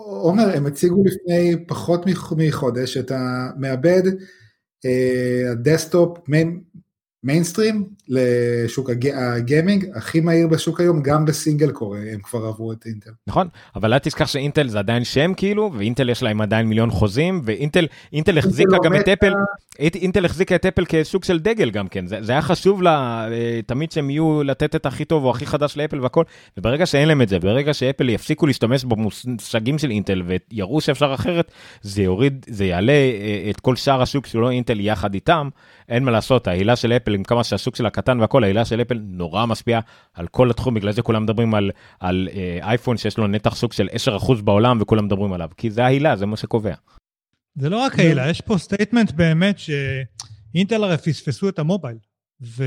עומר, 0.04 0.56
הם 0.56 0.66
הציגו 0.66 1.02
לפני 1.04 1.66
פחות 1.66 2.00
מחודש 2.36 2.96
את 2.96 3.10
המעבד 3.14 4.02
ה 5.52 5.60
desktop 5.60 6.18
mainstream 7.24 7.84
לשוק 8.08 8.90
הגיימינג 9.14 9.86
הכי 9.94 10.20
מהיר 10.20 10.48
בשוק 10.48 10.80
היום 10.80 11.02
גם 11.02 11.24
ב 11.24 11.31
single 11.31 11.70
core 11.70 11.98
הם 12.12 12.20
כבר 12.22 12.46
עברו 12.46 12.72
את 12.72 12.86
אינטל. 12.86 13.10
נכון 13.26 13.48
אבל 13.76 13.92
אל 13.92 13.98
תשכח 13.98 14.26
שאינטל 14.26 14.68
זה 14.68 14.78
עדיין 14.78 15.04
שם 15.04 15.32
כאילו 15.36 15.70
ואינטל 15.74 16.10
יש 16.10 16.22
להם 16.22 16.40
עדיין 16.40 16.66
מיליון 16.66 16.90
חוזים 16.90 17.40
ואינטל 17.44 17.86
אינטל 18.12 18.38
החזיקה 18.38 18.76
גם 18.84 18.96
את 18.96 19.08
אפל 19.08 19.32
אינטל 19.78 20.24
החזיקה 20.24 20.54
את 20.54 20.66
אפל 20.66 20.84
כסוג 20.88 21.24
של 21.24 21.38
דגל 21.38 21.70
גם 21.70 21.88
כן 21.88 22.06
זה, 22.06 22.18
זה 22.22 22.32
היה 22.32 22.42
חשוב 22.42 22.82
לה 22.82 23.26
אה, 23.32 23.60
תמיד 23.66 23.92
שהם 23.92 24.10
יהיו 24.10 24.42
לתת 24.42 24.76
את 24.76 24.86
הכי 24.86 25.04
טוב 25.04 25.24
או 25.24 25.30
הכי 25.30 25.46
חדש 25.46 25.76
לאפל 25.76 26.00
והכל 26.00 26.24
וברגע 26.56 26.86
שאין 26.86 27.08
להם 27.08 27.22
את 27.22 27.28
זה 27.28 27.38
ברגע 27.38 27.74
שאפל 27.74 28.08
יפסיקו 28.08 28.46
להשתמש 28.46 28.84
במושגים 28.84 29.78
של 29.78 29.90
אינטל 29.90 30.22
ויראו 30.26 30.80
שאפשר 30.80 31.14
אחרת 31.14 31.52
זה 31.82 32.02
יוריד 32.02 32.46
זה 32.48 32.64
יעלה 32.64 32.92
אה, 32.92 33.50
את 33.50 33.60
כל 33.60 33.76
שאר 33.76 34.02
השוק 34.02 34.26
שלא 34.26 34.50
אינטל 34.50 34.80
יחד 34.80 35.14
איתם 35.14 35.48
אין 35.88 36.04
מה 36.04 36.10
לעשות 36.10 36.46
ההילה 36.46 36.76
של 36.76 36.92
אפל 36.92 37.14
עם 37.14 37.24
כמה 37.24 37.44
שהשוק 37.44 37.76
שלה 37.76 37.90
קטן 37.90 38.20
והכל 38.20 38.44
ההילה 38.44 38.64
של 38.64 38.82
אפל 38.82 39.00
נורא 39.04 39.46
משפיעה 39.46 39.80
על 40.14 40.26
כל 40.26 40.50
התחום 40.50 40.74
בגלל 40.74 40.92
זה 40.92 41.02
כולם 41.02 41.22
מדברים 41.22 41.54
על 41.54 41.70
על 42.00 42.28
אה, 42.32 42.58
אייפון 42.62 42.96
שיש 42.96 43.18
לו 43.18 43.26
נתח 43.26 43.54
שוק 43.54 43.72
של 43.72 43.88
10% 44.20 44.42
בעולם 44.42 44.78
וכולם 44.80 45.04
מדברים 45.04 45.32
עליו 45.32 45.48
כי 45.56 45.70
זה 45.70 45.84
ההילה 45.84 46.16
זה 46.16 46.26
מה 46.26 46.36
שקובע. 46.36 46.74
זה 47.54 47.68
לא 47.68 47.76
רק 47.76 47.98
ההילה 47.98 48.30
יש 48.30 48.40
פה 48.40 48.58
statement 48.58 49.12
באמת 49.12 49.56
שאינטל 49.58 50.84
הרי 50.84 50.98
פספסו 50.98 51.48
את 51.48 51.58
המובייל. 51.58 51.96
ו... 52.40 52.64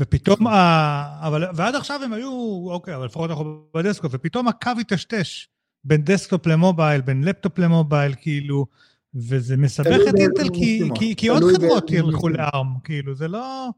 ופתאום, 0.00 0.46
ה... 0.46 1.26
אבל, 1.26 1.44
ועד 1.54 1.74
עכשיו 1.74 2.00
הם 2.04 2.12
היו, 2.12 2.30
אוקיי, 2.70 2.96
אבל 2.96 3.04
לפחות 3.04 3.30
אנחנו 3.30 3.64
ב 3.74 3.78
desktop, 3.78 4.10
ופתאום 4.14 4.48
הקו 4.48 4.70
היטשטש 4.80 5.48
בין 5.84 6.04
desktop 6.04 6.46
למובייל, 6.46 7.00
בין 7.00 7.24
לפטופ 7.24 7.58
למובייל, 7.58 8.14
כאילו, 8.20 8.66
וזה 9.14 9.56
מסבך 9.56 10.00
את 10.08 10.14
אינטל 10.18 10.48
כי, 10.52 10.82
כי, 10.94 11.16
כי 11.16 11.28
עוד 11.28 11.42
חברות 11.56 11.90
ילכו 11.90 12.28
ל 12.28 12.37
ARM, 12.37 12.74
כאילו, 12.84 13.14
זה 13.14 13.28
לא... 13.28 13.68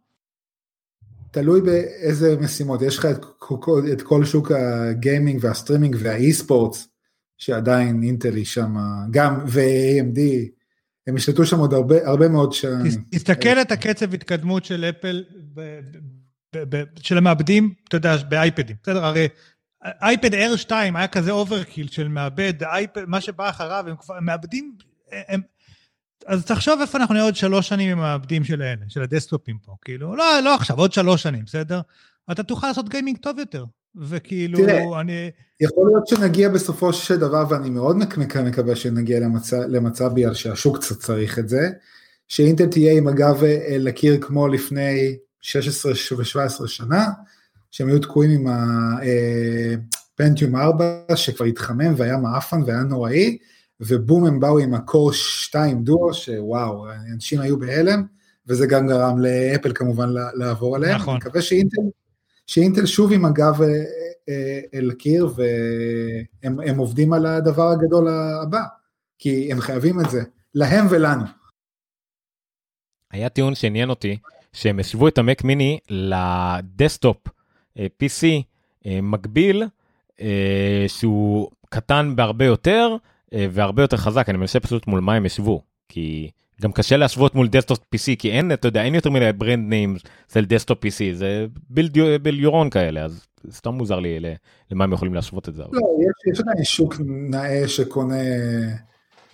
תלוי 1.31 1.61
באיזה 1.61 2.37
משימות, 2.41 2.83
יש 2.83 2.99
לך 2.99 3.07
את, 3.07 3.25
את 3.93 4.03
כל 4.03 4.25
שוק 4.25 4.51
הגיימינג 4.53 5.39
והסטרימינג 5.43 5.97
וה 5.99 6.33
esports, 6.33 6.89
שעדיין 7.39 8.03
אינטל 8.03 8.35
היא 8.35 8.45
שם, 8.45 8.75
גם 9.11 9.45
ו-AMD, 9.47 10.21
הם 11.07 11.17
ישלטו 11.17 11.47
שם 11.47 11.59
עוד 11.59 11.75
הרבה, 11.75 12.09
הרבה 12.09 12.29
מאוד 12.29 12.53
שנים. 12.53 13.05
תסתכל 13.11 13.61
את 13.61 13.73
הקצב 13.73 14.15
התקדמות 14.15 14.65
של 14.65 14.85
אפל, 14.85 15.25
ב, 15.55 15.81
ב, 16.57 16.77
ב, 16.77 16.83
של 17.03 17.19
המעבדים, 17.19 17.75
אתה 17.89 17.97
יודע, 17.97 18.17
באייפדים, 18.29 18.77
בסדר? 18.83 19.05
הרי 19.05 19.29
אייפד 19.85 20.35
Air 20.35 20.57
2 20.57 20.97
היה 20.97 21.09
כזה 21.09 21.31
overkill 21.31 21.89
של 21.89 22.09
מעבד, 22.09 22.63
אייפד, 22.63 23.05
מה 23.07 23.21
שבא 23.21 23.49
אחריו, 23.51 23.85
הם 23.89 23.97
כבר 23.97 24.21
מעבדים 24.21 24.77
הם... 25.29 25.41
אז 26.27 26.45
תחשוב 26.45 26.81
איפה 26.81 26.99
אנחנו 26.99 27.15
נהיה 27.15 27.25
עוד 27.25 27.37
שלוש 27.37 27.69
שנים 27.69 27.91
עם 27.91 28.01
המעבדים 28.01 28.45
של 28.45 28.63
האלה, 28.63 28.83
של 28.89 29.03
הדסקטופים 29.03 29.59
פה, 29.59 29.73
כאילו, 29.85 30.17
לא, 30.17 30.41
לא 30.45 30.55
עכשיו, 30.55 30.79
עוד 30.79 30.93
שלוש 30.93 31.23
שנים, 31.23 31.45
בסדר? 31.45 31.81
אתה 32.33 32.43
תוכל 32.43 32.67
לעשות 32.67 32.89
גיימינג 32.89 33.19
טוב 33.19 33.39
יותר, 33.39 33.65
וכאילו, 33.97 34.59
תראה, 34.59 35.01
אני... 35.01 35.31
יכול 35.61 35.87
להיות 35.87 36.07
שנגיע 36.07 36.49
בסופו 36.49 36.93
של 36.93 37.17
דבר, 37.17 37.45
ואני 37.51 37.71
מאוד 37.71 37.97
מקווה 38.45 38.77
שנגיע 38.77 39.21
למצב, 39.21 39.57
למצב 39.57 40.15
בגלל 40.15 40.35
שהשוק 40.35 40.79
קצת 40.79 40.99
צריך 40.99 41.39
את 41.39 41.49
זה, 41.49 41.71
שאינטל 42.29 42.67
תהיה 42.67 42.93
עם 42.93 43.09
הגב 43.09 43.45
אה, 43.45 43.77
לקיר 43.79 44.19
כמו 44.21 44.49
לפני 44.49 45.17
16 45.41 45.93
ו-17 46.19 46.67
שנה, 46.67 47.07
שהם 47.71 47.89
היו 47.89 47.99
תקועים 47.99 48.31
עם 48.31 48.47
הפנטיום 50.15 50.57
אה, 50.57 50.63
4, 50.63 51.05
שכבר 51.17 51.45
התחמם 51.45 51.95
והיה 51.97 52.17
מעפן 52.17 52.63
והיה 52.67 52.81
נוראי, 52.81 53.39
ובום 53.81 54.27
הם 54.27 54.41
באו 54.41 54.59
עם 54.59 54.75
הקור 54.75 55.13
2 55.13 55.85
דואו, 55.85 56.15
שוואו, 56.15 56.87
אנשים 57.15 57.41
היו 57.41 57.59
בהלם, 57.59 58.03
וזה 58.47 58.67
גם 58.67 58.87
גרם 58.87 59.19
לאפל 59.19 59.73
כמובן 59.75 60.09
לעבור 60.35 60.77
עליהם. 60.77 60.97
נכון. 60.97 61.15
אני 61.15 61.19
מקווה 61.19 61.43
שאינטל, 61.43 61.83
שאינטל 62.47 62.87
שוב 62.87 63.13
עם 63.13 63.25
הגב 63.25 63.63
אה, 63.63 63.69
אה, 64.29 64.61
אל 64.75 64.93
קיר, 64.93 65.29
והם 66.43 66.79
עובדים 66.79 67.13
על 67.13 67.27
הדבר 67.27 67.69
הגדול 67.69 68.09
הבא, 68.09 68.63
כי 69.19 69.53
הם 69.53 69.61
חייבים 69.61 70.01
את 70.01 70.11
זה, 70.11 70.23
להם 70.55 70.87
ולנו. 70.91 71.25
היה 73.11 73.29
טיעון 73.29 73.55
שעניין 73.55 73.91
אותי, 73.91 74.19
שהם 74.53 74.79
השוו 74.79 75.09
את 75.09 75.19
המק 75.19 75.45
מיני 75.45 75.79
לדסטופ 75.89 77.17
אה, 77.79 77.87
PC 78.03 78.27
מקביל, 79.03 79.65
שהוא 80.89 81.51
קטן 81.69 82.13
בהרבה 82.17 82.45
יותר, 82.45 82.89
אה, 82.91 83.14
והרבה 83.51 83.83
יותר 83.83 83.97
חזק 83.97 84.29
אני 84.29 84.39
מנסה 84.39 84.61
פשוט 84.61 84.87
מול 84.87 85.01
מה 85.01 85.15
הם 85.15 85.27
ישוו 85.27 85.63
כי 85.89 86.31
גם 86.63 86.73
קשה 86.73 86.97
להשוות 86.97 87.35
מול 87.35 87.49
desktop 87.49 87.79
PC 87.79 88.17
כי 88.19 88.31
אין 88.31 88.53
אתה 88.53 88.69
יודע 88.69 88.83
אין 88.83 88.95
יותר 88.95 89.11
מדי 89.11 89.33
brand 89.33 89.69
name 89.69 89.97
של 90.33 90.45
desktop 90.45 90.85
PC 90.85 90.99
זה 91.13 91.47
build 91.71 91.97
your 92.41 92.58
own 92.58 92.71
כאלה 92.71 93.05
אז 93.05 93.27
סתם 93.51 93.71
מוזר 93.71 94.01
לי 94.01 94.19
למה 94.71 94.85
הם 94.85 94.93
יכולים 94.93 95.15
להשוות 95.15 95.49
את 95.49 95.55
זה. 95.55 95.63
לא, 95.63 95.81
יש 96.33 96.41
עדיין 96.41 96.65
שוק 96.65 96.95
נאה 97.07 97.69
שקונה 97.69 98.15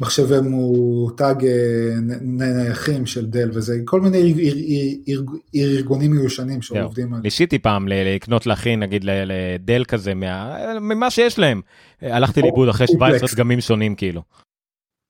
מחשבי 0.01 0.41
מותג 0.41 1.35
אה, 1.43 1.95
נייחים 2.21 3.07
של 3.07 3.27
דל 3.27 3.51
וזה 3.53 3.77
כל 3.85 4.01
מיני 4.01 4.35
ארגונים 5.55 6.11
מיושנים 6.11 6.63
שעובדים 6.63 7.15
על... 7.15 7.21
ניסיתי 7.23 7.59
פעם 7.59 7.89
לקנות 7.89 8.47
לאחי 8.47 8.77
נגיד 8.77 9.05
לדל 9.05 9.85
כזה 9.85 10.13
ממה 10.81 11.11
שיש 11.11 11.39
להם 11.39 11.61
הלכתי 12.03 12.43
לאיבוד 12.43 12.69
אחרי 12.69 12.87
17 12.87 13.29
דגמים 13.35 13.61
שונים 13.61 13.95
כאילו. 13.95 14.23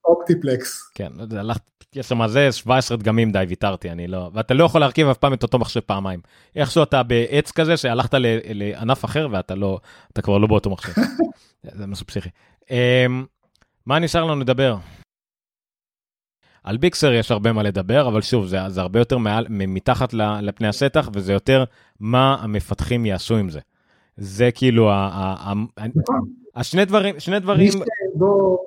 אופטיפלקס. 0.05 0.91
כן, 0.95 1.11
הלכתי, 1.37 1.71
יש 1.95 2.07
שם 2.07 2.27
זה 2.27 2.51
17 2.51 2.97
דגמים 2.97 3.31
די 3.31 3.43
ויתרתי 3.47 3.89
אני 3.89 4.07
לא 4.07 4.29
ואתה 4.33 4.53
לא 4.53 4.63
יכול 4.63 4.81
להרכיב 4.81 5.07
אף 5.07 5.17
פעם 5.17 5.33
את 5.33 5.43
אותו 5.43 5.59
מחשב 5.59 5.79
פעמיים 5.79 6.19
איכשהו 6.55 6.83
אתה 6.83 7.03
בעץ 7.03 7.51
כזה 7.51 7.77
שהלכת 7.77 8.13
לענף 8.53 9.05
אחר 9.05 9.27
ואתה 9.31 9.55
לא 9.55 9.79
אתה 10.13 10.21
כבר 10.21 10.37
לא 10.37 10.47
באותו 10.47 10.69
מחשב. 10.69 10.91
זה 11.77 11.87
משהו 11.87 12.05
פסיכי. 12.05 12.29
מה 13.85 13.99
נשאר 13.99 14.23
לנו 14.23 14.41
לדבר? 14.41 14.77
על 16.63 16.77
ביקסר 16.77 17.13
יש 17.13 17.31
הרבה 17.31 17.53
מה 17.53 17.63
לדבר, 17.63 18.07
אבל 18.07 18.21
שוב, 18.21 18.47
זה, 18.47 18.57
זה 18.67 18.81
הרבה 18.81 18.99
יותר 18.99 19.17
מעל, 19.17 19.45
מתחת 19.49 20.13
לפני 20.41 20.67
השטח, 20.67 21.09
וזה 21.13 21.33
יותר 21.33 21.63
מה 21.99 22.37
המפתחים 22.41 23.05
יעשו 23.05 23.37
עם 23.37 23.49
זה. 23.49 23.59
זה 24.17 24.49
כאילו, 24.55 24.91
ה, 24.91 24.95
ה, 24.95 25.53
ה, 25.77 25.87
נכון. 25.87 26.29
השני 26.55 26.85
דברים, 26.85 27.19
שני 27.19 27.39
דברים... 27.39 27.71
בוא, 28.15 28.57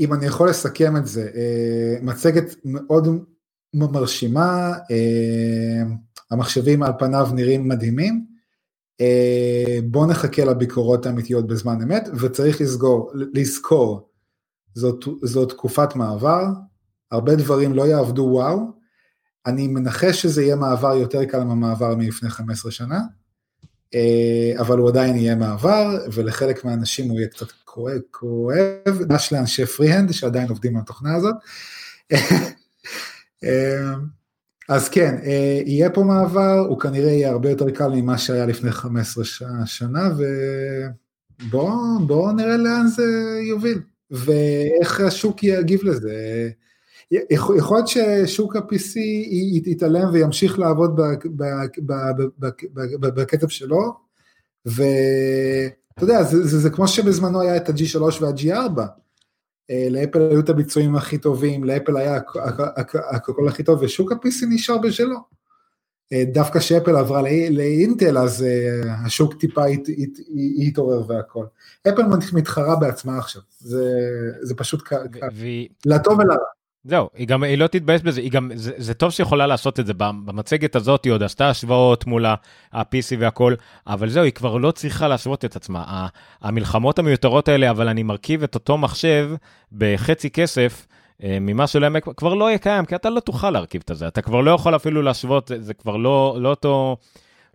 אם 0.00 0.14
אני 0.14 0.26
יכול 0.26 0.48
לסכם 0.48 0.96
את 0.96 1.06
זה, 1.06 1.30
אה, 1.34 1.96
מצגת 2.02 2.54
מאוד 2.64 3.92
מרשימה, 3.92 4.72
אה, 4.90 5.82
המחשבים 6.30 6.82
על 6.82 6.92
פניו 6.98 7.28
נראים 7.34 7.68
מדהימים, 7.68 8.26
בוא 9.84 10.06
נחכה 10.06 10.44
לביקורות 10.44 11.06
האמיתיות 11.06 11.46
בזמן 11.46 11.82
אמת, 11.82 12.08
וצריך 12.20 12.60
לסגור, 12.60 13.12
לזכור, 13.34 14.08
זאת, 14.74 15.04
זאת 15.22 15.48
תקופת 15.48 15.96
מעבר, 15.96 16.44
הרבה 17.10 17.34
דברים 17.34 17.74
לא 17.74 17.86
יעבדו 17.86 18.22
וואו, 18.22 18.76
אני 19.46 19.68
מנחש 19.68 20.22
שזה 20.22 20.42
יהיה 20.42 20.56
מעבר 20.56 20.94
יותר 20.94 21.24
קל 21.24 21.44
מהמעבר 21.44 21.94
מלפני 21.94 22.30
15 22.30 22.72
שנה, 22.72 23.00
אה, 23.94 24.52
אבל 24.60 24.78
הוא 24.78 24.88
עדיין 24.88 25.16
יהיה 25.16 25.34
מעבר, 25.34 25.98
ולחלק 26.12 26.64
מהאנשים 26.64 27.10
הוא 27.10 27.18
יהיה 27.18 27.28
קצת 27.28 27.46
כואב, 27.64 28.00
כואב, 28.10 29.02
דש 29.02 29.32
לאנשי 29.32 29.66
פרי-הנד 29.66 30.12
שעדיין 30.12 30.48
עובדים 30.48 30.76
על 30.76 30.82
התוכנה 30.82 31.14
הזאת. 31.14 31.34
אז 34.68 34.88
כן, 34.88 35.16
אה, 35.24 35.60
יהיה 35.66 35.90
פה 35.90 36.02
מעבר, 36.02 36.58
הוא 36.68 36.80
כנראה 36.80 37.10
יהיה 37.10 37.30
הרבה 37.30 37.50
יותר 37.50 37.70
קל 37.70 37.88
ממה 37.88 38.18
שהיה 38.18 38.46
לפני 38.46 38.70
15 38.70 39.24
שנה, 39.66 40.08
ובואו 41.50 42.32
נראה 42.32 42.56
לאן 42.56 42.86
זה 42.86 43.04
יוביל, 43.48 43.78
ואיך 44.10 45.00
השוק 45.00 45.44
יגיב 45.44 45.84
לזה. 45.84 46.50
יכול 47.30 47.76
להיות 47.76 47.88
ששוק 47.88 48.56
ה-PC 48.56 48.98
יתעלם 49.66 50.08
וימשיך 50.12 50.58
לעבוד 50.58 51.00
בקצב 53.00 53.48
שלו, 53.48 53.92
ואתה 54.66 56.02
יודע, 56.04 56.22
זה, 56.22 56.46
זה, 56.46 56.58
זה 56.58 56.70
כמו 56.70 56.88
שבזמנו 56.88 57.40
היה 57.40 57.56
את 57.56 57.68
ה-G3 57.68 58.00
וה-G4, 58.00 58.78
אה, 58.78 58.86
לאפל 59.90 60.20
היו 60.30 60.40
את 60.40 60.48
הביצועים 60.48 60.96
הכי 60.96 61.18
טובים, 61.18 61.64
לאפל 61.64 61.96
היה 61.96 62.20
הכל 63.10 63.48
הכי 63.48 63.62
טוב, 63.62 63.82
ושוק 63.82 64.12
ה-PC 64.12 64.46
נשאר 64.48 64.78
בשלו. 64.78 65.18
אה, 66.12 66.24
דווקא 66.32 66.58
כשאפל 66.58 66.96
עברה 66.96 67.22
לאינטל, 67.50 68.18
אז 68.18 68.42
אה, 68.42 68.94
השוק 69.06 69.34
טיפה 69.34 69.64
התעורר 70.66 71.10
והכל. 71.10 71.46
אפל 71.88 72.02
מתחרה 72.32 72.76
בעצמה 72.76 73.18
עכשיו, 73.18 73.42
זה, 73.58 73.84
זה 74.42 74.54
פשוט 74.54 74.82
ו- 75.34 75.46
לטוב 75.86 76.18
ולרע. 76.18 76.55
זהו, 76.88 77.08
היא 77.14 77.26
גם, 77.26 77.42
היא 77.42 77.58
לא 77.58 77.66
תתבאס 77.66 78.00
בזה, 78.00 78.20
היא 78.20 78.30
גם, 78.30 78.50
זה, 78.54 78.72
זה 78.76 78.94
טוב 78.94 79.10
שיכולה 79.10 79.46
לעשות 79.46 79.80
את 79.80 79.86
זה, 79.86 79.94
במצגת 79.94 80.76
הזאת 80.76 81.04
היא 81.04 81.12
עוד 81.12 81.22
עשתה 81.22 81.50
השוואות 81.50 82.06
מול 82.06 82.26
ה-PC 82.26 83.16
והכל, 83.18 83.54
אבל 83.86 84.08
זהו, 84.08 84.24
היא 84.24 84.32
כבר 84.32 84.56
לא 84.56 84.70
צריכה 84.70 85.08
להשוות 85.08 85.44
את 85.44 85.56
עצמה. 85.56 86.06
המלחמות 86.42 86.98
המיותרות 86.98 87.48
האלה, 87.48 87.70
אבל 87.70 87.88
אני 87.88 88.02
מרכיב 88.02 88.42
את 88.42 88.54
אותו 88.54 88.78
מחשב 88.78 89.30
בחצי 89.72 90.30
כסף, 90.30 90.86
אה, 91.22 91.38
ממה 91.40 91.66
שלא 91.66 91.86
יהיה, 91.86 92.00
כבר 92.00 92.34
לא 92.34 92.48
יהיה 92.48 92.58
קיים, 92.58 92.84
כי 92.84 92.94
אתה 92.94 93.10
לא 93.10 93.20
תוכל 93.20 93.50
להרכיב 93.50 93.82
את 93.90 93.96
זה, 93.96 94.08
אתה 94.08 94.22
כבר 94.22 94.40
לא 94.40 94.50
יכול 94.50 94.76
אפילו 94.76 95.02
להשוות, 95.02 95.48
זה, 95.48 95.62
זה 95.62 95.74
כבר 95.74 95.96
לא, 95.96 96.36
לא 96.40 96.48
אותו... 96.48 96.96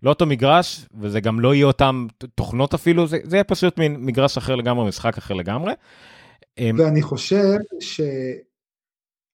לא 0.03 0.09
אותו 0.09 0.25
מגרש, 0.25 0.85
וזה 0.99 1.19
גם 1.19 1.39
לא 1.39 1.55
יהיה 1.55 1.65
אותם 1.65 2.07
תוכנות 2.35 2.73
אפילו, 2.73 3.07
זה, 3.07 3.17
זה 3.23 3.35
יהיה 3.35 3.43
פשוט 3.43 3.77
מין 3.77 3.95
מגרש 3.99 4.37
אחר 4.37 4.55
לגמרי, 4.55 4.87
משחק 4.87 5.17
אחר 5.17 5.33
לגמרי. 5.33 5.73
ואני 6.59 7.01
חושב 7.01 7.57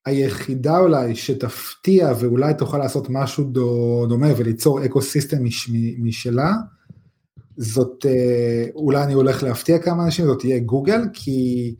שהיחידה 0.08 0.78
אולי 0.80 1.16
שתפתיע 1.16 2.14
ואולי 2.20 2.54
תוכל 2.54 2.78
לעשות 2.78 3.08
משהו 3.10 3.44
דומה 4.10 4.28
וליצור 4.38 4.86
אקו 4.86 5.02
סיסטם 5.02 5.44
מש, 5.44 5.72
משלה, 6.00 6.52
זאת, 7.58 8.06
אה, 8.06 8.66
אולי 8.76 9.04
אני 9.04 9.14
הולך 9.14 9.44
להפתיע 9.44 9.80
כמה 9.80 10.06
אנשים, 10.06 10.26
זאת 10.26 10.40
תהיה 10.40 10.60
גוגל, 10.60 11.02
כי 11.14 11.76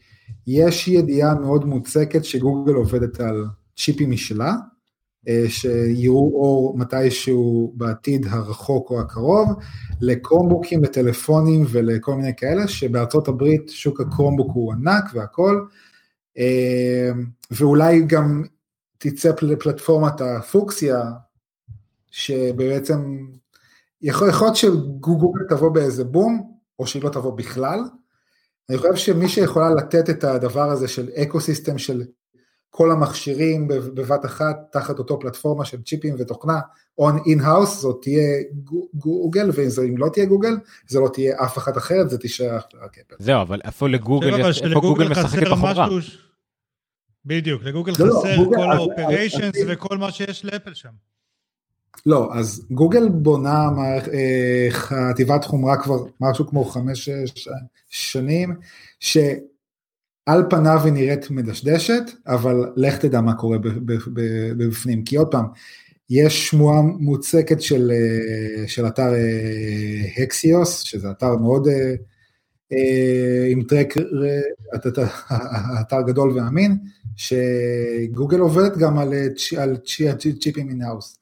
יש 0.48 0.88
ידיעה 0.88 1.36
מאוד 1.36 1.66
מוצקת 1.66 2.26
שגוגל 2.26 2.74
עובדת 2.74 3.20
על 3.20 3.46
צ'יפים 3.78 4.12
משלה, 4.12 4.54
אה, 5.28 5.46
שיראו 5.50 6.32
אור 6.34 6.78
מתישהו 6.78 7.74
בעתיד 7.76 8.26
הרחוק 8.30 8.90
או 8.90 9.00
הקרוב, 9.00 9.50
לקרומבוקים, 10.02 10.84
לטלפונים 10.84 11.66
ולכל 11.70 12.16
מיני 12.16 12.36
כאלה, 12.38 12.68
שבארצות 12.68 13.28
הברית 13.28 13.70
שוק 13.70 14.02
הקרומבוק 14.02 14.52
הוא 14.54 14.74
ענק 14.74 15.04
והכל, 15.14 15.62
ואולי 17.52 18.02
גם 18.02 18.44
תצא 18.98 19.32
לפלטפורמת 19.42 20.22
הפוקסיה, 20.22 21.04
שבעצם, 22.12 23.18
יכול 24.02 24.28
להיות 24.28 24.56
שגוגל 24.56 25.44
תבוא 25.50 25.70
באיזה 25.70 26.04
בום, 26.04 26.52
או 26.80 26.88
שהיא 26.88 27.04
לא 27.04 27.10
תבוא 27.10 27.38
בכלל. 27.38 27.80
אני 28.70 28.78
חושב 28.78 28.96
שמי 28.96 29.30
שיכולה 29.30 29.70
לתת 29.70 30.10
את 30.10 30.24
הדבר 30.24 30.70
הזה 30.70 30.88
של 30.88 31.10
אקו 31.16 31.42
סיסטם 31.42 31.78
של 31.78 32.04
כל 32.70 32.92
המכשירים 32.92 33.68
בבת 33.68 34.26
אחת 34.26 34.56
תחת 34.72 35.00
אותו 35.00 35.20
פלטפורמה 35.20 35.66
של 35.66 35.82
צ'יפים 35.82 36.16
ותוכנה 36.20 36.60
on 37.02 37.14
in-house, 37.28 37.66
זאת 37.66 38.00
תהיה 38.02 38.44
גוגל, 38.94 39.50
ואם 39.54 39.98
לא 39.98 40.10
תהיה 40.14 40.26
גוגל, 40.26 40.58
זה 40.88 41.00
לא 41.00 41.10
תהיה 41.14 41.36
אף 41.44 41.58
אחת 41.58 41.78
אחרת, 41.78 42.10
זה 42.10 42.18
תישאר 42.18 42.56
רק 42.56 42.98
אפל. 42.98 43.16
זהו, 43.20 43.42
אבל 43.42 43.62
איפה 43.64 43.90
לגוגל, 43.90 44.46
איפה 44.46 44.80
גוגל 44.80 45.08
משחקת 45.08 45.48
בחומרה? 45.48 45.88
בדיוק, 47.28 47.64
לגוגל 47.64 47.94
לא, 48.00 48.08
לא 48.08 48.20
חסר 48.20 48.36
כל 48.56 48.72
ה-operations 48.72 49.58
וכל 49.68 49.98
מה 49.98 50.12
שיש 50.12 50.46
לאפל 50.46 50.74
שם. 50.74 50.90
לא, 52.06 52.30
אז 52.34 52.66
גוגל 52.72 53.10
בונה 53.10 53.70
אה, 54.14 54.68
חטיבת 54.70 55.46
חומרה 55.46 55.84
כבר 55.84 56.06
משהו 56.22 56.48
כמו 56.48 56.66
חמש 56.66 57.10
שנים, 57.90 58.56
ש... 59.00 59.18
על 60.26 60.44
פניו 60.50 60.80
היא 60.84 60.94
נראית 60.94 61.32
מדשדשת, 61.32 62.04
אבל 62.28 62.72
לך 62.76 62.98
תדע 62.98 63.22
מה 63.22 63.34
קורה 63.34 63.58
בפנים, 64.58 65.04
כי 65.04 65.16
עוד 65.16 65.32
פעם, 65.32 65.46
יש 66.10 66.50
שמועה 66.50 66.82
מוצקת 66.82 67.62
של, 67.62 67.92
אה, 67.92 68.68
של 68.68 68.88
אתר 68.88 69.14
הקסיוס, 70.18 70.82
אה, 70.82 70.86
שזה 70.88 71.12
אתר 71.12 71.36
מאוד 71.36 71.68
עם 73.52 73.64
track, 73.64 73.94
אתר 75.82 76.02
גדול 76.08 76.32
ואמין, 76.32 76.78
שגוגל 77.18 78.40
עובדת 78.40 78.78
גם 78.78 78.98
על, 78.98 79.14
על 79.62 79.78
צ'יפים 80.40 80.70
in-house. 80.70 81.20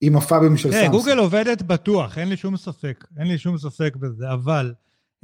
עם 0.00 0.16
הפאבים 0.16 0.56
של 0.56 0.72
סאמסונג. 0.72 0.90
גוגל 0.90 1.18
עובדת 1.18 1.62
בטוח, 1.62 2.18
אין 2.18 2.28
לי 2.28 2.36
שום 2.36 2.56
ספק, 2.56 3.04
אין 3.18 3.26
לי 3.26 3.38
שום 3.38 3.58
ספק 3.58 3.96
בזה, 3.96 4.32
אבל 4.32 4.74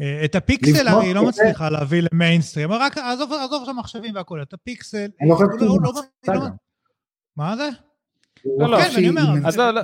אה, 0.01 0.25
את 0.25 0.35
הפיקסל 0.35 0.89
הרי 0.89 1.07
היא 1.07 1.15
לא 1.15 1.27
מצליחה 1.29 1.71
להביא 1.71 2.03
למיינסטרים, 2.13 2.73
רק 2.73 2.99
עזוב 2.99 3.33
עכשיו 3.61 3.75
מחשבים 3.75 4.15
והכול, 4.15 4.43
את 4.43 4.53
הפיקסל... 4.53 5.07
אני 5.21 5.31
לא 5.31 5.35
חושב 5.35 5.47
שזה 5.59 5.69
מצליחה. 6.23 6.49
מה 7.37 7.57
זה? 7.57 7.69
לא, 8.59 8.69
לא, 8.69 8.83
כן, 8.83 8.91
אני 8.97 9.09
אומר. 9.09 9.23
אז 9.45 9.57
לא, 9.57 9.71
לא. 9.71 9.81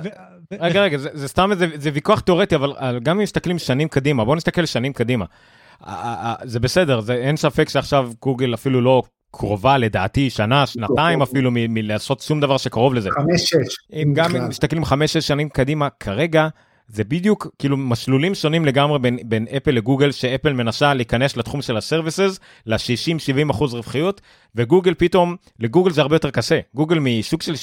רגע, 0.51 0.81
רגע, 0.81 0.97
זה 0.97 1.27
סתם 1.27 1.51
איזה, 1.51 1.67
זה 1.75 1.89
ויכוח 1.93 2.19
תיאורטי, 2.19 2.55
אבל 2.55 2.99
גם 3.03 3.17
אם 3.17 3.23
מסתכלים 3.23 3.59
שנים 3.59 3.87
קדימה, 3.87 4.25
בואו 4.25 4.35
נסתכל 4.35 4.65
שנים 4.65 4.93
קדימה. 4.93 5.25
זה 6.43 6.59
בסדר, 6.59 7.01
אין 7.13 7.37
ספק 7.37 7.69
שעכשיו 7.69 8.11
גוגל 8.21 8.53
אפילו 8.53 8.81
לא 8.81 9.03
קרובה 9.31 9.77
לדעתי 9.77 10.29
שנה, 10.29 10.65
שנתיים 10.65 11.21
אפילו 11.21 11.49
מלעשות 11.53 12.19
שום 12.19 12.39
דבר 12.41 12.57
שקרוב 12.57 12.93
לזה. 12.93 13.09
חמש, 13.11 13.41
שש. 13.41 13.75
אם 13.93 14.13
גם 14.15 14.49
מסתכלים 14.49 14.85
חמש, 14.85 15.13
שש 15.13 15.27
שנים 15.27 15.49
קדימה, 15.49 15.87
כרגע 15.99 16.47
זה 16.87 17.03
בדיוק 17.03 17.47
כאילו 17.59 17.77
משלולים 17.77 18.35
שונים 18.35 18.65
לגמרי 18.65 18.99
בין, 18.99 19.17
בין 19.25 19.47
אפל 19.57 19.71
לגוגל, 19.71 20.11
שאפל 20.11 20.53
מנסה 20.53 20.93
להיכנס 20.93 21.37
לתחום 21.37 21.61
של 21.61 21.77
הסרוויסס, 21.77 22.39
ל-60-70 22.65 23.51
אחוז 23.51 23.73
רווחיות, 23.73 24.21
וגוגל 24.55 24.93
פתאום, 24.93 25.35
לגוגל 25.59 25.91
זה 25.91 26.01
הרבה 26.01 26.15
יותר 26.15 26.31
קשה. 26.31 26.59
גוגל 26.75 26.99
משוק 26.99 27.41
של 27.41 27.53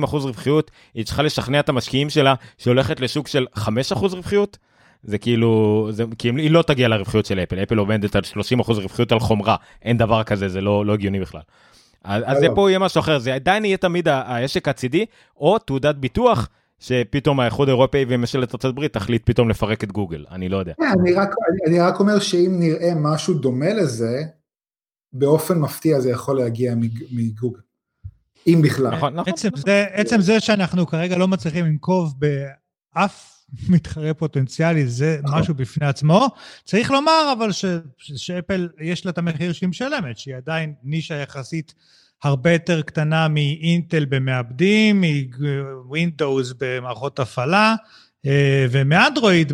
60-70 0.00 0.04
אחוז 0.04 0.24
רווחיות, 0.24 0.70
היא 0.94 1.04
צריכה 1.04 1.22
לשכנע 1.22 1.60
את 1.60 1.68
המשקיעים 1.68 2.10
שלה 2.10 2.34
שהולכת 2.58 3.00
לשוק 3.00 3.28
של 3.28 3.46
5 3.54 3.92
אחוז 3.92 4.14
רווחיות. 4.14 4.58
זה 5.04 5.18
כאילו, 5.18 5.88
זה, 5.92 6.04
כי 6.18 6.28
היא 6.28 6.50
לא 6.50 6.62
תגיע 6.62 6.88
לרווחיות 6.88 7.26
של 7.26 7.38
אפל, 7.38 7.62
אפל 7.62 7.78
עומדת 7.78 8.16
על 8.16 8.22
30 8.22 8.60
אחוז 8.60 8.78
רווחיות 8.78 9.12
על 9.12 9.20
חומרה, 9.20 9.56
אין 9.82 9.98
דבר 9.98 10.22
כזה, 10.22 10.48
זה 10.48 10.60
לא, 10.60 10.86
לא 10.86 10.92
הגיוני 10.92 11.20
בכלל. 11.20 11.40
אז, 12.04 12.22
אז 12.26 12.38
זה 12.38 12.46
פה 12.54 12.70
יהיה 12.70 12.78
משהו 12.78 12.98
אחר, 12.98 13.18
זה 13.18 13.34
עדיין 13.34 13.64
יהיה 13.64 13.76
תמיד 13.76 14.08
העשק 14.08 14.68
הצידי, 14.68 15.06
או 15.36 15.58
תעודת 15.58 15.94
ביטוח. 15.94 16.48
שפתאום 16.78 17.40
האיחוד 17.40 17.68
האירופאי 17.68 18.04
וממשלת 18.08 18.54
ארצות 18.54 18.64
הברית 18.64 18.92
תחליט 18.92 19.22
פתאום 19.24 19.48
לפרק 19.48 19.84
את 19.84 19.92
גוגל, 19.92 20.24
אני 20.30 20.48
לא 20.48 20.56
יודע. 20.56 20.72
Yeah, 20.72 20.84
כן, 20.84 21.00
אני, 21.00 21.12
רק, 21.14 21.28
אני, 21.28 21.58
אני 21.66 21.80
רק 21.80 22.00
אומר 22.00 22.18
שאם 22.18 22.56
נראה 22.58 22.92
משהו 22.96 23.34
דומה 23.34 23.74
לזה, 23.74 24.22
באופן 25.12 25.58
מפתיע 25.58 26.00
זה 26.00 26.10
יכול 26.10 26.38
להגיע 26.38 26.74
מגוגל. 27.10 27.60
אם 28.46 28.60
בכלל. 28.64 28.96
נכון, 28.96 29.14
נכון. 29.14 29.32
עצם 29.32 29.48
זה, 29.56 29.84
עצם 29.92 30.20
זה 30.20 30.40
שאנחנו 30.40 30.86
כרגע 30.86 31.18
לא 31.18 31.28
מצליחים 31.28 31.64
לנקוב 31.64 32.14
באף 32.18 33.33
מתחרה 33.68 34.14
פוטנציאלי, 34.14 34.86
זה 34.86 35.20
נכון. 35.22 35.38
משהו 35.38 35.54
בפני 35.54 35.86
עצמו. 35.86 36.28
צריך 36.64 36.90
לומר 36.90 37.34
אבל 37.38 37.52
ש, 37.52 37.64
שאפל 37.98 38.68
יש 38.80 39.06
לה 39.06 39.10
את 39.10 39.18
המחיר 39.18 39.52
שהיא 39.52 39.68
משלמת, 39.68 40.18
שהיא 40.18 40.36
עדיין 40.36 40.74
נישה 40.82 41.14
יחסית 41.14 41.74
הרבה 42.22 42.52
יותר 42.52 42.82
קטנה 42.82 43.28
מאינטל 43.28 44.04
במעבדים, 44.04 45.04
מווינדוס 45.84 46.52
במערכות 46.58 47.18
הפעלה, 47.18 47.74
אה, 48.26 48.66
ומאנדרואיד 48.70 49.52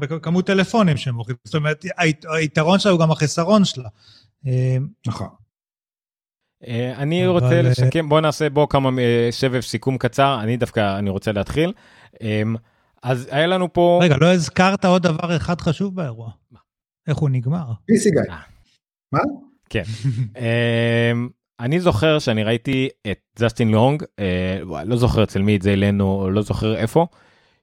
בכמות 0.00 0.46
טלפונים 0.46 0.96
שהם 0.96 1.14
מוכרים. 1.14 1.36
זאת 1.44 1.54
אומרת, 1.54 1.84
היתרון 2.28 2.78
שלה 2.78 2.92
הוא 2.92 3.00
גם 3.00 3.10
החיסרון 3.10 3.64
שלה. 3.64 3.88
אה, 4.46 4.76
נכון. 5.06 5.28
אה, 6.66 6.92
אני 6.96 7.26
רוצה 7.26 7.62
לשקם, 7.62 8.08
בוא 8.08 8.20
נעשה 8.20 8.50
בו 8.50 8.68
כמה 8.68 8.90
שבב 9.30 9.60
סיכום 9.60 9.98
קצר, 9.98 10.38
אני 10.42 10.56
דווקא, 10.56 10.98
אני 10.98 11.10
רוצה 11.10 11.32
להתחיל. 11.32 11.72
אז 13.02 13.28
היה 13.30 13.46
לנו 13.46 13.72
פה... 13.72 14.00
רגע, 14.02 14.16
לא 14.20 14.32
הזכרת 14.32 14.84
עוד 14.84 15.02
דבר 15.02 15.36
אחד 15.36 15.60
חשוב 15.60 15.94
באירוע. 15.94 16.30
איך 17.08 17.16
הוא 17.16 17.30
נגמר? 17.30 17.72
PC 17.86 18.10
guy. 18.10 18.34
מה? 19.12 19.20
כן. 19.68 19.82
אני 21.60 21.80
זוכר 21.80 22.18
שאני 22.18 22.44
ראיתי 22.44 22.88
את 23.10 23.18
ג'סטין 23.38 23.70
לונג, 23.70 24.02
אה, 24.18 24.84
לא 24.84 24.96
זוכר 24.96 25.22
אצל 25.22 25.42
מי 25.42 25.56
את 25.56 25.62
זה 25.62 25.72
אלינו, 25.72 26.30
לא 26.30 26.42
זוכר 26.42 26.76
איפה, 26.76 27.06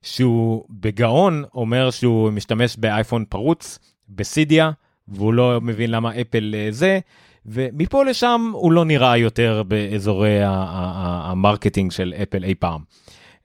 שהוא 0.02 0.66
בגאון 0.70 1.44
אומר 1.54 1.92
שהוא 1.92 2.32
משתמש 2.32 2.78
באייפון 2.78 3.26
פרוץ, 3.26 3.80
ב 4.10 4.19
Cydia, 4.19 4.72
והוא 5.08 5.34
לא 5.34 5.60
מבין 5.62 5.92
למה 5.92 6.22
אפל 6.22 6.56
אה, 6.58 6.68
זה, 6.72 7.00
ומפה 7.46 8.04
לשם 8.04 8.52
הוא 8.54 8.72
לא 8.72 8.86
נראה 8.86 9.18
יותר 9.18 9.64
באזורי 9.68 10.40
ה 10.44 10.59
marketing 10.59 11.92
של 11.92 12.14
אפל 12.24 12.44
אי 12.44 12.56
פעם. 12.56 12.82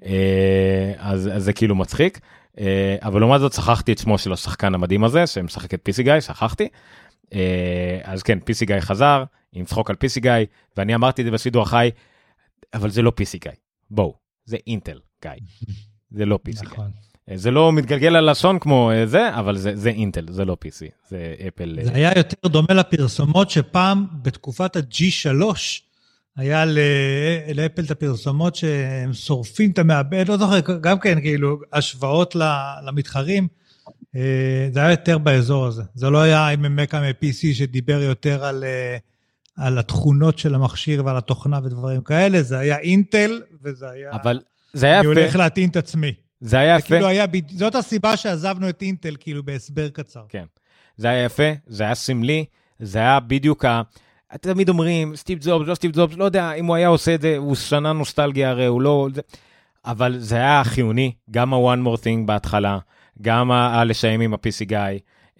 אה, 0.04 0.92
אז, 0.98 1.30
אז 1.32 1.44
זה 1.44 1.52
כאילו 1.52 1.74
מצחיק. 1.74 2.20
אה, 2.58 2.96
אבל 3.02 3.20
לעומת 3.20 3.40
זאת 3.40 3.52
שכחתי 3.52 3.92
את 3.92 3.98
שמו 3.98 4.18
של 4.18 4.32
השחקן 4.32 4.74
המדהים 4.74 5.04
הזה 5.04 5.26
שמשחק 5.26 5.74
את 5.74 5.80
פיסי 5.82 6.02
גיא, 6.02 6.20
שכחתי. 6.20 6.68
אה, 7.34 8.00
אז 8.04 8.22
כן, 8.22 8.40
פיסי 8.40 8.66
גיא 8.66 8.80
חזר, 8.80 9.24
עם 9.52 9.64
צחוק 9.64 9.90
על 9.90 9.96
פיסי 9.96 10.20
גיא, 10.20 10.32
ואני 10.76 10.94
אמרתי 10.94 11.22
את 11.22 11.26
זה 11.26 11.30
בשידור 11.32 11.62
החי, 11.62 11.90
אבל 12.74 12.90
זה 12.90 13.02
לא 13.02 13.12
פיסי 13.14 13.38
גיא, 13.38 13.52
בואו, 13.90 14.14
זה 14.44 14.56
אינטל 14.66 14.98
גיא, 15.22 15.30
זה 16.16 16.26
לא 16.26 16.38
פיסי 16.42 16.60
גיא. 16.60 16.72
נכון. 16.72 16.90
זה 17.34 17.50
לא 17.50 17.72
מתגלגל 17.72 18.16
על 18.16 18.30
לשון 18.30 18.58
כמו 18.58 18.90
זה, 19.04 19.34
אבל 19.34 19.56
זה, 19.56 19.76
זה 19.76 19.90
אינטל, 19.90 20.26
זה 20.30 20.44
לא 20.44 20.56
PC, 20.64 21.08
זה 21.08 21.34
אפל. 21.48 21.78
זה 21.82 21.94
היה 21.94 22.12
יותר 22.16 22.48
דומה 22.48 22.74
לפרסומות 22.74 23.50
שפעם, 23.50 24.06
בתקופת 24.22 24.76
ה-G3, 24.76 25.54
היה 26.36 26.64
לאפל 27.54 27.82
את 27.84 27.90
הפרסומות 27.90 28.54
שהם 28.54 29.12
שורפים 29.12 29.70
את 29.70 29.78
המעבד, 29.78 30.28
לא 30.28 30.36
זוכר, 30.36 30.60
גם 30.80 30.98
כן, 30.98 31.20
כאילו, 31.20 31.58
השוואות 31.72 32.36
למתחרים. 32.86 33.48
אה, 34.16 34.68
זה 34.72 34.80
היה 34.80 34.90
יותר 34.90 35.18
באזור 35.18 35.66
הזה. 35.66 35.82
זה 35.94 36.10
לא 36.10 36.18
היה 36.18 36.48
עם 36.48 36.76
מקה 36.76 37.00
מ-PC 37.00 37.54
שדיבר 37.54 38.02
יותר 38.02 38.44
על, 38.44 38.64
אה, 38.64 38.96
על 39.56 39.78
התכונות 39.78 40.38
של 40.38 40.54
המכשיר 40.54 41.04
ועל 41.04 41.16
התוכנה 41.16 41.58
ודברים 41.64 42.00
כאלה, 42.00 42.42
זה 42.42 42.58
היה 42.58 42.78
אינטל, 42.78 43.42
וזה 43.62 43.90
היה... 43.90 44.10
אבל 44.12 44.40
זה 44.72 44.86
היה 44.86 45.00
אני 45.00 45.10
יפה, 45.10 45.20
הולך 45.20 45.36
להטעין 45.36 45.70
את 45.70 45.76
עצמי. 45.76 46.12
זה 46.40 46.58
היה 46.58 46.76
יפה, 46.76 46.88
כאילו 46.88 47.06
היה, 47.06 47.24
זאת 47.48 47.74
הסיבה 47.74 48.16
שעזבנו 48.16 48.68
את 48.68 48.82
אינטל, 48.82 49.16
כאילו 49.20 49.42
בהסבר 49.42 49.88
קצר. 49.88 50.22
כן. 50.28 50.44
זה 50.96 51.08
היה 51.08 51.24
יפה, 51.24 51.52
זה 51.66 51.82
היה 51.82 51.94
סמלי, 51.94 52.44
זה 52.78 52.98
היה 52.98 53.20
בדיוק 53.20 53.64
ה... 53.64 53.82
תמיד 54.36 54.68
אומרים, 54.68 55.16
סטיב 55.16 55.38
ג'ובס, 55.42 55.68
לא 55.68 55.74
סטיב 55.74 55.90
ג'ובס, 55.94 56.16
לא 56.16 56.24
יודע, 56.24 56.52
אם 56.52 56.66
הוא 56.66 56.76
היה 56.76 56.88
עושה 56.88 57.14
את 57.14 57.20
זה, 57.20 57.36
הוא 57.36 57.54
שנה 57.54 57.92
נוסטלגיה 57.92 58.50
הרי, 58.50 58.66
הוא 58.66 58.82
לא... 58.82 59.08
זה... 59.14 59.20
אבל 59.84 60.18
זה 60.18 60.36
היה 60.36 60.64
חיוני, 60.64 61.12
גם 61.30 61.54
ה-one 61.54 61.86
more 61.86 62.00
thing 62.00 62.26
בהתחלה, 62.26 62.78
גם 63.22 63.50
הלשיים 63.50 64.20
עם 64.20 64.34
ה-PC 64.34 64.64
גיא, 64.64 64.78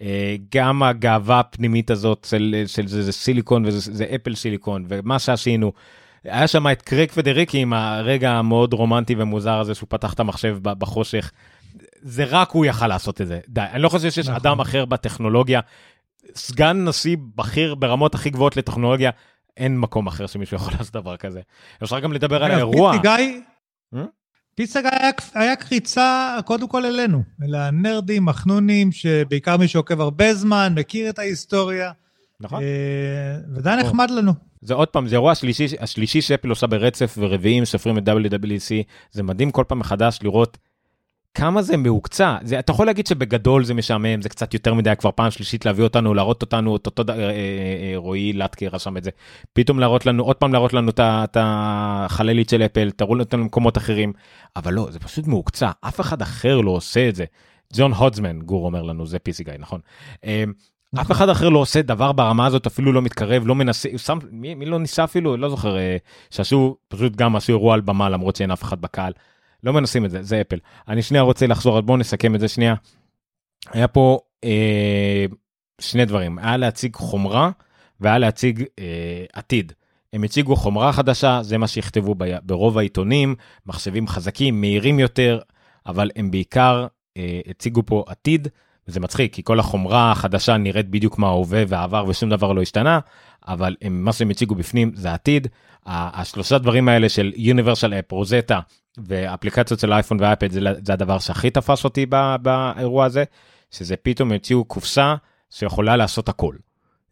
אה, 0.01 0.35
גם 0.55 0.83
הגאווה 0.83 1.39
הפנימית 1.39 1.91
הזאת 1.91 2.27
של, 2.29 2.63
של 2.67 2.87
זה, 2.87 3.03
זה 3.03 3.11
סיליקון 3.11 3.65
וזה 3.65 3.93
זה 3.93 4.05
אפל 4.15 4.35
סיליקון, 4.35 4.85
ומה 4.89 5.19
שעשינו. 5.19 5.71
היה 6.23 6.47
שם 6.47 6.67
את 6.67 6.81
קריק 6.81 7.11
פדריקי 7.11 7.57
עם 7.57 7.73
הרגע 7.73 8.31
המאוד 8.31 8.73
רומנטי 8.73 9.15
ומוזר 9.17 9.59
הזה 9.59 9.75
שהוא 9.75 9.87
פתח 9.89 10.13
את 10.13 10.19
המחשב 10.19 10.57
בחושך. 10.61 11.31
זה 12.01 12.23
רק 12.23 12.51
הוא 12.51 12.65
יכל 12.65 12.87
לעשות 12.87 13.21
את 13.21 13.27
זה, 13.27 13.39
די. 13.47 13.61
אני 13.73 13.81
לא 13.81 13.89
חושב 13.89 14.11
שיש 14.11 14.25
נכון. 14.25 14.35
אדם 14.35 14.59
אחר 14.59 14.85
בטכנולוגיה, 14.85 15.59
סגן 16.35 16.85
נשיא 16.85 17.17
בכיר 17.35 17.75
ברמות 17.75 18.15
הכי 18.15 18.29
גבוהות 18.29 18.57
לטכנולוגיה, 18.57 19.11
אין 19.57 19.79
מקום 19.79 20.07
אחר 20.07 20.27
שמישהו 20.27 20.57
יכול 20.57 20.73
לעשות 20.77 20.93
דבר 20.93 21.17
כזה. 21.17 21.41
אפשר 21.83 21.99
גם 21.99 22.13
לדבר 22.13 22.43
על 22.43 22.51
האירוע. 22.51 22.93
פיצי 24.55 24.81
גיא 24.81 24.89
היה, 24.91 25.11
היה 25.33 25.55
קריצה 25.55 26.37
קודם 26.45 26.67
כל 26.67 26.85
אלינו, 26.85 27.23
אל 27.43 27.55
הנרדים, 27.55 28.29
החנונים, 28.29 28.91
שבעיקר 28.91 29.57
מי 29.57 29.67
שעוקב 29.67 30.01
הרבה 30.01 30.33
זמן, 30.33 30.73
מכיר 30.77 31.09
את 31.09 31.19
ההיסטוריה, 31.19 31.91
נכון. 32.39 32.63
אה, 32.63 33.37
וזה 33.55 33.69
היה 33.69 33.83
נחמד 33.83 34.11
לנו. 34.11 34.33
זה 34.61 34.73
עוד 34.73 34.87
פעם, 34.87 35.07
זה 35.07 35.15
אירוע 35.15 35.31
השלישי, 35.31 35.67
השלישי 35.79 36.21
שאפל 36.21 36.49
עושה 36.49 36.67
ברצף 36.67 37.15
ורביעים 37.17 37.65
סופרים 37.65 37.97
את 37.97 38.07
WWC, 38.07 38.73
זה 39.11 39.23
מדהים 39.23 39.51
כל 39.51 39.63
פעם 39.67 39.79
מחדש 39.79 40.19
לראות 40.23 40.57
כמה 41.33 41.61
זה 41.61 41.77
מהוקצע. 41.77 42.37
זה, 42.43 42.59
אתה 42.59 42.71
יכול 42.71 42.85
להגיד 42.85 43.07
שבגדול 43.07 43.63
זה 43.63 43.73
משעמם, 43.73 44.21
זה 44.21 44.29
קצת 44.29 44.53
יותר 44.53 44.73
מדי 44.73 44.93
כבר 44.97 45.11
פעם 45.15 45.31
שלישית 45.31 45.65
להביא 45.65 45.83
אותנו, 45.83 46.13
להראות 46.13 46.41
אותנו 46.41 46.75
את 46.75 46.85
אותו, 46.85 47.03
אה, 47.09 47.19
אה, 47.19 47.29
אה, 47.29 47.93
רועי 47.95 48.33
לטקי 48.33 48.67
רשם 48.67 48.97
את 48.97 49.03
זה, 49.03 49.09
פתאום 49.53 49.79
להראות 49.79 50.05
לנו, 50.05 50.23
עוד 50.23 50.35
פעם 50.35 50.53
להראות 50.53 50.73
לנו 50.73 50.91
את 50.99 51.37
החללית 51.39 52.49
של 52.49 52.61
אפל, 52.61 52.91
תראו 52.91 53.19
אותנו 53.19 53.41
למקומות 53.43 53.77
אחרים, 53.77 54.13
אבל 54.55 54.73
לא, 54.73 54.87
זה 54.91 54.99
פשוט 54.99 55.27
מהוקצע, 55.27 55.71
אף 55.81 56.01
אחד 56.01 56.21
אחר 56.21 56.61
לא 56.61 56.71
עושה 56.71 57.09
את 57.09 57.15
זה. 57.15 57.25
ג'ון 57.73 57.93
הודסמן, 57.93 58.39
גור 58.39 58.65
אומר 58.65 58.81
לנו, 58.81 59.07
זה 59.07 59.19
פיסי 59.19 59.43
גיא, 59.43 59.53
נכון? 59.59 59.79
אה, 60.25 60.43
אף 61.01 61.11
אחד 61.11 61.29
אחר 61.29 61.49
לא 61.49 61.59
עושה 61.59 61.81
דבר 61.81 62.11
ברמה 62.11 62.45
הזאת, 62.45 62.65
אפילו 62.65 62.91
לא 62.91 63.01
מתקרב, 63.01 63.43
לא 63.47 63.55
מנסה, 63.55 63.89
שם, 63.97 64.19
מי, 64.31 64.55
מי 64.55 64.65
לא 64.65 64.79
ניסה 64.79 65.03
אפילו, 65.03 65.37
לא 65.37 65.49
זוכר, 65.49 65.77
אה, 65.77 65.97
שעשו, 66.29 66.75
פשוט 66.87 67.15
גם 67.15 67.35
עשו 67.35 67.51
אירוע 67.51 67.73
על 67.73 67.81
במה 67.81 68.09
למרות 68.09 68.35
שאין 68.35 68.51
אף 68.51 68.63
אחד 68.63 68.81
בקהל. 68.81 69.13
לא 69.63 69.73
מנסים 69.73 70.05
את 70.05 70.11
זה, 70.11 70.23
זה 70.23 70.41
אפל. 70.41 70.57
אני 70.87 71.01
שנייה 71.01 71.23
רוצה 71.23 71.47
לחזור, 71.47 71.77
אז 71.77 71.83
בואו 71.83 71.97
נסכם 71.97 72.35
את 72.35 72.39
זה 72.39 72.47
שנייה. 72.47 72.75
היה 73.71 73.87
פה 73.87 74.19
אה, 74.43 75.25
שני 75.81 76.05
דברים, 76.05 76.39
היה 76.39 76.57
להציג 76.57 76.95
חומרה 76.95 77.51
והיה 77.99 78.17
להציג 78.17 78.63
אה, 78.79 79.25
עתיד. 79.33 79.73
הם 80.13 80.23
הציגו 80.23 80.55
חומרה 80.55 80.93
חדשה, 80.93 81.39
זה 81.43 81.57
מה 81.57 81.67
שיכתבו 81.67 82.15
ב, 82.17 82.23
ברוב 82.43 82.77
העיתונים, 82.77 83.35
מחשבים 83.65 84.07
חזקים, 84.07 84.61
מהירים 84.61 84.99
יותר, 84.99 85.39
אבל 85.85 86.09
הם 86.15 86.31
בעיקר 86.31 86.87
אה, 87.17 87.41
הציגו 87.47 87.85
פה 87.85 88.03
עתיד, 88.07 88.47
וזה 88.87 88.99
מצחיק, 88.99 89.33
כי 89.33 89.43
כל 89.43 89.59
החומרה 89.59 90.11
החדשה 90.11 90.57
נראית 90.57 90.89
בדיוק 90.89 91.17
מה 91.17 91.27
ההווה 91.27 91.63
והעבר 91.67 92.05
ושום 92.07 92.29
דבר 92.29 92.53
לא 92.53 92.61
השתנה, 92.61 92.99
אבל 93.47 93.75
הם, 93.81 94.05
מה 94.05 94.13
שהם 94.13 94.29
הציגו 94.29 94.55
בפנים 94.55 94.91
זה 94.95 95.11
העתיד. 95.11 95.47
השלושה 95.85 96.57
דברים 96.57 96.89
האלה 96.89 97.09
של 97.09 97.31
Universal 97.35 97.91
App, 97.91 98.11
רוזטה 98.11 98.59
ואפליקציות 98.97 99.79
של 99.79 99.93
אייפון 99.93 100.17
ואייפד 100.21 100.51
זה, 100.51 100.59
זה 100.85 100.93
הדבר 100.93 101.19
שהכי 101.19 101.49
תפס 101.49 101.83
אותי 101.83 102.05
ב, 102.09 102.35
באירוע 102.41 103.05
הזה, 103.05 103.23
שזה 103.71 103.95
פתאום 103.95 104.31
הציעו 104.31 104.65
קופסה 104.65 105.15
שיכולה 105.49 105.95
לעשות 105.95 106.29
הכל. 106.29 106.55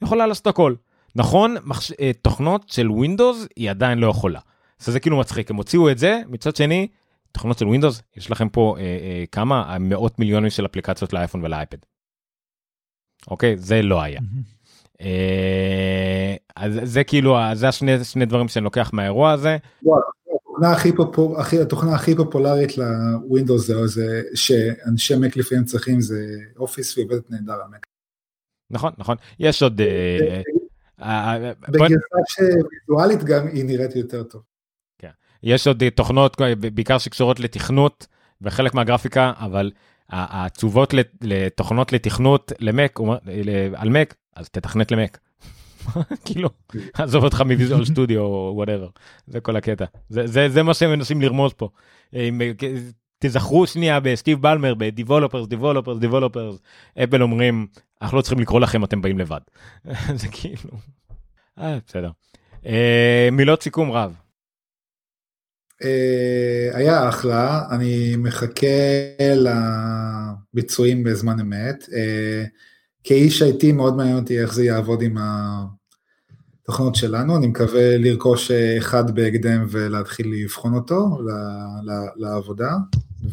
יכולה 0.02 0.28
לעשות 0.28 0.48
הכל. 0.48 0.74
נכון, 1.16 1.56
מחש... 1.64 1.92
אה, 1.92 2.12
תוכנות 2.22 2.70
של 2.70 2.88
Windows 2.88 3.48
היא 3.56 3.70
עדיין 3.70 3.98
לא 3.98 4.08
יכולה. 4.08 4.40
זה 4.80 5.00
כאילו 5.00 5.20
מצחיק, 5.20 5.52
הם 5.52 5.56
הוציאו 5.56 5.90
את 5.90 5.98
זה, 5.98 6.22
מצד 6.28 6.56
שני, 6.56 6.88
תוכנות 7.32 7.58
של 7.58 7.66
Windows, 7.66 8.02
יש 8.18 8.32
לכם 8.32 8.50
פה 8.50 8.76
אה, 8.80 8.84
אה, 8.84 9.24
כמה 9.32 9.78
מאות 9.80 10.20
מיליונים 10.20 10.50
של 10.50 10.66
אפליקציות 10.66 11.14
לאייפון 11.14 11.44
ולאייפד. 11.44 11.78
אוקיי, 13.28 13.58
זה 13.58 13.82
לא 13.82 14.02
היה. 14.02 14.20
אה, 15.02 16.36
אז 16.56 16.80
זה 16.84 17.04
כאילו, 17.04 17.38
זה 17.54 17.68
השני 17.68 18.04
שני 18.04 18.26
דברים 18.26 18.48
שאני 18.48 18.64
לוקח 18.66 18.90
מהאירוע 18.94 19.32
הזה. 19.32 19.58
התוכנה 20.36 20.72
הכי 20.72 20.92
פופו- 20.96 21.40
הכי- 21.40 21.62
התוכנה 21.62 21.96
הכי 21.96 22.16
פופולרית 22.16 22.72
לווינדוס 22.78 23.68
זה, 23.68 23.88
זה 23.88 24.22
שאנשי 24.36 25.16
מק 25.16 25.38
לפעמים 25.38 25.64
צריכים 25.66 26.02
זה 26.02 26.26
אופיס 26.58 26.98
והיא 26.98 27.06
עובדת 27.06 27.32
נהדר 27.32 27.54
על 27.54 27.68
מק. 27.72 27.86
נכון, 28.72 28.92
נכון. 28.98 29.18
יש 29.40 29.64
עוד... 29.64 29.82
אה, 29.82 30.42
אה, 31.02 31.36
אה, 31.46 31.54
בגרסה 31.70 32.18
שוויזואלית 32.28 33.24
גם 33.24 33.48
היא 33.48 33.66
נראית 33.66 33.96
יותר 33.96 34.24
טוב. 34.24 34.42
יש 35.44 35.68
עוד 35.68 35.84
אה, 35.84 35.90
תוכנות, 35.90 36.42
אה, 36.42 36.56
בעיקר 36.56 36.98
שקשורות 36.98 37.40
לתכנות 37.40 38.08
וחלק 38.42 38.74
מהגרפיקה, 38.74 39.32
אבל 39.38 39.72
התשובות 40.10 40.94
לת- 40.94 41.16
לתוכנות 41.22 41.94
לתכנות 41.94 42.52
למק, 42.60 43.00
אה, 43.28 43.68
על 43.76 43.90
מק, 43.90 44.16
אז 44.36 44.50
תתכנת 44.50 44.92
למק. 44.92 45.20
כאילו, 46.26 46.50
עזוב 46.94 47.24
אותך 47.24 47.42
מ 47.42 47.48
Visual 47.48 47.86
Studio 47.86 48.22
או 48.22 48.52
whatever, 48.56 48.88
זה 49.28 49.40
כל 49.40 49.56
הקטע. 49.56 49.86
זה, 50.10 50.28
זה, 50.28 50.50
זה 50.50 50.64
מה 50.64 50.74
שהם 50.74 50.90
מנסים 50.92 51.22
לרמוז 51.22 51.54
פה. 51.54 51.70
תזכרו 53.20 53.68
שנייה 53.68 54.00
בסטיב 54.00 54.42
בלמר, 54.42 54.74
ב-Developers, 54.78 55.54
Developers, 55.54 56.04
Developers, 56.04 56.58
אפל 57.04 57.22
אומרים, 57.24 57.68
אנחנו 58.02 58.18
לא 58.18 58.22
צריכים 58.22 58.40
לקרוא 58.40 58.60
לכם, 58.60 58.84
אתם 58.84 59.02
באים 59.02 59.20
לבד. 59.20 59.40
זה 60.22 60.28
כאילו, 60.32 60.70
אה, 61.60 61.78
בסדר. 61.88 62.12
מילות 63.32 63.64
סיכום 63.64 63.92
רב. 63.92 64.16
אה, 65.84 66.70
היה 66.74 67.10
אחלה, 67.10 67.68
אני 67.72 68.16
מחכה 68.18 68.66
לביצועים 70.54 71.04
בזמן 71.04 71.40
אמת. 71.40 71.90
אה, 71.94 72.44
כאיש 73.04 73.42
IT 73.42 73.74
מאוד 73.74 73.96
מעניין 73.96 74.18
אותי 74.18 74.42
איך 74.42 74.54
זה 74.54 74.64
יעבוד 74.64 75.02
עם 75.02 75.18
התוכנות 76.64 76.96
שלנו, 76.96 77.38
אני 77.38 77.48
מקווה 77.48 77.98
לרכוש 77.98 78.52
אה, 78.52 78.78
אחד 78.78 79.12
בהקדם 79.16 79.66
ולהתחיל 79.70 80.34
לבחון 80.34 80.74
אותו 80.74 81.18
לעבודה, 82.16 82.72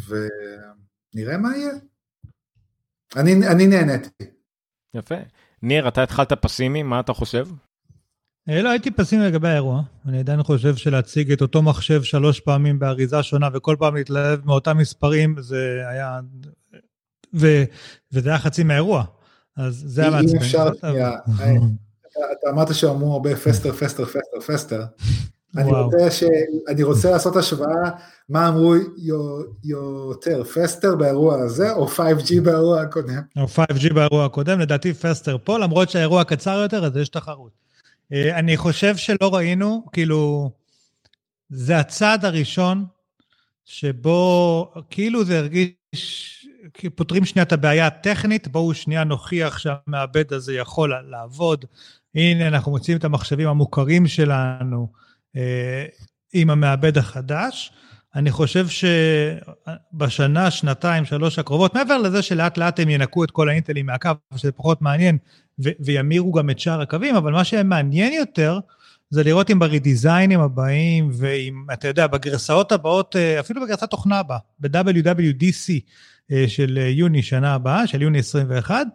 ונראה 0.06 1.38
מה 1.38 1.56
יהיה. 1.56 1.72
אני, 3.16 3.48
אני 3.48 3.66
נהניתי. 3.66 4.24
יפה. 4.94 5.14
ניר, 5.62 5.88
אתה 5.88 6.02
התחלת 6.02 6.32
פסימי, 6.32 6.82
מה 6.82 7.00
אתה 7.00 7.12
חושב? 7.12 7.46
אה, 8.48 8.62
לא, 8.62 8.68
הייתי 8.68 8.90
פסימי 8.90 9.24
לגבי 9.24 9.48
האירוע. 9.48 9.82
אני 10.08 10.18
עדיין 10.18 10.42
חושב 10.42 10.76
שלהציג 10.76 11.32
את 11.32 11.42
אותו 11.42 11.62
מחשב 11.62 12.02
שלוש 12.02 12.40
פעמים 12.40 12.78
באריזה 12.78 13.22
שונה 13.22 13.48
וכל 13.54 13.76
פעם 13.78 13.94
להתלהב 13.94 14.40
מאותם 14.46 14.78
מספרים, 14.78 15.36
זה 15.40 15.82
היה... 15.88 16.20
ו... 17.34 17.64
וזה 18.12 18.28
היה 18.28 18.38
חצי 18.38 18.62
מהאירוע. 18.62 19.04
אז 19.56 19.82
זה 19.86 20.00
היה 20.02 20.10
אם 20.10 20.14
מעצבן. 20.14 20.36
אפשר, 20.38 20.68
אבל- 20.82 20.90
שנייה, 20.90 21.10
אה, 21.40 21.52
אתה, 22.32 22.50
אמרת 22.50 22.74
שאמרו 22.74 23.12
הרבה 23.12 23.36
faster, 23.36 23.72
faster, 23.72 24.04
faster, 24.04 24.40
faster. 24.46 24.82
אני. 25.56 25.70
רוצה, 25.70 26.10
ש... 26.10 26.24
אני 26.68 26.82
רוצה 26.82 27.10
לעשות 27.10 27.36
השוואה, 27.36 27.90
מה 28.28 28.48
אמרו 28.48 28.74
יו- 28.96 29.42
יותר, 29.64 30.44
faster 30.44 30.96
באירוע 30.96 31.42
הזה, 31.42 31.72
או 31.72 31.86
5G 31.88 32.40
באירוע 32.42 32.80
הקודם? 32.80 33.20
או 33.36 33.44
5G 33.44 33.94
באירוע 33.94 34.24
הקודם, 34.24 34.60
לדעתי 34.60 34.94
faster 34.94 35.36
פה, 35.44 35.58
למרות 35.58 35.90
שהאירוע 35.90 36.24
קצר 36.24 36.58
יותר, 36.62 36.84
אז 36.84 36.96
יש 36.96 37.08
תחרות. 37.08 37.65
אה, 38.12 38.38
אני 38.38 38.56
חושב 38.56 38.96
שלא 38.96 39.34
ראינו, 39.34 39.86
כאילו, 39.92 40.50
זה 41.48 41.78
הצעד 41.78 42.24
הראשון 42.24 42.84
שבו 43.64 44.72
כאילו 44.90 45.24
זה 45.24 45.38
הרגיש, 45.38 46.46
פותרים 46.94 47.24
שנייה 47.24 47.44
את 47.44 47.52
הבעיה 47.52 47.86
הטכנית, 47.86 48.48
בואו 48.48 48.74
שנייה 48.74 49.04
נוכיח 49.04 49.58
שהמעבד 49.58 50.32
הזה 50.32 50.54
יכול 50.54 50.94
לעבוד. 51.10 51.64
הנה, 52.14 52.48
אנחנו 52.48 52.72
מוצאים 52.72 52.96
את 52.96 53.04
המחשבים 53.04 53.48
המוכרים 53.48 54.06
שלנו 54.06 54.92
אה, 55.36 55.86
עם 56.32 56.50
המעבד 56.50 56.98
החדש. 56.98 57.72
אני 58.14 58.30
חושב 58.30 58.66
שבשנה, 59.94 60.50
שנתיים, 60.50 61.04
שלוש 61.04 61.38
הקרובות, 61.38 61.74
מעבר 61.74 61.98
לזה 61.98 62.22
שלאט 62.22 62.58
לאט 62.58 62.80
הם 62.80 62.88
ינקו 62.88 63.24
את 63.24 63.30
כל 63.30 63.48
האינטלים 63.48 63.86
מהקו, 63.86 64.10
שזה 64.36 64.52
פחות 64.52 64.82
מעניין, 64.82 65.18
וימירו 65.58 66.32
גם 66.32 66.50
את 66.50 66.58
שאר 66.58 66.80
הקווים, 66.80 67.16
אבל 67.16 67.32
מה 67.32 67.44
שמעניין 67.44 68.12
יותר, 68.12 68.58
זה 69.10 69.22
לראות 69.22 69.50
אם 69.50 69.58
ברידיזיינים 69.58 70.40
הבאים, 70.40 71.10
ואם, 71.12 71.64
אתה 71.72 71.88
יודע, 71.88 72.06
בגרסאות 72.06 72.72
הבאות, 72.72 73.16
אה, 73.16 73.40
אפילו 73.40 73.62
בגרסת 73.62 73.90
תוכנה 73.90 74.18
הבאה, 74.18 74.38
ב-WWDC 74.58 75.72
אה, 76.32 76.44
של 76.48 76.78
אה, 76.82 76.88
יוני 76.88 77.22
שנה 77.22 77.54
הבאה, 77.54 77.86
של 77.86 78.02
יוני 78.02 78.18
21, 78.18 78.86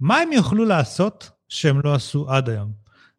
מה 0.00 0.18
הם 0.18 0.32
יוכלו 0.32 0.64
לעשות 0.64 1.30
שהם 1.48 1.80
לא 1.84 1.94
עשו 1.94 2.30
עד 2.30 2.50
היום? 2.50 2.72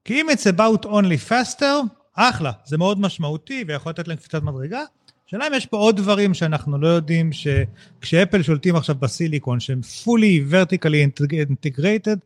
כי 0.06 0.22
אם 0.22 0.28
it's 0.30 0.56
about 0.58 0.86
only 0.86 1.30
faster, 1.32 1.66
אחלה, 2.14 2.52
זה 2.66 2.78
מאוד 2.78 3.00
משמעותי 3.00 3.64
ויכול 3.68 3.90
לתת 3.90 4.08
להם 4.08 4.18
קפיצת 4.18 4.44
מדרגה. 4.44 4.82
השאלה 5.28 5.48
אם 5.48 5.54
יש 5.54 5.66
פה 5.66 5.78
עוד 5.78 5.98
דברים 5.98 6.34
שאנחנו 6.34 6.78
לא 6.78 6.88
יודעים, 6.88 7.30
שכשאפל 7.34 8.44
שולטים 8.44 8.76
עכשיו 8.76 8.96
בסיליקון, 8.96 9.60
שהם 9.60 9.82
fully 10.04 10.54
vertically 10.54 11.22
integrated, 11.22 12.18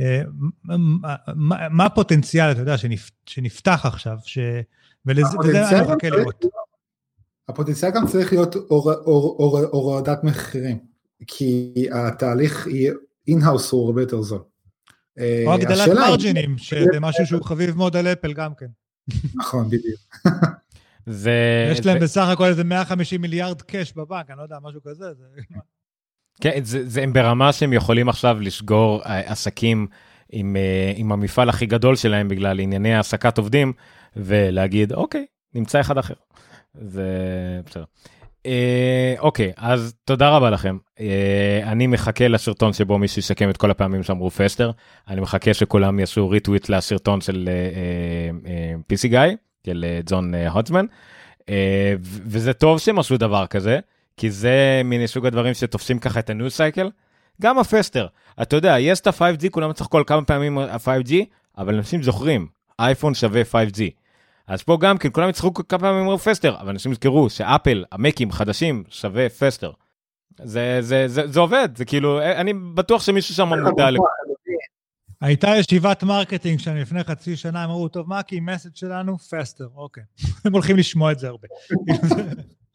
אה, 0.00 0.22
מה 1.70 1.86
הפוטנציאל, 1.86 2.52
אתה 2.52 2.60
יודע, 2.60 2.74
שנפתח 3.26 3.80
עכשיו, 3.84 4.16
ש... 4.24 4.38
ולזה 5.06 5.78
אני 5.78 5.86
מחכה 5.86 6.10
לראות. 6.10 6.44
הפוטנציאל 7.48 7.90
גם 7.90 8.06
צריך 8.06 8.32
להיות 8.32 8.54
הורדת 9.72 10.24
מחירים, 10.24 10.78
כי 11.26 11.72
התהליך 11.92 12.68
in-house 13.28 13.72
הוא 13.72 13.86
הרבה 13.86 14.02
יותר 14.02 14.22
זול. 14.22 14.42
או 15.46 15.54
הגדלת 15.54 15.88
מרג'ינים, 15.88 16.58
שזה 16.58 17.00
משהו 17.00 17.26
שהוא 17.26 17.44
חביב 17.44 17.76
מאוד 17.76 17.96
על 17.96 18.06
אפל 18.06 18.32
גם 18.32 18.52
כן. 18.54 18.66
נכון, 19.34 19.66
בדיוק. 19.66 20.00
זה... 21.06 21.32
יש 21.72 21.86
להם 21.86 22.00
בסך 22.00 22.28
הכל 22.32 22.44
איזה 22.44 22.64
150 22.64 23.20
מיליארד 23.20 23.62
cash 23.62 23.92
בבנק, 23.92 24.30
אני 24.30 24.38
לא 24.38 24.42
יודע, 24.42 24.56
משהו 24.62 24.80
כזה. 24.82 25.04
כן, 26.40 26.50
זה, 26.62 26.88
זה, 26.88 27.02
הם 27.02 27.12
ברמה 27.12 27.52
שהם 27.52 27.72
יכולים 27.72 28.08
עכשיו 28.08 28.38
לסגור 28.40 29.02
אה, 29.02 29.20
עסקים 29.20 29.86
עם, 30.32 30.56
אה, 30.56 30.92
עם 30.96 31.12
המפעל 31.12 31.48
הכי 31.48 31.66
גדול 31.66 31.96
שלהם 31.96 32.28
בגלל 32.28 32.60
ענייני 32.60 32.94
העסקת 32.94 33.38
עובדים, 33.38 33.72
ולהגיד, 34.16 34.92
אוקיי, 34.92 35.26
נמצא 35.54 35.80
אחד 35.80 35.98
אחר. 35.98 36.14
זה 36.74 37.04
בסדר. 37.66 37.84
אה, 38.46 39.14
אוקיי, 39.18 39.52
אז 39.56 39.94
תודה 40.04 40.28
רבה 40.28 40.50
לכם. 40.50 40.78
אה, 41.00 41.60
אני 41.64 41.86
מחכה 41.86 42.28
לסרטון 42.28 42.72
שבו 42.72 42.98
מישהו 42.98 43.18
יסכם 43.18 43.50
את 43.50 43.56
כל 43.56 43.70
הפעמים 43.70 44.02
שאמרו 44.02 44.30
פסטר. 44.30 44.70
אני 45.08 45.20
מחכה 45.20 45.54
שכולם 45.54 45.98
יעשו 45.98 46.28
ריטוויט 46.28 46.68
לסרטון 46.68 47.20
של 47.20 47.48
אה, 47.48 48.50
אה, 48.50 48.74
פיסי 48.86 49.08
גיא, 49.08 49.20
של 49.66 49.84
אה, 49.88 50.00
ג'ון 50.06 50.34
אה. 50.34 50.48
אה, 51.48 51.94
וזה 52.00 52.52
טוב 52.52 52.78
שהם 52.78 52.98
עשו 52.98 53.16
דבר 53.16 53.46
כזה, 53.46 53.78
כי 54.16 54.30
זה 54.30 54.82
מין 54.84 55.06
סוג 55.06 55.26
הדברים 55.26 55.54
שתופסים 55.54 55.98
ככה 55.98 56.20
את 56.20 56.30
ה 56.30 56.34
news 56.34 56.50
cycle. 56.50 56.90
גם 57.42 57.58
ה 57.58 57.64
faster, 57.64 58.06
אתה 58.42 58.56
יודע, 58.56 58.78
יש 58.78 59.00
את 59.00 59.06
ה-5G, 59.06 59.50
כולם 59.50 59.72
צחקו 59.72 59.98
על 59.98 60.04
כמה 60.06 60.24
פעמים 60.24 60.58
ה-5G, 60.58 61.14
אבל 61.58 61.74
אנשים 61.74 62.02
זוכרים, 62.02 62.46
אייפון 62.78 63.14
שווה 63.14 63.42
5G. 63.42 63.80
אז 64.46 64.62
פה 64.62 64.78
גם 64.80 64.98
כן, 64.98 65.08
כולם 65.12 65.28
יצחקו 65.28 65.68
כמה 65.68 65.78
פעמים 65.78 66.00
אמרו 66.02 66.18
faster, 66.18 66.56
אבל 66.60 66.68
אנשים 66.68 66.92
יזכרו 66.92 67.30
שאפל, 67.30 67.84
המקים 67.92 68.32
חדשים, 68.32 68.84
שווה 68.88 69.28
faster. 69.28 69.72
זה, 70.42 70.78
זה, 70.80 71.08
זה, 71.08 71.26
זה 71.26 71.40
עובד, 71.40 71.68
זה 71.76 71.84
כאילו, 71.84 72.22
אני 72.22 72.52
בטוח 72.74 73.02
שמישהו 73.02 73.34
שם 73.34 73.48
מודע 73.48 73.90
לזה. 73.90 73.98
הייתה 75.20 75.48
ישיבת 75.58 76.02
marketing 76.02 76.60
שאני 76.60 76.80
לפני 76.80 77.04
חצי 77.04 77.36
שנה, 77.36 77.64
הם 77.64 77.70
אמרו, 77.70 77.88
טוב, 77.88 78.08
מה 78.08 78.22
key 78.22 78.40
message 78.40 78.76
שלנו? 78.76 79.18
faster, 79.18 79.68
אוקיי. 79.76 80.02
הם 80.44 80.52
הולכים 80.52 80.76
לשמוע 80.76 81.12
את 81.12 81.18
זה 81.18 81.28
הרבה. 81.28 81.48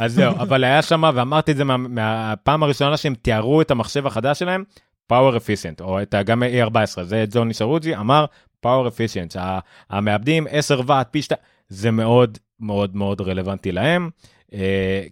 אז 0.00 0.14
זהו, 0.14 0.34
אבל 0.34 0.64
היה 0.64 0.82
שם, 0.82 1.02
ואמרתי 1.14 1.52
את 1.52 1.56
זה 1.56 1.64
מה, 1.64 1.76
מהפעם 1.76 2.62
הראשונה 2.62 2.96
שהם 2.96 3.14
תיארו 3.14 3.60
את 3.60 3.70
המחשב 3.70 4.06
החדש 4.06 4.38
שלהם, 4.38 4.64
פאוור 5.06 5.36
אפיסיאנט, 5.36 5.80
או 5.80 6.02
את 6.02 6.14
גם 6.24 6.42
A14, 6.42 7.02
זה 7.02 7.24
ג'וני 7.30 7.54
שרוג'י 7.54 7.96
אמר 7.96 8.24
פאוור 8.60 8.88
אפיסיאנט, 8.88 9.36
המעבדים 9.90 10.46
10 10.50 10.80
ואט 10.86 11.08
פי 11.10 11.22
2, 11.22 11.40
זה 11.68 11.90
מאוד 11.90 12.38
מאוד 12.60 12.96
מאוד 12.96 13.20
רלוונטי 13.20 13.72
להם. 13.72 14.10
Uh, 14.48 14.50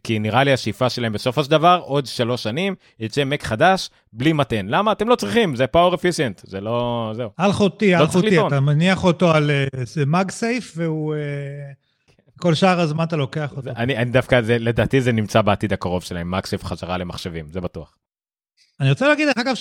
כי 0.05 0.19
נראה 0.19 0.45
לי 0.45 0.53
השאיפה 0.53 0.91
שלהם 0.91 1.13
בסופו 1.13 1.45
של 1.45 1.51
דבר 1.51 1.81
עוד 1.85 2.07
שלוש 2.07 2.43
שנים 2.43 2.75
יצא 3.01 3.25
מק 3.25 3.43
חדש 3.43 3.91
בלי 4.13 4.33
מתן 4.33 4.67
למה 4.67 4.93
אתם 4.93 5.09
לא 5.09 5.15
צריכים 5.15 5.57
זה 5.57 5.67
פאוור 5.67 5.95
אפיסיאנט 5.95 6.41
זה 6.45 6.61
לא 6.61 7.11
זהו. 7.15 7.31
אלחוטי 7.41 7.93
לא 7.93 7.99
אלחוטי 7.99 8.47
אתה 8.47 8.61
מניח 8.61 9.05
אותו 9.05 9.31
על 9.31 9.51
מאג 10.07 10.29
uh, 10.29 10.33
סייף 10.33 10.73
והוא 10.77 11.15
uh, 11.15 11.19
כל 12.39 12.55
שאר 12.55 12.81
הזמן 12.81 13.05
אתה 13.05 13.17
לוקח 13.17 13.53
אותו. 13.57 13.71
אני, 13.77 13.97
אני 13.97 14.11
דווקא 14.11 14.43
זה 14.43 14.59
לדעתי 14.59 15.01
זה 15.01 15.13
נמצא 15.13 15.43
בעתיד 15.43 15.73
הקרוב 15.73 16.03
שלהם 16.03 16.35
סייף 16.45 16.65
חזרה 16.65 16.99
למחשבים 16.99 17.47
זה 17.53 17.61
בטוח. 17.61 17.97
אני 18.81 18.91
רוצה 18.91 19.09
להגיד 19.09 19.29
לך 19.29 19.37
אגב 19.39 19.55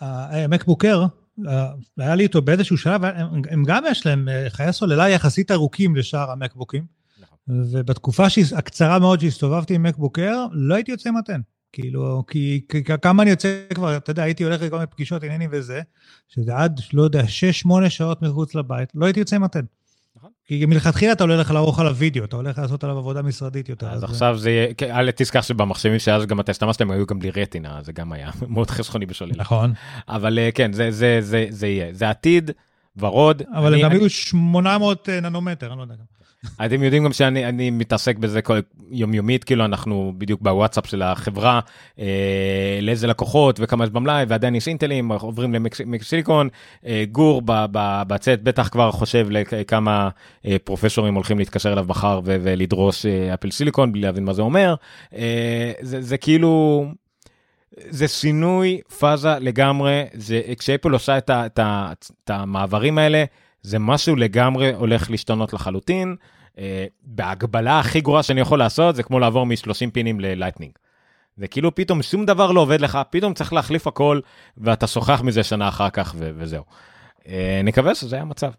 שהמקבוקר 0.00 1.06
היה 1.98 2.14
לי 2.14 2.22
איתו 2.22 2.42
באיזשהו 2.42 2.76
שלב, 2.76 3.04
הם, 3.04 3.42
הם 3.50 3.64
גם 3.64 3.84
יש 3.90 4.06
להם 4.06 4.28
אה, 4.28 4.46
חיי 4.50 4.72
סוללה 4.72 5.08
יחסית 5.08 5.50
ארוכים 5.50 5.96
לשאר 5.96 6.30
המקבוקים. 6.30 6.84
נכון. 7.20 7.38
ובתקופה 7.72 8.26
הקצרה 8.56 8.98
מאוד 8.98 9.20
שהסתובבתי 9.20 9.74
עם 9.74 9.82
מקבוקר, 9.82 10.46
לא 10.52 10.74
הייתי 10.74 10.90
יוצא 10.90 11.10
מתן. 11.10 11.40
כאילו, 11.72 12.24
כי, 12.26 12.64
כי 12.68 12.84
כמה 13.02 13.22
אני 13.22 13.30
יוצא 13.30 13.62
כבר, 13.74 13.96
אתה 13.96 14.10
יודע, 14.10 14.22
הייתי 14.22 14.44
הולך 14.44 14.62
לכל 14.62 14.76
מיני 14.76 14.86
פגישות, 14.86 15.22
עניינים 15.22 15.50
וזה, 15.52 15.80
שזה 16.28 16.56
עד, 16.56 16.80
לא 16.92 17.02
יודע, 17.02 17.22
6-8 17.66 17.88
שעות 17.88 18.22
מחוץ 18.22 18.54
לבית, 18.54 18.88
לא 18.94 19.06
הייתי 19.06 19.20
יוצא 19.20 19.38
מתן. 19.38 19.64
כי 20.46 20.66
מלכתחילה 20.66 21.12
אתה 21.12 21.24
הולך 21.24 21.50
לערוך 21.50 21.80
עליו 21.80 21.96
וידאו, 21.96 22.24
אתה 22.24 22.36
הולך 22.36 22.58
לעשות 22.58 22.84
עליו 22.84 22.98
עבודה 22.98 23.22
משרדית 23.22 23.68
יותר. 23.68 23.90
אז 23.90 24.04
עכשיו 24.04 24.38
זה 24.38 24.50
יהיה, 24.50 24.74
כן, 24.74 24.90
אל 24.90 25.10
תזכר 25.10 25.40
שבמחשבים 25.40 25.98
שאז 25.98 26.26
גם 26.26 26.40
אתה 26.40 26.50
השתמשתם 26.50 26.90
היו 26.90 27.06
גם 27.06 27.18
בלי 27.18 27.30
רטינה, 27.30 27.82
זה 27.82 27.92
גם 27.92 28.12
היה 28.12 28.30
מאוד 28.48 28.70
חסכוני 28.70 29.06
בשולים. 29.06 29.34
נכון. 29.38 29.72
אבל 30.08 30.38
אה, 30.38 30.50
כן, 30.54 30.72
זה 30.72 31.66
יהיה, 31.66 31.92
זה 31.92 32.10
עתיד 32.10 32.50
ורוד. 32.96 33.42
אבל 33.54 33.74
הם 33.74 33.80
גם 33.80 33.90
היו 33.90 34.10
800 34.10 35.08
אה, 35.08 35.20
ננומטר, 35.20 35.72
אני 35.72 35.78
לא 35.78 35.82
יודע. 35.82 35.94
אתם 36.66 36.82
יודעים 36.82 37.04
גם 37.04 37.12
שאני 37.12 37.70
מתעסק 37.70 38.16
בזה 38.16 38.42
כל 38.42 38.58
יומיומית, 38.90 39.44
כאילו 39.44 39.64
אנחנו 39.64 40.12
בדיוק 40.18 40.40
בוואטסאפ 40.42 40.86
של 40.86 41.02
החברה, 41.02 41.60
אה, 41.98 42.78
לאיזה 42.82 43.06
לקוחות 43.06 43.58
וכמה 43.60 43.84
יש 43.84 43.90
במלאי, 43.90 44.24
ועדיין 44.28 44.54
יש 44.54 44.68
אינטלים, 44.68 45.12
עוברים 45.12 45.54
למקסיליקון, 45.54 46.48
אה, 46.86 47.04
גור 47.12 47.42
בצאת 48.06 48.42
בטח 48.42 48.68
כבר 48.68 48.90
חושב 48.90 49.26
לכמה 49.30 50.08
אה, 50.46 50.56
פרופסורים 50.64 51.14
הולכים 51.14 51.38
להתקשר 51.38 51.72
אליו 51.72 51.84
מחר 51.88 52.20
ולדרוש 52.24 53.06
אה, 53.06 53.34
אפל 53.34 53.50
סיליקון 53.50 53.92
בלי 53.92 54.02
להבין 54.02 54.24
מה 54.24 54.32
זה 54.32 54.42
אומר. 54.42 54.74
אה, 55.14 55.72
זה, 55.80 56.02
זה 56.02 56.16
כאילו... 56.16 56.86
זה 57.88 58.08
שינוי 58.08 58.80
פאזה 58.98 59.38
לגמרי, 59.40 60.04
זה 60.14 60.40
כשאפל 60.58 60.90
עושה 60.90 61.18
את, 61.18 61.30
ה, 61.30 61.46
את, 61.46 61.60
את 62.24 62.30
המעברים 62.30 62.98
האלה, 62.98 63.24
זה 63.62 63.78
משהו 63.78 64.16
לגמרי 64.16 64.74
הולך 64.74 65.10
להשתנות 65.10 65.52
לחלוטין. 65.52 66.16
Uh, 66.52 66.58
בהגבלה 67.02 67.78
הכי 67.78 68.00
גרועה 68.00 68.22
שאני 68.22 68.40
יכול 68.40 68.58
לעשות 68.58 68.96
זה 68.96 69.02
כמו 69.02 69.18
לעבור 69.18 69.46
מ-30 69.46 69.90
פינים 69.92 70.20
ל 70.20 70.25
Lightning. 70.25 70.72
זה 71.36 71.48
כאילו 71.48 71.74
פתאום 71.74 72.02
שום 72.02 72.26
דבר 72.26 72.52
לא 72.52 72.60
עובד 72.60 72.80
לך, 72.80 72.98
פתאום 73.10 73.34
צריך 73.34 73.52
להחליף 73.52 73.86
הכל 73.86 74.20
ואתה 74.56 74.86
שוכח 74.86 75.22
מזה 75.22 75.42
שנה 75.42 75.68
אחר 75.68 75.90
כך 75.90 76.14
ו- 76.18 76.30
וזהו. 76.36 76.62
אה, 77.20 77.26
נקווה 77.64 77.94
שזה 77.94 78.20
המצב. 78.20 78.50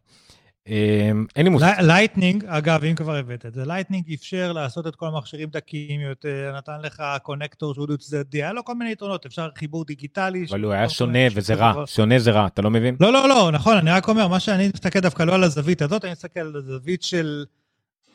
אמ, 0.67 1.25
אין 1.35 1.45
לי 1.45 1.49
מושג. 1.49 1.73
Lightning, 1.79 2.45
אגב, 2.45 2.83
אם 2.83 2.95
כבר 2.95 3.15
הבאת 3.15 3.45
את 3.45 3.53
זה, 3.53 3.65
לייטנינג 3.65 4.13
אפשר 4.13 4.51
לעשות 4.51 4.87
את 4.87 4.95
כל 4.95 5.07
המכשירים 5.07 5.49
דקיים 5.49 6.01
יותר, 6.01 6.53
נתן 6.57 6.81
לך 6.83 7.03
connector 7.23 7.73
שהוא 7.73 7.87
דו 7.87 7.97
צדדי, 7.97 8.43
היה 8.43 8.53
לו 8.53 8.65
כל 8.65 8.75
מיני 8.75 8.91
יתרונות, 8.91 9.25
אפשר 9.25 9.49
חיבור 9.57 9.85
דיגיטלי. 9.85 10.45
אבל 10.49 10.63
הוא 10.63 10.73
היה 10.73 10.89
שונה 10.89 11.19
וזה 11.35 11.53
רע, 11.53 11.83
שונה 11.85 12.19
זה 12.19 12.31
רע, 12.31 12.47
אתה 12.47 12.61
לא 12.61 12.69
מבין? 12.69 12.95
לא, 12.99 13.13
לא, 13.13 13.29
לא, 13.29 13.51
נכון, 13.53 13.77
אני 13.77 13.91
רק 13.91 14.07
אומר, 14.07 14.27
מה 14.27 14.39
שאני 14.39 14.67
מסתכל 14.67 14.99
דווקא 14.99 15.23
לא 15.23 15.35
על 15.35 15.43
הזווית 15.43 15.81
הזאת, 15.81 16.05
אני 16.05 16.11
מסתכל 16.11 16.39
על 16.39 16.55
הזווית 16.55 17.03
של... 17.03 17.45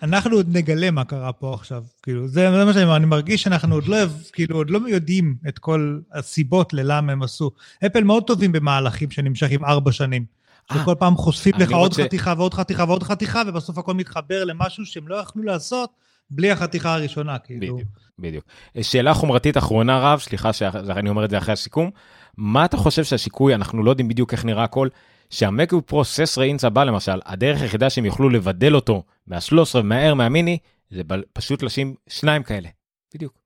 אנחנו 0.02 0.36
עוד 0.36 0.56
נגלה 0.56 0.90
מה 0.90 1.04
קרה 1.04 1.32
פה 1.32 1.54
עכשיו, 1.54 1.84
כאילו, 2.02 2.28
זה, 2.28 2.50
זה 2.52 2.64
מה 2.64 2.72
שאני 2.72 2.84
אומר, 2.84 2.96
אני 2.96 3.06
מרגיש 3.06 3.42
שאנחנו 3.42 3.74
עוד 3.74 3.88
לא, 3.88 3.96
כאילו, 4.32 4.56
עוד 4.56 4.70
לא 4.70 4.80
יודעים 4.88 5.36
את 5.48 5.58
כל 5.58 5.98
הסיבות 6.12 6.72
ללמה 6.72 7.12
הם 7.12 7.22
עשו. 7.22 7.50
אפל 7.86 8.04
מאוד 8.04 8.24
טובים 8.26 8.52
במהלכים 8.52 9.10
שנמשכים 9.10 9.64
ארבע 9.64 9.92
שנים. 9.92 10.37
וכל 10.74 10.94
פעם 10.98 11.16
חושפים 11.16 11.52
לך 11.58 11.72
עוד 11.72 11.94
חתיכה 11.94 12.34
ועוד 12.36 12.54
חתיכה 12.54 12.84
ועוד 12.84 13.02
חתיכה, 13.02 13.42
ובסוף 13.46 13.78
הכל 13.78 13.94
מתחבר 13.94 14.44
למשהו 14.44 14.86
שהם 14.86 15.08
לא 15.08 15.16
יכלו 15.16 15.42
לעשות 15.42 15.90
בלי 16.30 16.50
החתיכה 16.50 16.94
הראשונה, 16.94 17.38
כאילו. 17.38 17.60
בדיוק, 17.60 17.88
בדיוק. 18.18 18.44
שאלה 18.82 19.14
חומרתית 19.14 19.56
אחרונה, 19.56 19.98
רב, 19.98 20.18
סליחה 20.18 20.52
שאני 20.52 21.08
אומר 21.08 21.24
את 21.24 21.30
זה 21.30 21.38
אחרי 21.38 21.52
הסיכום. 21.52 21.90
מה 22.36 22.64
אתה 22.64 22.76
חושב 22.76 23.04
שהשיקוי, 23.04 23.54
אנחנו 23.54 23.82
לא 23.82 23.90
יודעים 23.90 24.08
בדיוק 24.08 24.32
איך 24.32 24.44
נראה 24.44 24.64
הכל, 24.64 24.88
שהמקו 25.30 25.82
פרו 25.82 26.04
16 26.04 26.44
אינץ 26.44 26.64
הבא 26.64 26.84
למשל, 26.84 27.20
הדרך 27.26 27.62
היחידה 27.62 27.90
שהם 27.90 28.04
יוכלו 28.04 28.28
לבדל 28.28 28.74
אותו 28.74 29.02
מה-13 29.26 29.78
ומהר 29.78 30.14
מהמיני, 30.14 30.58
זה 30.90 31.02
פשוט 31.32 31.62
לשים 31.62 31.94
שניים 32.08 32.42
כאלה. 32.42 32.68
בדיוק. 33.14 33.38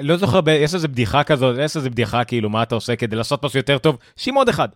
לא 0.00 0.16
זוכר, 0.16 0.40
יש 0.50 0.74
איזה 0.74 0.88
בדיחה 0.88 1.24
כזאת, 1.24 1.56
יש 1.60 1.76
איזה 1.76 1.90
בדיחה 1.90 2.24
כאילו, 2.24 2.50
מה 2.50 2.62
אתה 2.62 2.74
עושה 2.74 2.96
כדי 2.96 3.16
לעשות 3.16 3.44
משהו 3.44 3.58
יותר 3.58 3.78
טוב? 3.78 3.98
שים 4.16 4.34
עוד 4.34 4.48
אחד. 4.48 4.68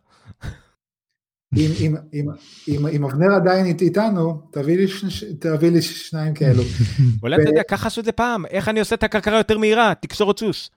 אם 1.54 3.04
אבנר 3.04 3.34
עדיין 3.34 3.76
איתנו, 3.80 4.42
תביא 4.50 5.70
לי 5.70 5.82
שניים 5.82 6.34
כאלו. 6.34 6.62
אולי 7.22 7.36
אתה 7.42 7.50
יודע, 7.50 7.62
ככה 7.62 7.86
עשו 7.86 8.00
את 8.00 8.04
זה 8.04 8.12
פעם, 8.12 8.46
איך 8.46 8.68
אני 8.68 8.80
עושה 8.80 8.94
את 8.94 9.02
הכרכרה 9.02 9.38
יותר 9.38 9.58
מהירה, 9.58 9.92
תקשור 10.00 10.26
עוד 10.26 10.38
סוס. 10.38 10.70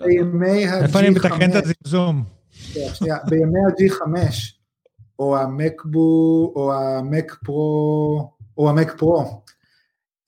בימי 0.00 0.66
ה-G5, 0.66 0.82
איפה 0.84 0.98
אני 0.98 1.10
מתקן 1.10 1.50
את 1.50 1.64
הזמזום? 1.64 2.24
בימי 3.04 3.58
ה-G5, 3.68 4.02
או 5.18 5.38
המקבו, 5.38 6.52
או 6.56 6.72
המק 6.74 7.36
פרו, 7.44 8.30
או 8.58 8.70
המק 8.70 8.94
פרו, 8.98 9.42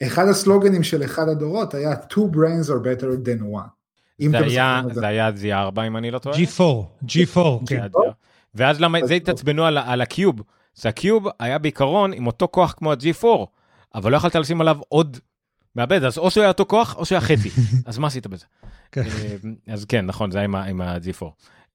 אחד 0.03 0.29
הסלוגנים 0.29 0.83
של 0.83 1.05
אחד 1.05 1.29
הדורות 1.29 1.75
היה 1.75 1.93
two 1.93 2.35
brains 2.35 2.69
are 2.69 2.85
better 2.85 3.27
than 3.27 3.43
one. 3.43 3.79
זה 4.93 5.07
היה 5.07 5.31
Z4 5.31 5.81
אם 5.87 5.97
אני 5.97 6.11
לא 6.11 6.19
טועה? 6.19 6.37
G4, 6.37 7.05
G4, 7.05 7.41
כן. 7.67 7.87
ואז 8.55 8.81
למה, 8.81 8.99
זה. 9.05 9.15
התעצבנו 9.15 9.65
על, 9.65 9.79
על 9.79 10.01
הקיוב. 10.01 10.43
זה 10.75 10.89
הקיוב 10.89 11.27
היה 11.41 11.59
בעיקרון 11.59 12.13
עם 12.13 12.27
אותו 12.27 12.49
כוח 12.51 12.75
כמו 12.79 12.93
ה-G4, 12.93 13.27
אבל 13.95 14.13
לא 14.13 14.17
יכולת 14.17 14.35
לשים 14.37 14.61
עליו 14.61 14.79
עוד 14.89 15.17
מעבד, 15.75 16.05
אז 16.05 16.19
או 16.19 16.31
שהוא 16.31 16.41
היה 16.43 16.49
אותו 16.49 16.65
כוח 16.67 16.97
או 16.97 17.05
שהוא 17.05 17.17
היה 17.17 17.27
חצי. 17.27 17.49
אז 17.87 17.99
מה 17.99 18.07
עשית 18.07 18.27
בזה? 18.27 18.45
כן. 18.93 19.03
אה, 19.03 19.37
אז 19.75 19.85
כן, 19.85 20.07
נכון, 20.07 20.31
זה 20.31 20.39
היה 20.39 20.45
עם 20.45 20.55
ה- 20.55 20.65
עם 20.65 20.81
ה-G4. 20.81 21.27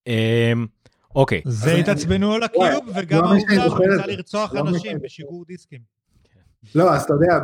אה, 0.08 0.54
אוקיי, 1.16 1.41
זה 1.45 1.76
התעצבנו 1.76 2.34
על 2.34 2.44
הקיוב, 2.44 2.90
וגם 2.95 3.24
לא 3.24 3.36
זוכר 3.40 3.56
שהוא 3.56 3.78
את 3.78 3.90
ניסה 3.90 4.04
זה. 4.08 4.12
לרצוח 4.12 4.54
לא 4.54 4.60
אנשים 4.60 4.98
בשיגור 5.04 5.45
דיסקים. 5.48 5.80
לא, 6.76 6.94
אז 6.94 7.04
אתה 7.04 7.14
יודע, 7.14 7.40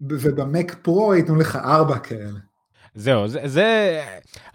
ובמק 0.00 0.76
פרו 0.82 1.14
ייתנו 1.14 1.36
לך 1.36 1.56
ארבע 1.56 1.98
כאלה. 1.98 2.38
זהו, 2.94 3.28
זה, 3.28 3.40
זה, 3.44 4.00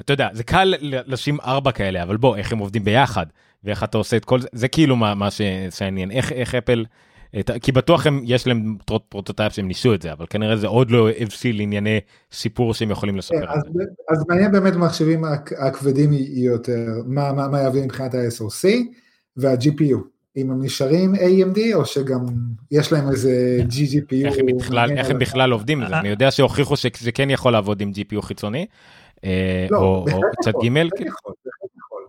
אתה 0.01 0.13
יודע, 0.13 0.29
זה 0.33 0.43
קל 0.43 0.73
ל- 0.79 1.13
לשים 1.13 1.37
ארבע 1.39 1.71
כאלה, 1.71 2.03
אבל 2.03 2.17
בוא, 2.17 2.37
איך 2.37 2.51
הם 2.51 2.57
עובדים 2.57 2.83
ביחד, 2.83 3.25
ואיך 3.63 3.83
אתה 3.83 3.97
עושה 3.97 4.17
את 4.17 4.25
כל 4.25 4.41
זה, 4.41 4.47
זה 4.53 4.67
כאילו 4.67 4.95
מה, 4.95 5.15
מה 5.15 5.31
ש- 5.31 5.41
שעניין, 5.77 6.11
איך, 6.11 6.31
איך 6.31 6.55
אפל, 6.55 6.85
את, 7.39 7.51
כי 7.61 7.71
בטוח 7.71 8.07
הם, 8.07 8.21
יש 8.25 8.47
להם 8.47 8.75
pro- 8.85 9.09
prototype 9.09 9.53
שהם 9.53 9.67
ניסו 9.67 9.93
את 9.93 10.01
זה, 10.01 10.11
אבל 10.13 10.25
כנראה 10.29 10.55
זה 10.57 10.67
עוד 10.67 10.91
לא 10.91 11.09
הבשיל 11.19 11.59
ענייני 11.59 11.99
סיפור 12.31 12.73
שהם 12.73 12.91
יכולים 12.91 13.15
כן, 13.15 13.19
לספר. 13.19 13.51
אז. 13.51 13.61
אז 14.11 14.25
מעניין 14.27 14.51
באמת 14.51 14.73
מחשבים 14.75 15.23
הכ- 15.25 15.27
הכבדים 15.67 16.09
יותר, 16.33 16.85
מה, 17.05 17.33
מה, 17.33 17.47
מה 17.47 17.61
יביא 17.61 17.81
מבחינת 17.83 18.13
ה-SOC 18.13 18.67
וה-GPU. 19.37 19.97
אם 20.37 20.51
הם 20.51 20.63
נשארים 20.63 21.15
AMD 21.15 21.59
או 21.73 21.85
שגם 21.85 22.19
יש 22.71 22.91
להם 22.91 23.09
איזה 23.09 23.57
eGPU. 23.69 24.25
איך 24.25 24.35
הם 24.39 24.45
בכלל, 24.57 24.91
איך 24.97 25.09
הם 25.09 25.19
בכלל 25.19 25.51
עובדים 25.51 25.81
עם 25.81 25.87
זה, 25.89 25.99
אני 25.99 26.09
יודע 26.09 26.31
שהוכיחו 26.31 26.75
שזה 26.77 27.11
כן 27.11 27.29
יכול 27.29 27.51
לעבוד 27.51 27.81
עם 27.81 27.91
GPU 27.95 28.21
חיצוני, 28.21 28.65
אה, 29.23 29.67
לא, 29.71 29.77
או 29.77 30.05
או 30.13 30.19
צד 30.43 30.49
יכול, 30.49 30.67
ג', 30.67 30.73
בהחלט 30.73 30.91
כאילו. 30.95 31.09
יכול, 31.09 31.33
בהחלט 31.45 31.69
יכול. 31.77 32.01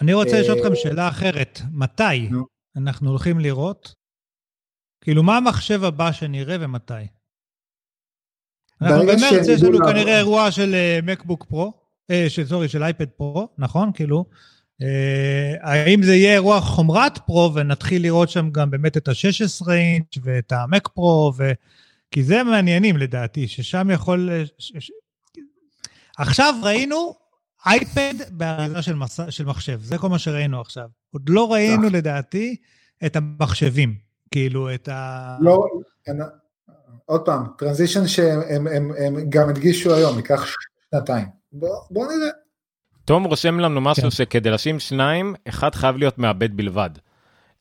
אני 0.00 0.14
רוצה 0.14 0.40
לשאול 0.40 0.58
אה, 0.58 0.62
אתכם 0.62 0.76
שאלה 0.76 1.08
אחרת. 1.08 1.60
מתי 1.72 2.28
נו. 2.30 2.46
אנחנו 2.76 3.10
הולכים 3.10 3.40
לראות? 3.40 3.94
כאילו, 5.00 5.22
מה 5.22 5.36
המחשב 5.36 5.84
הבא 5.84 6.12
שנראה 6.12 6.56
ומתי? 6.60 6.92
אנחנו 8.82 9.02
במרץ, 9.02 9.48
יש 9.48 9.62
לנו. 9.62 9.78
כנראה 9.78 10.18
אירוע 10.18 10.50
של 10.50 10.74
מקבוק 11.02 11.44
פרו, 11.44 11.72
של 12.28 12.46
סורי, 12.46 12.68
של 12.68 12.82
אייפד 12.82 13.08
פרו, 13.08 13.48
נכון? 13.58 13.90
כאילו, 13.94 14.24
אה, 14.82 15.54
האם 15.60 16.02
זה 16.02 16.14
יהיה 16.14 16.32
אירוע 16.32 16.60
חומרת 16.60 17.18
פרו 17.18 17.54
ונתחיל 17.54 18.02
לראות 18.02 18.30
שם 18.30 18.50
גם 18.50 18.70
באמת 18.70 18.96
את 18.96 19.08
ה-16 19.08 19.72
אינץ' 19.72 20.18
ואת 20.22 20.52
המק 20.52 20.88
פרו, 20.88 21.32
ו... 21.36 21.52
כי 22.10 22.22
זה 22.24 22.42
מעניינים 22.42 22.96
לדעתי, 22.96 23.48
ששם 23.48 23.90
יכול... 23.90 24.30
ש- 24.58 24.72
ש- 24.78 24.90
עכשיו 26.18 26.54
ראינו 26.62 27.14
אייפד 27.66 28.14
באריזה 28.30 28.82
של, 28.82 28.94
מס... 28.94 29.20
של 29.30 29.44
מחשב, 29.44 29.80
זה 29.82 29.98
כל 29.98 30.08
מה 30.08 30.18
שראינו 30.18 30.60
עכשיו. 30.60 30.88
עוד 31.12 31.28
לא 31.28 31.52
ראינו 31.52 31.82
נכון. 31.82 31.92
לדעתי 31.92 32.56
את 33.06 33.16
המחשבים, 33.16 33.94
כאילו 34.30 34.74
את 34.74 34.88
ה... 34.88 35.36
לא, 35.40 35.64
אין- 36.06 36.20
עוד 37.06 37.20
פעם, 37.24 37.46
טרנזישן 37.58 38.06
שהם 38.06 38.40
הם, 38.48 38.66
הם, 38.66 38.92
הם 38.98 39.16
גם 39.28 39.48
הדגישו 39.48 39.94
היום, 39.94 40.16
ייקח 40.16 40.46
שנתיים. 40.90 41.26
בוא, 41.52 41.68
בוא 41.90 42.04
נראה. 42.06 42.30
תום 43.04 43.24
רושם 43.24 43.60
לנו 43.60 43.80
משהו 43.80 44.02
כן. 44.02 44.10
שכדי 44.10 44.50
לשים 44.50 44.78
שניים, 44.80 45.34
אחד 45.48 45.74
חייב 45.74 45.96
להיות 45.96 46.18
מעבד 46.18 46.56
בלבד. 46.56 46.90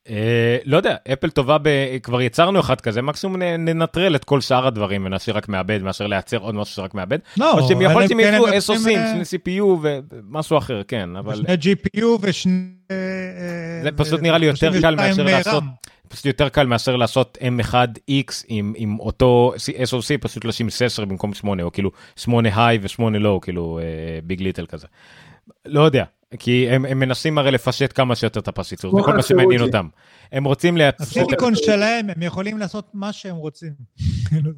אה, 0.10 0.58
לא 0.66 0.78
יודע, 0.78 0.96
אפל 1.14 1.30
טובה, 1.30 1.58
ב... 1.62 1.70
כבר 2.04 2.22
יצרנו 2.22 2.60
אחד 2.60 2.82
כזה, 2.82 3.02
מקסימום 3.02 3.42
ננטרל 3.42 4.16
את 4.16 4.24
כל 4.24 4.42
שאר 4.42 4.68
הדברים 4.68 5.06
ונשאיר 5.06 5.38
רק 5.38 5.50
מעבד, 5.50 5.82
מאשר 5.84 6.08
לייצר 6.08 6.38
עוד 6.38 6.56
משהו 6.56 6.76
שרק 6.76 6.94
מעבד. 6.94 7.20
לא, 7.38 7.54
או 7.60 7.68
שהם 7.68 7.82
יכול 7.82 8.02
אם 8.04 8.08
שהם 8.08 8.18
כן 8.22 8.40
יצאו 8.54 8.76
SOCים, 8.76 8.88
אה, 8.98 9.24
שני 9.26 9.40
CPU 9.40 9.64
ומשהו 9.82 10.58
אחר, 10.58 10.82
כן, 10.88 11.10
אבל 11.16 11.36
שני 11.36 11.54
GPU 11.74 12.06
ושני... 12.22 12.62
אה, 12.92 12.98
זה 13.84 13.90
פשוט 13.92 14.22
נראה 14.22 14.38
לי 14.38 14.46
יותר 14.46 14.72
קל 14.72 14.80
32 14.80 14.98
מאשר. 15.26 15.38
לעשות- 15.38 15.64
פשוט 16.10 16.26
יותר 16.26 16.50
קל 16.50 16.68
מאשר 16.68 16.96
לעשות 16.96 17.38
M1X 17.42 18.44
עם, 18.48 18.74
עם 18.78 19.00
אותו 19.00 19.54
SOC, 19.90 20.18
פשוט 20.22 20.46
לשים 20.46 20.70
16 20.70 21.06
במקום 21.06 21.34
8, 21.34 21.64
או 21.64 21.72
כאילו 21.72 21.92
8 22.16 22.50
היי 22.68 22.80
ו8 22.86 23.02
לואו, 23.20 23.42
כאילו 23.42 23.80
ביג 24.24 24.42
ליטל 24.42 24.66
כזה. 24.66 24.88
לא 25.66 25.82
יודע, 25.82 26.04
כי 26.40 26.70
הם, 26.70 26.86
הם 26.86 27.00
מנסים 27.00 27.38
הרי 27.38 27.52
לפשט 27.52 27.92
כמה 27.96 28.16
שיותר 28.16 28.40
את 28.40 28.48
הפסיצור, 28.48 28.98
זה 28.98 29.06
כל 29.06 29.14
מה 29.14 29.24
שמעניין. 29.24 29.62
אותם. 29.62 29.88
הם 30.32 30.44
רוצים 30.44 30.78
לייצר... 30.78 31.04
הסיליקון 31.04 31.56
שלהם, 31.56 32.10
הם 32.10 32.24
יכולים 32.24 32.58
לעשות 32.58 32.90
מה 32.94 33.14
שהם 33.14 33.36
רוצים. 33.36 33.74
כאילו. 34.30 34.52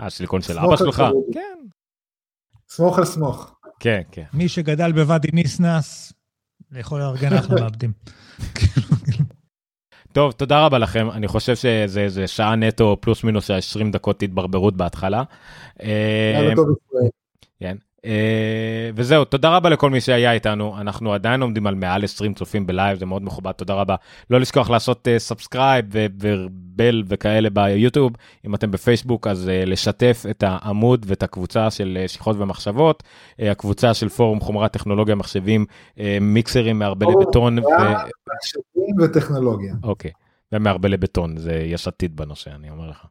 אה, 0.00 0.10
סיליקון 0.10 0.42
של 0.42 0.58
אבא 0.58 0.76
שלך? 0.76 1.02
כן, 1.32 1.58
סמוך 2.68 2.98
על 2.98 3.04
סמוך. 3.04 3.54
כן, 3.80 4.02
כן. 4.12 4.24
מי 4.32 4.48
שגדל 4.48 4.92
בוואדי 4.92 5.28
ניסנס, 5.32 6.12
יכול 6.72 7.00
לארגן 7.00 7.32
אחלה 7.38 7.60
מעבדים. 7.60 7.92
טוב, 10.12 10.32
תודה 10.32 10.66
רבה 10.66 10.78
לכם, 10.78 11.10
אני 11.10 11.28
חושב 11.28 11.56
שזה 11.56 12.08
זה 12.08 12.26
שעה 12.26 12.56
נטו 12.56 12.96
פלוס 13.00 13.24
מינוס 13.24 13.50
20 13.50 13.90
דקות 13.90 14.22
התברברות 14.22 14.76
בהתחלה. 14.76 15.22
אה, 15.82 16.32
יאללה 16.34 16.56
טוב 16.56 16.68
ישראל. 16.68 17.10
כן. 17.60 17.76
אה, 18.04 18.90
וזהו, 18.94 19.24
תודה 19.24 19.56
רבה 19.56 19.68
לכל 19.68 19.90
מי 19.90 20.00
שהיה 20.00 20.32
איתנו, 20.32 20.80
אנחנו 20.80 21.14
עדיין 21.14 21.42
עומדים 21.42 21.66
על 21.66 21.74
מעל 21.74 22.04
20 22.04 22.34
צופים 22.34 22.66
ב 22.66 22.71
live, 22.71 22.98
זה 22.98 23.06
מאוד 23.06 23.24
מכובד, 23.24 23.52
תודה 23.52 23.74
רבה. 23.74 23.94
לא 24.30 24.40
לשכוח 24.40 24.70
לעשות 24.70 25.08
subscribe 25.18 25.84
ו 25.92 26.14
bell 26.14 27.02
וכאלה 27.06 27.50
ביוטיוב, 27.50 28.12
אם 28.46 28.54
אתם 28.54 28.70
בפייסבוק 28.70 29.26
אז 29.26 29.48
אה, 29.48 29.64
לשתף 29.64 30.24
את 30.30 30.44
העמוד 30.46 31.06
ואת 31.08 31.22
הקבוצה 31.22 31.70
של 31.70 31.98
אה, 32.00 32.08
שיחות 32.08 32.36
ומחשבות, 32.38 33.02
אה, 33.40 33.50
הקבוצה 33.50 33.94
של 33.94 34.08
פורום 34.08 34.40
חומרת 34.40 34.72
טכנולוגיה 34.72 35.14
מחשבים, 35.14 35.66
אה, 35.98 36.18
מיקסרים 36.20 36.78
מערבלי 36.78 37.12
בטון, 37.20 37.58
ו... 37.58 37.62
מחשבים 37.62 38.96
וטכנולוגיה. 39.02 39.74
אוקיי, 39.82 40.10
ומערבלי 40.52 40.96
בטון, 40.96 41.36
זה 41.36 41.54
יש 41.54 41.88
עתיד 41.88 42.16
בנושא, 42.16 42.50
אני 42.54 42.70
אומר 42.70 42.90
לך. 42.90 43.06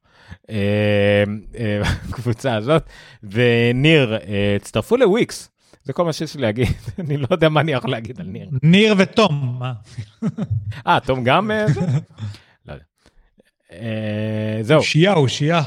אה, 0.49 1.23
אה, 1.59 1.81
הקבוצה 2.09 2.55
הזאת, 2.55 2.83
וניר, 3.23 4.15
אה, 4.15 4.55
הצטרפו 4.55 4.97
לוויקס, 4.97 5.49
זה 5.83 5.93
כל 5.93 6.05
מה 6.05 6.13
שיש 6.13 6.35
לי 6.35 6.41
להגיד, 6.41 6.67
אני 6.99 7.17
לא 7.17 7.27
יודע 7.31 7.49
מה 7.49 7.61
אני 7.61 7.71
יכול 7.71 7.91
להגיד 7.91 8.19
על 8.19 8.25
ניר. 8.25 8.49
ניר 8.63 8.95
ותום, 8.97 9.55
מה? 9.59 9.73
אה, 10.87 10.99
תום 11.05 11.23
גם? 11.23 11.51
לא 12.65 12.73
יודע. 12.73 12.85
זהו, 14.61 14.77
אושייה, 14.77 15.13
אושייה. 15.13 15.61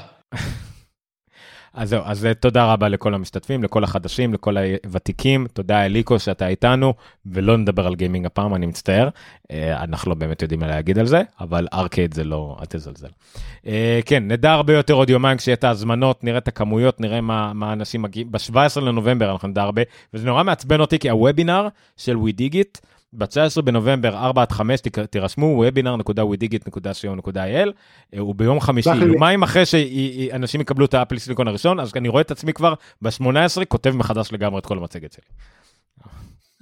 אז 1.76 1.88
זהו, 1.88 2.02
אז 2.04 2.26
אה, 2.26 2.34
תודה 2.34 2.72
רבה 2.72 2.88
לכל 2.88 3.14
המשתתפים, 3.14 3.62
לכל 3.62 3.84
החדשים, 3.84 4.34
לכל 4.34 4.56
הוותיקים, 4.84 5.46
תודה 5.52 5.84
אליקו 5.84 6.18
שאתה 6.18 6.48
איתנו, 6.48 6.94
ולא 7.26 7.56
נדבר 7.56 7.86
על 7.86 7.94
גיימינג 7.94 8.26
הפעם, 8.26 8.54
אני 8.54 8.66
מצטער, 8.66 9.08
אה, 9.50 9.82
אנחנו 9.82 10.08
לא 10.10 10.14
באמת 10.14 10.42
יודעים 10.42 10.60
מה 10.60 10.66
להגיד 10.66 10.98
על 10.98 11.06
זה, 11.06 11.22
אבל 11.40 11.66
ארקייד 11.72 12.14
זה 12.14 12.24
לא, 12.24 12.56
אל 12.60 12.66
תזלזל. 12.66 13.08
אה, 13.66 14.00
כן, 14.06 14.28
נדע 14.28 14.52
הרבה 14.52 14.72
יותר 14.72 14.94
עוד 14.94 15.10
יומיים 15.10 15.38
כשיהיה 15.38 15.54
את 15.54 15.64
ההזמנות, 15.64 16.24
נראה 16.24 16.38
את 16.38 16.48
הכמויות, 16.48 17.00
נראה 17.00 17.20
מה, 17.20 17.52
מה 17.52 17.72
אנשים 17.72 18.02
מגיעים, 18.02 18.32
ב-17 18.32 18.80
לנובמבר 18.80 19.32
אנחנו 19.32 19.48
נדע 19.48 19.62
הרבה, 19.62 19.82
וזה 20.14 20.26
נורא 20.26 20.42
מעצבן 20.42 20.80
אותי 20.80 20.98
כי 20.98 21.10
הוובינר 21.10 21.68
של 21.96 22.16
WeDigit, 22.16 22.80
ב-19 23.18 23.62
בנובמבר 23.62 24.16
4 24.16 24.42
עד 24.42 24.52
5 24.52 24.80
תק- 24.80 24.98
תירשמו 24.98 25.64
webinar.wdigit.co.il 25.64 27.38
אה, 28.14 28.20
הוא 28.20 28.34
ביום 28.34 28.60
חמישי. 28.60 28.94
יומיים 28.96 29.42
אחרי 29.42 29.66
שאנשים 29.66 30.60
יקבלו 30.60 30.84
את 30.84 30.94
ה 30.94 30.98
Apple 30.98 31.18
Silicon 31.18 31.48
הראשון 31.48 31.80
אז 31.80 31.92
אני 31.96 32.08
רואה 32.08 32.20
את 32.22 32.30
עצמי 32.30 32.52
כבר 32.52 32.74
ב-18 33.02 33.24
כותב 33.68 33.90
מחדש 33.90 34.32
לגמרי 34.32 34.58
את 34.58 34.66
כל 34.66 34.78
המצגת 34.78 35.12
שלי. 35.12 35.24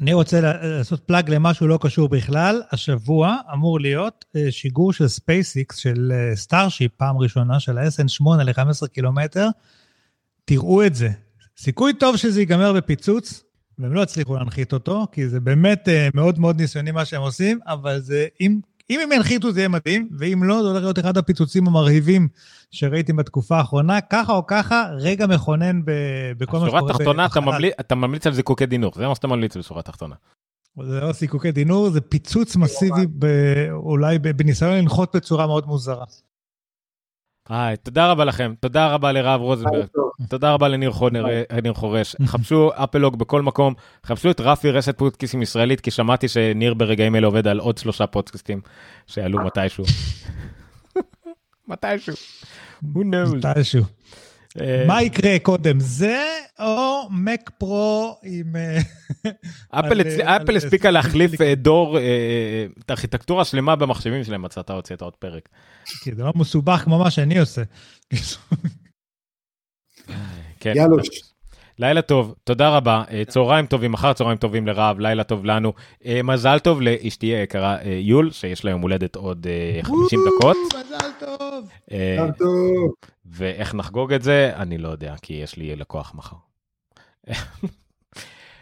אני 0.01 0.13
רוצה 0.13 0.41
לעשות 0.41 1.01
plug 1.01 1.31
למשהו 1.31 1.67
לא 1.69 1.79
קשור 1.83 2.09
בכלל. 2.09 2.63
השבוע 2.73 3.37
אמור 3.53 3.81
להיות 3.81 4.25
אה, 4.37 4.47
שיגור 4.51 4.93
של 4.93 5.09
SpaceX, 5.09 5.77
של 5.77 6.13
אה, 6.15 6.37
Starship, 6.37 6.93
פעם 6.97 7.17
ראשונה, 7.19 7.61
של 7.61 7.79
ה-SN8 7.79 8.43
ל-15 8.45 8.87
קילומטר. 8.93 9.49
תראו 10.45 10.87
את 10.87 10.95
זה. 10.95 11.09
סיכוי 11.59 11.93
טוב 11.95 12.17
שזה 12.17 12.41
ייגמר 12.41 12.73
בפיצוץ, 12.73 13.45
והם 13.79 13.93
לא 13.93 14.01
יצליחו 14.01 14.35
להנחית 14.35 14.73
אותו, 14.73 15.07
כי 15.13 15.29
זה 15.29 15.41
באמת 15.41 15.89
אה, 15.89 16.09
מאוד 16.15 16.39
מאוד 16.39 16.61
ניסיוני 16.61 16.91
מה 16.91 17.05
שהם 17.05 17.23
עושים, 17.23 17.59
אבל 17.67 18.01
זה, 18.01 18.27
אם, 18.41 18.61
אם 18.91 19.01
הם 19.01 19.13
ינחיתו 19.13 19.53
זה 19.53 19.61
יהיה 19.61 19.69
מדהים, 19.69 20.09
ואם 20.19 20.45
לא, 20.45 20.63
זה 20.63 20.69
הולך 20.69 20.83
להיות 20.83 20.99
אחד 20.99 21.17
הפיצוצים 21.17 21.67
המרהיבים 21.67 22.29
שראיתי 22.71 23.13
בתקופה 23.13 23.57
האחרונה. 23.59 24.01
ככה 24.01 24.33
או 24.33 24.47
ככה, 24.47 24.85
רגע 24.99 25.27
מכונן 25.27 25.85
ב, 25.85 25.91
בכל 26.39 26.59
מה 26.59 26.67
בשורה 26.67 26.81
שקורה 26.81 26.93
התחתונה 26.93 27.27
אתה. 27.27 27.41
ממליץ, 27.41 27.75
אתה 27.81 27.95
ממליץ 27.95 28.27
על 28.27 28.33
זיקוקי 28.33 28.67
דינור 28.67 28.93
זה 28.97 29.09
מה 29.09 29.15
שאתה 29.15 29.27
ממליץ 29.27 29.57
בשורה 29.57 29.81
התחתונה. 29.81 30.15
זה 30.83 31.01
לא 31.01 31.13
סיכוקי 31.13 31.53
דינור, 31.53 31.91
זה 31.91 32.01
פיצוץ 32.01 32.57
מסיבי, 32.57 33.07
ב, 33.19 33.27
אולי 33.71 34.19
בניסיון 34.19 34.73
לנחות 34.73 35.17
בצורה 35.17 35.47
מאוד 35.47 35.67
מוזרה. 35.67 36.05
היי, 37.49 37.77
תודה 37.77 38.11
רבה 38.11 38.25
לכם 38.25 38.55
תודה 38.61 38.89
רבה 38.89 39.13
לרב 39.13 39.41
רוזנברג. 39.41 39.87
תודה 40.29 40.53
רבה 40.53 40.69
לניר 40.69 40.93
חונר, 40.93 41.27
אה, 41.29 41.61
ניר 41.63 41.75
חורש 41.75 42.17
חפשו 42.27 42.71
אפלוג 42.75 43.19
בכל 43.19 43.43
מקום 43.43 43.75
חפשו 44.07 44.31
את 44.31 44.41
רפי 44.41 44.71
רשת 44.71 44.99
פודקאסטים 44.99 45.43
ישראלית 45.43 45.81
כי 45.81 45.91
שמעתי 45.91 46.29
שניר 46.29 46.75
ברגעים 46.75 47.17
אלה 47.17 47.27
עובד 47.27 47.47
על 47.47 47.59
עוד 47.59 47.79
שלושה 47.79 48.07
פודקאסטים 48.07 48.61
שיעלו 49.07 49.39
מתישהו. 49.45 49.85
מתישהו. 51.69 52.15
Who 52.83 52.99
knows. 52.99 53.49
מתישהו. 53.49 53.85
אה, 54.61 54.85
מה 54.87 55.03
יקרה 55.03 55.39
קודם, 55.43 55.81
זה 55.81 56.23
או 56.59 57.09
מק 57.11 57.51
פרו 57.59 58.19
עם... 58.23 58.57
אה, 58.57 58.79
אפל 59.71 60.01
על- 60.01 60.43
אפל 60.43 60.57
הספיקה 60.57 60.91
להחליף 60.91 61.41
אה, 61.41 61.55
דור, 61.55 61.99
אה, 61.99 62.67
את 62.79 62.91
הארכיטקטורה 62.91 63.45
שלמה 63.45 63.77
במחשבים 63.77 64.25
שלהם, 64.25 64.43
מצאת 64.43 64.71
הוצאת 64.71 65.03
עוד 65.03 65.17
פרק. 65.17 65.49
כי 66.03 66.15
זה 66.15 66.23
לא 66.23 66.33
מסובך 66.37 66.81
כמו 66.85 66.99
מה 66.99 67.11
שאני 67.11 67.39
עושה. 67.39 67.63
כן. 70.61 70.73
יאלוש. 70.77 71.34
לילה 71.79 72.03
טוב, 72.03 72.35
תודה 72.45 72.77
רבה, 72.77 73.03
אה, 73.11 73.23
צהריים 73.25 73.67
טובים, 73.67 73.95
אחר 73.95 74.13
צהריים 74.13 74.39
טובים 74.39 74.67
לרב, 74.67 75.01
לילה 75.01 75.25
טוב 75.25 75.45
לנו. 75.45 75.73
אה, 76.07 76.21
מזל 76.25 76.59
טוב 76.59 76.83
לאשתי 76.83 77.27
היקרה 77.27 77.77
אה, 77.77 77.99
יול, 78.01 78.31
שיש 78.31 78.65
לה 78.65 78.71
יום 78.71 78.81
הולדת 78.81 79.17
עוד 79.17 79.47
אה, 79.47 79.81
50 79.83 80.21
דקות. 80.27 80.57
מזל 80.75 81.27
טוב. 81.27 81.69
אה, 81.93 82.27
טוב. 82.39 82.93
ואיך 83.27 83.75
נחגוג 83.75 84.13
את 84.13 84.23
זה, 84.23 84.53
אני 84.57 84.79
לא 84.79 84.89
יודע, 84.89 85.15
כי 85.23 85.35
יש 85.35 85.57
לי 85.57 85.77
לקוח 85.77 86.15
מחר. 86.15 86.37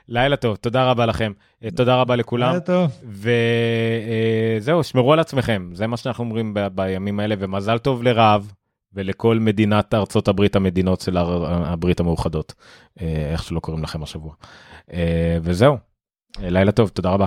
לילה 0.08 0.36
טוב, 0.36 0.56
תודה 0.56 0.90
רבה 0.90 1.06
לכם, 1.06 1.32
תודה 1.74 1.96
רבה 1.96 2.16
לכולם, 2.16 2.48
לילה 2.48 2.60
טוב. 2.60 2.90
וזהו, 4.58 4.84
שמרו 4.84 5.12
על 5.12 5.18
עצמכם, 5.18 5.70
זה 5.74 5.86
מה 5.86 5.96
שאנחנו 5.96 6.24
אומרים 6.24 6.54
בימים 6.74 7.20
האלה, 7.20 7.34
ומזל 7.38 7.78
טוב 7.78 8.02
לרב 8.02 8.52
ולכל 8.94 9.38
מדינת 9.38 9.94
ארצות 9.94 10.28
הברית, 10.28 10.56
המדינות 10.56 11.00
של 11.00 11.16
הברית 11.16 12.00
המאוחדות, 12.00 12.54
אה, 13.00 13.30
איך 13.32 13.42
שלא 13.42 13.60
קוראים 13.60 13.84
לכם 13.84 14.02
השבוע. 14.02 14.34
אה, 14.92 15.38
וזהו, 15.42 15.76
לילה 16.38 16.72
טוב, 16.72 16.88
תודה 16.88 17.10
רבה. 17.10 17.26